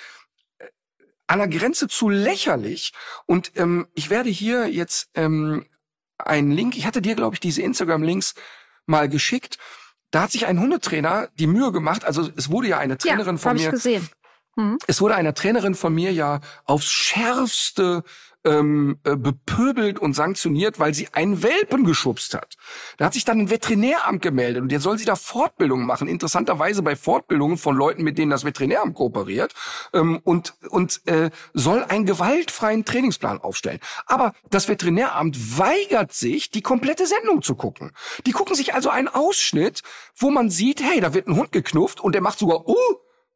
an 1.27 1.39
der 1.39 1.49
Grenze 1.49 1.89
zu 1.89 2.09
lächerlich. 2.09 2.93
Und 3.27 3.53
ähm, 3.57 3.87
ich 3.95 4.11
werde 4.11 4.31
hier 4.31 4.69
jetzt 4.69 5.11
ähm, 5.15 5.67
einen 6.19 6.53
Link, 6.53 6.77
ich 6.77 6.87
hatte 6.87 7.03
dir, 7.03 7.15
glaube 7.15 7.35
ich, 7.35 7.41
diese 7.41 7.63
Instagram-Links 7.63 8.35
mal 8.87 9.09
geschickt. 9.09 9.59
Da 10.11 10.23
hat 10.23 10.33
sich 10.33 10.47
ein 10.47 10.61
Hundetrainer 10.61 11.29
die 11.35 11.47
Mühe 11.47 11.73
gemacht, 11.73 12.05
also 12.05 12.31
es 12.37 12.51
wurde 12.51 12.69
ja 12.69 12.79
eine 12.79 12.99
Trainerin 12.99 13.37
ja, 13.37 13.43
von 13.43 13.57
mir 13.57 13.71
gesehen. 13.71 14.09
Mhm. 14.57 14.79
es 14.87 15.01
wurde 15.01 15.15
einer 15.15 15.35
Trainerin 15.35 15.75
von 15.75 15.95
mir 15.95 16.13
ja 16.13 16.41
aufs 16.65 16.91
schärfste 16.91 18.05
ähm, 18.45 18.99
äh, 19.05 19.17
bepöbelt 19.17 19.99
und 19.99 20.15
sanktioniert, 20.15 20.79
weil 20.79 20.95
sie 20.95 21.09
einen 21.13 21.43
Welpen 21.43 21.85
geschubst 21.85 22.35
hat. 22.35 22.57
Da 22.99 23.07
hat 23.07 23.15
sich 23.15 23.25
dann 23.25 23.41
ein 23.41 23.51
Veterinäramt 23.51 24.21
gemeldet 24.23 24.63
und 24.63 24.71
jetzt 24.71 24.83
soll 24.83 24.99
sie 24.99 25.07
da 25.07 25.17
Fortbildungen 25.17 25.87
machen. 25.87 26.09
Interessanterweise 26.09 26.83
bei 26.83 26.95
Fortbildungen 26.95 27.57
von 27.57 27.75
Leuten, 27.75 28.03
mit 28.03 28.19
denen 28.19 28.31
das 28.31 28.45
Veterinäramt 28.45 28.95
kooperiert 28.95 29.55
ähm, 29.95 30.21
und 30.25 30.55
und 30.69 31.01
äh, 31.07 31.31
soll 31.55 31.85
einen 31.85 32.05
gewaltfreien 32.05 32.85
Trainingsplan 32.85 33.41
aufstellen. 33.41 33.81
Aber 34.07 34.35
das 34.51 34.69
Veterinäramt 34.69 35.59
weigert 35.59 36.13
sich, 36.13 36.51
die 36.51 36.63
komplette 36.63 37.07
Sendung 37.07 37.43
zu 37.43 37.55
gucken. 37.55 37.93
Die 38.27 38.33
gucken 38.33 38.55
sich 38.55 38.75
also 38.75 38.91
einen 38.91 39.09
Ausschnitt, 39.09 39.83
wo 40.17 40.31
man 40.31 40.51
sieht, 40.51 40.83
hey, 40.83 41.01
da 41.01 41.15
wird 41.15 41.29
ein 41.29 41.37
Hund 41.37 41.53
geknufft 41.53 42.01
und 42.01 42.15
der 42.15 42.23
macht 42.23 42.39
sogar, 42.39 42.69
uh, 42.69 42.75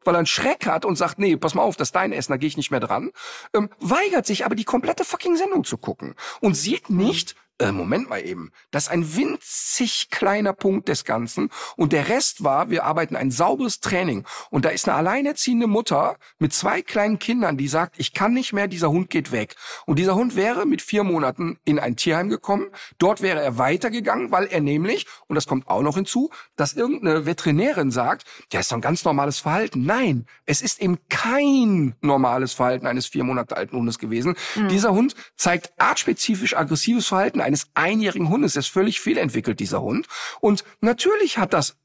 weil 0.04 0.14
er 0.14 0.18
einen 0.18 0.26
Schreck 0.26 0.66
hat 0.66 0.84
und 0.84 0.96
sagt, 0.96 1.18
nee, 1.18 1.36
pass 1.36 1.54
mal 1.54 1.62
auf, 1.62 1.76
das 1.76 1.88
ist 1.88 1.94
dein 1.94 2.12
Essen, 2.12 2.32
da 2.32 2.36
gehe 2.36 2.48
ich 2.48 2.56
nicht 2.56 2.70
mehr 2.70 2.80
dran, 2.80 3.10
ähm, 3.54 3.70
weigert 3.80 4.26
sich 4.26 4.44
aber 4.44 4.54
die 4.54 4.64
komplette 4.64 5.04
fucking 5.04 5.36
Sendung 5.36 5.64
zu 5.64 5.78
gucken 5.78 6.14
und 6.40 6.54
sieht 6.54 6.90
nicht, 6.90 7.34
äh, 7.58 7.72
Moment 7.72 8.08
mal 8.08 8.24
eben, 8.24 8.50
das 8.70 8.84
ist 8.84 8.90
ein 8.90 9.16
winzig 9.16 10.10
kleiner 10.10 10.52
Punkt 10.52 10.88
des 10.88 11.04
Ganzen 11.04 11.50
und 11.76 11.92
der 11.92 12.08
Rest 12.08 12.44
war, 12.44 12.70
wir 12.70 12.84
arbeiten 12.84 13.16
ein 13.16 13.30
sauberes 13.30 13.80
Training 13.80 14.24
und 14.50 14.64
da 14.64 14.70
ist 14.70 14.88
eine 14.88 14.96
alleinerziehende 14.96 15.66
Mutter 15.66 16.16
mit 16.38 16.52
zwei 16.52 16.82
kleinen 16.82 17.18
Kindern, 17.18 17.56
die 17.56 17.68
sagt, 17.68 17.96
ich 17.98 18.12
kann 18.12 18.32
nicht 18.32 18.52
mehr, 18.52 18.68
dieser 18.68 18.90
Hund 18.90 19.10
geht 19.10 19.32
weg. 19.32 19.56
Und 19.86 19.98
dieser 19.98 20.14
Hund 20.14 20.36
wäre 20.36 20.66
mit 20.66 20.82
vier 20.82 21.04
Monaten 21.04 21.58
in 21.64 21.78
ein 21.78 21.96
Tierheim 21.96 22.28
gekommen, 22.28 22.66
dort 22.98 23.22
wäre 23.22 23.40
er 23.40 23.58
weitergegangen, 23.58 24.30
weil 24.30 24.46
er 24.46 24.60
nämlich, 24.60 25.06
und 25.26 25.34
das 25.34 25.46
kommt 25.46 25.68
auch 25.68 25.82
noch 25.82 25.96
hinzu, 25.96 26.30
dass 26.56 26.74
irgendeine 26.74 27.26
Veterinärin 27.26 27.90
sagt, 27.90 28.24
ja, 28.52 28.60
ist 28.60 28.70
doch 28.70 28.76
ein 28.76 28.82
ganz 28.82 29.04
normales 29.04 29.38
Verhalten. 29.38 29.84
Nein, 29.84 30.26
es 30.46 30.62
ist 30.62 30.80
eben 30.80 30.98
kein 31.08 31.94
normales 32.00 32.52
Verhalten 32.52 32.86
eines 32.86 33.06
vier 33.06 33.24
Monate 33.24 33.56
alten 33.56 33.76
Hundes 33.76 33.98
gewesen. 33.98 34.36
Dieser 34.70 34.92
Hund 34.92 35.14
zeigt 35.36 35.72
artspezifisch 35.78 36.56
aggressives 36.56 37.06
Verhalten 37.06 37.40
eines 37.48 37.66
einjährigen 37.74 38.28
Hundes. 38.28 38.54
Er 38.54 38.60
ist 38.60 38.68
völlig 38.68 39.00
fehlentwickelt, 39.00 39.58
dieser 39.58 39.82
Hund. 39.82 40.06
Und 40.40 40.64
natürlich 40.80 41.38
hat 41.38 41.52
das, 41.52 41.76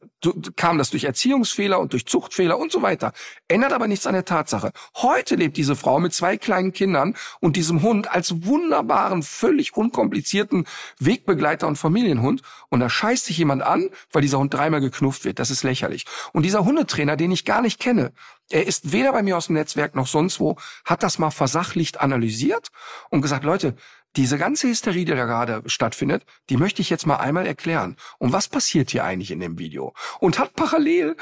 kam 0.55 0.77
das 0.77 0.89
durch 0.89 1.05
Erziehungsfehler 1.05 1.79
und 1.79 1.93
durch 1.93 2.05
Zuchtfehler 2.05 2.57
und 2.59 2.71
so 2.71 2.81
weiter. 2.81 3.13
Ändert 3.47 3.73
aber 3.73 3.87
nichts 3.87 4.05
an 4.05 4.13
der 4.13 4.25
Tatsache. 4.25 4.71
Heute 4.97 5.35
lebt 5.35 5.57
diese 5.57 5.75
Frau 5.75 5.99
mit 5.99 6.13
zwei 6.13 6.37
kleinen 6.37 6.73
Kindern 6.73 7.15
und 7.39 7.55
diesem 7.55 7.81
Hund 7.81 8.11
als 8.11 8.45
wunderbaren, 8.45 9.23
völlig 9.23 9.75
unkomplizierten 9.75 10.65
Wegbegleiter 10.99 11.67
und 11.67 11.77
Familienhund. 11.77 12.41
Und 12.69 12.81
da 12.81 12.89
scheißt 12.89 13.25
sich 13.25 13.37
jemand 13.37 13.63
an, 13.63 13.89
weil 14.11 14.21
dieser 14.21 14.39
Hund 14.39 14.53
dreimal 14.53 14.81
geknufft 14.81 15.23
wird. 15.23 15.39
Das 15.39 15.49
ist 15.49 15.63
lächerlich. 15.63 16.05
Und 16.33 16.43
dieser 16.43 16.65
Hundetrainer, 16.65 17.15
den 17.15 17.31
ich 17.31 17.45
gar 17.45 17.61
nicht 17.61 17.79
kenne, 17.79 18.11
er 18.49 18.67
ist 18.67 18.91
weder 18.91 19.13
bei 19.13 19.23
mir 19.23 19.37
aus 19.37 19.47
dem 19.47 19.55
Netzwerk 19.55 19.95
noch 19.95 20.07
sonst 20.07 20.39
wo, 20.39 20.57
hat 20.83 21.03
das 21.03 21.17
mal 21.19 21.31
versachlicht 21.31 22.01
analysiert 22.01 22.67
und 23.09 23.21
gesagt, 23.21 23.45
Leute, 23.45 23.75
diese 24.15 24.37
ganze 24.37 24.67
Hysterie, 24.67 25.05
die 25.05 25.15
da 25.15 25.25
gerade 25.25 25.63
stattfindet, 25.67 26.23
die 26.49 26.57
möchte 26.57 26.81
ich 26.81 26.89
jetzt 26.89 27.07
mal 27.07 27.17
einmal 27.17 27.47
erklären. 27.47 27.97
Und 28.19 28.31
was 28.31 28.47
passiert 28.47 28.91
hier 28.91 29.03
eigentlich 29.03 29.31
in 29.31 29.39
dem 29.39 29.57
Video? 29.57 29.93
Und 30.19 30.39
hat 30.39 30.53
parallel 30.53 31.15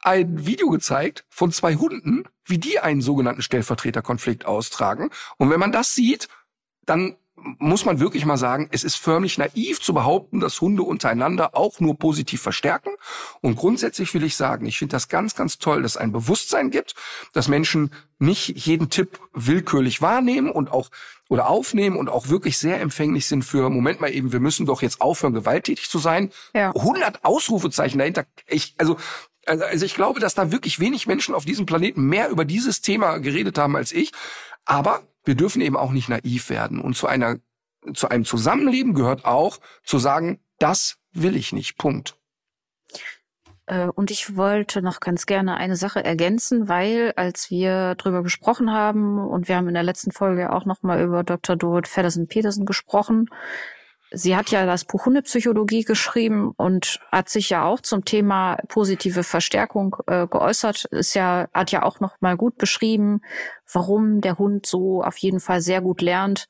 ein 0.00 0.46
Video 0.46 0.68
gezeigt 0.68 1.24
von 1.30 1.52
zwei 1.52 1.76
Hunden, 1.76 2.24
wie 2.44 2.58
die 2.58 2.78
einen 2.78 3.00
sogenannten 3.00 3.42
Stellvertreterkonflikt 3.42 4.44
austragen. 4.44 5.10
Und 5.38 5.50
wenn 5.50 5.60
man 5.60 5.72
das 5.72 5.94
sieht, 5.94 6.28
dann 6.84 7.16
muss 7.58 7.84
man 7.84 8.00
wirklich 8.00 8.24
mal 8.24 8.36
sagen, 8.36 8.68
es 8.70 8.84
ist 8.84 8.96
förmlich 8.96 9.38
naiv 9.38 9.80
zu 9.80 9.92
behaupten, 9.92 10.40
dass 10.40 10.60
Hunde 10.60 10.82
untereinander 10.82 11.54
auch 11.54 11.80
nur 11.80 11.98
positiv 11.98 12.40
verstärken. 12.40 12.90
Und 13.40 13.56
grundsätzlich 13.56 14.14
will 14.14 14.24
ich 14.24 14.36
sagen, 14.36 14.66
ich 14.66 14.78
finde 14.78 14.92
das 14.92 15.08
ganz, 15.08 15.34
ganz 15.34 15.58
toll, 15.58 15.82
dass 15.82 15.92
es 15.92 15.96
ein 15.96 16.12
Bewusstsein 16.12 16.70
gibt, 16.70 16.94
dass 17.32 17.48
Menschen 17.48 17.90
nicht 18.18 18.66
jeden 18.66 18.88
Tipp 18.88 19.18
willkürlich 19.32 20.00
wahrnehmen 20.00 20.50
und 20.50 20.70
auch 20.70 20.90
oder 21.34 21.48
aufnehmen 21.48 21.96
und 21.96 22.08
auch 22.08 22.28
wirklich 22.28 22.58
sehr 22.58 22.80
empfänglich 22.80 23.26
sind 23.26 23.44
für, 23.44 23.68
Moment 23.68 24.00
mal 24.00 24.14
eben, 24.14 24.32
wir 24.32 24.38
müssen 24.38 24.66
doch 24.66 24.82
jetzt 24.82 25.00
aufhören, 25.00 25.34
gewalttätig 25.34 25.90
zu 25.90 25.98
sein. 25.98 26.30
Ja. 26.54 26.72
100 26.76 27.24
Ausrufezeichen 27.24 27.98
dahinter. 27.98 28.24
Ich, 28.46 28.76
also, 28.78 28.96
also, 29.44 29.64
also 29.64 29.84
ich 29.84 29.96
glaube, 29.96 30.20
dass 30.20 30.36
da 30.36 30.52
wirklich 30.52 30.78
wenig 30.78 31.08
Menschen 31.08 31.34
auf 31.34 31.44
diesem 31.44 31.66
Planeten 31.66 32.04
mehr 32.04 32.28
über 32.28 32.44
dieses 32.44 32.82
Thema 32.82 33.18
geredet 33.18 33.58
haben 33.58 33.74
als 33.74 33.90
ich. 33.90 34.12
Aber 34.64 35.02
wir 35.24 35.34
dürfen 35.34 35.60
eben 35.60 35.76
auch 35.76 35.90
nicht 35.90 36.08
naiv 36.08 36.50
werden. 36.50 36.80
Und 36.80 36.96
zu 36.96 37.08
einer, 37.08 37.40
zu 37.94 38.08
einem 38.08 38.24
Zusammenleben 38.24 38.94
gehört 38.94 39.24
auch 39.24 39.58
zu 39.82 39.98
sagen, 39.98 40.38
das 40.60 40.98
will 41.12 41.34
ich 41.34 41.52
nicht. 41.52 41.78
Punkt. 41.78 42.16
Äh, 43.66 43.86
Und 43.88 44.10
ich 44.10 44.36
wollte 44.36 44.82
noch 44.82 45.00
ganz 45.00 45.26
gerne 45.26 45.56
eine 45.56 45.76
Sache 45.76 46.04
ergänzen, 46.04 46.68
weil 46.68 47.12
als 47.16 47.50
wir 47.50 47.94
drüber 47.96 48.22
gesprochen 48.22 48.72
haben 48.72 49.18
und 49.18 49.48
wir 49.48 49.56
haben 49.56 49.68
in 49.68 49.74
der 49.74 49.82
letzten 49.82 50.12
Folge 50.12 50.52
auch 50.52 50.64
noch 50.66 50.82
mal 50.82 51.02
über 51.02 51.24
Dr. 51.24 51.56
Dorot 51.56 51.88
Feddersen-Petersen 51.88 52.66
gesprochen. 52.66 53.28
Sie 54.16 54.36
hat 54.36 54.50
ja 54.50 54.64
das 54.64 54.84
Buch 54.84 55.06
Hundepsychologie 55.06 55.82
geschrieben 55.82 56.52
und 56.56 57.00
hat 57.10 57.28
sich 57.28 57.50
ja 57.50 57.64
auch 57.64 57.80
zum 57.80 58.04
Thema 58.04 58.58
positive 58.68 59.24
Verstärkung 59.24 59.96
äh, 60.06 60.28
geäußert. 60.28 60.84
Ist 60.84 61.14
ja, 61.14 61.48
hat 61.52 61.72
ja 61.72 61.82
auch 61.82 61.98
noch 61.98 62.20
mal 62.20 62.36
gut 62.36 62.56
beschrieben, 62.56 63.22
warum 63.72 64.20
der 64.20 64.38
Hund 64.38 64.66
so 64.66 65.02
auf 65.02 65.16
jeden 65.16 65.40
Fall 65.40 65.60
sehr 65.60 65.80
gut 65.80 66.00
lernt 66.00 66.48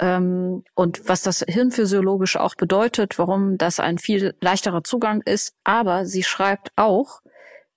ähm, 0.00 0.64
und 0.74 1.08
was 1.08 1.22
das 1.22 1.44
hirnphysiologisch 1.46 2.36
auch 2.36 2.54
bedeutet, 2.54 3.18
warum 3.18 3.58
das 3.58 3.80
ein 3.80 3.98
viel 3.98 4.34
leichterer 4.40 4.84
Zugang 4.84 5.22
ist. 5.22 5.54
Aber 5.64 6.06
sie 6.06 6.22
schreibt 6.22 6.70
auch, 6.76 7.20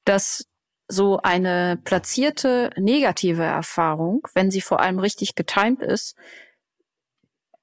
dass 0.05 0.45
so 0.87 1.19
eine 1.21 1.79
platzierte 1.83 2.69
negative 2.77 3.43
Erfahrung, 3.43 4.27
wenn 4.33 4.51
sie 4.51 4.61
vor 4.61 4.81
allem 4.81 4.99
richtig 4.99 5.35
getimt 5.35 5.81
ist, 5.81 6.15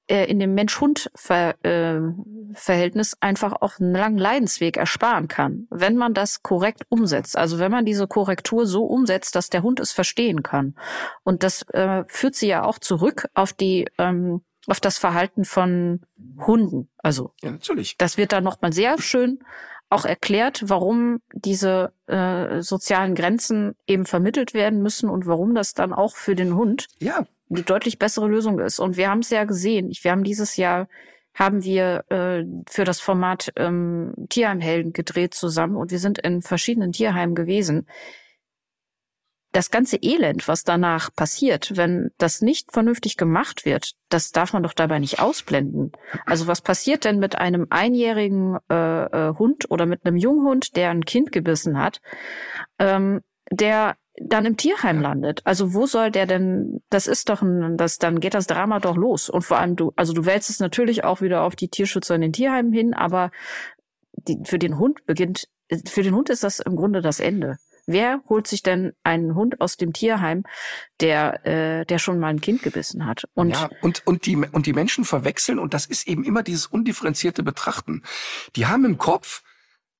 äh, 0.09 0.25
in 0.25 0.39
dem 0.39 0.55
Mensch-Hund-Verhältnis 0.55 3.15
einfach 3.19 3.53
auch 3.61 3.79
einen 3.79 3.93
langen 3.93 4.17
Leidensweg 4.17 4.77
ersparen 4.77 5.27
kann, 5.27 5.67
wenn 5.69 5.95
man 5.95 6.15
das 6.15 6.41
korrekt 6.41 6.81
umsetzt. 6.89 7.37
Also 7.37 7.59
wenn 7.59 7.71
man 7.71 7.85
diese 7.85 8.07
Korrektur 8.07 8.65
so 8.65 8.85
umsetzt, 8.85 9.35
dass 9.35 9.49
der 9.49 9.61
Hund 9.61 9.79
es 9.79 9.91
verstehen 9.91 10.41
kann. 10.41 10.73
Und 11.23 11.43
das 11.43 11.61
äh, 11.69 12.05
führt 12.07 12.33
sie 12.33 12.47
ja 12.47 12.63
auch 12.63 12.79
zurück 12.79 13.27
auf 13.35 13.53
die 13.53 13.85
ähm, 13.99 14.41
auf 14.69 14.79
das 14.79 14.97
Verhalten 14.97 15.45
von 15.45 16.01
Hunden. 16.45 16.89
Also 16.97 17.33
ja, 17.41 17.51
natürlich. 17.51 17.97
Das 17.97 18.17
wird 18.17 18.31
dann 18.31 18.43
nochmal 18.43 18.73
sehr 18.73 19.01
schön 19.01 19.39
auch 19.89 20.05
erklärt, 20.05 20.63
warum 20.67 21.19
diese 21.33 21.91
äh, 22.05 22.61
sozialen 22.61 23.15
Grenzen 23.15 23.75
eben 23.87 24.05
vermittelt 24.05 24.53
werden 24.53 24.81
müssen 24.83 25.09
und 25.09 25.25
warum 25.25 25.55
das 25.55 25.73
dann 25.73 25.93
auch 25.93 26.15
für 26.15 26.35
den 26.35 26.55
Hund 26.55 26.87
ja. 26.99 27.25
die 27.47 27.63
deutlich 27.63 27.97
bessere 27.97 28.27
Lösung 28.27 28.59
ist. 28.59 28.79
Und 28.79 28.97
wir 28.97 29.09
haben 29.09 29.19
es 29.19 29.31
ja 29.31 29.45
gesehen. 29.45 29.91
Wir 30.01 30.11
haben 30.11 30.23
dieses 30.23 30.57
Jahr 30.57 30.87
haben 31.33 31.63
wir 31.63 32.03
äh, 32.09 32.43
für 32.67 32.83
das 32.83 32.99
Format 32.99 33.51
ähm, 33.55 34.13
Tierheimhelden 34.29 34.93
gedreht 34.93 35.33
zusammen 35.33 35.75
und 35.75 35.89
wir 35.89 35.99
sind 35.99 36.19
in 36.19 36.41
verschiedenen 36.41 36.91
Tierheimen 36.91 37.33
gewesen 37.33 37.87
das 39.51 39.71
ganze 39.71 39.97
Elend, 39.97 40.47
was 40.47 40.63
danach 40.63 41.09
passiert, 41.15 41.75
wenn 41.75 42.11
das 42.17 42.41
nicht 42.41 42.71
vernünftig 42.71 43.17
gemacht 43.17 43.65
wird, 43.65 43.93
das 44.09 44.31
darf 44.31 44.53
man 44.53 44.63
doch 44.63 44.73
dabei 44.73 44.99
nicht 44.99 45.19
ausblenden. 45.19 45.91
Also 46.25 46.47
was 46.47 46.61
passiert 46.61 47.03
denn 47.03 47.19
mit 47.19 47.35
einem 47.35 47.67
einjährigen 47.69 48.57
äh, 48.69 49.05
äh, 49.05 49.33
Hund 49.37 49.71
oder 49.71 49.85
mit 49.85 50.05
einem 50.05 50.17
Junghund, 50.17 50.75
der 50.75 50.91
ein 50.91 51.03
Kind 51.03 51.31
gebissen 51.31 51.79
hat, 51.79 51.99
ähm, 52.77 53.21
der 53.51 53.95
dann 54.21 54.45
im 54.45 54.57
Tierheim 54.57 55.01
landet. 55.01 55.41
Also 55.45 55.73
wo 55.73 55.85
soll 55.85 56.11
der 56.11 56.25
denn, 56.25 56.81
das 56.89 57.07
ist 57.07 57.29
doch 57.29 57.41
ein, 57.41 57.77
das, 57.77 57.97
dann 57.97 58.19
geht 58.19 58.33
das 58.33 58.47
Drama 58.47 58.79
doch 58.79 58.97
los. 58.97 59.29
Und 59.29 59.43
vor 59.43 59.57
allem 59.57 59.75
du, 59.75 59.93
also 59.95 60.13
du 60.13 60.25
wälzt 60.25 60.49
es 60.49 60.59
natürlich 60.59 61.03
auch 61.03 61.21
wieder 61.21 61.43
auf 61.43 61.55
die 61.55 61.69
Tierschützer 61.69 62.15
in 62.15 62.21
den 62.21 62.33
Tierheimen 62.33 62.73
hin, 62.73 62.93
aber 62.93 63.31
die, 64.13 64.37
für 64.43 64.59
den 64.59 64.77
Hund 64.77 65.05
beginnt, 65.05 65.47
für 65.87 66.03
den 66.03 66.15
Hund 66.15 66.29
ist 66.29 66.43
das 66.43 66.59
im 66.59 66.75
Grunde 66.75 67.01
das 67.01 67.19
Ende. 67.19 67.57
Wer 67.91 68.21
holt 68.29 68.45
sich 68.45 68.61
denn 68.61 68.93
einen 69.01 69.33
Hund 69.33 69.61
aus 69.61 69.75
dem 69.75 69.93
Tierheim, 69.93 70.43
der, 70.99 71.43
äh, 71.43 71.85
der 71.87 71.97
schon 71.97 72.19
mal 72.19 72.27
ein 72.27 72.39
Kind 72.39 72.61
gebissen 72.61 73.07
hat? 73.07 73.23
Und, 73.33 73.49
ja, 73.49 73.67
und, 73.81 74.05
und, 74.05 74.27
die, 74.27 74.35
und 74.35 74.67
die 74.67 74.73
Menschen 74.73 75.05
verwechseln, 75.05 75.57
und 75.57 75.73
das 75.73 75.87
ist 75.87 76.07
eben 76.07 76.23
immer 76.23 76.43
dieses 76.43 76.67
undifferenzierte 76.67 77.41
Betrachten. 77.41 78.03
Die 78.55 78.67
haben 78.67 78.85
im 78.85 78.99
Kopf, 78.99 79.41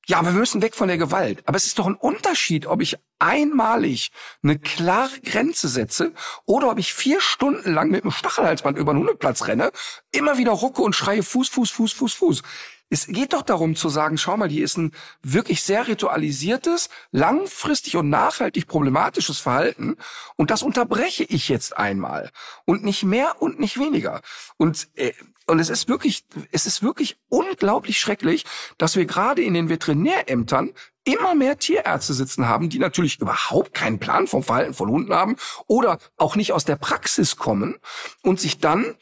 ja, 0.05 0.19
aber 0.19 0.33
wir 0.33 0.39
müssen 0.39 0.61
weg 0.61 0.75
von 0.75 0.87
der 0.87 0.99
Gewalt. 0.99 1.41
Aber 1.47 1.57
es 1.57 1.65
ist 1.65 1.79
doch 1.79 1.87
ein 1.87 1.95
Unterschied, 1.95 2.67
ob 2.67 2.79
ich 2.83 2.95
einmalig 3.17 4.11
eine 4.43 4.59
klare 4.59 5.19
Grenze 5.21 5.67
setze 5.67 6.13
oder 6.45 6.69
ob 6.69 6.77
ich 6.77 6.93
vier 6.93 7.19
Stunden 7.21 7.73
lang 7.73 7.89
mit 7.89 8.03
einem 8.03 8.11
Stachelhalsband 8.11 8.77
über 8.77 8.93
den 8.93 8.99
Hundeplatz 8.99 9.47
renne, 9.47 9.71
immer 10.11 10.37
wieder 10.37 10.51
rucke 10.51 10.83
und 10.83 10.95
schreie 10.95 11.23
Fuß, 11.23 11.49
Fuß, 11.49 11.71
Fuß, 11.71 11.93
Fuß, 11.93 12.13
Fuß. 12.13 12.43
Es 12.89 13.07
geht 13.07 13.33
doch 13.33 13.43
darum 13.43 13.75
zu 13.75 13.89
sagen, 13.89 14.17
schau 14.17 14.37
mal, 14.37 14.49
hier 14.49 14.63
ist 14.63 14.77
ein 14.77 14.91
wirklich 15.21 15.61
sehr 15.61 15.87
ritualisiertes, 15.87 16.89
langfristig 17.11 17.95
und 17.95 18.09
nachhaltig 18.09 18.67
problematisches 18.67 19.39
Verhalten 19.39 19.97
und 20.35 20.49
das 20.51 20.63
unterbreche 20.63 21.23
ich 21.23 21.49
jetzt 21.49 21.77
einmal 21.77 22.31
und 22.65 22.83
nicht 22.83 23.03
mehr 23.03 23.41
und 23.41 23.59
nicht 23.59 23.79
weniger. 23.79 24.21
Und 24.57 24.89
äh, 24.95 25.13
und 25.49 25.57
es 25.59 25.69
ist 25.69 25.89
wirklich, 25.89 26.25
es 26.51 26.67
ist 26.67 26.83
wirklich 26.83 27.17
unglaublich 27.27 27.97
schrecklich, 27.97 28.45
dass 28.77 28.95
wir 28.95 29.07
gerade 29.07 29.41
in 29.41 29.55
den 29.55 29.67
Veterinärämtern 29.67 30.73
immer 31.05 31.33
mehr 31.33 31.57
Tierärzte 31.57 32.13
sitzen 32.13 32.47
haben, 32.47 32.69
die 32.69 32.77
natürlich 32.77 33.19
überhaupt 33.19 33.73
keinen 33.73 33.97
Plan 33.97 34.27
vom 34.27 34.43
Verhalten 34.43 34.75
von 34.75 34.89
Hunden 34.89 35.11
haben 35.11 35.37
oder 35.65 35.97
auch 36.17 36.35
nicht 36.35 36.53
aus 36.53 36.65
der 36.65 36.75
Praxis 36.75 37.35
kommen 37.35 37.79
und 38.21 38.39
sich 38.39 38.59
dann 38.59 38.95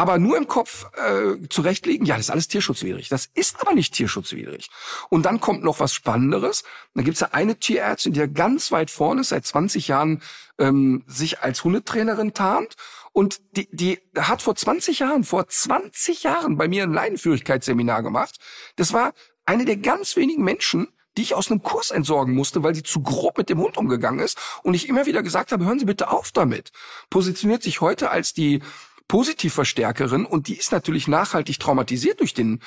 aber 0.00 0.18
nur 0.18 0.38
im 0.38 0.48
Kopf 0.48 0.86
äh, 0.96 1.46
zurechtlegen, 1.50 2.06
ja, 2.06 2.16
das 2.16 2.24
ist 2.24 2.30
alles 2.30 2.48
tierschutzwidrig. 2.48 3.10
Das 3.10 3.28
ist 3.34 3.60
aber 3.60 3.74
nicht 3.74 3.92
tierschutzwidrig. 3.92 4.70
Und 5.10 5.26
dann 5.26 5.40
kommt 5.40 5.62
noch 5.62 5.78
was 5.78 5.92
Spannenderes. 5.92 6.64
Da 6.94 7.02
gibt's 7.02 7.20
ja 7.20 7.28
eine 7.32 7.56
Tierärztin, 7.56 8.14
die 8.14 8.20
ja 8.20 8.26
ganz 8.26 8.72
weit 8.72 8.90
vorne 8.90 9.24
seit 9.24 9.44
20 9.44 9.88
Jahren 9.88 10.22
ähm, 10.58 11.04
sich 11.06 11.42
als 11.42 11.64
Hundetrainerin 11.64 12.32
tarnt. 12.32 12.76
Und 13.12 13.42
die, 13.54 13.68
die 13.72 14.00
hat 14.16 14.40
vor 14.40 14.56
20 14.56 15.00
Jahren, 15.00 15.22
vor 15.22 15.46
20 15.46 16.22
Jahren 16.22 16.56
bei 16.56 16.66
mir 16.66 16.84
ein 16.84 16.94
Leinenführigkeitsseminar 16.94 18.02
gemacht. 18.02 18.38
Das 18.76 18.94
war 18.94 19.12
eine 19.44 19.66
der 19.66 19.76
ganz 19.76 20.16
wenigen 20.16 20.44
Menschen, 20.44 20.88
die 21.16 21.22
ich 21.22 21.34
aus 21.34 21.50
einem 21.50 21.62
Kurs 21.62 21.90
entsorgen 21.90 22.34
musste, 22.34 22.62
weil 22.62 22.74
sie 22.74 22.82
zu 22.82 23.02
grob 23.02 23.36
mit 23.36 23.50
dem 23.50 23.58
Hund 23.58 23.76
umgegangen 23.76 24.20
ist. 24.20 24.38
Und 24.62 24.72
ich 24.72 24.88
immer 24.88 25.04
wieder 25.04 25.22
gesagt 25.22 25.52
habe, 25.52 25.66
hören 25.66 25.78
Sie 25.78 25.84
bitte 25.84 26.10
auf 26.10 26.32
damit. 26.32 26.72
Positioniert 27.10 27.62
sich 27.62 27.82
heute 27.82 28.10
als 28.10 28.32
die 28.32 28.62
Positivverstärkerin 29.10 30.24
und 30.24 30.46
die 30.46 30.54
ist 30.54 30.70
natürlich 30.70 31.08
nachhaltig 31.08 31.58
traumatisiert 31.58 32.20
durch 32.20 32.32
den 32.32 32.60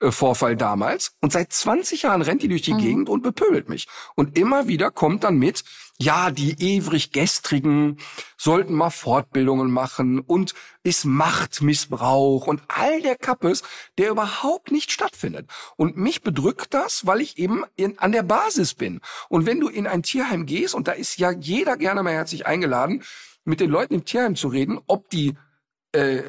äh, 0.00 0.10
Vorfall 0.10 0.56
damals. 0.56 1.12
Und 1.20 1.32
seit 1.32 1.52
20 1.52 2.02
Jahren 2.02 2.20
rennt 2.20 2.42
die 2.42 2.48
durch 2.48 2.62
die 2.62 2.74
mhm. 2.74 2.78
Gegend 2.78 3.08
und 3.08 3.22
bepöbelt 3.22 3.68
mich. 3.68 3.86
Und 4.16 4.36
immer 4.36 4.66
wieder 4.66 4.90
kommt 4.90 5.22
dann 5.22 5.38
mit, 5.38 5.62
ja, 6.00 6.32
die 6.32 6.60
ewig 6.60 7.12
gestrigen 7.12 7.98
sollten 8.36 8.74
mal 8.74 8.90
Fortbildungen 8.90 9.70
machen 9.70 10.18
und 10.18 10.54
ist 10.82 11.04
Machtmissbrauch 11.04 12.48
und 12.48 12.60
all 12.66 13.00
der 13.00 13.14
Kappes, 13.14 13.62
der 13.96 14.10
überhaupt 14.10 14.72
nicht 14.72 14.90
stattfindet. 14.90 15.48
Und 15.76 15.96
mich 15.96 16.22
bedrückt 16.22 16.74
das, 16.74 17.06
weil 17.06 17.20
ich 17.20 17.38
eben 17.38 17.62
in, 17.76 18.00
an 18.00 18.10
der 18.10 18.24
Basis 18.24 18.74
bin. 18.74 19.00
Und 19.28 19.46
wenn 19.46 19.60
du 19.60 19.68
in 19.68 19.86
ein 19.86 20.02
Tierheim 20.02 20.44
gehst, 20.44 20.74
und 20.74 20.88
da 20.88 20.92
ist 20.92 21.18
ja 21.18 21.30
jeder 21.30 21.76
gerne 21.76 22.02
mal 22.02 22.14
herzlich 22.14 22.46
eingeladen, 22.46 23.04
mit 23.44 23.60
den 23.60 23.70
Leuten 23.70 23.94
im 23.94 24.04
Tierheim 24.04 24.34
zu 24.34 24.48
reden, 24.48 24.80
ob 24.88 25.08
die 25.10 25.34
äh, 25.94 26.22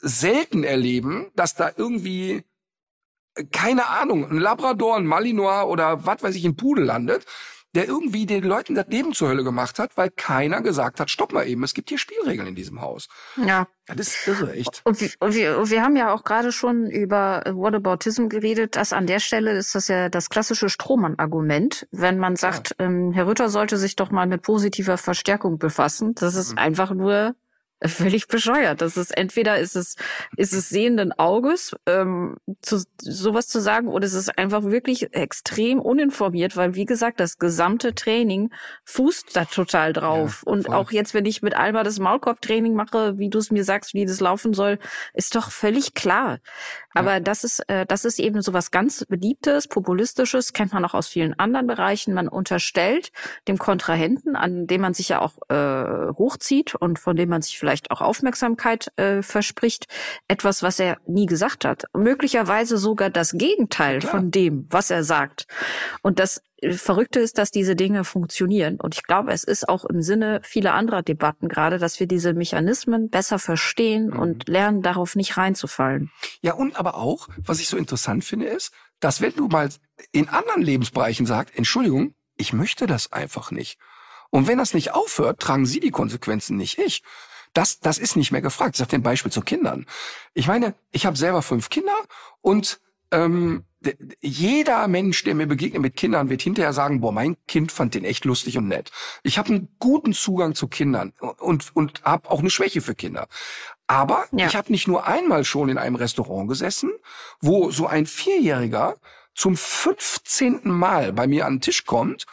selten 0.00 0.64
erleben, 0.64 1.30
dass 1.34 1.54
da 1.54 1.70
irgendwie 1.76 2.44
keine 3.52 3.86
Ahnung, 3.86 4.28
ein 4.30 4.38
Labrador, 4.38 4.96
ein 4.96 5.06
Malinois 5.06 5.64
oder 5.64 6.04
was 6.04 6.22
weiß 6.22 6.34
ich, 6.34 6.44
ein 6.44 6.56
Pudel 6.56 6.84
landet, 6.84 7.24
der 7.74 7.86
irgendwie 7.86 8.24
den 8.24 8.44
Leuten 8.44 8.74
das 8.74 8.86
Leben 8.88 9.12
zur 9.12 9.28
Hölle 9.28 9.44
gemacht 9.44 9.78
hat, 9.78 9.96
weil 9.96 10.10
keiner 10.10 10.62
gesagt 10.62 11.00
hat, 11.00 11.10
stopp 11.10 11.32
mal 11.32 11.46
eben, 11.46 11.62
es 11.62 11.74
gibt 11.74 11.90
hier 11.90 11.98
Spielregeln 11.98 12.48
in 12.48 12.54
diesem 12.54 12.80
Haus. 12.80 13.08
Ja. 13.36 13.68
Das 13.86 14.08
ist, 14.08 14.28
ist 14.28 14.42
echt. 14.48 14.80
Und 14.84 15.00
wir, 15.00 15.10
und 15.20 15.34
wir, 15.34 15.58
und 15.58 15.70
wir 15.70 15.82
haben 15.82 15.96
ja 15.96 16.12
auch 16.12 16.24
gerade 16.24 16.50
schon 16.50 16.90
über 16.90 17.42
Whataboutism 17.46 18.28
geredet. 18.28 18.76
Das 18.76 18.92
an 18.92 19.06
der 19.06 19.20
Stelle 19.20 19.52
ist 19.52 19.74
das 19.74 19.88
ja 19.88 20.08
das 20.08 20.28
klassische 20.28 20.68
Strohmann-Argument. 20.68 21.86
Wenn 21.90 22.18
man 22.18 22.36
sagt, 22.36 22.74
ja. 22.78 22.86
ähm, 22.86 23.12
Herr 23.12 23.26
Rütter 23.26 23.48
sollte 23.48 23.76
sich 23.76 23.96
doch 23.96 24.10
mal 24.10 24.26
mit 24.26 24.42
positiver 24.42 24.98
Verstärkung 24.98 25.58
befassen. 25.58 26.14
Das 26.14 26.34
ist 26.34 26.52
mhm. 26.52 26.58
einfach 26.58 26.92
nur 26.92 27.34
völlig 27.84 28.26
bescheuert. 28.26 28.80
Das 28.80 28.96
ist 28.96 29.16
entweder 29.16 29.58
ist 29.58 29.76
es 29.76 29.96
ist 30.36 30.52
es 30.52 30.68
sehenden 30.68 31.12
Auges 31.12 31.76
ähm, 31.86 32.36
zu, 32.60 32.82
sowas 33.00 33.46
zu 33.48 33.60
sagen 33.60 33.88
oder 33.88 34.04
es 34.06 34.14
ist 34.14 34.36
einfach 34.36 34.64
wirklich 34.64 35.14
extrem 35.14 35.78
uninformiert, 35.80 36.56
weil 36.56 36.74
wie 36.74 36.84
gesagt 36.84 37.20
das 37.20 37.38
gesamte 37.38 37.94
Training 37.94 38.50
fußt 38.84 39.36
da 39.36 39.44
total 39.44 39.92
drauf 39.92 40.42
ja, 40.44 40.52
und 40.52 40.68
auch 40.68 40.90
jetzt 40.90 41.14
wenn 41.14 41.24
ich 41.24 41.42
mit 41.42 41.56
Alba 41.56 41.84
das 41.84 41.98
Maulkorb-Training 42.00 42.74
mache, 42.74 43.18
wie 43.18 43.30
du 43.30 43.38
es 43.38 43.50
mir 43.50 43.64
sagst, 43.64 43.94
wie 43.94 44.06
das 44.06 44.20
laufen 44.20 44.54
soll, 44.54 44.78
ist 45.14 45.36
doch 45.36 45.50
völlig 45.50 45.94
klar. 45.94 46.38
Aber 46.94 47.14
ja. 47.14 47.20
das 47.20 47.44
ist 47.44 47.60
äh, 47.68 47.86
das 47.86 48.04
ist 48.04 48.18
eben 48.18 48.42
so 48.42 48.52
was 48.52 48.72
ganz 48.72 49.04
beliebtes, 49.08 49.68
populistisches, 49.68 50.52
kennt 50.52 50.72
man 50.72 50.84
auch 50.84 50.94
aus 50.94 51.06
vielen 51.06 51.38
anderen 51.38 51.68
Bereichen. 51.68 52.12
Man 52.12 52.28
unterstellt 52.28 53.12
dem 53.46 53.58
Kontrahenten, 53.58 54.34
an 54.34 54.66
dem 54.66 54.80
man 54.80 54.94
sich 54.94 55.10
ja 55.10 55.20
auch 55.20 55.34
äh, 55.48 56.12
hochzieht 56.18 56.74
und 56.74 56.98
von 56.98 57.14
dem 57.14 57.28
man 57.28 57.42
sich 57.42 57.58
vielleicht 57.58 57.67
auch 57.90 58.00
Aufmerksamkeit 58.00 58.90
äh, 58.96 59.22
verspricht, 59.22 59.86
etwas, 60.26 60.62
was 60.62 60.78
er 60.78 60.98
nie 61.06 61.26
gesagt 61.26 61.64
hat. 61.64 61.84
Möglicherweise 61.94 62.78
sogar 62.78 63.10
das 63.10 63.32
Gegenteil 63.32 64.02
ja, 64.02 64.08
von 64.08 64.30
dem, 64.30 64.66
was 64.68 64.90
er 64.90 65.04
sagt. 65.04 65.46
Und 66.02 66.18
das 66.18 66.42
äh, 66.60 66.72
Verrückte 66.72 67.20
ist, 67.20 67.38
dass 67.38 67.50
diese 67.50 67.76
Dinge 67.76 68.04
funktionieren. 68.04 68.80
Und 68.80 68.94
ich 68.94 69.02
glaube, 69.02 69.32
es 69.32 69.44
ist 69.44 69.68
auch 69.68 69.84
im 69.84 70.02
Sinne 70.02 70.40
vieler 70.42 70.74
anderer 70.74 71.02
Debatten 71.02 71.48
gerade, 71.48 71.78
dass 71.78 72.00
wir 72.00 72.06
diese 72.06 72.34
Mechanismen 72.34 73.10
besser 73.10 73.38
verstehen 73.38 74.08
mhm. 74.08 74.18
und 74.18 74.48
lernen, 74.48 74.82
darauf 74.82 75.16
nicht 75.16 75.36
reinzufallen. 75.36 76.10
Ja, 76.40 76.54
und 76.54 76.78
aber 76.78 76.96
auch, 76.96 77.28
was 77.36 77.60
ich 77.60 77.68
so 77.68 77.76
interessant 77.76 78.24
finde, 78.24 78.46
ist, 78.46 78.72
dass 79.00 79.20
wenn 79.20 79.34
du 79.34 79.48
mal 79.48 79.68
in 80.12 80.28
anderen 80.28 80.62
Lebensbereichen 80.62 81.26
sagst, 81.26 81.56
Entschuldigung, 81.56 82.14
ich 82.36 82.52
möchte 82.52 82.86
das 82.86 83.12
einfach 83.12 83.50
nicht. 83.50 83.78
Und 84.30 84.46
wenn 84.46 84.58
das 84.58 84.74
nicht 84.74 84.92
aufhört, 84.92 85.40
tragen 85.40 85.66
sie 85.66 85.80
die 85.80 85.90
Konsequenzen, 85.90 86.56
nicht 86.56 86.78
ich. 86.78 87.02
Das, 87.52 87.80
das 87.80 87.98
ist 87.98 88.16
nicht 88.16 88.32
mehr 88.32 88.42
gefragt. 88.42 88.74
Ich 88.74 88.78
sage 88.78 88.96
ein 88.96 89.02
Beispiel 89.02 89.32
zu 89.32 89.40
Kindern. 89.40 89.86
Ich 90.34 90.46
meine, 90.46 90.74
ich 90.90 91.06
habe 91.06 91.16
selber 91.16 91.42
fünf 91.42 91.68
Kinder 91.68 91.96
und 92.40 92.80
ähm, 93.10 93.64
jeder 94.20 94.88
Mensch, 94.88 95.22
der 95.22 95.34
mir 95.34 95.46
begegnet 95.46 95.80
mit 95.80 95.96
Kindern, 95.96 96.30
wird 96.30 96.42
hinterher 96.42 96.72
sagen, 96.72 97.00
boah, 97.00 97.12
mein 97.12 97.36
Kind 97.46 97.70
fand 97.70 97.94
den 97.94 98.04
echt 98.04 98.24
lustig 98.24 98.58
und 98.58 98.66
nett. 98.66 98.90
Ich 99.22 99.38
habe 99.38 99.50
einen 99.50 99.68
guten 99.78 100.12
Zugang 100.12 100.54
zu 100.54 100.66
Kindern 100.66 101.12
und, 101.38 101.74
und 101.76 102.02
habe 102.02 102.28
auch 102.30 102.40
eine 102.40 102.50
Schwäche 102.50 102.80
für 102.80 102.96
Kinder. 102.96 103.28
Aber 103.86 104.26
ja. 104.32 104.46
ich 104.46 104.56
habe 104.56 104.72
nicht 104.72 104.88
nur 104.88 105.06
einmal 105.06 105.44
schon 105.44 105.68
in 105.68 105.78
einem 105.78 105.96
Restaurant 105.96 106.48
gesessen, 106.48 106.90
wo 107.40 107.70
so 107.70 107.86
ein 107.86 108.06
Vierjähriger 108.06 108.96
zum 109.34 109.56
15. 109.56 110.60
Mal 110.64 111.12
bei 111.12 111.28
mir 111.28 111.46
an 111.46 111.54
den 111.54 111.60
Tisch 111.60 111.84
kommt 111.84 112.26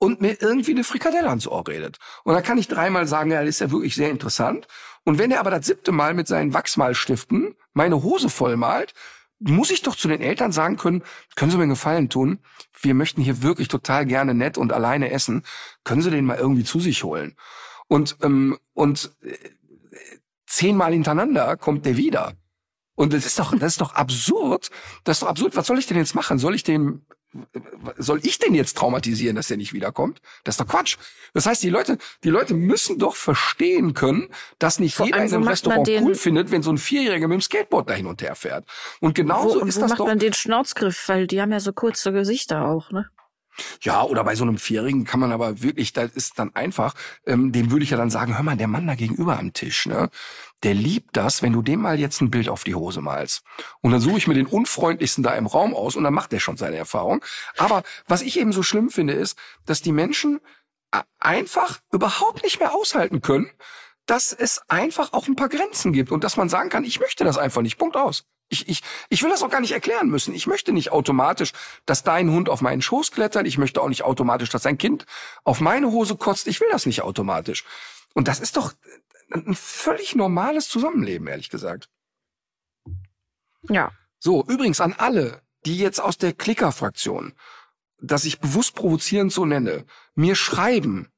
und 0.00 0.22
mir 0.22 0.40
irgendwie 0.40 0.72
eine 0.72 0.82
Frikadelle 0.82 1.28
ans 1.28 1.46
Ohr 1.46 1.68
redet. 1.68 1.98
Und 2.24 2.34
dann 2.34 2.42
kann 2.42 2.58
ich 2.58 2.68
dreimal 2.68 3.06
sagen, 3.06 3.30
ja, 3.30 3.40
das 3.40 3.50
ist 3.50 3.60
ja 3.60 3.70
wirklich 3.70 3.94
sehr 3.94 4.10
interessant. 4.10 4.66
Und 5.04 5.18
wenn 5.18 5.30
er 5.30 5.40
aber 5.40 5.50
das 5.50 5.66
siebte 5.66 5.92
Mal 5.92 6.14
mit 6.14 6.26
seinen 6.26 6.54
Wachsmalstiften 6.54 7.54
meine 7.74 8.02
Hose 8.02 8.30
vollmalt, 8.30 8.94
muss 9.38 9.70
ich 9.70 9.82
doch 9.82 9.94
zu 9.94 10.08
den 10.08 10.22
Eltern 10.22 10.52
sagen 10.52 10.76
können, 10.76 11.02
können 11.36 11.50
Sie 11.50 11.56
mir 11.58 11.64
einen 11.64 11.72
Gefallen 11.72 12.08
tun? 12.08 12.40
Wir 12.80 12.94
möchten 12.94 13.22
hier 13.22 13.42
wirklich 13.42 13.68
total 13.68 14.06
gerne 14.06 14.34
nett 14.34 14.58
und 14.58 14.72
alleine 14.72 15.10
essen. 15.10 15.44
Können 15.84 16.02
Sie 16.02 16.10
den 16.10 16.24
mal 16.24 16.38
irgendwie 16.38 16.64
zu 16.64 16.80
sich 16.80 17.04
holen? 17.04 17.36
Und, 17.86 18.16
ähm, 18.22 18.58
und 18.72 19.14
äh, 19.22 19.36
zehnmal 20.46 20.92
hintereinander 20.92 21.56
kommt 21.56 21.84
der 21.84 21.96
wieder. 21.96 22.34
Und 23.00 23.14
das 23.14 23.24
ist 23.24 23.38
doch, 23.38 23.56
das 23.56 23.72
ist 23.72 23.80
doch 23.80 23.94
absurd. 23.94 24.68
Das 25.04 25.16
ist 25.16 25.22
doch 25.22 25.28
absurd. 25.28 25.56
Was 25.56 25.66
soll 25.66 25.78
ich 25.78 25.86
denn 25.86 25.96
jetzt 25.96 26.14
machen? 26.14 26.38
Soll 26.38 26.54
ich 26.54 26.64
dem 26.64 27.00
soll 27.96 28.20
ich 28.26 28.38
denn 28.38 28.54
jetzt 28.54 28.76
traumatisieren, 28.76 29.36
dass 29.36 29.46
der 29.46 29.56
nicht 29.56 29.72
wiederkommt? 29.72 30.20
Das 30.44 30.54
ist 30.54 30.60
doch 30.60 30.66
Quatsch. 30.66 30.98
Das 31.32 31.46
heißt, 31.46 31.62
die 31.62 31.70
Leute, 31.70 31.96
die 32.24 32.28
Leute 32.28 32.52
müssen 32.52 32.98
doch 32.98 33.14
verstehen 33.14 33.94
können, 33.94 34.28
dass 34.58 34.80
nicht 34.80 34.96
Vor 34.96 35.06
jeder 35.06 35.24
in 35.24 35.32
einem 35.32 35.48
Restaurant 35.48 35.88
cool 35.88 36.14
findet, 36.14 36.50
wenn 36.50 36.62
so 36.62 36.72
ein 36.72 36.76
Vierjähriger 36.76 37.26
mit 37.26 37.36
dem 37.36 37.40
Skateboard 37.40 37.88
da 37.88 37.94
hin 37.94 38.06
und 38.06 38.20
her 38.20 38.34
fährt. 38.34 38.66
Und 39.00 39.14
genauso 39.14 39.62
wo, 39.62 39.64
ist 39.64 39.76
wo 39.76 39.80
das 39.80 39.90
macht 39.90 40.00
doch. 40.00 40.06
man 40.06 40.18
den 40.18 40.34
Schnauzgriff, 40.34 41.08
weil 41.08 41.26
die 41.26 41.40
haben 41.40 41.52
ja 41.52 41.60
so 41.60 41.72
kurze 41.72 42.12
Gesichter 42.12 42.66
auch, 42.66 42.90
ne? 42.90 43.08
Ja, 43.82 44.02
oder 44.02 44.24
bei 44.24 44.34
so 44.34 44.44
einem 44.44 44.58
Vierjährigen 44.58 45.04
kann 45.04 45.20
man 45.20 45.32
aber 45.32 45.62
wirklich, 45.62 45.92
das 45.92 46.12
ist 46.12 46.38
dann 46.38 46.54
einfach, 46.54 46.94
ähm, 47.26 47.52
dem 47.52 47.70
würde 47.70 47.84
ich 47.84 47.90
ja 47.90 47.96
dann 47.96 48.10
sagen, 48.10 48.36
hör 48.36 48.44
mal, 48.44 48.56
der 48.56 48.68
Mann 48.68 48.86
da 48.86 48.94
gegenüber 48.94 49.38
am 49.38 49.52
Tisch, 49.52 49.86
ne? 49.86 50.10
Der 50.62 50.74
liebt 50.74 51.16
das, 51.16 51.42
wenn 51.42 51.52
du 51.52 51.62
dem 51.62 51.80
mal 51.80 51.98
jetzt 51.98 52.20
ein 52.20 52.30
Bild 52.30 52.48
auf 52.48 52.64
die 52.64 52.74
Hose 52.74 53.00
malst. 53.00 53.42
Und 53.80 53.92
dann 53.92 54.00
suche 54.00 54.18
ich 54.18 54.26
mir 54.26 54.34
den 54.34 54.46
unfreundlichsten 54.46 55.24
da 55.24 55.34
im 55.34 55.46
Raum 55.46 55.74
aus 55.74 55.96
und 55.96 56.04
dann 56.04 56.14
macht 56.14 56.32
er 56.32 56.40
schon 56.40 56.56
seine 56.56 56.76
Erfahrung. 56.76 57.24
Aber 57.56 57.82
was 58.06 58.22
ich 58.22 58.38
eben 58.38 58.52
so 58.52 58.62
schlimm 58.62 58.90
finde, 58.90 59.14
ist, 59.14 59.38
dass 59.64 59.80
die 59.80 59.92
Menschen 59.92 60.40
einfach 61.18 61.80
überhaupt 61.92 62.42
nicht 62.42 62.58
mehr 62.58 62.74
aushalten 62.74 63.20
können, 63.20 63.50
dass 64.06 64.32
es 64.32 64.60
einfach 64.68 65.12
auch 65.12 65.28
ein 65.28 65.36
paar 65.36 65.48
Grenzen 65.48 65.92
gibt 65.92 66.10
und 66.10 66.24
dass 66.24 66.36
man 66.36 66.48
sagen 66.48 66.68
kann, 66.68 66.84
ich 66.84 67.00
möchte 67.00 67.24
das 67.24 67.38
einfach 67.38 67.62
nicht. 67.62 67.78
Punkt 67.78 67.96
aus. 67.96 68.24
Ich, 68.48 68.68
ich, 68.68 68.82
ich 69.08 69.22
will 69.22 69.30
das 69.30 69.44
auch 69.44 69.50
gar 69.50 69.60
nicht 69.60 69.70
erklären 69.70 70.08
müssen. 70.08 70.34
Ich 70.34 70.48
möchte 70.48 70.72
nicht 70.72 70.90
automatisch, 70.90 71.52
dass 71.86 72.02
dein 72.02 72.30
Hund 72.30 72.48
auf 72.48 72.60
meinen 72.60 72.82
Schoß 72.82 73.12
klettert. 73.12 73.46
Ich 73.46 73.58
möchte 73.58 73.80
auch 73.80 73.88
nicht 73.88 74.02
automatisch, 74.02 74.50
dass 74.50 74.62
dein 74.62 74.78
Kind 74.78 75.06
auf 75.44 75.60
meine 75.60 75.92
Hose 75.92 76.16
kotzt. 76.16 76.48
Ich 76.48 76.60
will 76.60 76.68
das 76.72 76.86
nicht 76.86 77.02
automatisch. 77.02 77.64
Und 78.14 78.26
das 78.26 78.40
ist 78.40 78.56
doch 78.56 78.72
ein 79.30 79.54
völlig 79.54 80.14
normales 80.14 80.68
Zusammenleben, 80.68 81.26
ehrlich 81.26 81.50
gesagt. 81.50 81.88
Ja. 83.68 83.92
So, 84.18 84.44
übrigens 84.44 84.80
an 84.80 84.94
alle, 84.98 85.42
die 85.64 85.78
jetzt 85.78 86.00
aus 86.00 86.18
der 86.18 86.32
Klicker-Fraktion, 86.32 87.32
dass 87.98 88.24
ich 88.24 88.40
bewusst 88.40 88.74
provozierend 88.74 89.32
so 89.32 89.44
nenne, 89.44 89.84
mir 90.14 90.34
schreiben, 90.34 91.10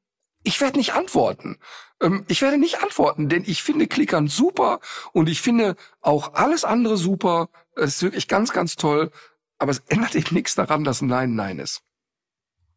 ich 0.44 0.60
werde 0.60 0.78
nicht 0.78 0.94
antworten. 0.94 1.58
Ähm, 2.00 2.24
ich 2.28 2.42
werde 2.42 2.58
nicht 2.58 2.82
antworten, 2.82 3.28
denn 3.28 3.44
ich 3.46 3.62
finde 3.62 3.86
Klickern 3.86 4.28
super 4.28 4.80
und 5.12 5.28
ich 5.28 5.40
finde 5.40 5.76
auch 6.00 6.34
alles 6.34 6.64
andere 6.64 6.96
super. 6.96 7.48
Es 7.76 7.96
ist 7.96 8.02
wirklich 8.02 8.28
ganz, 8.28 8.52
ganz 8.52 8.76
toll. 8.76 9.10
Aber 9.58 9.70
es 9.70 9.82
ändert 9.86 10.16
eben 10.16 10.34
nichts 10.34 10.56
daran, 10.56 10.82
dass 10.82 11.02
Nein 11.02 11.36
Nein 11.36 11.60
ist. 11.60 11.82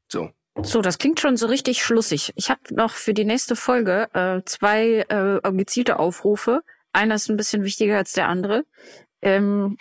So. 0.07 0.31
So, 0.61 0.81
das 0.81 0.97
klingt 0.97 1.19
schon 1.19 1.37
so 1.37 1.47
richtig 1.47 1.83
schlussig. 1.83 2.31
Ich 2.35 2.49
habe 2.49 2.61
noch 2.71 2.91
für 2.91 3.13
die 3.13 3.25
nächste 3.25 3.55
Folge 3.55 4.07
äh, 4.13 4.41
zwei 4.45 5.05
äh, 5.09 5.51
gezielte 5.51 5.99
Aufrufe. 5.99 6.61
Einer 6.93 7.15
ist 7.15 7.29
ein 7.29 7.37
bisschen 7.37 7.63
wichtiger 7.63 7.97
als 7.97 8.13
der 8.13 8.29
andere. 8.29 8.65
Ähm, 9.21 9.77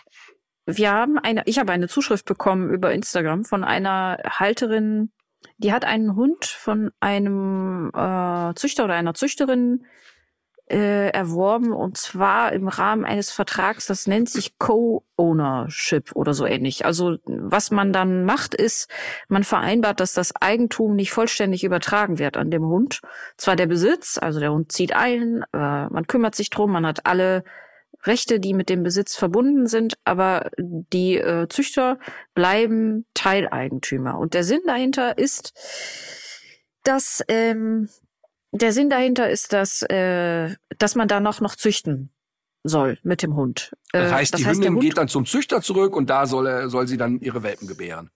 wir 0.67 0.93
haben 0.93 1.19
eine, 1.19 1.43
ich 1.47 1.59
habe 1.59 1.73
eine 1.73 1.89
Zuschrift 1.89 2.25
bekommen 2.25 2.71
über 2.71 2.93
Instagram 2.93 3.45
von 3.45 3.65
einer 3.65 4.19
Halterin 4.25 5.13
die 5.59 5.73
hat 5.73 5.85
einen 5.85 6.17
Hund 6.17 6.45
von 6.45 6.91
einem 7.01 7.91
äh, 7.95 8.55
Züchter 8.55 8.85
oder 8.85 8.95
einer 8.95 9.15
Züchterin 9.15 9.87
äh, 10.67 11.11
erworben 11.11 11.73
und 11.73 11.99
zwar 11.99 12.53
im 12.53 12.69
Rahmen 12.69 13.05
eines 13.05 13.31
Vertrags, 13.31 13.87
das 13.87 14.07
nennt 14.07 14.31
sich 14.31 14.59
Co-Ownership 14.59 16.13
oder 16.15 16.33
so 16.33 16.47
ähnlich. 16.47 16.87
Also 16.87 17.19
was 17.27 17.71
man 17.71 17.93
dann 17.93 18.25
macht, 18.25 18.55
ist, 18.55 18.91
man 19.29 19.45
vereinbart, 19.45 20.01
dass 20.01 20.15
das 20.15 20.35
Eigentum 20.37 20.97
nicht 20.97 21.13
vollständig 21.13 21.65
übertragen 21.65 22.19
wird 22.19 22.37
an 22.37 22.51
dem 22.51 22.65
Hund. 22.65 23.03
Zwar 23.37 23.57
der 23.57 23.67
Besitz, 23.67 24.19
also 24.19 24.41
der 24.41 24.53
Hund 24.53 24.73
zieht 24.73 24.97
ein, 24.97 25.45
äh, 25.53 25.87
man 25.89 26.07
kümmert 26.07 26.35
sich 26.35 26.49
drum, 26.49 26.73
man 26.73 26.87
hat 26.87 27.05
alle 27.05 27.45
Rechte, 28.05 28.41
die 28.41 28.55
mit 28.55 28.69
dem 28.69 28.83
Besitz 28.83 29.17
verbunden 29.17 29.67
sind, 29.67 29.97
aber 30.05 30.51
die 30.59 31.17
äh, 31.17 31.49
Züchter 31.49 31.99
bleiben 32.35 33.07
Teileigentümer. 33.15 34.19
Und 34.19 34.35
der 34.35 34.45
Sinn 34.45 34.61
dahinter 34.67 35.17
ist, 35.19 35.53
dass 36.85 37.23
ähm, 37.29 37.89
der 38.61 38.73
Sinn 38.73 38.91
dahinter 38.91 39.29
ist, 39.29 39.53
dass 39.53 39.83
äh, 39.83 40.55
dass 40.79 40.95
man 40.95 41.09
da 41.09 41.21
noch 41.21 41.41
noch 41.41 41.57
züchten 41.57 42.11
soll 42.63 42.99
mit 43.03 43.23
dem 43.23 43.37
Hund. 43.37 43.73
Äh, 43.93 44.03
das 44.03 44.13
heißt, 44.13 44.35
das 44.35 44.41
die 44.41 44.47
heißt, 44.47 44.57
Hündin 44.57 44.81
geht 44.81 44.97
dann 44.97 45.09
zum 45.09 45.27
Züchter 45.27 45.61
zurück 45.61 45.95
und 45.95 46.09
da 46.09 46.27
soll 46.27 46.47
er 46.47 46.71
soll 46.71 46.87
sie 46.87 46.97
dann 46.97 47.21
ihre 47.21 47.43
Welpen 47.43 47.69
gebären. 47.69 48.11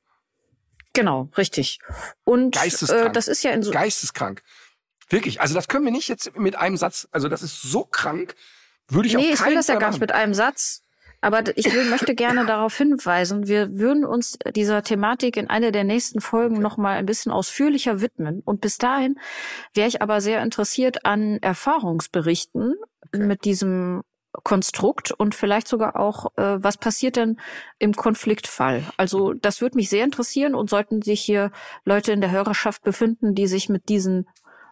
Genau, 0.94 1.28
richtig. 1.36 1.78
Und 2.24 2.55
Geisteskrank. 2.55 3.10
Äh, 3.10 3.12
das 3.12 3.28
ist 3.28 3.43
ja 3.44 3.51
in 3.52 3.62
so 3.62 3.70
geisteskrank. 3.70 4.43
Wirklich, 5.10 5.40
also 5.40 5.55
das 5.55 5.69
können 5.69 5.85
wir 5.85 5.93
nicht 5.93 6.09
jetzt 6.09 6.36
mit 6.36 6.56
einem 6.56 6.77
Satz, 6.77 7.09
also 7.12 7.28
das 7.28 7.43
ist 7.43 7.62
so 7.62 7.85
krank. 7.85 8.35
Würde 8.89 9.09
ich 9.09 9.15
nee, 9.15 9.32
auf 9.32 9.40
ich 9.40 9.47
will 9.47 9.55
das 9.55 9.69
ja 9.69 9.77
gar 9.77 9.90
nicht 9.90 10.01
mit 10.01 10.12
einem 10.12 10.35
Satz. 10.35 10.82
Aber 11.20 11.43
ich 11.57 11.73
will, 11.73 11.85
möchte 11.90 12.15
gerne 12.15 12.47
darauf 12.47 12.77
hinweisen, 12.77 13.49
wir 13.49 13.78
würden 13.78 14.05
uns 14.05 14.39
dieser 14.55 14.82
Thematik 14.82 15.36
in 15.36 15.51
einer 15.51 15.73
der 15.73 15.85
nächsten 15.85 16.20
Folgen 16.20 16.57
okay. 16.57 16.62
noch 16.62 16.77
mal 16.77 16.97
ein 16.97 17.07
bisschen 17.07 17.32
ausführlicher 17.32 18.01
widmen. 18.01 18.40
Und 18.45 18.61
bis 18.61 18.78
dahin 18.78 19.19
wäre 19.74 19.89
ich 19.89 20.01
aber 20.01 20.20
sehr 20.20 20.43
interessiert 20.43 21.05
an 21.05 21.39
Erfahrungsberichten 21.39 22.77
okay. 23.07 23.24
mit 23.24 23.45
diesem 23.45 24.03
Konstrukt 24.45 25.11
und 25.11 25.35
vielleicht 25.35 25.66
sogar 25.69 25.97
auch, 25.97 26.27
äh, 26.36 26.62
was 26.62 26.77
passiert 26.77 27.16
denn 27.16 27.39
im 27.78 27.95
Konfliktfall? 27.95 28.85
Also 28.97 29.32
das 29.32 29.61
würde 29.61 29.77
mich 29.77 29.89
sehr 29.89 30.05
interessieren 30.05 30.55
und 30.55 30.70
sollten 30.70 31.03
sich 31.03 31.20
hier 31.20 31.51
Leute 31.85 32.12
in 32.12 32.20
der 32.20 32.31
Hörerschaft 32.31 32.82
befinden, 32.82 33.35
die 33.35 33.47
sich 33.47 33.69
mit 33.69 33.89
diesen 33.89 34.28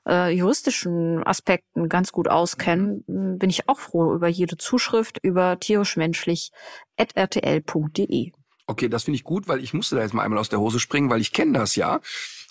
äh, 0.06 0.30
juristischen 0.30 1.26
Aspekten 1.26 1.88
ganz 1.88 2.12
gut 2.12 2.28
auskennen, 2.28 3.04
bin 3.06 3.50
ich 3.50 3.68
auch 3.68 3.78
froh 3.78 4.14
über 4.14 4.28
jede 4.28 4.56
Zuschrift 4.56 5.18
über 5.22 5.58
tierischmenschlich.rtl.de. 5.58 8.32
Okay, 8.68 8.88
das 8.88 9.04
finde 9.04 9.16
ich 9.16 9.24
gut, 9.24 9.48
weil 9.48 9.62
ich 9.62 9.74
musste 9.74 9.96
da 9.96 10.02
jetzt 10.02 10.14
mal 10.14 10.22
einmal 10.22 10.40
aus 10.40 10.48
der 10.48 10.60
Hose 10.60 10.80
springen, 10.80 11.10
weil 11.10 11.20
ich 11.20 11.32
kenne 11.32 11.58
das 11.58 11.76
ja. 11.76 12.00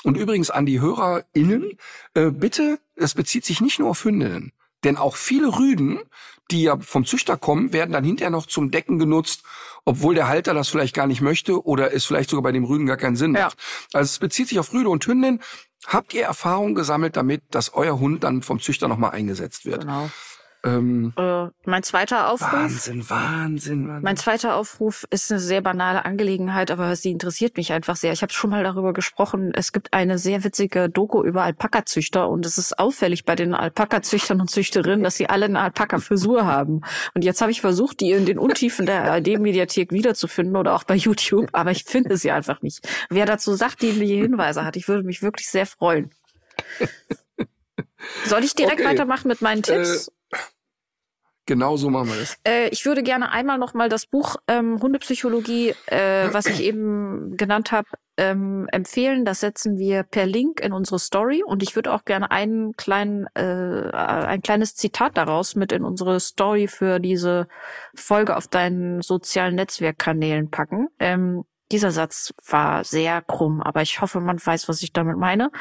Und 0.03 0.17
übrigens 0.17 0.49
an 0.49 0.65
die 0.65 0.79
HörerInnen, 0.79 1.71
äh, 2.13 2.31
bitte, 2.31 2.79
es 2.95 3.15
bezieht 3.15 3.43
sich 3.43 3.59
nicht 3.59 3.79
nur 3.79 3.89
auf 3.89 4.05
Hündinnen. 4.05 4.53
Denn 4.83 4.97
auch 4.97 5.15
viele 5.15 5.57
Rüden, 5.57 5.99
die 6.51 6.63
ja 6.63 6.77
vom 6.77 7.05
Züchter 7.05 7.37
kommen, 7.37 7.73
werden 7.73 7.91
dann 7.91 8.03
hinterher 8.03 8.29
noch 8.29 8.45
zum 8.45 8.71
Decken 8.71 8.99
genutzt, 8.99 9.43
obwohl 9.85 10.15
der 10.15 10.27
Halter 10.27 10.53
das 10.53 10.67
vielleicht 10.67 10.95
gar 10.95 11.07
nicht 11.07 11.21
möchte 11.21 11.63
oder 11.65 11.93
es 11.93 12.05
vielleicht 12.05 12.29
sogar 12.29 12.43
bei 12.43 12.51
dem 12.51 12.65
Rüden 12.65 12.87
gar 12.87 12.97
keinen 12.97 13.15
Sinn 13.15 13.35
ja. 13.35 13.45
macht. 13.45 13.57
Also 13.93 14.09
es 14.09 14.19
bezieht 14.19 14.49
sich 14.49 14.59
auf 14.59 14.73
Rüde 14.73 14.89
und 14.89 15.05
Hündin. 15.05 15.39
Habt 15.85 16.13
ihr 16.13 16.23
Erfahrung 16.23 16.73
gesammelt 16.73 17.15
damit, 17.15 17.43
dass 17.51 17.73
euer 17.73 17.99
Hund 17.99 18.23
dann 18.23 18.41
vom 18.41 18.59
Züchter 18.59 18.87
nochmal 18.87 19.11
eingesetzt 19.11 19.65
wird? 19.65 19.81
Genau. 19.81 20.09
Ähm, 20.65 21.13
äh, 21.15 21.47
mein 21.65 21.83
zweiter 21.83 22.31
Aufruf. 22.31 22.51
Wahnsinn, 22.51 23.09
Wahnsinn, 23.09 23.87
Wahnsinn. 23.87 24.01
Mein 24.01 24.17
zweiter 24.17 24.55
Aufruf 24.55 25.05
ist 25.11 25.31
eine 25.31 25.39
sehr 25.39 25.61
banale 25.61 26.05
Angelegenheit, 26.05 26.71
aber 26.71 26.95
sie 26.95 27.11
interessiert 27.11 27.55
mich 27.57 27.71
einfach 27.71 27.95
sehr. 27.95 28.13
Ich 28.13 28.23
habe 28.23 28.33
schon 28.33 28.49
mal 28.49 28.63
darüber 28.63 28.91
gesprochen. 28.91 29.51
Es 29.53 29.71
gibt 29.71 29.93
eine 29.93 30.17
sehr 30.17 30.43
witzige 30.43 30.89
Doku 30.89 31.23
über 31.23 31.43
Alpaka-Züchter 31.43 32.27
und 32.29 32.45
es 32.45 32.57
ist 32.57 32.79
auffällig 32.79 33.25
bei 33.25 33.35
den 33.35 33.53
Alpaka-Züchtern 33.53 34.41
und 34.41 34.49
Züchterinnen, 34.49 35.03
dass 35.03 35.15
sie 35.15 35.29
alle 35.29 35.45
eine 35.45 35.59
Alpaka-Frisur 35.59 36.45
haben. 36.45 36.81
Und 37.13 37.23
jetzt 37.23 37.41
habe 37.41 37.51
ich 37.51 37.61
versucht, 37.61 37.99
die 37.99 38.11
in 38.11 38.25
den 38.25 38.39
Untiefen 38.39 38.87
der 38.87 39.03
ARD-Mediathek 39.11 39.91
wiederzufinden 39.91 40.55
oder 40.55 40.73
auch 40.73 40.83
bei 40.83 40.95
YouTube, 40.95 41.49
aber 41.51 41.71
ich 41.71 41.83
finde 41.83 42.17
sie 42.17 42.31
einfach 42.31 42.63
nicht. 42.63 42.87
Wer 43.09 43.27
dazu 43.27 43.53
sachdienliche 43.53 44.15
Hinweise 44.15 44.65
hat, 44.65 44.77
ich 44.77 44.87
würde 44.87 45.03
mich 45.03 45.21
wirklich 45.21 45.47
sehr 45.47 45.67
freuen. 45.67 46.09
Soll 48.25 48.43
ich 48.43 48.55
direkt 48.55 48.81
okay. 48.81 48.89
weitermachen 48.89 49.27
mit 49.27 49.41
meinen 49.41 49.61
Tipps? 49.63 50.11
Genau 51.47 51.77
so 51.77 51.91
machen 51.91 52.09
wir 52.09 52.15
das. 52.17 52.37
Äh, 52.43 52.69
ich 52.69 52.85
würde 52.85 53.03
gerne 53.03 53.31
einmal 53.31 53.59
noch 53.59 53.75
mal 53.75 53.87
das 53.87 54.07
Buch 54.07 54.37
ähm, 54.47 54.81
Hundepsychologie, 54.81 55.75
äh, 55.85 56.29
was 56.31 56.47
ich 56.47 56.63
eben 56.63 57.37
genannt 57.37 57.71
habe, 57.71 57.87
ähm, 58.17 58.67
empfehlen. 58.71 59.25
Das 59.25 59.41
setzen 59.41 59.77
wir 59.77 60.03
per 60.03 60.25
Link 60.25 60.59
in 60.59 60.73
unsere 60.73 60.97
Story 60.97 61.43
und 61.45 61.61
ich 61.61 61.75
würde 61.75 61.93
auch 61.93 62.03
gerne 62.03 62.31
einen 62.31 62.73
kleinen, 62.73 63.27
äh, 63.35 63.91
ein 63.91 64.41
kleines 64.41 64.75
Zitat 64.75 65.17
daraus 65.17 65.55
mit 65.55 65.71
in 65.71 65.83
unsere 65.83 66.19
Story 66.19 66.67
für 66.67 66.99
diese 66.99 67.47
Folge 67.93 68.35
auf 68.35 68.47
deinen 68.47 69.01
sozialen 69.01 69.53
Netzwerkkanälen 69.53 70.49
packen. 70.49 70.87
Ähm, 70.99 71.43
dieser 71.71 71.91
Satz 71.91 72.33
war 72.47 72.83
sehr 72.83 73.21
krumm, 73.21 73.61
aber 73.61 73.81
ich 73.81 74.01
hoffe, 74.01 74.19
man 74.19 74.43
weiß, 74.43 74.69
was 74.69 74.81
ich 74.81 74.93
damit 74.93 75.17
meine. 75.17 75.51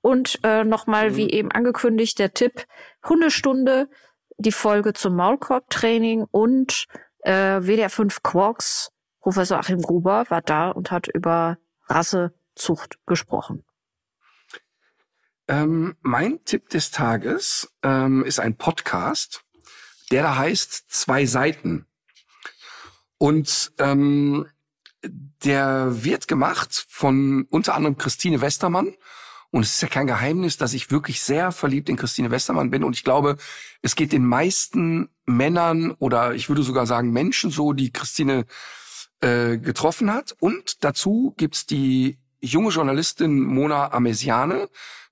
Und 0.00 0.40
äh, 0.42 0.64
nochmal, 0.64 1.10
mhm. 1.10 1.16
wie 1.16 1.30
eben 1.30 1.52
angekündigt, 1.52 2.18
der 2.18 2.32
Tipp, 2.32 2.64
Hundestunde 3.08 3.88
die 4.38 4.52
Folge 4.52 4.92
zum 4.92 5.16
Maulkorb-Training 5.16 6.24
und 6.30 6.86
äh, 7.20 7.60
WDR 7.60 7.90
5 7.90 8.22
Quarks. 8.22 8.90
Professor 9.20 9.58
Achim 9.58 9.80
Gruber 9.80 10.24
war 10.28 10.42
da 10.42 10.70
und 10.70 10.90
hat 10.90 11.06
über 11.06 11.58
Rassezucht 11.88 12.98
gesprochen. 13.06 13.64
Ähm, 15.48 15.96
mein 16.00 16.44
Tipp 16.44 16.68
des 16.70 16.90
Tages 16.90 17.72
ähm, 17.82 18.24
ist 18.24 18.40
ein 18.40 18.56
Podcast, 18.56 19.44
der 20.10 20.22
da 20.22 20.36
heißt 20.36 20.90
Zwei 20.90 21.26
Seiten. 21.26 21.86
Und 23.18 23.72
ähm, 23.78 24.48
der 25.04 26.04
wird 26.04 26.28
gemacht 26.28 26.86
von 26.88 27.46
unter 27.50 27.74
anderem 27.74 27.96
Christine 27.96 28.40
Westermann. 28.40 28.94
Und 29.52 29.64
es 29.64 29.74
ist 29.74 29.82
ja 29.82 29.88
kein 29.88 30.06
Geheimnis, 30.06 30.56
dass 30.56 30.72
ich 30.72 30.90
wirklich 30.90 31.20
sehr 31.20 31.52
verliebt 31.52 31.90
in 31.90 31.96
Christine 31.96 32.30
Westermann 32.30 32.70
bin. 32.70 32.82
Und 32.82 32.96
ich 32.96 33.04
glaube, 33.04 33.36
es 33.82 33.94
geht 33.94 34.12
den 34.12 34.24
meisten 34.24 35.10
Männern 35.26 35.90
oder 35.98 36.34
ich 36.34 36.48
würde 36.48 36.62
sogar 36.62 36.86
sagen 36.86 37.10
Menschen 37.10 37.50
so, 37.50 37.74
die 37.74 37.92
Christine 37.92 38.46
äh, 39.20 39.58
getroffen 39.58 40.10
hat. 40.10 40.34
Und 40.40 40.82
dazu 40.84 41.34
gibt's 41.36 41.66
die 41.66 42.18
junge 42.40 42.70
Journalistin 42.70 43.40
Mona 43.40 43.92
Amesiane, 43.92 44.70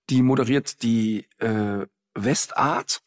die 0.08 0.22
moderiert 0.22 0.82
die 0.82 1.26
äh, 1.38 1.86
Westart. 2.14 3.02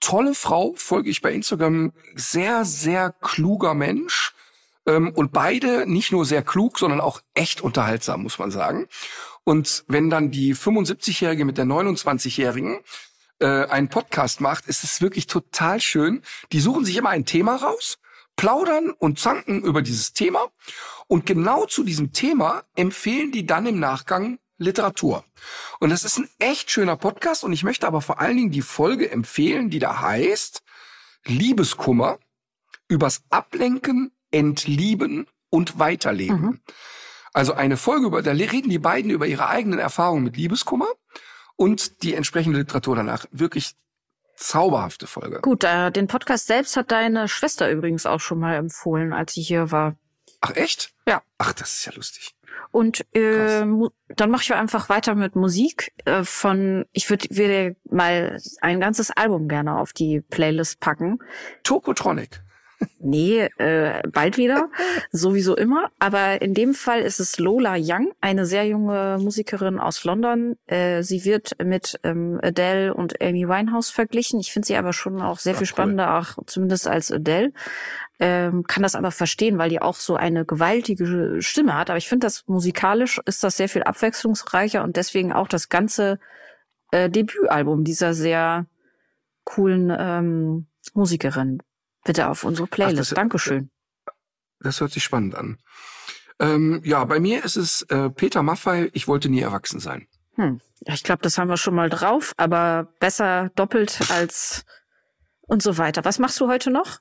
Tolle 0.00 0.34
Frau, 0.34 0.72
folge 0.76 1.10
ich 1.10 1.20
bei 1.20 1.32
Instagram. 1.32 1.92
Sehr, 2.14 2.64
sehr 2.64 3.10
kluger 3.10 3.74
Mensch. 3.74 4.34
Ähm, 4.86 5.12
und 5.14 5.32
beide 5.32 5.86
nicht 5.86 6.12
nur 6.12 6.24
sehr 6.24 6.42
klug, 6.42 6.78
sondern 6.78 7.00
auch 7.00 7.20
echt 7.34 7.60
unterhaltsam, 7.60 8.22
muss 8.22 8.38
man 8.38 8.50
sagen. 8.50 8.88
Und 9.44 9.84
wenn 9.88 10.10
dann 10.10 10.30
die 10.30 10.54
75-Jährige 10.54 11.44
mit 11.44 11.58
der 11.58 11.64
29-Jährigen 11.64 12.80
äh, 13.40 13.66
einen 13.66 13.88
Podcast 13.88 14.40
macht, 14.40 14.66
ist 14.66 14.84
es 14.84 15.00
wirklich 15.00 15.26
total 15.26 15.80
schön. 15.80 16.22
Die 16.52 16.60
suchen 16.60 16.84
sich 16.84 16.96
immer 16.96 17.10
ein 17.10 17.24
Thema 17.24 17.56
raus, 17.56 17.98
plaudern 18.36 18.90
und 18.90 19.18
zanken 19.18 19.62
über 19.62 19.82
dieses 19.82 20.12
Thema. 20.12 20.46
Und 21.08 21.26
genau 21.26 21.66
zu 21.66 21.84
diesem 21.84 22.12
Thema 22.12 22.62
empfehlen 22.74 23.32
die 23.32 23.46
dann 23.46 23.66
im 23.66 23.78
Nachgang 23.78 24.38
Literatur. 24.58 25.24
Und 25.80 25.90
das 25.90 26.04
ist 26.04 26.18
ein 26.18 26.28
echt 26.38 26.70
schöner 26.70 26.96
Podcast 26.96 27.44
und 27.44 27.52
ich 27.52 27.64
möchte 27.64 27.86
aber 27.86 28.00
vor 28.00 28.20
allen 28.20 28.36
Dingen 28.36 28.50
die 28.52 28.62
Folge 28.62 29.10
empfehlen, 29.10 29.70
die 29.70 29.80
da 29.80 30.00
heißt 30.00 30.62
Liebeskummer 31.24 32.18
übers 32.88 33.22
Ablenken, 33.30 34.12
Entlieben 34.32 35.26
und 35.50 35.78
Weiterleben. 35.78 36.40
Mhm. 36.40 36.60
Also 37.32 37.54
eine 37.54 37.76
Folge 37.76 38.06
über, 38.06 38.22
da 38.22 38.32
reden 38.32 38.68
die 38.68 38.78
beiden 38.78 39.10
über 39.10 39.26
ihre 39.26 39.48
eigenen 39.48 39.78
Erfahrungen 39.78 40.24
mit 40.24 40.36
Liebeskummer 40.36 40.88
und 41.56 42.02
die 42.02 42.14
entsprechende 42.14 42.58
Literatur 42.58 42.96
danach. 42.96 43.26
Wirklich 43.30 43.74
zauberhafte 44.36 45.06
Folge. 45.06 45.40
Gut, 45.40 45.64
äh, 45.64 45.90
den 45.90 46.08
Podcast 46.08 46.46
selbst 46.46 46.76
hat 46.76 46.90
deine 46.90 47.28
Schwester 47.28 47.70
übrigens 47.70 48.06
auch 48.06 48.20
schon 48.20 48.40
mal 48.40 48.56
empfohlen, 48.56 49.12
als 49.12 49.34
sie 49.34 49.42
hier 49.42 49.70
war. 49.70 49.96
Ach 50.40 50.54
echt? 50.56 50.92
Ja. 51.06 51.22
Ach, 51.38 51.52
das 51.52 51.74
ist 51.74 51.86
ja 51.86 51.92
lustig. 51.94 52.34
Und 52.70 53.06
äh, 53.14 53.64
dann 54.16 54.30
mache 54.30 54.42
ich 54.42 54.54
einfach 54.54 54.88
weiter 54.88 55.14
mit 55.14 55.36
Musik 55.36 55.92
äh, 56.04 56.24
von, 56.24 56.84
ich 56.92 57.08
würde 57.08 57.28
würde 57.30 57.76
mal 57.88 58.38
ein 58.60 58.80
ganzes 58.80 59.10
Album 59.10 59.48
gerne 59.48 59.78
auf 59.78 59.92
die 59.92 60.20
Playlist 60.20 60.80
packen. 60.80 61.18
Tokotronic. 61.62 62.42
Nee, 62.98 63.48
äh, 63.58 64.00
bald 64.08 64.36
wieder, 64.36 64.68
sowieso 65.10 65.56
immer. 65.56 65.90
Aber 65.98 66.40
in 66.40 66.54
dem 66.54 66.72
Fall 66.74 67.00
ist 67.00 67.20
es 67.20 67.38
Lola 67.38 67.74
Young, 67.78 68.12
eine 68.20 68.46
sehr 68.46 68.66
junge 68.66 69.18
Musikerin 69.20 69.78
aus 69.80 70.04
London. 70.04 70.56
Äh, 70.66 71.02
sie 71.02 71.24
wird 71.24 71.52
mit 71.62 71.98
ähm, 72.04 72.38
Adele 72.42 72.94
und 72.94 73.20
Amy 73.20 73.48
Winehouse 73.48 73.90
verglichen. 73.90 74.40
Ich 74.40 74.52
finde 74.52 74.66
sie 74.66 74.76
aber 74.76 74.92
schon 74.92 75.20
auch 75.20 75.38
sehr 75.38 75.54
Ach, 75.54 75.58
viel 75.58 75.66
spannender, 75.66 76.06
cool. 76.06 76.20
auch 76.20 76.46
zumindest 76.46 76.86
als 76.86 77.10
Adele. 77.10 77.52
Ähm, 78.20 78.64
kann 78.68 78.84
das 78.84 78.94
aber 78.94 79.10
verstehen, 79.10 79.58
weil 79.58 79.70
die 79.70 79.82
auch 79.82 79.96
so 79.96 80.14
eine 80.14 80.44
gewaltige 80.44 81.42
Stimme 81.42 81.76
hat. 81.76 81.90
Aber 81.90 81.98
ich 81.98 82.08
finde, 82.08 82.26
das 82.26 82.44
musikalisch 82.46 83.20
ist 83.26 83.42
das 83.42 83.56
sehr 83.56 83.68
viel 83.68 83.82
abwechslungsreicher 83.82 84.84
und 84.84 84.96
deswegen 84.96 85.32
auch 85.32 85.48
das 85.48 85.68
ganze 85.68 86.20
äh, 86.92 87.10
Debütalbum 87.10 87.82
dieser 87.82 88.14
sehr 88.14 88.66
coolen 89.44 89.92
ähm, 89.96 90.66
Musikerin 90.94 91.62
bitte 92.04 92.28
auf 92.28 92.44
unsere 92.44 92.66
Playlist. 92.66 93.12
Ach, 93.12 93.14
das, 93.14 93.16
Dankeschön. 93.16 93.70
Das 94.60 94.80
hört 94.80 94.92
sich 94.92 95.02
spannend 95.02 95.34
an. 95.34 95.58
Ähm, 96.38 96.80
ja, 96.84 97.04
bei 97.04 97.20
mir 97.20 97.44
ist 97.44 97.56
es 97.56 97.82
äh, 97.82 98.10
Peter 98.10 98.42
Maffei, 98.42 98.90
ich 98.92 99.06
wollte 99.08 99.28
nie 99.28 99.40
erwachsen 99.40 99.80
sein. 99.80 100.06
Hm. 100.34 100.60
Ich 100.86 101.04
glaube, 101.04 101.22
das 101.22 101.38
haben 101.38 101.48
wir 101.48 101.56
schon 101.56 101.74
mal 101.74 101.90
drauf, 101.90 102.32
aber 102.36 102.88
besser 102.98 103.50
doppelt 103.54 104.00
als 104.10 104.64
und 105.42 105.62
so 105.62 105.78
weiter. 105.78 106.04
Was 106.04 106.18
machst 106.18 106.40
du 106.40 106.48
heute 106.48 106.70
noch? 106.70 106.98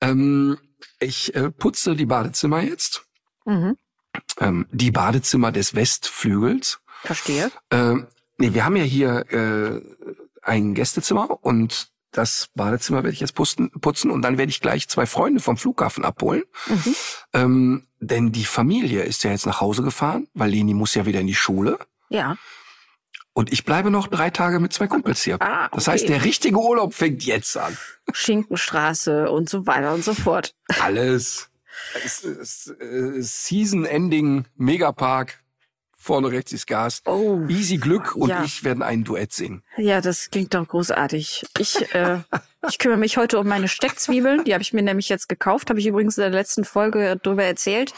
Ähm, 0.00 0.58
ich 1.00 1.34
äh, 1.34 1.50
putze 1.50 1.96
die 1.96 2.06
Badezimmer 2.06 2.62
jetzt. 2.62 3.04
Mhm. 3.44 3.76
Ähm, 4.38 4.66
die 4.70 4.90
Badezimmer 4.90 5.50
des 5.50 5.74
Westflügels. 5.74 6.80
Verstehe. 7.02 7.50
Ähm, 7.70 8.08
nee, 8.36 8.52
wir 8.54 8.64
haben 8.64 8.76
ja 8.76 8.84
hier 8.84 9.32
äh, 9.32 9.80
ein 10.42 10.74
Gästezimmer 10.74 11.42
und 11.42 11.90
das 12.10 12.48
Badezimmer 12.54 12.98
werde 12.98 13.12
ich 13.12 13.20
jetzt 13.20 13.34
putzen, 13.34 13.70
putzen 13.70 14.10
und 14.10 14.22
dann 14.22 14.38
werde 14.38 14.50
ich 14.50 14.60
gleich 14.60 14.88
zwei 14.88 15.06
Freunde 15.06 15.40
vom 15.40 15.56
Flughafen 15.56 16.04
abholen. 16.04 16.44
Mhm. 16.66 16.94
Ähm, 17.34 17.88
denn 18.00 18.32
die 18.32 18.44
Familie 18.44 19.02
ist 19.02 19.24
ja 19.24 19.30
jetzt 19.30 19.46
nach 19.46 19.60
Hause 19.60 19.82
gefahren, 19.82 20.28
weil 20.34 20.50
Leni 20.50 20.74
muss 20.74 20.94
ja 20.94 21.06
wieder 21.06 21.20
in 21.20 21.26
die 21.26 21.34
Schule. 21.34 21.78
Ja. 22.08 22.36
Und 23.32 23.52
ich 23.52 23.64
bleibe 23.64 23.90
noch 23.90 24.08
drei 24.08 24.30
Tage 24.30 24.58
mit 24.58 24.72
zwei 24.72 24.88
Kumpels 24.88 25.22
hier. 25.22 25.40
Ah, 25.40 25.66
okay. 25.66 25.74
Das 25.74 25.88
heißt, 25.88 26.08
der 26.08 26.24
richtige 26.24 26.58
Urlaub 26.58 26.94
fängt 26.94 27.24
jetzt 27.24 27.56
an. 27.56 27.76
Schinkenstraße 28.12 29.30
und 29.30 29.48
so 29.48 29.66
weiter 29.66 29.94
und 29.94 30.02
so 30.02 30.14
fort. 30.14 30.54
Alles. 30.80 31.50
Es, 32.04 32.24
es, 32.24 32.66
äh, 32.80 33.20
Season 33.20 33.84
Ending 33.84 34.46
Megapark 34.56 35.40
vorne 36.08 36.30
rechts 36.30 36.52
ist 36.52 36.66
Gas. 36.66 37.02
Oh, 37.04 37.42
Easy 37.50 37.76
Glück 37.76 38.16
und 38.16 38.30
ja. 38.30 38.42
ich 38.42 38.64
werden 38.64 38.82
ein 38.82 39.04
Duett 39.04 39.30
singen. 39.30 39.62
Ja, 39.76 40.00
das 40.00 40.30
klingt 40.30 40.54
doch 40.54 40.66
großartig. 40.66 41.44
Ich, 41.58 41.94
äh, 41.94 42.20
ich 42.68 42.78
kümmere 42.78 42.96
mich 42.96 43.18
heute 43.18 43.38
um 43.38 43.46
meine 43.46 43.68
Steckzwiebeln. 43.68 44.44
Die 44.44 44.54
habe 44.54 44.62
ich 44.62 44.72
mir 44.72 44.80
nämlich 44.80 45.10
jetzt 45.10 45.28
gekauft. 45.28 45.68
Habe 45.68 45.80
ich 45.80 45.86
übrigens 45.86 46.16
in 46.16 46.22
der 46.22 46.30
letzten 46.30 46.64
Folge 46.64 47.20
drüber 47.22 47.44
erzählt. 47.44 47.92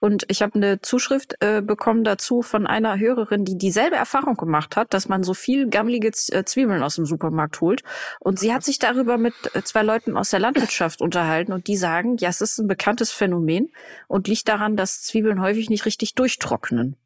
Und 0.00 0.24
ich 0.26 0.42
habe 0.42 0.56
eine 0.56 0.80
Zuschrift 0.80 1.36
äh, 1.38 1.62
bekommen 1.62 2.02
dazu 2.02 2.42
von 2.42 2.66
einer 2.66 2.98
Hörerin, 2.98 3.44
die 3.44 3.56
dieselbe 3.56 3.94
Erfahrung 3.94 4.34
gemacht 4.34 4.74
hat, 4.74 4.92
dass 4.92 5.08
man 5.08 5.22
so 5.22 5.32
viel 5.32 5.68
gammelige 5.68 6.10
äh, 6.30 6.42
Zwiebeln 6.42 6.82
aus 6.82 6.96
dem 6.96 7.06
Supermarkt 7.06 7.60
holt. 7.60 7.84
Und 8.18 8.40
sie 8.40 8.52
hat 8.52 8.64
sich 8.64 8.80
darüber 8.80 9.18
mit 9.18 9.34
äh, 9.54 9.62
zwei 9.62 9.82
Leuten 9.82 10.16
aus 10.16 10.30
der 10.30 10.40
Landwirtschaft 10.40 11.00
unterhalten 11.00 11.52
und 11.52 11.68
die 11.68 11.76
sagen, 11.76 12.16
ja, 12.16 12.28
es 12.28 12.40
ist 12.40 12.58
ein 12.58 12.66
bekanntes 12.66 13.12
Phänomen 13.12 13.70
und 14.08 14.26
liegt 14.26 14.48
daran, 14.48 14.76
dass 14.76 15.02
Zwiebeln 15.02 15.40
häufig 15.40 15.70
nicht 15.70 15.86
richtig 15.86 16.16
durchtrocknen. 16.16 16.96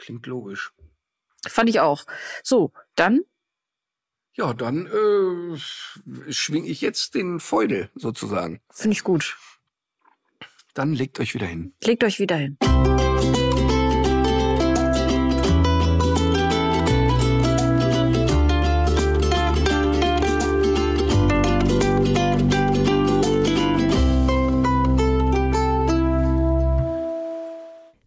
Klingt 0.00 0.26
logisch. 0.26 0.72
Fand 1.46 1.68
ich 1.68 1.80
auch. 1.80 2.04
So, 2.42 2.72
dann? 2.94 3.20
Ja, 4.34 4.54
dann 4.54 4.86
äh, 4.86 5.58
schwing 6.32 6.64
ich 6.64 6.80
jetzt 6.80 7.14
den 7.14 7.38
Feudel 7.38 7.90
sozusagen. 7.94 8.60
Finde 8.70 8.94
ich 8.94 9.04
gut. 9.04 9.36
Dann 10.72 10.94
legt 10.94 11.20
euch 11.20 11.34
wieder 11.34 11.46
hin. 11.46 11.74
Legt 11.82 12.02
euch 12.02 12.18
wieder 12.18 12.36
hin. 12.36 12.56